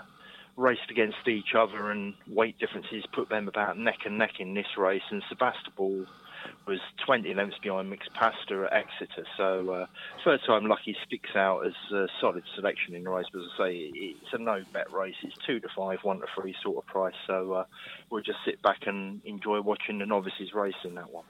raced 0.56 0.90
against 0.90 1.28
each 1.28 1.54
other, 1.56 1.92
and 1.92 2.14
weight 2.26 2.58
differences 2.58 3.04
put 3.12 3.28
them 3.28 3.46
about 3.46 3.78
neck 3.78 3.98
and 4.04 4.18
neck 4.18 4.40
in 4.40 4.54
this 4.54 4.76
race. 4.76 5.04
And 5.11 5.22
Sebastopol 5.28 6.06
was 6.66 6.80
20 7.05 7.34
lengths 7.34 7.59
behind 7.59 7.91
Mixed 7.91 8.12
Pasta 8.14 8.68
at 8.70 8.72
Exeter. 8.72 9.26
So 9.36 9.70
uh, 9.70 9.86
third 10.24 10.41
time 10.47 10.66
lucky 10.66 10.97
sticks 11.07 11.34
out 11.34 11.66
as 11.66 11.72
a 11.93 12.07
solid 12.20 12.45
selection 12.55 12.95
in 12.95 13.05
the 13.05 13.11
race. 13.11 13.26
But 13.32 13.41
as 13.41 13.49
I 13.59 13.68
say, 13.68 13.76
it's 13.95 14.32
a 14.32 14.38
no 14.38 14.62
bet 14.72 14.93
race. 14.93 15.16
It's 15.22 15.36
two 15.47 15.61
to 15.61 15.68
five, 15.76 15.99
one 16.03 16.20
to 16.20 16.26
three 16.34 16.55
sort 16.62 16.78
of 16.78 16.86
price. 16.86 17.14
So 17.26 17.53
uh, 17.53 17.64
we'll 18.11 18.22
just 18.22 18.38
sit 18.45 18.62
back 18.62 18.86
and 18.86 19.20
enjoy 19.24 19.61
watching 19.61 19.99
the 19.99 20.07
novices 20.07 20.53
race 20.55 20.74
in 20.84 20.95
that 20.95 21.11
one. 21.12 21.24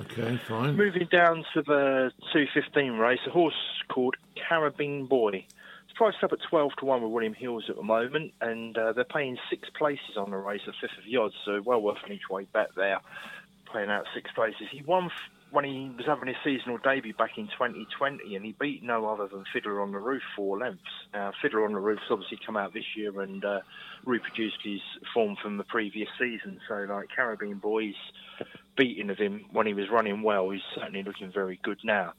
Okay, 0.00 0.38
fine. 0.46 0.76
Moving 0.76 1.08
down 1.10 1.44
to 1.54 1.62
the 1.62 2.12
215 2.32 2.92
race, 2.92 3.20
a 3.26 3.30
horse 3.30 3.54
called 3.88 4.16
Caribean 4.36 5.08
Boy. 5.08 5.46
It's 5.84 5.96
priced 5.96 6.22
up 6.22 6.32
at 6.32 6.40
12 6.50 6.72
to 6.80 6.84
1 6.84 7.02
with 7.02 7.10
William 7.10 7.32
Hills 7.32 7.64
at 7.70 7.76
the 7.76 7.82
moment, 7.82 8.32
and 8.42 8.76
uh, 8.76 8.92
they're 8.92 9.04
paying 9.04 9.38
six 9.48 9.68
places 9.70 10.18
on 10.18 10.30
the 10.30 10.36
race 10.36 10.60
at 10.66 10.74
fifth 10.78 10.98
of 10.98 11.04
the 11.10 11.16
odds, 11.16 11.34
so 11.46 11.62
well 11.64 11.80
worth 11.80 11.96
an 12.04 12.12
each 12.12 12.28
way 12.30 12.46
bet 12.52 12.68
there 12.76 13.00
playing 13.70 13.90
out 13.90 14.04
six 14.14 14.30
places. 14.32 14.62
He 14.70 14.82
won 14.82 15.06
f- 15.06 15.12
when 15.50 15.64
he 15.64 15.90
was 15.96 16.06
having 16.06 16.28
his 16.28 16.36
seasonal 16.44 16.78
debut 16.78 17.14
back 17.14 17.38
in 17.38 17.46
2020, 17.46 18.36
and 18.36 18.44
he 18.44 18.54
beat 18.60 18.82
no 18.82 19.06
other 19.06 19.26
than 19.28 19.44
Fiddler 19.52 19.80
on 19.80 19.92
the 19.92 19.98
Roof 19.98 20.22
four 20.36 20.58
lengths. 20.58 20.82
Now, 21.14 21.32
Fiddler 21.40 21.64
on 21.64 21.72
the 21.72 21.80
Roof's 21.80 22.02
obviously 22.10 22.38
come 22.44 22.56
out 22.56 22.74
this 22.74 22.96
year 22.96 23.20
and 23.20 23.44
uh, 23.44 23.60
reproduced 24.04 24.58
his 24.62 24.80
form 25.14 25.36
from 25.42 25.56
the 25.56 25.64
previous 25.64 26.08
season. 26.18 26.60
So, 26.68 26.86
like 26.88 27.08
Caribean 27.16 27.60
Boy's 27.60 27.94
beating 28.76 29.10
of 29.10 29.18
him 29.18 29.44
when 29.52 29.66
he 29.66 29.74
was 29.74 29.86
running 29.90 30.22
well, 30.22 30.50
he's 30.50 30.62
certainly 30.74 31.02
looking 31.02 31.32
very 31.32 31.58
good 31.62 31.78
now. 31.82 32.12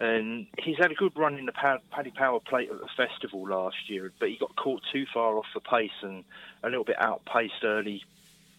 And 0.00 0.46
he's 0.58 0.78
had 0.78 0.90
a 0.90 0.94
good 0.94 1.12
run 1.14 1.38
in 1.38 1.44
the 1.44 1.52
Paddy 1.52 2.10
Power 2.10 2.40
Plate 2.40 2.70
at 2.70 2.80
the 2.80 2.88
festival 2.96 3.46
last 3.46 3.76
year, 3.88 4.10
but 4.18 4.30
he 4.30 4.38
got 4.38 4.56
caught 4.56 4.80
too 4.90 5.04
far 5.12 5.36
off 5.36 5.44
the 5.52 5.60
pace 5.60 5.90
and 6.02 6.24
a 6.62 6.68
little 6.68 6.84
bit 6.84 6.96
outpaced 6.98 7.62
early 7.62 8.02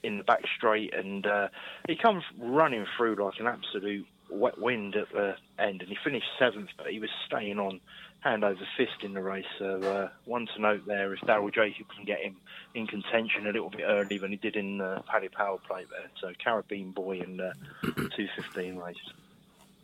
in 0.03 0.17
the 0.17 0.23
back 0.23 0.41
straight, 0.57 0.93
and 0.93 1.25
uh, 1.25 1.47
he 1.87 1.95
comes 1.95 2.23
running 2.39 2.85
through 2.97 3.15
like 3.15 3.39
an 3.39 3.47
absolute 3.47 4.05
wet 4.29 4.59
wind 4.59 4.95
at 4.95 5.11
the 5.11 5.35
end, 5.59 5.81
and 5.81 5.89
he 5.89 5.97
finished 6.03 6.27
seventh, 6.39 6.69
but 6.77 6.87
he 6.87 6.99
was 6.99 7.09
staying 7.27 7.59
on 7.59 7.79
hand 8.21 8.43
over 8.43 8.67
fist 8.77 9.03
in 9.03 9.13
the 9.13 9.21
race. 9.21 9.45
So 9.59 9.81
uh, 9.81 10.09
one 10.25 10.47
to 10.55 10.61
note 10.61 10.85
there 10.85 11.13
is 11.13 11.19
Daryl 11.21 11.53
Jacob 11.53 11.87
can 11.95 12.05
get 12.05 12.19
him 12.19 12.37
in 12.73 12.87
contention 12.87 13.47
a 13.47 13.51
little 13.51 13.69
bit 13.69 13.83
early 13.83 14.17
than 14.17 14.31
he 14.31 14.37
did 14.37 14.55
in 14.55 14.79
uh, 14.79 15.01
Paddy 15.07 15.27
Power 15.27 15.57
Plate 15.57 15.87
there. 15.89 16.09
So 16.19 16.31
Caribean 16.43 16.93
Boy 16.93 17.19
in 17.19 17.37
the 17.37 17.53
215 17.83 18.77
race. 18.77 18.95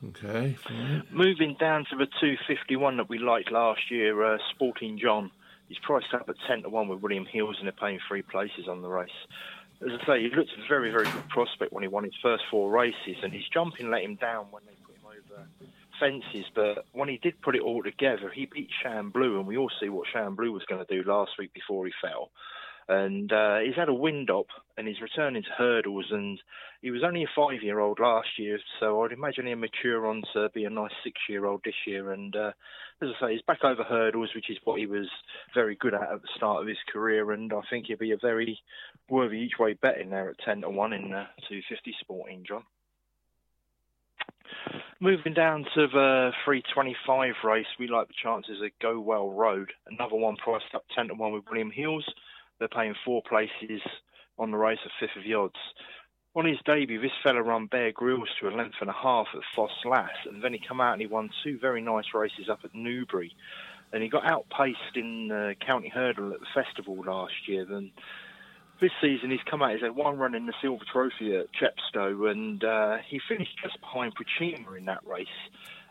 Okay. 0.10 0.56
Moving 1.12 1.56
down 1.60 1.86
to 1.90 1.96
the 1.96 2.06
251 2.06 2.98
that 2.98 3.10
we 3.10 3.18
liked 3.18 3.52
last 3.52 3.90
year, 3.90 4.24
uh, 4.24 4.38
Sporting 4.52 5.00
John. 5.00 5.32
He's 5.68 5.80
priced 5.80 6.14
up 6.14 6.30
at 6.30 6.36
10 6.48 6.62
to 6.62 6.70
1 6.70 6.88
with 6.88 7.02
William 7.02 7.26
Hills 7.26 7.56
and 7.58 7.66
they're 7.66 7.74
paying 7.74 8.00
three 8.08 8.22
places 8.22 8.68
on 8.70 8.84
the 8.84 8.88
race 8.88 9.10
as 9.86 10.00
I 10.02 10.06
say, 10.06 10.22
he 10.22 10.36
looked 10.36 10.52
a 10.52 10.68
very, 10.68 10.92
very 10.92 11.06
good 11.06 11.30
prospect 11.30 11.72
when 11.72 11.84
he 11.84 11.88
won 11.88 12.04
his 12.04 12.16
first 12.22 12.44
four 12.50 12.72
races, 12.72 13.18
and 13.24 13.32
his 13.32 13.48
jumping 13.54 13.92
let 13.92 14.04
him 14.04 14.16
down 14.16 14.48
when 14.52 14.64
they 14.66 14.74
put 14.86 14.96
him 14.96 15.06
over 15.06 15.48
fences. 16.00 16.46
But 16.54 16.86
when 16.94 17.10
he 17.10 17.18
did 17.18 17.42
put 17.42 17.56
it 17.56 17.62
all 17.62 17.84
together, 17.84 18.32
he 18.34 18.46
beat 18.46 18.70
Shan 18.82 19.10
Blue, 19.10 19.38
and 19.38 19.48
we 19.48 19.58
all 19.58 19.72
see 19.80 19.90
what 19.90 20.08
Shan 20.12 20.36
Blue 20.36 20.52
was 20.52 20.66
going 20.66 20.84
to 20.86 21.04
do 21.04 21.08
last 21.10 21.32
week 21.38 21.54
before 21.54 21.86
he 21.86 21.94
fell. 22.02 22.32
And 22.90 23.34
uh, 23.34 23.60
he's 23.60 23.76
had 23.76 23.90
a 23.90 23.94
wind 23.94 24.30
up, 24.30 24.48
and 24.78 24.88
he's 24.88 25.02
returning 25.02 25.44
to 25.44 25.50
hurdles. 25.58 26.06
And 26.10 26.40
he 26.82 26.90
was 26.90 27.04
only 27.04 27.24
a 27.24 27.30
five-year-old 27.36 28.00
last 28.00 28.40
year, 28.40 28.60
so 28.80 29.04
I'd 29.04 29.12
imagine 29.12 29.46
he'll 29.46 29.58
mature 29.58 30.08
on 30.08 30.24
to 30.34 30.50
be 30.54 30.64
a 30.64 30.70
nice 30.70 30.94
six-year-old 31.04 31.62
this 31.66 31.76
year. 31.86 32.14
And 32.14 32.34
uh, 32.34 32.52
as 33.02 33.10
I 33.10 33.20
say, 33.20 33.34
he's 33.34 33.42
back 33.42 33.66
over 33.66 33.84
hurdles, 33.84 34.30
which 34.34 34.50
is 34.50 34.58
what 34.64 34.80
he 34.80 34.86
was 34.86 35.10
very 35.54 35.76
good 35.76 35.94
at 35.94 36.02
at 36.02 36.22
the 36.22 36.30
start 36.38 36.62
of 36.62 36.68
his 36.68 36.78
career. 36.92 37.34
And 37.34 37.52
I 37.52 37.60
think 37.70 37.88
he'll 37.88 37.98
be 37.98 38.14
a 38.14 38.18
very 38.18 38.58
worthy 39.10 39.38
each 39.40 39.60
way 39.60 39.74
betting 39.74 40.10
there 40.10 40.30
at 40.30 40.40
10 40.40 40.62
to 40.62 40.70
1 40.70 40.94
in 40.94 41.04
the 41.10 41.26
250 41.48 41.96
Sporting, 42.00 42.44
John. 42.48 42.64
Moving 45.00 45.34
down 45.34 45.64
to 45.76 45.88
the 45.88 46.32
325 46.44 47.34
race, 47.44 47.68
we 47.80 47.88
like 47.88 48.08
the 48.08 48.14
chances 48.22 48.62
of 48.62 48.72
Gowel 48.82 49.34
Road. 49.34 49.72
Another 49.88 50.16
one 50.16 50.36
priced 50.38 50.74
up 50.74 50.86
10 50.96 51.10
to 51.10 51.14
1 51.14 51.32
with 51.34 51.44
William 51.50 51.70
Hills. 51.72 52.06
They're 52.58 52.68
paying 52.68 52.96
four 53.06 53.22
places 53.28 53.82
on 54.40 54.52
the 54.52 54.58
race 54.58 54.80
at 54.84 54.92
fifth 55.00 55.16
of 55.16 55.24
the 55.24 55.36
odds. 55.36 55.60
On 56.36 56.46
his 56.46 56.58
debut, 56.66 57.02
this 57.02 57.12
fella 57.24 57.42
run 57.42 57.68
Bear 57.68 57.92
Ghylls 57.92 58.30
to 58.40 58.48
a 58.48 58.56
length 58.56 58.76
and 58.82 58.90
a 58.90 58.94
half 58.94 59.28
at 59.34 59.42
Ffos 59.56 59.70
Las, 59.86 60.10
and 60.30 60.44
then 60.44 60.54
he 60.54 60.60
come 60.60 60.82
out 60.82 60.94
and 60.94 61.02
he 61.02 61.08
won 61.08 61.30
two 61.44 61.58
very 61.60 61.82
nice 61.82 62.14
races 62.14 62.50
up 62.50 62.60
at 62.64 62.76
Newbury. 62.76 63.36
And 63.92 64.04
he 64.04 64.10
got 64.10 64.26
outpaced 64.26 64.96
in 64.96 65.30
the 65.30 65.56
County 65.66 65.90
Hurdle 65.90 66.34
at 66.34 66.40
the 66.40 66.46
festival 66.54 66.98
last 67.04 67.48
year. 67.48 67.66
Then 67.66 67.92
this 68.80 68.92
season 69.02 69.32
he's 69.32 69.40
come 69.50 69.62
out, 69.62 69.72
he's 69.72 69.82
had 69.82 69.96
one 69.96 70.18
run 70.18 70.36
in 70.36 70.46
the 70.46 70.54
Silver 70.62 70.84
Trophy 70.92 71.36
at 71.36 71.48
Chepstow, 71.54 72.30
and 72.32 72.64
uh, 72.64 72.98
he 73.08 73.20
finished 73.28 73.58
just 73.62 73.80
behind 73.80 74.14
Proschema 74.16 74.78
in 74.78 74.86
that 74.86 75.06
race. 75.06 75.28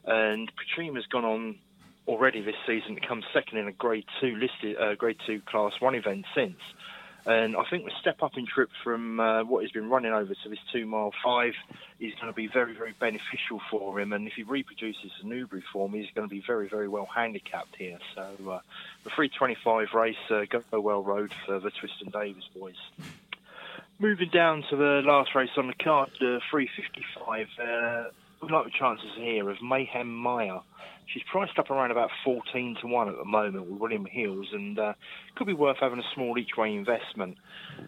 And 0.05 0.51
Proschema's 0.57 1.07
gone 1.07 1.25
on 1.25 1.59
already 2.07 2.41
this 2.43 2.55
season 2.67 2.95
to 2.95 3.01
come 3.07 3.23
second 3.35 3.59
in 3.59 3.67
a 3.67 3.73
Grade 3.73 4.05
Two 4.21 4.37
listed 4.37 4.77
uh, 4.81 4.95
Grade 4.95 5.19
Two 5.27 5.41
Class 5.47 5.73
One 5.81 5.95
event 5.95 6.25
since. 6.35 6.61
And 7.27 7.57
I 7.57 7.65
think 7.69 7.85
the 7.85 7.91
step 8.01 8.23
up 8.23 8.37
in 8.37 8.47
trip 8.47 8.71
from 8.85 9.19
uh, 9.19 9.43
what 9.43 9.65
he's 9.65 9.73
been 9.73 9.91
running 9.91 10.13
over 10.13 10.33
to 10.33 10.49
this 10.49 10.61
two 10.73 10.87
mile 10.87 11.13
five 11.25 11.55
is 11.99 12.15
going 12.15 12.33
to 12.33 12.37
be 12.37 12.47
very, 12.47 12.73
very 12.73 12.95
beneficial 13.01 13.61
for 13.69 13.99
him. 13.99 14.13
And 14.13 14.29
if 14.29 14.35
he 14.35 14.45
reproduces 14.45 15.11
the 15.21 15.29
Newbury 15.29 15.65
form, 15.73 15.93
he's 15.93 16.11
going 16.15 16.29
to 16.29 16.33
be 16.33 16.41
very, 16.47 16.69
very 16.69 16.87
well 16.87 17.09
handicapped 17.13 17.75
here. 17.77 17.99
So 18.15 18.23
uh, 18.23 18.61
the 19.03 19.11
325 19.11 19.93
race, 19.93 20.17
uh, 20.31 20.45
Gowel 20.71 21.03
Road 21.03 21.33
for 21.45 21.59
the 21.59 21.71
Twiston-Davies 21.71 22.49
boys. 22.57 22.77
Moving 23.99 24.29
down 24.29 24.63
to 24.71 24.77
the 24.77 25.03
last 25.05 25.35
race 25.35 25.51
on 25.57 25.67
the 25.67 25.75
card, 25.75 26.11
the 26.21 26.41
355. 26.49 27.49
Uh, 27.59 28.11
we 28.41 28.49
like 28.51 28.67
the 28.67 28.71
chances 28.71 29.11
here 29.17 29.51
of 29.51 29.61
Mayhem 29.61 30.15
Maya. 30.15 30.61
She's 31.07 31.23
priced 31.31 31.59
up 31.59 31.71
around 31.71 31.93
about 31.93 32.11
14 32.25 32.79
to 32.81 32.87
1 32.87 33.09
at 33.09 33.17
the 33.17 33.25
moment 33.25 33.71
with 33.71 33.81
William 33.81 34.05
Hills 34.05 34.49
and 34.53 34.79
uh, 34.79 34.95
could 35.37 35.47
be 35.47 35.53
worth 35.53 35.77
having 35.81 36.01
a 36.01 36.15
small 36.15 36.37
each 36.37 36.57
way 36.57 36.75
investment. 36.75 37.39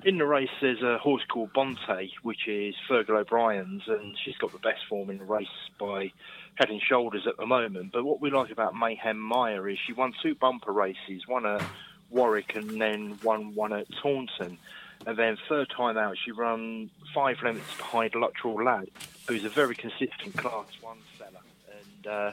In 0.04 0.18
the 0.18 0.24
race, 0.24 0.50
there's 0.60 0.82
a 0.82 0.98
horse 0.98 1.22
called 1.28 1.52
Bonttay, 1.52 2.10
which 2.22 2.46
is 2.46 2.74
Fergal 2.88 3.20
O'Brien's, 3.20 3.82
and 3.88 4.16
she's 4.24 4.36
got 4.36 4.52
the 4.52 4.58
best 4.58 4.80
form 4.88 5.10
in 5.10 5.18
the 5.18 5.24
race 5.24 5.46
by 5.78 6.12
head 6.54 6.70
and 6.70 6.80
shoulders 6.80 7.26
at 7.26 7.36
the 7.36 7.46
moment. 7.46 7.92
But 7.92 8.04
what 8.04 8.20
we 8.20 8.30
like 8.30 8.50
about 8.50 8.74
Mayhem 8.76 9.18
Maya 9.18 9.62
is 9.64 9.78
she 9.84 9.92
won 9.92 10.14
two 10.22 10.34
bumper 10.34 10.72
races, 10.72 11.26
one 11.26 11.44
at 11.44 11.62
Warwick 12.10 12.54
and 12.56 12.80
then 12.80 13.18
won 13.22 13.54
one 13.54 13.72
at 13.72 13.86
Taunton. 14.02 14.58
And 15.06 15.16
then 15.16 15.36
third 15.48 15.70
time 15.74 15.96
out, 15.96 16.16
she 16.22 16.32
ran 16.32 16.90
five 17.14 17.38
lengths 17.42 17.76
behind 17.76 18.14
Luttrell 18.14 18.62
Lad, 18.62 18.88
who's 19.28 19.44
a 19.44 19.48
very 19.48 19.74
consistent 19.74 20.36
Class 20.36 20.66
One 20.80 20.98
seller. 21.16 21.40
And 21.70 22.06
uh, 22.06 22.32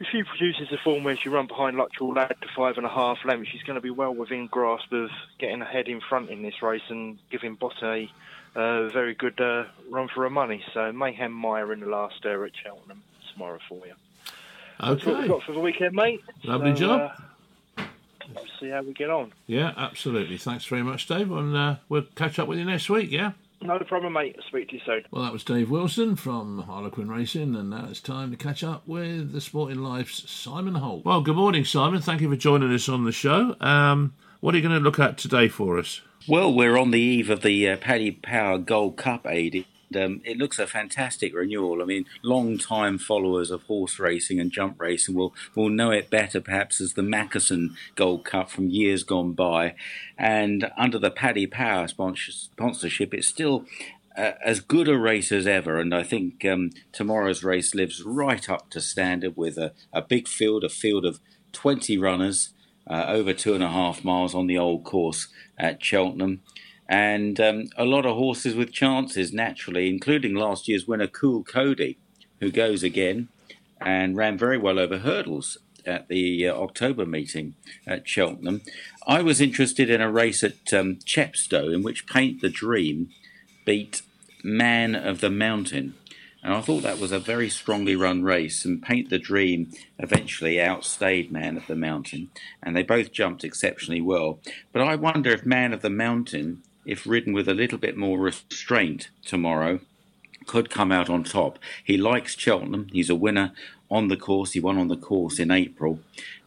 if 0.00 0.06
she 0.12 0.22
produces 0.22 0.70
a 0.72 0.78
form 0.78 1.04
where 1.04 1.16
she 1.16 1.28
run 1.28 1.46
behind 1.46 1.76
Luttrell 1.76 2.12
Lad 2.12 2.36
to 2.40 2.48
five 2.54 2.76
and 2.76 2.84
a 2.86 2.88
half 2.90 3.18
lengths, 3.24 3.50
she's 3.50 3.62
going 3.62 3.76
to 3.76 3.80
be 3.80 3.90
well 3.90 4.14
within 4.14 4.46
grasp 4.46 4.92
of 4.92 5.10
getting 5.38 5.62
ahead 5.62 5.88
in 5.88 6.00
front 6.00 6.30
in 6.30 6.42
this 6.42 6.62
race 6.62 6.82
and 6.88 7.18
giving 7.30 7.56
Bonttay 7.56 8.10
a 8.54 8.88
very 8.90 9.14
good 9.14 9.40
uh, 9.40 9.64
run 9.90 10.08
for 10.08 10.22
her 10.24 10.30
money. 10.30 10.62
So 10.74 10.92
Mayhem 10.92 11.32
Maya 11.32 11.68
in 11.70 11.80
the 11.80 11.86
last 11.86 12.16
there 12.22 12.44
at 12.44 12.52
Cheltenham 12.62 13.02
tomorrow 13.32 13.58
for 13.68 13.86
you. 13.86 13.94
That's 14.80 15.04
what 15.04 15.06
we've 15.06 15.16
Okay. 15.16 15.28
got 15.28 15.42
for 15.44 15.52
the 15.52 15.60
weekend, 15.60 15.94
mate. 15.94 16.22
Lovely 16.44 16.72
So, 16.72 16.80
job. 16.80 17.12
Uh, 17.78 17.82
see 18.60 18.68
how 18.68 18.82
we 18.82 18.92
get 18.92 19.08
on. 19.10 19.32
Yeah, 19.46 19.72
absolutely. 19.76 20.36
Thanks 20.36 20.64
very 20.66 20.82
much, 20.82 21.06
Dave. 21.06 21.30
And 21.30 21.56
uh, 21.56 21.76
we'll 21.88 22.02
catch 22.14 22.38
up 22.38 22.48
with 22.48 22.58
you 22.58 22.64
next 22.64 22.90
week, 22.90 23.10
yeah? 23.10 23.32
No 23.62 23.78
problem, 23.80 24.12
mate. 24.12 24.36
Speak 24.48 24.68
to 24.68 24.74
you 24.74 24.80
soon. 24.84 25.04
Well, 25.10 25.22
that 25.22 25.32
was 25.32 25.42
Dave 25.44 25.70
Wilson 25.70 26.14
from 26.16 26.62
Harlequin 26.62 27.08
Racing, 27.08 27.56
and 27.56 27.70
now 27.70 27.86
it's 27.90 28.00
time 28.00 28.30
to 28.30 28.36
catch 28.36 28.62
up 28.62 28.86
with 28.86 29.32
the 29.32 29.40
Sporting 29.40 29.78
Life's 29.82 30.30
Simon 30.30 30.74
Holt. 30.74 31.04
Well, 31.04 31.22
good 31.22 31.36
morning, 31.36 31.64
Simon. 31.64 32.00
Thank 32.00 32.20
you 32.20 32.28
for 32.28 32.36
joining 32.36 32.72
us 32.72 32.88
on 32.88 33.04
the 33.04 33.12
show. 33.12 33.56
Um, 33.60 34.14
what 34.40 34.54
are 34.54 34.58
you 34.58 34.62
going 34.62 34.78
to 34.78 34.84
look 34.84 35.00
at 35.00 35.18
today 35.18 35.48
for 35.48 35.78
us? 35.78 36.02
Well, 36.28 36.52
we're 36.52 36.76
on 36.76 36.90
the 36.90 37.00
eve 37.00 37.30
of 37.30 37.42
the 37.42 37.68
uh, 37.70 37.76
Paddy 37.76 38.10
Power 38.10 38.58
Gold 38.58 38.96
Cup, 38.96 39.26
Aid. 39.26 39.64
Um, 39.94 40.20
it 40.24 40.36
looks 40.36 40.58
a 40.58 40.66
fantastic 40.66 41.34
renewal. 41.34 41.80
I 41.80 41.84
mean, 41.84 42.06
long-time 42.22 42.98
followers 42.98 43.50
of 43.50 43.62
horse 43.64 43.98
racing 43.98 44.40
and 44.40 44.50
jump 44.50 44.80
racing 44.80 45.14
will, 45.14 45.34
will 45.54 45.68
know 45.68 45.90
it 45.90 46.10
better, 46.10 46.40
perhaps, 46.40 46.80
as 46.80 46.94
the 46.94 47.02
Mackeson 47.02 47.74
Gold 47.94 48.24
Cup 48.24 48.50
from 48.50 48.68
years 48.68 49.04
gone 49.04 49.32
by. 49.32 49.74
And 50.18 50.70
under 50.76 50.98
the 50.98 51.10
Paddy 51.10 51.46
Power 51.46 51.86
sponsorship, 51.86 53.14
it's 53.14 53.28
still 53.28 53.64
uh, 54.16 54.32
as 54.44 54.60
good 54.60 54.88
a 54.88 54.98
race 54.98 55.30
as 55.30 55.46
ever. 55.46 55.78
And 55.78 55.94
I 55.94 56.02
think 56.02 56.44
um, 56.44 56.70
tomorrow's 56.92 57.44
race 57.44 57.74
lives 57.74 58.02
right 58.02 58.48
up 58.48 58.70
to 58.70 58.80
standard 58.80 59.36
with 59.36 59.58
a, 59.58 59.72
a 59.92 60.02
big 60.02 60.26
field, 60.26 60.64
a 60.64 60.68
field 60.68 61.04
of 61.04 61.20
20 61.52 61.98
runners 61.98 62.50
uh, 62.88 63.04
over 63.08 63.32
two 63.32 63.54
and 63.54 63.64
a 63.64 63.68
half 63.68 64.04
miles 64.04 64.34
on 64.34 64.46
the 64.46 64.58
old 64.58 64.84
course 64.84 65.28
at 65.58 65.84
Cheltenham. 65.84 66.42
And 66.88 67.40
um, 67.40 67.64
a 67.76 67.84
lot 67.84 68.06
of 68.06 68.16
horses 68.16 68.54
with 68.54 68.72
chances, 68.72 69.32
naturally, 69.32 69.88
including 69.88 70.34
last 70.34 70.68
year's 70.68 70.86
winner, 70.86 71.08
Coole 71.08 71.42
Cody, 71.42 71.98
who 72.40 72.50
goes 72.50 72.82
again 72.82 73.28
and 73.80 74.16
ran 74.16 74.38
very 74.38 74.58
well 74.58 74.78
over 74.78 74.98
hurdles 74.98 75.58
at 75.84 76.08
the 76.08 76.48
uh, 76.48 76.54
October 76.54 77.06
meeting 77.06 77.54
at 77.86 78.08
Cheltenham. 78.08 78.62
I 79.06 79.22
was 79.22 79.40
interested 79.40 79.88
in 79.88 80.00
a 80.00 80.10
race 80.10 80.42
at 80.42 80.72
um, 80.72 80.96
Chepstow 81.04 81.72
in 81.72 81.82
which 81.82 82.06
Paint 82.06 82.40
the 82.40 82.48
Dream 82.48 83.08
beat 83.64 84.02
Man 84.42 84.94
of 84.94 85.20
the 85.20 85.30
Mountain. 85.30 85.94
And 86.42 86.54
I 86.54 86.60
thought 86.60 86.82
that 86.84 87.00
was 87.00 87.10
a 87.10 87.18
very 87.18 87.48
strongly 87.48 87.96
run 87.96 88.22
race. 88.22 88.64
And 88.64 88.82
Paint 88.82 89.10
the 89.10 89.18
Dream 89.18 89.72
eventually 89.98 90.60
outstayed 90.60 91.32
Man 91.32 91.56
of 91.56 91.66
the 91.66 91.74
Mountain. 91.74 92.30
And 92.62 92.76
they 92.76 92.84
both 92.84 93.12
jumped 93.12 93.42
exceptionally 93.42 94.00
well. 94.00 94.38
But 94.72 94.82
I 94.82 94.94
wonder 94.94 95.30
if 95.30 95.44
Man 95.44 95.72
of 95.72 95.82
the 95.82 95.90
Mountain, 95.90 96.62
if 96.86 97.06
ridden 97.06 97.32
with 97.32 97.48
a 97.48 97.54
little 97.54 97.78
bit 97.78 97.96
more 97.96 98.18
restraint 98.18 99.10
tomorrow, 99.24 99.80
could 100.46 100.70
come 100.70 100.92
out 100.92 101.10
on 101.10 101.24
top. 101.24 101.58
He 101.84 101.96
likes 101.96 102.38
Cheltenham. 102.38 102.86
He's 102.92 103.10
a 103.10 103.16
winner 103.16 103.52
on 103.90 104.08
the 104.08 104.16
course. 104.16 104.52
He 104.52 104.60
won 104.60 104.78
on 104.78 104.88
the 104.88 104.96
course 104.96 105.38
in 105.38 105.50
April. 105.50 106.00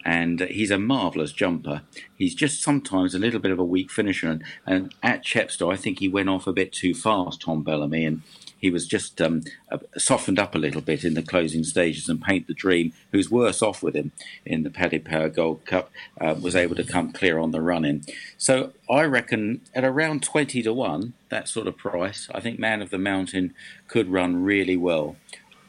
And 0.05 0.39
he's 0.39 0.71
a 0.71 0.79
marvellous 0.79 1.33
jumper. 1.33 1.81
He's 2.17 2.33
just 2.33 2.63
sometimes 2.63 3.13
a 3.13 3.19
little 3.19 3.41
bit 3.41 3.51
of 3.51 3.59
a 3.59 3.65
weak 3.65 3.91
finisher. 3.91 4.29
And, 4.29 4.43
and 4.65 4.95
at 5.03 5.23
Chepstow, 5.23 5.71
I 5.71 5.75
think 5.75 5.99
he 5.99 6.07
went 6.07 6.29
off 6.29 6.47
a 6.47 6.53
bit 6.53 6.71
too 6.71 6.93
fast, 6.93 7.41
Tom 7.41 7.63
Bellamy. 7.63 8.05
And 8.05 8.21
he 8.59 8.69
was 8.69 8.85
just 8.85 9.21
um, 9.21 9.43
uh, 9.71 9.77
softened 9.97 10.37
up 10.37 10.53
a 10.53 10.59
little 10.59 10.81
bit 10.81 11.03
in 11.03 11.13
the 11.13 11.21
closing 11.21 11.63
stages. 11.63 12.09
And 12.09 12.21
Paint 12.21 12.47
the 12.47 12.53
Dream, 12.53 12.93
who's 13.11 13.31
worse 13.31 13.61
off 13.61 13.81
with 13.81 13.95
him 13.95 14.11
in 14.45 14.63
the 14.63 14.69
Paddy 14.69 14.99
Power 14.99 15.29
Gold 15.29 15.65
Cup, 15.65 15.91
uh, 16.19 16.35
was 16.39 16.55
able 16.55 16.75
to 16.75 16.83
come 16.83 17.11
clear 17.11 17.39
on 17.39 17.51
the 17.51 17.61
run 17.61 17.85
in. 17.85 18.03
So 18.37 18.73
I 18.89 19.03
reckon 19.03 19.61
at 19.73 19.83
around 19.83 20.23
20 20.23 20.61
to 20.63 20.73
1, 20.73 21.13
that 21.29 21.47
sort 21.47 21.67
of 21.67 21.77
price, 21.77 22.27
I 22.33 22.39
think 22.39 22.59
Man 22.59 22.81
of 22.81 22.89
the 22.89 22.97
Mountain 22.97 23.53
could 23.87 24.11
run 24.11 24.43
really 24.43 24.77
well. 24.77 25.15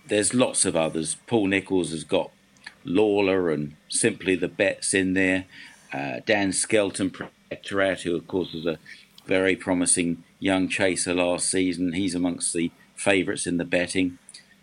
There's 0.09 0.35
lots 0.35 0.65
of 0.65 0.75
others. 0.75 1.17
Paul 1.27 1.47
Nicholls 1.47 1.93
has 1.93 2.05
got 2.05 2.31
Lawler 2.85 3.51
and 3.51 3.77
Simply 3.89 4.35
the 4.35 4.49
Betts 4.49 4.93
in 4.93 5.15
there. 5.15 5.45
Uh, 5.93 6.21
Dan 6.25 6.53
Skelton, 6.53 7.13
who 8.03 8.17
of 8.17 8.27
course 8.27 8.53
was 8.53 8.67
a 8.67 8.79
very 9.27 9.55
promising 9.55 10.25
young 10.39 10.69
chaser 10.69 11.15
last 11.15 11.49
season. 11.49 11.93
He's 11.93 12.15
amongst 12.15 12.53
the 12.53 12.71
favourites 13.01 13.47
in 13.47 13.57
the 13.57 13.65
betting. 13.65 14.19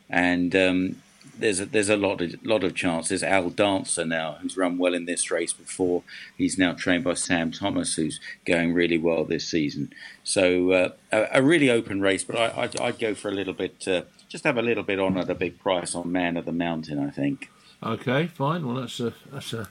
And 0.09 0.55
um, 0.55 1.01
there's 1.39 1.59
a, 1.59 1.65
there's 1.65 1.89
a 1.89 1.97
lot 1.97 2.21
of 2.21 2.45
lot 2.45 2.63
of 2.63 2.75
chances. 2.75 3.23
Al 3.23 3.49
Dancer 3.49 4.05
now, 4.05 4.38
who's 4.39 4.57
run 4.57 4.77
well 4.77 4.93
in 4.93 5.05
this 5.05 5.29
race 5.31 5.53
before, 5.53 6.03
he's 6.38 6.57
now 6.57 6.73
trained 6.73 7.03
by 7.03 7.15
Sam 7.15 7.51
Thomas, 7.51 7.95
who's 7.95 8.19
going 8.45 8.73
really 8.73 8.97
well 8.97 9.25
this 9.25 9.47
season. 9.47 9.91
So 10.23 10.71
uh, 10.71 10.89
a, 11.11 11.27
a 11.33 11.41
really 11.41 11.69
open 11.69 12.01
race, 12.01 12.23
but 12.23 12.38
I, 12.38 12.63
I'd, 12.63 12.79
I'd 12.79 12.99
go 12.99 13.13
for 13.13 13.29
a 13.29 13.33
little 13.33 13.53
bit, 13.53 13.88
uh, 13.88 14.03
just 14.29 14.43
have 14.45 14.57
a 14.57 14.61
little 14.61 14.83
bit 14.83 14.99
on 14.99 15.17
at 15.17 15.29
a 15.29 15.35
big 15.35 15.59
price 15.59 15.95
on 15.95 16.11
Man 16.11 16.38
of 16.38 16.45
the 16.45 16.51
Mountain. 16.51 16.99
I 16.99 17.11
think. 17.11 17.49
Okay, 17.83 18.27
fine. 18.27 18.65
Well, 18.65 18.77
that's 18.77 18.99
a 18.99 19.13
that's 19.31 19.53
a 19.53 19.67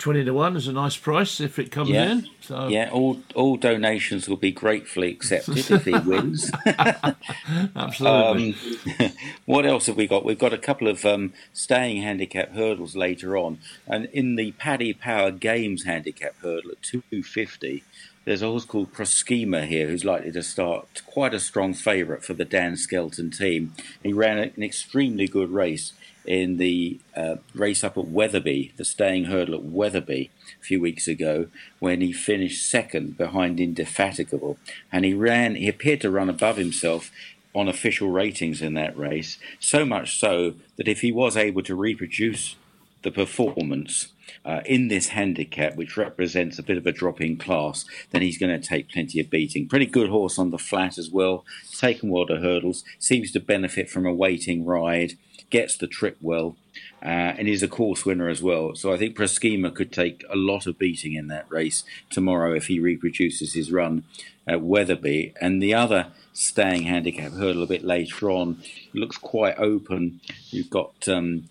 twenty 0.00 0.24
to 0.24 0.32
one 0.32 0.56
is 0.56 0.66
a 0.66 0.72
nice 0.72 0.96
price 0.96 1.40
if 1.40 1.58
it 1.60 1.70
comes 1.70 1.90
Yeah. 1.90 2.10
in. 2.12 2.26
So 2.40 2.66
Yeah, 2.68 2.90
all 2.90 3.20
all 3.36 3.56
donations 3.56 4.28
will 4.28 4.36
be 4.36 4.50
gratefully 4.50 5.10
accepted 5.10 5.70
if 5.70 5.84
he 5.84 5.92
wins. 6.10 6.50
absolutely. 7.76 8.56
Um, 8.98 9.12
what 9.46 9.66
else 9.66 9.86
have 9.86 9.96
we 9.96 10.06
got? 10.06 10.24
We've 10.24 10.38
got 10.38 10.52
a 10.52 10.58
couple 10.58 10.88
of 10.88 11.04
um, 11.04 11.32
staying 11.52 12.02
handicap 12.02 12.52
hurdles 12.52 12.96
later 12.96 13.36
on, 13.36 13.58
and 13.86 14.06
in 14.06 14.36
the 14.36 14.52
Paddy 14.52 14.92
Power 14.92 15.30
Games 15.30 15.84
handicap 15.84 16.34
hurdle 16.42 16.72
at 16.72 16.82
two 16.82 17.02
fifty, 17.22 17.84
there's 18.24 18.42
a 18.42 18.46
horse 18.46 18.64
called 18.64 18.92
Proschema 18.92 19.66
here 19.66 19.88
who's 19.88 20.04
likely 20.04 20.32
to 20.32 20.42
start 20.42 21.02
quite 21.06 21.34
a 21.34 21.40
strong 21.40 21.74
favourite 21.74 22.24
for 22.24 22.34
the 22.34 22.44
Dan 22.44 22.76
Skelton 22.76 23.30
team. 23.30 23.72
He 24.02 24.12
ran 24.12 24.38
an 24.38 24.62
extremely 24.62 25.26
good 25.26 25.50
race 25.50 25.92
in 26.24 26.58
the 26.58 27.00
uh, 27.16 27.36
race 27.54 27.82
up 27.82 27.96
at 27.96 28.06
Wetherby, 28.06 28.72
the 28.76 28.84
staying 28.84 29.24
hurdle 29.24 29.54
at 29.54 29.64
Wetherby 29.64 30.30
a 30.60 30.64
few 30.64 30.80
weeks 30.80 31.08
ago, 31.08 31.46
when 31.78 32.00
he 32.00 32.12
finished 32.12 32.68
second 32.68 33.16
behind 33.16 33.60
Indefatigable, 33.60 34.58
and 34.92 35.04
he 35.04 35.14
ran. 35.14 35.54
He 35.54 35.68
appeared 35.68 36.00
to 36.02 36.10
run 36.10 36.28
above 36.28 36.56
himself 36.56 37.10
on 37.54 37.68
official 37.68 38.10
ratings 38.10 38.62
in 38.62 38.74
that 38.74 38.96
race, 38.96 39.38
so 39.58 39.84
much 39.84 40.18
so 40.18 40.54
that 40.76 40.88
if 40.88 41.00
he 41.00 41.10
was 41.10 41.36
able 41.36 41.62
to 41.62 41.74
reproduce 41.74 42.56
the 43.02 43.10
performance 43.10 44.12
uh, 44.44 44.60
in 44.64 44.88
this 44.88 45.08
handicap, 45.08 45.76
which 45.76 45.96
represents 45.96 46.58
a 46.58 46.62
bit 46.62 46.76
of 46.76 46.86
a 46.86 46.92
drop 46.92 47.20
in 47.20 47.36
class, 47.36 47.84
then 48.10 48.22
he's 48.22 48.38
going 48.38 48.60
to 48.60 48.68
take 48.68 48.90
plenty 48.90 49.20
of 49.20 49.30
beating. 49.30 49.68
Pretty 49.68 49.86
good 49.86 50.10
horse 50.10 50.38
on 50.38 50.50
the 50.50 50.58
flat 50.58 50.98
as 50.98 51.10
well, 51.10 51.44
taken 51.76 52.10
well 52.10 52.26
to 52.26 52.36
hurdles, 52.36 52.84
seems 52.98 53.32
to 53.32 53.40
benefit 53.40 53.90
from 53.90 54.06
a 54.06 54.14
waiting 54.14 54.64
ride, 54.64 55.14
gets 55.50 55.76
the 55.76 55.86
trip 55.86 56.16
well, 56.20 56.56
uh, 57.02 57.34
and 57.36 57.48
is 57.48 57.62
a 57.62 57.68
course 57.68 58.06
winner 58.06 58.28
as 58.28 58.42
well. 58.42 58.74
So 58.74 58.92
I 58.92 58.96
think 58.96 59.16
Proschema 59.16 59.74
could 59.74 59.92
take 59.92 60.24
a 60.30 60.36
lot 60.36 60.66
of 60.66 60.78
beating 60.78 61.14
in 61.14 61.28
that 61.28 61.50
race 61.50 61.84
tomorrow 62.08 62.54
if 62.54 62.68
he 62.68 62.80
reproduces 62.80 63.54
his 63.54 63.72
run 63.72 64.04
at 64.46 64.62
Wetherby. 64.62 65.34
And 65.40 65.62
the 65.62 65.74
other 65.74 66.08
staying 66.32 66.84
handicap 66.84 67.32
hurdle 67.32 67.62
a 67.62 67.66
bit 67.66 67.84
later 67.84 68.30
on 68.30 68.62
looks 68.94 69.18
quite 69.18 69.58
open. 69.58 70.20
You've 70.50 70.70
got. 70.70 71.08
Um, 71.08 71.48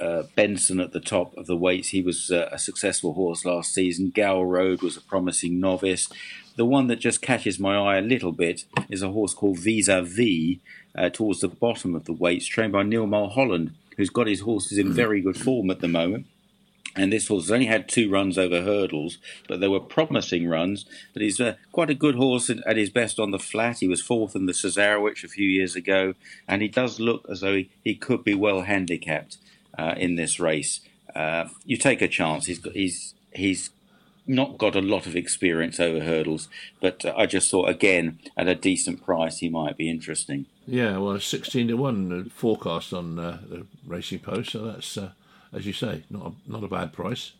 uh, 0.00 0.22
Benson 0.34 0.80
at 0.80 0.92
the 0.92 1.00
top 1.00 1.36
of 1.36 1.46
the 1.46 1.56
weights. 1.56 1.88
He 1.88 2.00
was 2.00 2.30
uh, 2.30 2.48
a 2.50 2.58
successful 2.58 3.12
horse 3.12 3.44
last 3.44 3.74
season. 3.74 4.12
Gowel 4.14 4.46
Road 4.46 4.80
was 4.80 4.96
a 4.96 5.02
promising 5.02 5.60
novice. 5.60 6.08
The 6.56 6.64
one 6.64 6.86
that 6.86 7.00
just 7.00 7.20
catches 7.20 7.58
my 7.58 7.76
eye 7.76 7.98
a 7.98 8.02
little 8.02 8.32
bit 8.32 8.64
is 8.88 9.02
a 9.02 9.10
horse 9.10 9.34
called 9.34 9.58
Visa 9.58 10.00
V 10.00 10.60
uh, 10.96 11.08
towards 11.08 11.40
the 11.40 11.48
bottom 11.48 11.94
of 11.94 12.04
the 12.04 12.12
weights, 12.12 12.46
trained 12.46 12.72
by 12.72 12.82
Neil 12.82 13.06
Mulholland, 13.06 13.74
who's 13.96 14.10
got 14.10 14.26
his 14.26 14.40
horses 14.40 14.78
in 14.78 14.92
very 14.92 15.20
good 15.20 15.36
form 15.36 15.70
at 15.70 15.80
the 15.80 15.88
moment. 15.88 16.26
And 16.96 17.12
this 17.12 17.28
horse 17.28 17.44
has 17.44 17.52
only 17.52 17.66
had 17.66 17.88
two 17.88 18.10
runs 18.10 18.36
over 18.36 18.62
hurdles, 18.62 19.18
but 19.46 19.60
they 19.60 19.68
were 19.68 19.78
promising 19.78 20.48
runs. 20.48 20.86
But 21.12 21.22
he's 21.22 21.40
uh, 21.40 21.54
quite 21.70 21.90
a 21.90 21.94
good 21.94 22.16
horse 22.16 22.50
at 22.50 22.76
his 22.76 22.90
best 22.90 23.20
on 23.20 23.30
the 23.30 23.38
flat. 23.38 23.78
He 23.78 23.86
was 23.86 24.02
fourth 24.02 24.34
in 24.34 24.46
the 24.46 24.52
Cesarewitch 24.52 25.22
a 25.22 25.28
few 25.28 25.48
years 25.48 25.76
ago, 25.76 26.14
and 26.48 26.62
he 26.62 26.68
does 26.68 26.98
look 26.98 27.26
as 27.30 27.42
though 27.42 27.54
he, 27.54 27.70
he 27.84 27.94
could 27.94 28.24
be 28.24 28.34
well 28.34 28.62
handicapped 28.62 29.38
uh, 29.78 29.94
in 29.96 30.16
this 30.16 30.40
race. 30.40 30.80
Uh, 31.14 31.48
you 31.64 31.76
take 31.76 32.02
a 32.02 32.08
chance. 32.08 32.46
He's 32.46 32.58
got, 32.58 32.74
he's 32.74 33.14
he's 33.32 33.70
not 34.26 34.58
got 34.58 34.76
a 34.76 34.80
lot 34.80 35.06
of 35.06 35.16
experience 35.16 35.80
over 35.80 36.00
hurdles, 36.00 36.48
but 36.80 37.04
uh, 37.04 37.14
I 37.16 37.26
just 37.26 37.50
thought 37.50 37.68
again 37.68 38.18
at 38.36 38.48
a 38.48 38.54
decent 38.54 39.04
price 39.04 39.38
he 39.38 39.48
might 39.48 39.76
be 39.76 39.88
interesting. 39.88 40.46
Yeah, 40.70 40.98
well, 40.98 41.18
16 41.18 41.66
to 41.66 41.74
1 41.74 42.12
uh, 42.12 42.30
forecast 42.32 42.92
on 42.92 43.18
uh, 43.18 43.40
the 43.48 43.66
Racing 43.84 44.20
Post, 44.20 44.52
so 44.52 44.66
that's, 44.66 44.96
uh, 44.96 45.10
as 45.52 45.66
you 45.66 45.72
say, 45.72 46.04
not 46.08 46.26
a, 46.26 46.50
not 46.50 46.62
a 46.62 46.68
bad 46.68 46.92
price. 46.92 47.32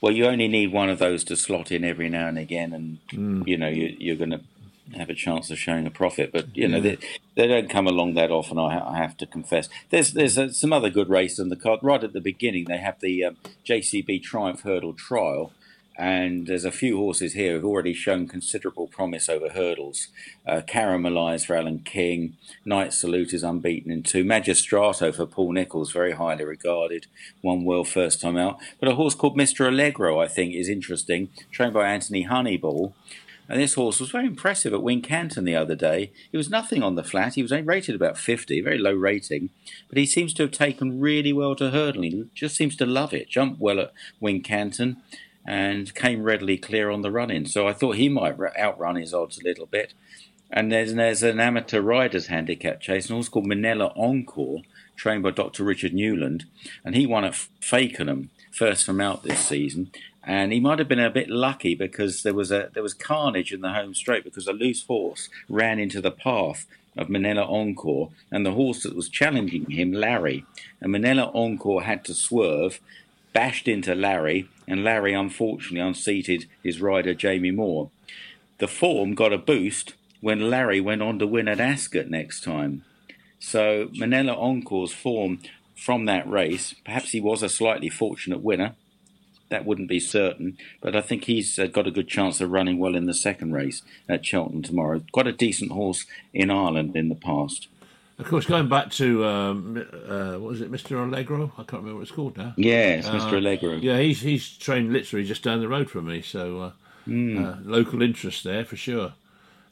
Well, 0.00 0.12
you 0.12 0.24
only 0.24 0.48
need 0.48 0.72
one 0.72 0.88
of 0.88 0.98
those 0.98 1.22
to 1.24 1.36
slot 1.36 1.70
in 1.70 1.84
every 1.84 2.08
now 2.08 2.28
and 2.28 2.38
again, 2.38 2.72
and 2.72 3.46
you 3.46 3.58
know 3.58 3.68
you, 3.68 3.94
you're 3.98 4.16
going 4.16 4.30
to 4.30 4.40
have 4.96 5.10
a 5.10 5.14
chance 5.14 5.50
of 5.50 5.58
showing 5.58 5.86
a 5.86 5.90
profit. 5.90 6.32
But 6.32 6.56
you 6.56 6.66
know, 6.66 6.80
they, 6.80 6.96
they 7.34 7.46
don't 7.46 7.68
come 7.68 7.86
along 7.86 8.14
that 8.14 8.30
often. 8.30 8.58
I, 8.58 8.94
I 8.94 8.96
have 8.96 9.18
to 9.18 9.26
confess. 9.26 9.68
There's 9.90 10.12
there's 10.12 10.38
uh, 10.38 10.50
some 10.50 10.72
other 10.72 10.90
good 10.90 11.10
races 11.10 11.40
on 11.40 11.50
the 11.50 11.56
card. 11.56 11.80
Right 11.82 12.04
at 12.04 12.14
the 12.14 12.20
beginning, 12.20 12.64
they 12.66 12.78
have 12.78 13.00
the 13.00 13.24
um, 13.24 13.36
JCB 13.66 14.22
Triumph 14.22 14.62
Hurdle 14.62 14.94
Trial. 14.94 15.52
And 15.98 16.46
there's 16.46 16.66
a 16.66 16.70
few 16.70 16.98
horses 16.98 17.32
here 17.32 17.54
who've 17.54 17.64
already 17.64 17.94
shown 17.94 18.28
considerable 18.28 18.86
promise 18.86 19.30
over 19.30 19.48
hurdles. 19.48 20.08
Uh, 20.46 20.60
Caramelized 20.60 21.46
for 21.46 21.56
Alan 21.56 21.78
King. 21.78 22.36
Night 22.66 22.92
Salute 22.92 23.32
is 23.32 23.42
unbeaten 23.42 23.90
in 23.90 24.02
two. 24.02 24.22
Magistrato 24.22 25.14
for 25.14 25.26
Paul 25.26 25.52
Nicholls, 25.52 25.92
very 25.92 26.12
highly 26.12 26.44
regarded. 26.44 27.06
Won 27.42 27.64
well 27.64 27.84
first 27.84 28.20
time 28.20 28.36
out. 28.36 28.58
But 28.78 28.90
a 28.90 28.94
horse 28.94 29.14
called 29.14 29.38
Mr. 29.38 29.68
Allegro, 29.68 30.20
I 30.20 30.28
think, 30.28 30.54
is 30.54 30.68
interesting. 30.68 31.30
Trained 31.50 31.72
by 31.72 31.88
Anthony 31.88 32.26
Honeyball. 32.26 32.92
And 33.48 33.60
this 33.60 33.74
horse 33.74 34.00
was 34.00 34.10
very 34.10 34.26
impressive 34.26 34.74
at 34.74 34.80
Wincanton 34.80 35.44
the 35.44 35.54
other 35.54 35.76
day. 35.76 36.10
He 36.30 36.36
was 36.36 36.50
nothing 36.50 36.82
on 36.82 36.96
the 36.96 37.04
flat. 37.04 37.34
He 37.34 37.42
was 37.42 37.52
only 37.52 37.64
rated 37.64 37.94
about 37.94 38.18
50, 38.18 38.60
very 38.60 38.76
low 38.76 38.92
rating. 38.92 39.50
But 39.88 39.98
he 39.98 40.04
seems 40.04 40.34
to 40.34 40.42
have 40.42 40.50
taken 40.50 41.00
really 41.00 41.32
well 41.32 41.54
to 41.56 41.70
hurdling. 41.70 42.10
He 42.10 42.24
just 42.34 42.56
seems 42.56 42.76
to 42.76 42.86
love 42.86 43.14
it. 43.14 43.30
Jumped 43.30 43.60
well 43.60 43.78
at 43.78 43.92
Wincanton 44.20 44.96
and 45.46 45.94
came 45.94 46.22
readily 46.22 46.58
clear 46.58 46.90
on 46.90 47.02
the 47.02 47.10
run 47.10 47.30
in. 47.30 47.46
So 47.46 47.68
I 47.68 47.72
thought 47.72 47.96
he 47.96 48.08
might 48.08 48.38
outrun 48.58 48.96
his 48.96 49.14
odds 49.14 49.38
a 49.38 49.44
little 49.44 49.66
bit. 49.66 49.94
And 50.50 50.70
there's, 50.70 50.94
there's 50.94 51.22
an 51.22 51.40
amateur 51.40 51.80
riders 51.80 52.28
handicap 52.28 52.80
chase, 52.80 53.08
an 53.08 53.14
horse 53.14 53.28
called 53.28 53.46
Minella 53.46 53.92
Encore, 53.96 54.62
trained 54.96 55.22
by 55.22 55.30
Dr. 55.30 55.64
Richard 55.64 55.92
Newland. 55.92 56.44
And 56.84 56.94
he 56.94 57.06
won 57.06 57.24
at 57.24 57.34
Fakenham, 57.60 58.28
first 58.52 58.84
from 58.84 59.00
out 59.00 59.22
this 59.22 59.40
season 59.40 59.90
and 60.26 60.52
he 60.52 60.58
might 60.58 60.80
have 60.80 60.88
been 60.88 60.98
a 60.98 61.08
bit 61.08 61.30
lucky 61.30 61.76
because 61.76 62.24
there 62.24 62.34
was 62.34 62.50
a 62.50 62.70
there 62.74 62.82
was 62.82 62.92
carnage 62.92 63.52
in 63.52 63.60
the 63.60 63.72
home 63.72 63.94
straight 63.94 64.24
because 64.24 64.48
a 64.48 64.52
loose 64.52 64.84
horse 64.84 65.28
ran 65.48 65.78
into 65.78 66.00
the 66.00 66.10
path 66.10 66.66
of 66.96 67.08
Minella 67.08 67.48
Encore 67.48 68.10
and 68.30 68.44
the 68.44 68.52
horse 68.52 68.82
that 68.82 68.96
was 68.96 69.08
challenging 69.08 69.70
him, 69.70 69.92
Larry, 69.92 70.44
and 70.80 70.92
Minella 70.92 71.32
Encore 71.34 71.82
had 71.82 72.04
to 72.06 72.14
swerve, 72.14 72.80
bashed 73.36 73.68
into 73.68 73.94
Larry, 73.94 74.48
and 74.66 74.82
Larry 74.82 75.12
unfortunately 75.12 75.86
unseated 75.86 76.46
his 76.62 76.80
rider 76.80 77.12
Jamie 77.12 77.50
Moore. 77.50 77.90
The 78.56 78.66
form 78.66 79.14
got 79.14 79.30
a 79.30 79.36
boost 79.36 79.92
when 80.22 80.48
Larry 80.48 80.80
went 80.80 81.02
on 81.02 81.18
to 81.18 81.26
win 81.26 81.46
at 81.46 81.60
Ascot 81.60 82.08
next 82.08 82.42
time. 82.42 82.82
So 83.38 83.88
Minella 83.88 84.42
Encore's 84.42 84.94
form 84.94 85.40
from 85.74 86.06
that 86.06 86.26
race, 86.26 86.76
perhaps 86.82 87.10
he 87.10 87.20
was 87.20 87.42
a 87.42 87.50
slightly 87.50 87.90
fortunate 87.90 88.40
winner, 88.40 88.74
that 89.50 89.66
wouldn't 89.66 89.90
be 89.90 90.00
certain, 90.00 90.56
but 90.80 90.96
I 90.96 91.02
think 91.02 91.24
he's 91.24 91.58
uh, 91.58 91.66
got 91.66 91.86
a 91.86 91.90
good 91.90 92.08
chance 92.08 92.40
of 92.40 92.50
running 92.50 92.78
well 92.78 92.96
in 92.96 93.04
the 93.04 93.12
second 93.12 93.52
race 93.52 93.82
at 94.08 94.24
Cheltenham 94.24 94.62
tomorrow. 94.62 95.02
Quite 95.12 95.26
a 95.26 95.32
decent 95.32 95.72
horse 95.72 96.06
in 96.32 96.50
Ireland 96.50 96.96
in 96.96 97.10
the 97.10 97.14
past. 97.14 97.68
Of 98.18 98.26
course, 98.26 98.46
going 98.46 98.68
back 98.68 98.90
to 98.92 99.26
um, 99.26 99.76
uh, 100.08 100.32
what 100.32 100.48
was 100.48 100.60
it, 100.62 100.72
Mr. 100.72 101.02
Allegro? 101.02 101.52
I 101.58 101.62
can't 101.64 101.82
remember 101.82 101.96
what 101.96 102.02
it's 102.02 102.10
called 102.10 102.36
now. 102.38 102.54
Yes, 102.56 103.06
uh, 103.06 103.12
Mr. 103.12 103.34
Allegro. 103.34 103.74
Yeah, 103.74 103.98
he's 103.98 104.22
he's 104.22 104.56
trained 104.56 104.92
literally 104.92 105.26
just 105.26 105.42
down 105.42 105.60
the 105.60 105.68
road 105.68 105.90
from 105.90 106.06
me, 106.06 106.22
so 106.22 106.72
mm. 107.06 107.66
local 107.66 108.00
interest 108.02 108.44
there 108.44 108.64
for 108.64 108.76
sure. 108.76 109.12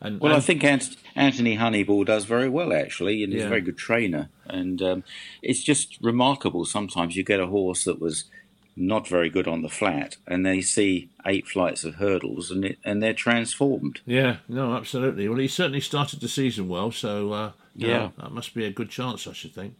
And, 0.00 0.20
well, 0.20 0.32
and, 0.32 0.42
I 0.42 0.44
think 0.44 0.62
Anthony 0.62 1.56
Honeyball 1.56 2.04
does 2.04 2.26
very 2.26 2.48
well 2.48 2.72
actually, 2.72 3.24
and 3.24 3.32
he's 3.32 3.40
yeah. 3.40 3.46
a 3.46 3.50
very 3.50 3.62
good 3.62 3.78
trainer. 3.78 4.28
And 4.46 4.82
um, 4.82 5.04
it's 5.42 5.62
just 5.62 5.96
remarkable. 6.02 6.66
Sometimes 6.66 7.16
you 7.16 7.24
get 7.24 7.40
a 7.40 7.46
horse 7.46 7.84
that 7.84 8.00
was 8.00 8.24
not 8.76 9.08
very 9.08 9.30
good 9.30 9.48
on 9.48 9.62
the 9.62 9.68
flat, 9.68 10.16
and 10.26 10.44
they 10.44 10.60
see 10.60 11.08
eight 11.24 11.46
flights 11.46 11.84
of 11.84 11.94
hurdles, 11.94 12.50
and 12.50 12.64
it, 12.64 12.78
and 12.84 13.02
they're 13.02 13.14
transformed. 13.14 14.00
Yeah, 14.04 14.38
no, 14.48 14.74
absolutely. 14.74 15.28
Well, 15.28 15.38
he 15.38 15.48
certainly 15.48 15.80
started 15.80 16.20
the 16.20 16.28
season 16.28 16.68
well, 16.68 16.90
so 16.90 17.52
yeah, 17.76 17.98
know, 17.98 18.12
that 18.18 18.32
must 18.32 18.55
be 18.55 18.64
a 18.64 18.72
good 18.72 18.90
chance, 18.90 19.26
I 19.26 19.32
should 19.32 19.55
think. 19.55 19.74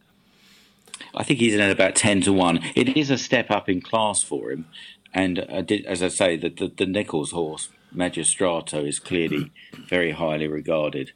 I 1.15 1.25
think 1.25 1.41
he's 1.41 1.55
in 1.55 1.61
at 1.61 1.71
about 1.71 1.95
ten 1.97 2.21
to 2.23 2.33
one. 2.33 2.61
It 2.75 2.97
is 2.97 3.11
a 3.11 3.19
step 3.19 3.51
up 3.51 3.69
in 3.69 3.81
class 3.81 4.23
for 4.23 4.53
him, 4.53 4.67
and 5.13 5.41
uh, 5.41 5.63
did, 5.63 5.85
as 5.87 6.03
I 6.03 6.09
say, 6.09 6.37
the, 6.37 6.49
the, 6.49 6.69
the 6.69 6.87
Nicholls 6.87 7.33
horse 7.33 7.69
Magistrato 7.95 8.87
is 8.87 8.99
clearly 8.99 9.53
very 9.89 10.13
highly 10.13 10.49
regarded. 10.49 11.13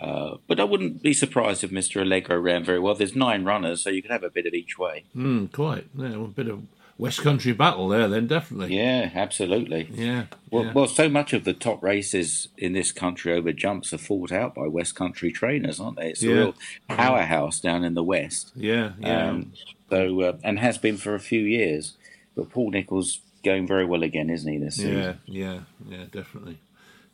Uh, 0.00 0.36
but 0.46 0.60
I 0.60 0.64
wouldn't 0.64 1.02
be 1.02 1.12
surprised 1.12 1.64
if 1.64 1.70
Mr. 1.70 2.00
Allegro 2.02 2.38
ran 2.38 2.64
very 2.64 2.78
well. 2.78 2.94
There's 2.94 3.16
nine 3.16 3.44
runners, 3.44 3.82
so 3.82 3.90
you 3.90 4.02
can 4.02 4.12
have 4.12 4.22
a 4.22 4.30
bit 4.30 4.46
of 4.46 4.54
each 4.54 4.78
way. 4.78 5.04
Mm, 5.16 5.52
quite. 5.52 5.86
Yeah, 5.96 6.14
a 6.14 6.28
bit 6.28 6.48
of 6.48 6.62
West 7.00 7.22
Country 7.22 7.52
battle 7.52 7.88
there, 7.88 8.08
then 8.08 8.26
definitely. 8.26 8.76
Yeah, 8.76 9.10
absolutely. 9.14 9.88
Yeah 9.92 10.26
well, 10.50 10.64
yeah. 10.64 10.72
well, 10.72 10.86
so 10.86 11.08
much 11.08 11.32
of 11.32 11.44
the 11.44 11.52
top 11.52 11.82
races 11.82 12.48
in 12.58 12.72
this 12.72 12.90
country 12.92 13.32
over 13.32 13.52
jumps 13.52 13.92
are 13.92 13.98
fought 13.98 14.32
out 14.32 14.54
by 14.54 14.66
West 14.66 14.96
Country 14.96 15.30
trainers, 15.30 15.78
aren't 15.78 15.96
they? 15.96 16.10
It's 16.10 16.22
yeah. 16.22 16.32
a 16.32 16.34
real 16.34 16.54
powerhouse 16.88 17.60
down 17.60 17.84
in 17.84 17.94
the 17.94 18.02
West. 18.02 18.52
Yeah, 18.56 18.92
yeah. 18.98 19.28
Um, 19.28 19.52
so 19.88 20.20
uh, 20.20 20.36
and 20.42 20.58
has 20.58 20.78
been 20.78 20.96
for 20.96 21.14
a 21.14 21.20
few 21.20 21.40
years. 21.40 21.96
But 22.36 22.50
Paul 22.50 22.70
Nicholls 22.70 23.20
going 23.44 23.66
very 23.66 23.84
well 23.84 24.02
again, 24.02 24.30
isn't 24.30 24.50
he? 24.50 24.58
This 24.58 24.76
season? 24.76 24.98
Yeah, 24.98 25.14
yeah, 25.26 25.60
yeah, 25.88 26.04
definitely. 26.10 26.58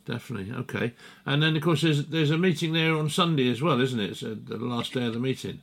Definitely 0.06 0.54
okay, 0.54 0.92
and 1.24 1.42
then 1.42 1.56
of 1.56 1.62
course 1.62 1.82
there's 1.82 2.06
there's 2.06 2.30
a 2.30 2.38
meeting 2.38 2.72
there 2.72 2.96
on 2.96 3.10
Sunday 3.10 3.50
as 3.50 3.60
well, 3.60 3.80
isn't 3.80 3.98
it? 3.98 4.10
It's 4.10 4.22
uh, 4.22 4.36
the 4.40 4.56
last 4.56 4.92
day 4.92 5.04
of 5.04 5.14
the 5.14 5.18
meeting. 5.18 5.62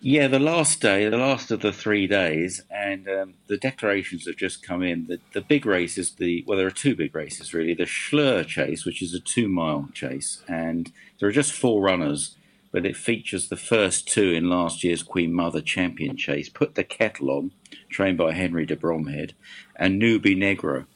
Yeah, 0.00 0.28
the 0.28 0.38
last 0.38 0.82
day, 0.82 1.08
the 1.08 1.16
last 1.16 1.50
of 1.50 1.62
the 1.62 1.72
three 1.72 2.06
days, 2.06 2.62
and 2.70 3.08
um, 3.08 3.34
the 3.46 3.56
declarations 3.56 4.26
have 4.26 4.36
just 4.36 4.62
come 4.62 4.82
in. 4.82 5.06
The, 5.06 5.20
the 5.32 5.40
big 5.40 5.64
race 5.64 5.96
is 5.96 6.12
the 6.12 6.44
well, 6.46 6.58
there 6.58 6.66
are 6.66 6.70
two 6.70 6.94
big 6.94 7.14
races 7.14 7.54
really. 7.54 7.72
The 7.74 7.84
Shloer 7.84 8.46
Chase, 8.46 8.84
which 8.84 9.00
is 9.02 9.14
a 9.14 9.20
two-mile 9.20 9.88
chase, 9.94 10.42
and 10.46 10.92
there 11.18 11.28
are 11.28 11.32
just 11.32 11.52
four 11.52 11.80
runners, 11.80 12.36
but 12.72 12.84
it 12.84 12.96
features 12.96 13.48
the 13.48 13.56
first 13.56 14.06
two 14.06 14.32
in 14.32 14.50
last 14.50 14.84
year's 14.84 15.02
Queen 15.02 15.32
Mother 15.32 15.62
Champion 15.62 16.16
Chase. 16.16 16.50
Put 16.50 16.74
the 16.74 16.84
kettle 16.84 17.30
on, 17.30 17.52
trained 17.88 18.18
by 18.18 18.32
Henry 18.32 18.66
de 18.66 18.76
Bromhead, 18.76 19.32
and 19.76 19.98
Nube 19.98 20.26
Negra 20.26 20.86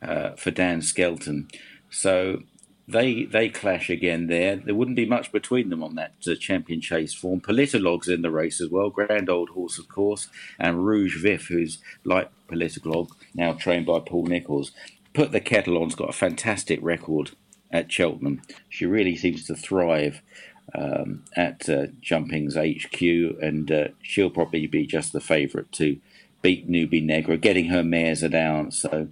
uh, 0.00 0.30
for 0.30 0.52
Dan 0.52 0.82
Skelton. 0.82 1.48
So 1.90 2.44
they 2.88 3.24
they 3.24 3.48
clash 3.48 3.90
again 3.90 4.28
there. 4.28 4.56
There 4.56 4.74
wouldn't 4.74 4.96
be 4.96 5.06
much 5.06 5.32
between 5.32 5.70
them 5.70 5.82
on 5.82 5.96
that 5.96 6.14
uh, 6.26 6.34
champion 6.36 6.80
chase 6.80 7.12
form. 7.12 7.40
Politologue's 7.40 8.08
in 8.08 8.22
the 8.22 8.30
race 8.30 8.60
as 8.60 8.68
well, 8.70 8.90
grand 8.90 9.28
old 9.28 9.50
horse, 9.50 9.78
of 9.78 9.88
course, 9.88 10.28
and 10.58 10.86
Rouge 10.86 11.20
Vif, 11.20 11.48
who's 11.48 11.78
like 12.04 12.30
Politolog, 12.48 13.10
now 13.34 13.52
trained 13.52 13.86
by 13.86 13.98
Paul 13.98 14.26
Nicholls. 14.26 14.70
Put 15.14 15.32
the 15.32 15.40
kettle 15.40 15.82
on's 15.82 15.94
got 15.94 16.10
a 16.10 16.12
fantastic 16.12 16.78
record 16.82 17.32
at 17.72 17.90
Cheltenham. 17.90 18.42
She 18.68 18.86
really 18.86 19.16
seems 19.16 19.46
to 19.46 19.56
thrive 19.56 20.22
um, 20.74 21.24
at 21.34 21.68
uh, 21.68 21.86
Jumping's 22.00 22.56
HQ, 22.56 23.02
and 23.42 23.70
uh, 23.70 23.88
she'll 24.02 24.30
probably 24.30 24.66
be 24.66 24.86
just 24.86 25.12
the 25.12 25.20
favourite 25.20 25.72
to 25.72 25.98
beat 26.42 26.68
Nube 26.68 26.92
Negra, 26.92 27.36
getting 27.36 27.66
her 27.66 27.82
mares 27.82 28.20
down. 28.20 28.70
So 28.70 29.08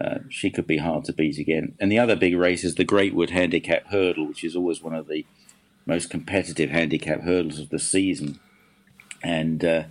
uh, 0.00 0.18
she 0.28 0.50
could 0.50 0.66
be 0.66 0.78
hard 0.78 1.04
to 1.04 1.12
beat 1.12 1.38
again. 1.38 1.74
And 1.80 1.90
the 1.90 1.98
other 1.98 2.16
big 2.16 2.36
race 2.36 2.64
is 2.64 2.74
the 2.74 2.84
Greatwood 2.84 3.30
Handicap 3.30 3.86
Hurdle, 3.88 4.26
which 4.26 4.44
is 4.44 4.54
always 4.54 4.82
one 4.82 4.94
of 4.94 5.08
the 5.08 5.24
most 5.86 6.10
competitive 6.10 6.70
handicap 6.70 7.22
hurdles 7.22 7.58
of 7.58 7.70
the 7.70 7.78
season. 7.78 8.38
And 9.22 9.64
uh, 9.64 9.84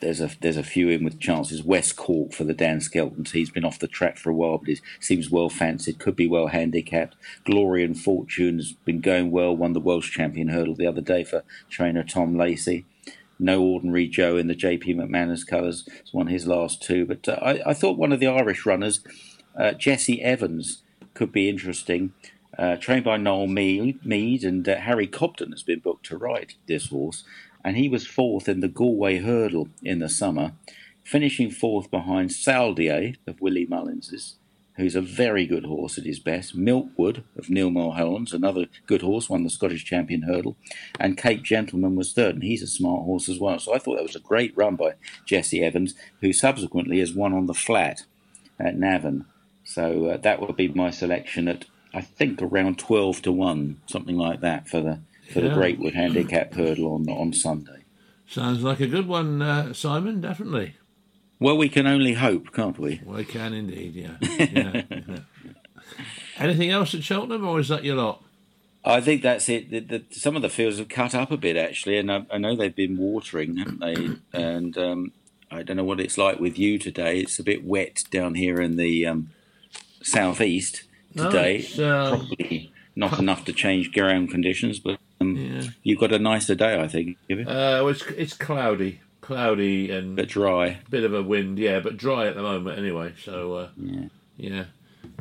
there's 0.00 0.20
a 0.20 0.30
there's 0.40 0.56
a 0.56 0.62
few 0.62 0.88
in 0.88 1.04
with 1.04 1.20
chances. 1.20 1.62
West 1.62 1.96
Cork 1.96 2.32
for 2.32 2.44
the 2.44 2.54
Dan 2.54 2.78
Skeltons. 2.78 3.32
He's 3.32 3.50
been 3.50 3.64
off 3.64 3.78
the 3.78 3.86
track 3.86 4.16
for 4.16 4.30
a 4.30 4.34
while, 4.34 4.58
but 4.58 4.68
he 4.68 4.80
seems 4.98 5.30
well 5.30 5.50
fancied. 5.50 5.98
Could 5.98 6.16
be 6.16 6.28
well 6.28 6.46
handicapped. 6.46 7.16
Glory 7.44 7.84
and 7.84 7.98
Fortune 7.98 8.56
has 8.56 8.72
been 8.72 9.00
going 9.00 9.30
well. 9.30 9.54
Won 9.54 9.74
the 9.74 9.80
Welsh 9.80 10.10
Champion 10.10 10.48
Hurdle 10.48 10.74
the 10.74 10.86
other 10.86 11.02
day 11.02 11.22
for 11.24 11.44
trainer 11.68 12.02
Tom 12.02 12.36
Lacey. 12.36 12.86
No 13.38 13.62
ordinary 13.62 14.06
Joe 14.06 14.36
in 14.36 14.46
the 14.46 14.54
JP 14.54 14.94
McManus 14.94 15.46
colours. 15.46 15.86
It's 16.00 16.14
won 16.14 16.28
his 16.28 16.46
last 16.46 16.82
two. 16.82 17.04
But 17.04 17.28
uh, 17.28 17.38
I, 17.42 17.70
I 17.70 17.74
thought 17.74 17.98
one 17.98 18.12
of 18.12 18.20
the 18.20 18.28
Irish 18.28 18.64
runners 18.64 19.00
uh, 19.58 19.72
Jesse 19.72 20.22
Evans 20.22 20.82
could 21.14 21.32
be 21.32 21.48
interesting. 21.48 22.12
Uh, 22.56 22.76
trained 22.76 23.04
by 23.04 23.16
Noel 23.16 23.48
Meade, 23.48 24.04
Meade 24.04 24.44
and 24.44 24.68
uh, 24.68 24.76
Harry 24.76 25.08
Cobden 25.08 25.50
has 25.50 25.62
been 25.62 25.80
booked 25.80 26.06
to 26.06 26.16
ride 26.16 26.54
this 26.68 26.88
horse, 26.88 27.24
and 27.64 27.76
he 27.76 27.88
was 27.88 28.06
fourth 28.06 28.48
in 28.48 28.60
the 28.60 28.68
Galway 28.68 29.18
Hurdle 29.18 29.68
in 29.82 29.98
the 29.98 30.08
summer, 30.08 30.52
finishing 31.02 31.50
fourth 31.50 31.90
behind 31.90 32.30
Saldier 32.30 33.16
of 33.26 33.40
Willie 33.40 33.66
Mullins's, 33.66 34.36
who's 34.76 34.94
a 34.94 35.00
very 35.00 35.46
good 35.46 35.64
horse 35.64 35.98
at 35.98 36.04
his 36.04 36.20
best. 36.20 36.56
Milkwood 36.56 37.24
of 37.36 37.50
Neil 37.50 37.70
Mulholland's, 37.70 38.32
another 38.32 38.66
good 38.86 39.02
horse, 39.02 39.28
won 39.28 39.42
the 39.42 39.50
Scottish 39.50 39.84
Champion 39.84 40.22
Hurdle, 40.22 40.56
and 41.00 41.18
Cape 41.18 41.42
Gentleman 41.42 41.96
was 41.96 42.12
third, 42.12 42.36
and 42.36 42.44
he's 42.44 42.62
a 42.62 42.68
smart 42.68 43.02
horse 43.04 43.28
as 43.28 43.40
well. 43.40 43.58
So 43.58 43.74
I 43.74 43.78
thought 43.78 43.96
that 43.96 44.06
was 44.06 44.16
a 44.16 44.20
great 44.20 44.56
run 44.56 44.76
by 44.76 44.94
Jesse 45.26 45.62
Evans, 45.62 45.94
who 46.20 46.32
subsequently 46.32 47.00
has 47.00 47.12
won 47.12 47.32
on 47.32 47.46
the 47.46 47.54
flat 47.54 48.04
at 48.60 48.78
Navan. 48.78 49.26
So 49.64 50.06
uh, 50.06 50.16
that 50.18 50.40
would 50.40 50.56
be 50.56 50.68
my 50.68 50.90
selection 50.90 51.48
at 51.48 51.64
I 51.92 52.00
think 52.00 52.42
around 52.42 52.78
twelve 52.78 53.22
to 53.22 53.32
one, 53.32 53.80
something 53.86 54.16
like 54.16 54.40
that 54.40 54.68
for 54.68 54.80
the 54.80 55.00
for 55.32 55.40
yeah. 55.40 55.48
the 55.48 55.54
Greatwood 55.54 55.94
Handicap 55.94 56.54
Hurdle 56.54 56.94
on 56.94 57.08
on 57.08 57.32
Sunday. 57.32 57.84
Sounds 58.26 58.62
like 58.62 58.80
a 58.80 58.86
good 58.86 59.06
one, 59.06 59.42
uh, 59.42 59.72
Simon. 59.72 60.20
Definitely. 60.20 60.76
Well, 61.38 61.56
we 61.56 61.68
can 61.68 61.86
only 61.86 62.14
hope, 62.14 62.52
can't 62.52 62.78
we? 62.78 63.00
We 63.04 63.24
can 63.24 63.52
indeed. 63.52 63.94
Yeah. 63.94 64.16
yeah, 64.20 64.82
yeah. 64.90 65.18
Anything 66.38 66.70
else 66.70 66.94
at 66.94 67.04
Cheltenham, 67.04 67.46
or 67.46 67.60
is 67.60 67.68
that 67.68 67.84
your 67.84 67.96
lot? 67.96 68.24
I 68.84 69.00
think 69.00 69.22
that's 69.22 69.48
it. 69.48 69.70
The, 69.70 69.80
the, 69.80 70.04
some 70.10 70.36
of 70.36 70.42
the 70.42 70.48
fields 70.48 70.78
have 70.78 70.88
cut 70.88 71.14
up 71.14 71.30
a 71.30 71.36
bit 71.36 71.56
actually, 71.56 71.98
and 71.98 72.10
I, 72.12 72.26
I 72.30 72.38
know 72.38 72.54
they've 72.54 72.74
been 72.74 72.96
watering, 72.96 73.56
haven't 73.56 73.80
they? 73.80 74.16
And 74.38 74.76
um, 74.76 75.12
I 75.50 75.62
don't 75.62 75.76
know 75.76 75.84
what 75.84 76.00
it's 76.00 76.18
like 76.18 76.38
with 76.38 76.58
you 76.58 76.78
today. 76.78 77.20
It's 77.20 77.38
a 77.38 77.44
bit 77.44 77.64
wet 77.64 78.04
down 78.10 78.34
here 78.34 78.60
in 78.60 78.76
the 78.76 79.06
um, 79.06 79.30
southeast 80.04 80.84
today. 81.16 81.66
No, 81.78 81.84
uh, 81.96 82.08
Probably 82.16 82.72
not 82.96 83.18
enough 83.18 83.44
to 83.46 83.52
change 83.52 83.92
ground 83.92 84.30
conditions, 84.30 84.78
but 84.78 84.98
um, 85.20 85.36
Yeah. 85.36 85.62
you've 85.82 85.98
got 86.00 86.12
a 86.12 86.18
nicer 86.18 86.54
day, 86.54 86.80
I 86.80 86.86
think. 86.88 87.16
Uh, 87.30 87.34
well, 87.46 87.88
it's 87.88 88.02
it's 88.06 88.34
cloudy, 88.34 89.00
cloudy 89.20 89.90
and 89.90 90.14
But 90.16 90.28
dry. 90.28 90.78
bit 90.90 91.04
of 91.04 91.12
a 91.14 91.22
wind, 91.22 91.58
yeah, 91.58 91.80
but 91.80 91.96
dry 91.96 92.26
at 92.26 92.36
the 92.36 92.42
moment 92.42 92.78
anyway. 92.78 93.12
So 93.22 93.54
uh, 93.54 93.68
Yeah. 93.80 94.04
yeah, 94.36 94.64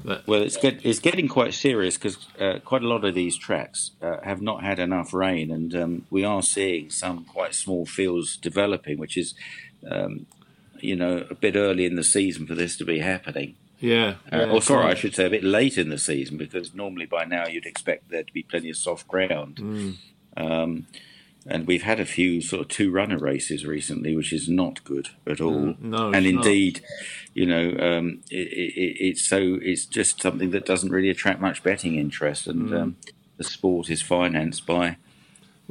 but 0.03 0.27
Well, 0.27 0.41
it's 0.41 0.57
get, 0.57 0.85
it's 0.85 0.99
getting 0.99 1.27
quite 1.27 1.53
serious 1.53 1.97
because 1.97 2.17
uh, 2.39 2.59
quite 2.63 2.83
a 2.83 2.87
lot 2.87 3.05
of 3.05 3.15
these 3.15 3.37
tracks 3.37 3.91
uh, 4.01 4.17
have 4.23 4.41
not 4.41 4.63
had 4.63 4.77
enough 4.79 5.13
rain, 5.13 5.49
and 5.51 5.73
um, 5.75 6.05
we 6.11 6.23
are 6.23 6.41
seeing 6.43 6.89
some 6.89 7.23
quite 7.25 7.55
small 7.55 7.85
fields 7.85 8.37
developing, 8.37 8.97
which 8.99 9.17
is, 9.17 9.33
um, 9.89 10.25
you 10.79 10.95
know, 10.95 11.25
a 11.29 11.35
bit 11.35 11.55
early 11.55 11.85
in 11.85 11.95
the 11.95 12.03
season 12.03 12.45
for 12.45 12.55
this 12.55 12.77
to 12.77 12.85
be 12.85 12.99
happening. 12.99 13.55
Yeah, 13.83 14.15
Uh, 14.31 14.37
yeah, 14.37 14.51
or 14.51 14.61
sorry, 14.61 14.85
I 14.91 14.95
should 14.95 15.13
say 15.15 15.25
a 15.25 15.29
bit 15.29 15.43
late 15.43 15.77
in 15.77 15.89
the 15.89 15.97
season 15.97 16.37
because 16.37 16.73
normally 16.73 17.05
by 17.05 17.25
now 17.25 17.47
you'd 17.47 17.65
expect 17.65 18.09
there 18.09 18.23
to 18.23 18.33
be 18.33 18.43
plenty 18.43 18.69
of 18.69 18.77
soft 18.77 19.07
ground. 19.07 19.55
Mm. 19.57 19.95
Um, 20.37 20.87
and 21.45 21.67
we've 21.67 21.83
had 21.83 21.99
a 21.99 22.05
few 22.05 22.39
sort 22.41 22.61
of 22.61 22.67
two 22.69 22.89
runner 22.89 23.17
races 23.17 23.65
recently, 23.65 24.15
which 24.15 24.31
is 24.31 24.47
not 24.47 24.81
good 24.85 25.09
at 25.27 25.41
all. 25.41 25.75
Mm, 25.75 25.81
no, 25.81 26.07
and 26.13 26.25
it's 26.25 26.35
not. 26.35 26.45
indeed, 26.45 26.81
you 27.33 27.45
know, 27.45 27.65
um, 27.79 28.21
it, 28.31 28.47
it, 28.47 28.95
it's 29.07 29.23
so 29.25 29.59
it's 29.61 29.85
just 29.85 30.21
something 30.21 30.51
that 30.51 30.65
doesn't 30.65 30.91
really 30.91 31.09
attract 31.09 31.41
much 31.41 31.61
betting 31.61 31.95
interest, 31.95 32.47
and 32.47 32.69
Mm. 32.69 32.81
um, 32.81 32.95
the 33.37 33.43
sport 33.43 33.89
is 33.89 34.01
financed 34.01 34.65
by 34.65 34.95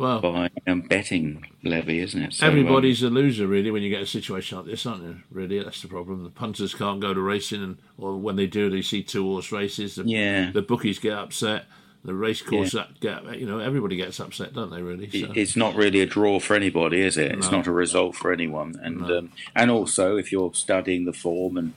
Well, 0.02 0.20
by 0.20 0.50
um, 0.66 0.80
betting 0.80 1.46
levy, 1.62 2.00
isn't 2.00 2.20
it? 2.20 2.32
So, 2.32 2.46
um, 2.48 2.50
everybody's 2.50 3.04
a 3.04 3.08
loser 3.08 3.46
really 3.46 3.70
when 3.70 3.84
you 3.84 3.88
get 3.88 4.02
a 4.02 4.06
situation 4.06 4.58
like 4.58 4.66
this, 4.66 4.84
aren't 4.84 5.04
you? 5.04 5.18
Really, 5.30 5.62
that's 5.62 5.80
the 5.80 5.86
problem. 5.86 6.24
The 6.24 6.30
punters 6.30 6.74
can't 6.74 6.98
go 7.00 7.14
to 7.14 7.20
racing, 7.20 7.62
and 7.62 7.78
or 7.96 8.16
when 8.16 8.34
they 8.34 8.48
do, 8.48 8.68
they 8.68 8.82
see 8.82 9.04
two 9.04 9.22
horse 9.22 9.52
races. 9.52 9.94
The, 9.94 10.02
Yeah. 10.04 10.50
the 10.50 10.60
bookies 10.60 10.98
get 10.98 11.12
upset. 11.16 11.66
The 12.04 12.14
race 12.14 12.42
course 12.42 12.72
that 12.72 12.98
get 12.98 13.38
you 13.38 13.46
know 13.46 13.60
everybody 13.60 13.94
gets 13.94 14.18
upset, 14.18 14.54
don't 14.54 14.70
they? 14.72 14.82
Really? 14.82 15.08
So, 15.08 15.30
it's 15.36 15.54
not 15.54 15.76
really 15.76 16.00
a 16.00 16.06
draw 16.06 16.40
for 16.40 16.56
anybody, 16.56 17.00
is 17.00 17.16
it? 17.16 17.30
It's 17.30 17.52
No. 17.52 17.58
not 17.58 17.68
a 17.68 17.72
result 17.72 18.16
for 18.16 18.32
anyone. 18.32 18.74
And 18.82 19.02
No. 19.02 19.18
um, 19.18 19.30
and 19.54 19.70
also, 19.70 20.16
if 20.16 20.32
you're 20.32 20.52
studying 20.52 21.04
the 21.04 21.12
form 21.12 21.56
and 21.56 21.74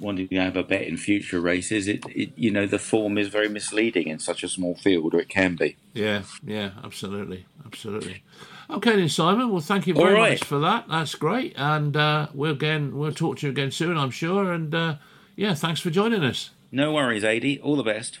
wanting 0.00 0.28
to 0.28 0.36
have 0.36 0.56
a 0.56 0.62
bet 0.62 0.82
in 0.82 0.96
future 0.96 1.40
races, 1.40 1.88
it, 1.88 2.04
it 2.08 2.32
you 2.36 2.50
know 2.50 2.66
the 2.66 2.78
form 2.78 3.18
is 3.18 3.28
very 3.28 3.48
misleading 3.48 4.08
in 4.08 4.18
such 4.18 4.42
a 4.42 4.48
small 4.48 4.74
field, 4.74 5.14
or 5.14 5.20
it 5.20 5.28
can 5.28 5.56
be. 5.56 5.76
Yeah, 5.92 6.22
yeah, 6.44 6.70
absolutely, 6.82 7.46
absolutely. 7.64 8.22
Okay, 8.68 8.96
then 8.96 9.08
Simon. 9.08 9.50
Well, 9.50 9.60
thank 9.60 9.86
you 9.86 9.94
very 9.94 10.14
right. 10.14 10.32
much 10.32 10.44
for 10.44 10.58
that. 10.60 10.86
That's 10.88 11.14
great, 11.14 11.54
and 11.56 11.96
uh, 11.96 12.28
we'll 12.32 12.52
again 12.52 12.96
we'll 12.96 13.12
talk 13.12 13.38
to 13.38 13.46
you 13.46 13.52
again 13.52 13.70
soon, 13.70 13.96
I'm 13.96 14.10
sure. 14.10 14.52
And 14.52 14.74
uh, 14.74 14.96
yeah, 15.36 15.54
thanks 15.54 15.80
for 15.80 15.90
joining 15.90 16.22
us. 16.22 16.50
No 16.72 16.92
worries, 16.92 17.24
Adi. 17.24 17.60
All 17.60 17.76
the 17.76 17.82
best. 17.82 18.18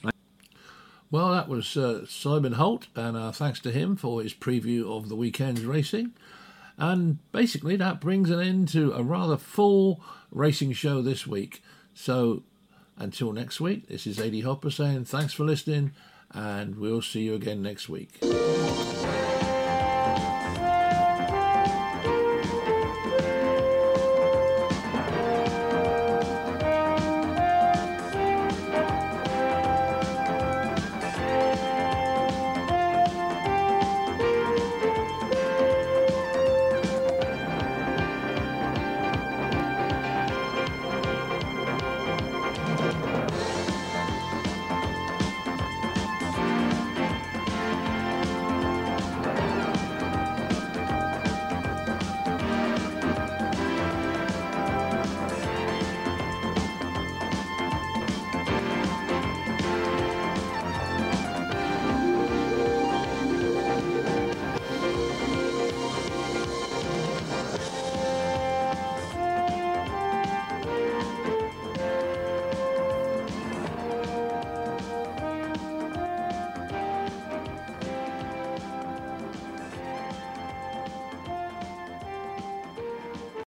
Well, 1.12 1.32
that 1.32 1.48
was 1.48 1.76
uh, 1.76 2.06
Simon 2.06 2.52
Holt, 2.52 2.86
and 2.94 3.16
uh, 3.16 3.32
thanks 3.32 3.60
to 3.60 3.72
him 3.72 3.96
for 3.96 4.22
his 4.22 4.32
preview 4.32 4.96
of 4.96 5.08
the 5.08 5.16
weekend's 5.16 5.64
racing. 5.64 6.12
And 6.78 7.18
basically, 7.32 7.76
that 7.76 8.00
brings 8.00 8.30
an 8.30 8.40
end 8.40 8.68
to 8.68 8.92
a 8.92 9.02
rather 9.02 9.36
full 9.36 10.00
racing 10.30 10.72
show 10.72 11.02
this 11.02 11.26
week. 11.26 11.62
So, 12.00 12.44
until 12.96 13.30
next 13.34 13.60
week, 13.60 13.88
this 13.88 14.06
is 14.06 14.18
AD 14.18 14.40
Hopper 14.40 14.70
saying 14.70 15.04
thanks 15.04 15.34
for 15.34 15.44
listening, 15.44 15.92
and 16.30 16.76
we'll 16.76 17.02
see 17.02 17.20
you 17.20 17.34
again 17.34 17.60
next 17.60 17.90
week. 17.90 18.18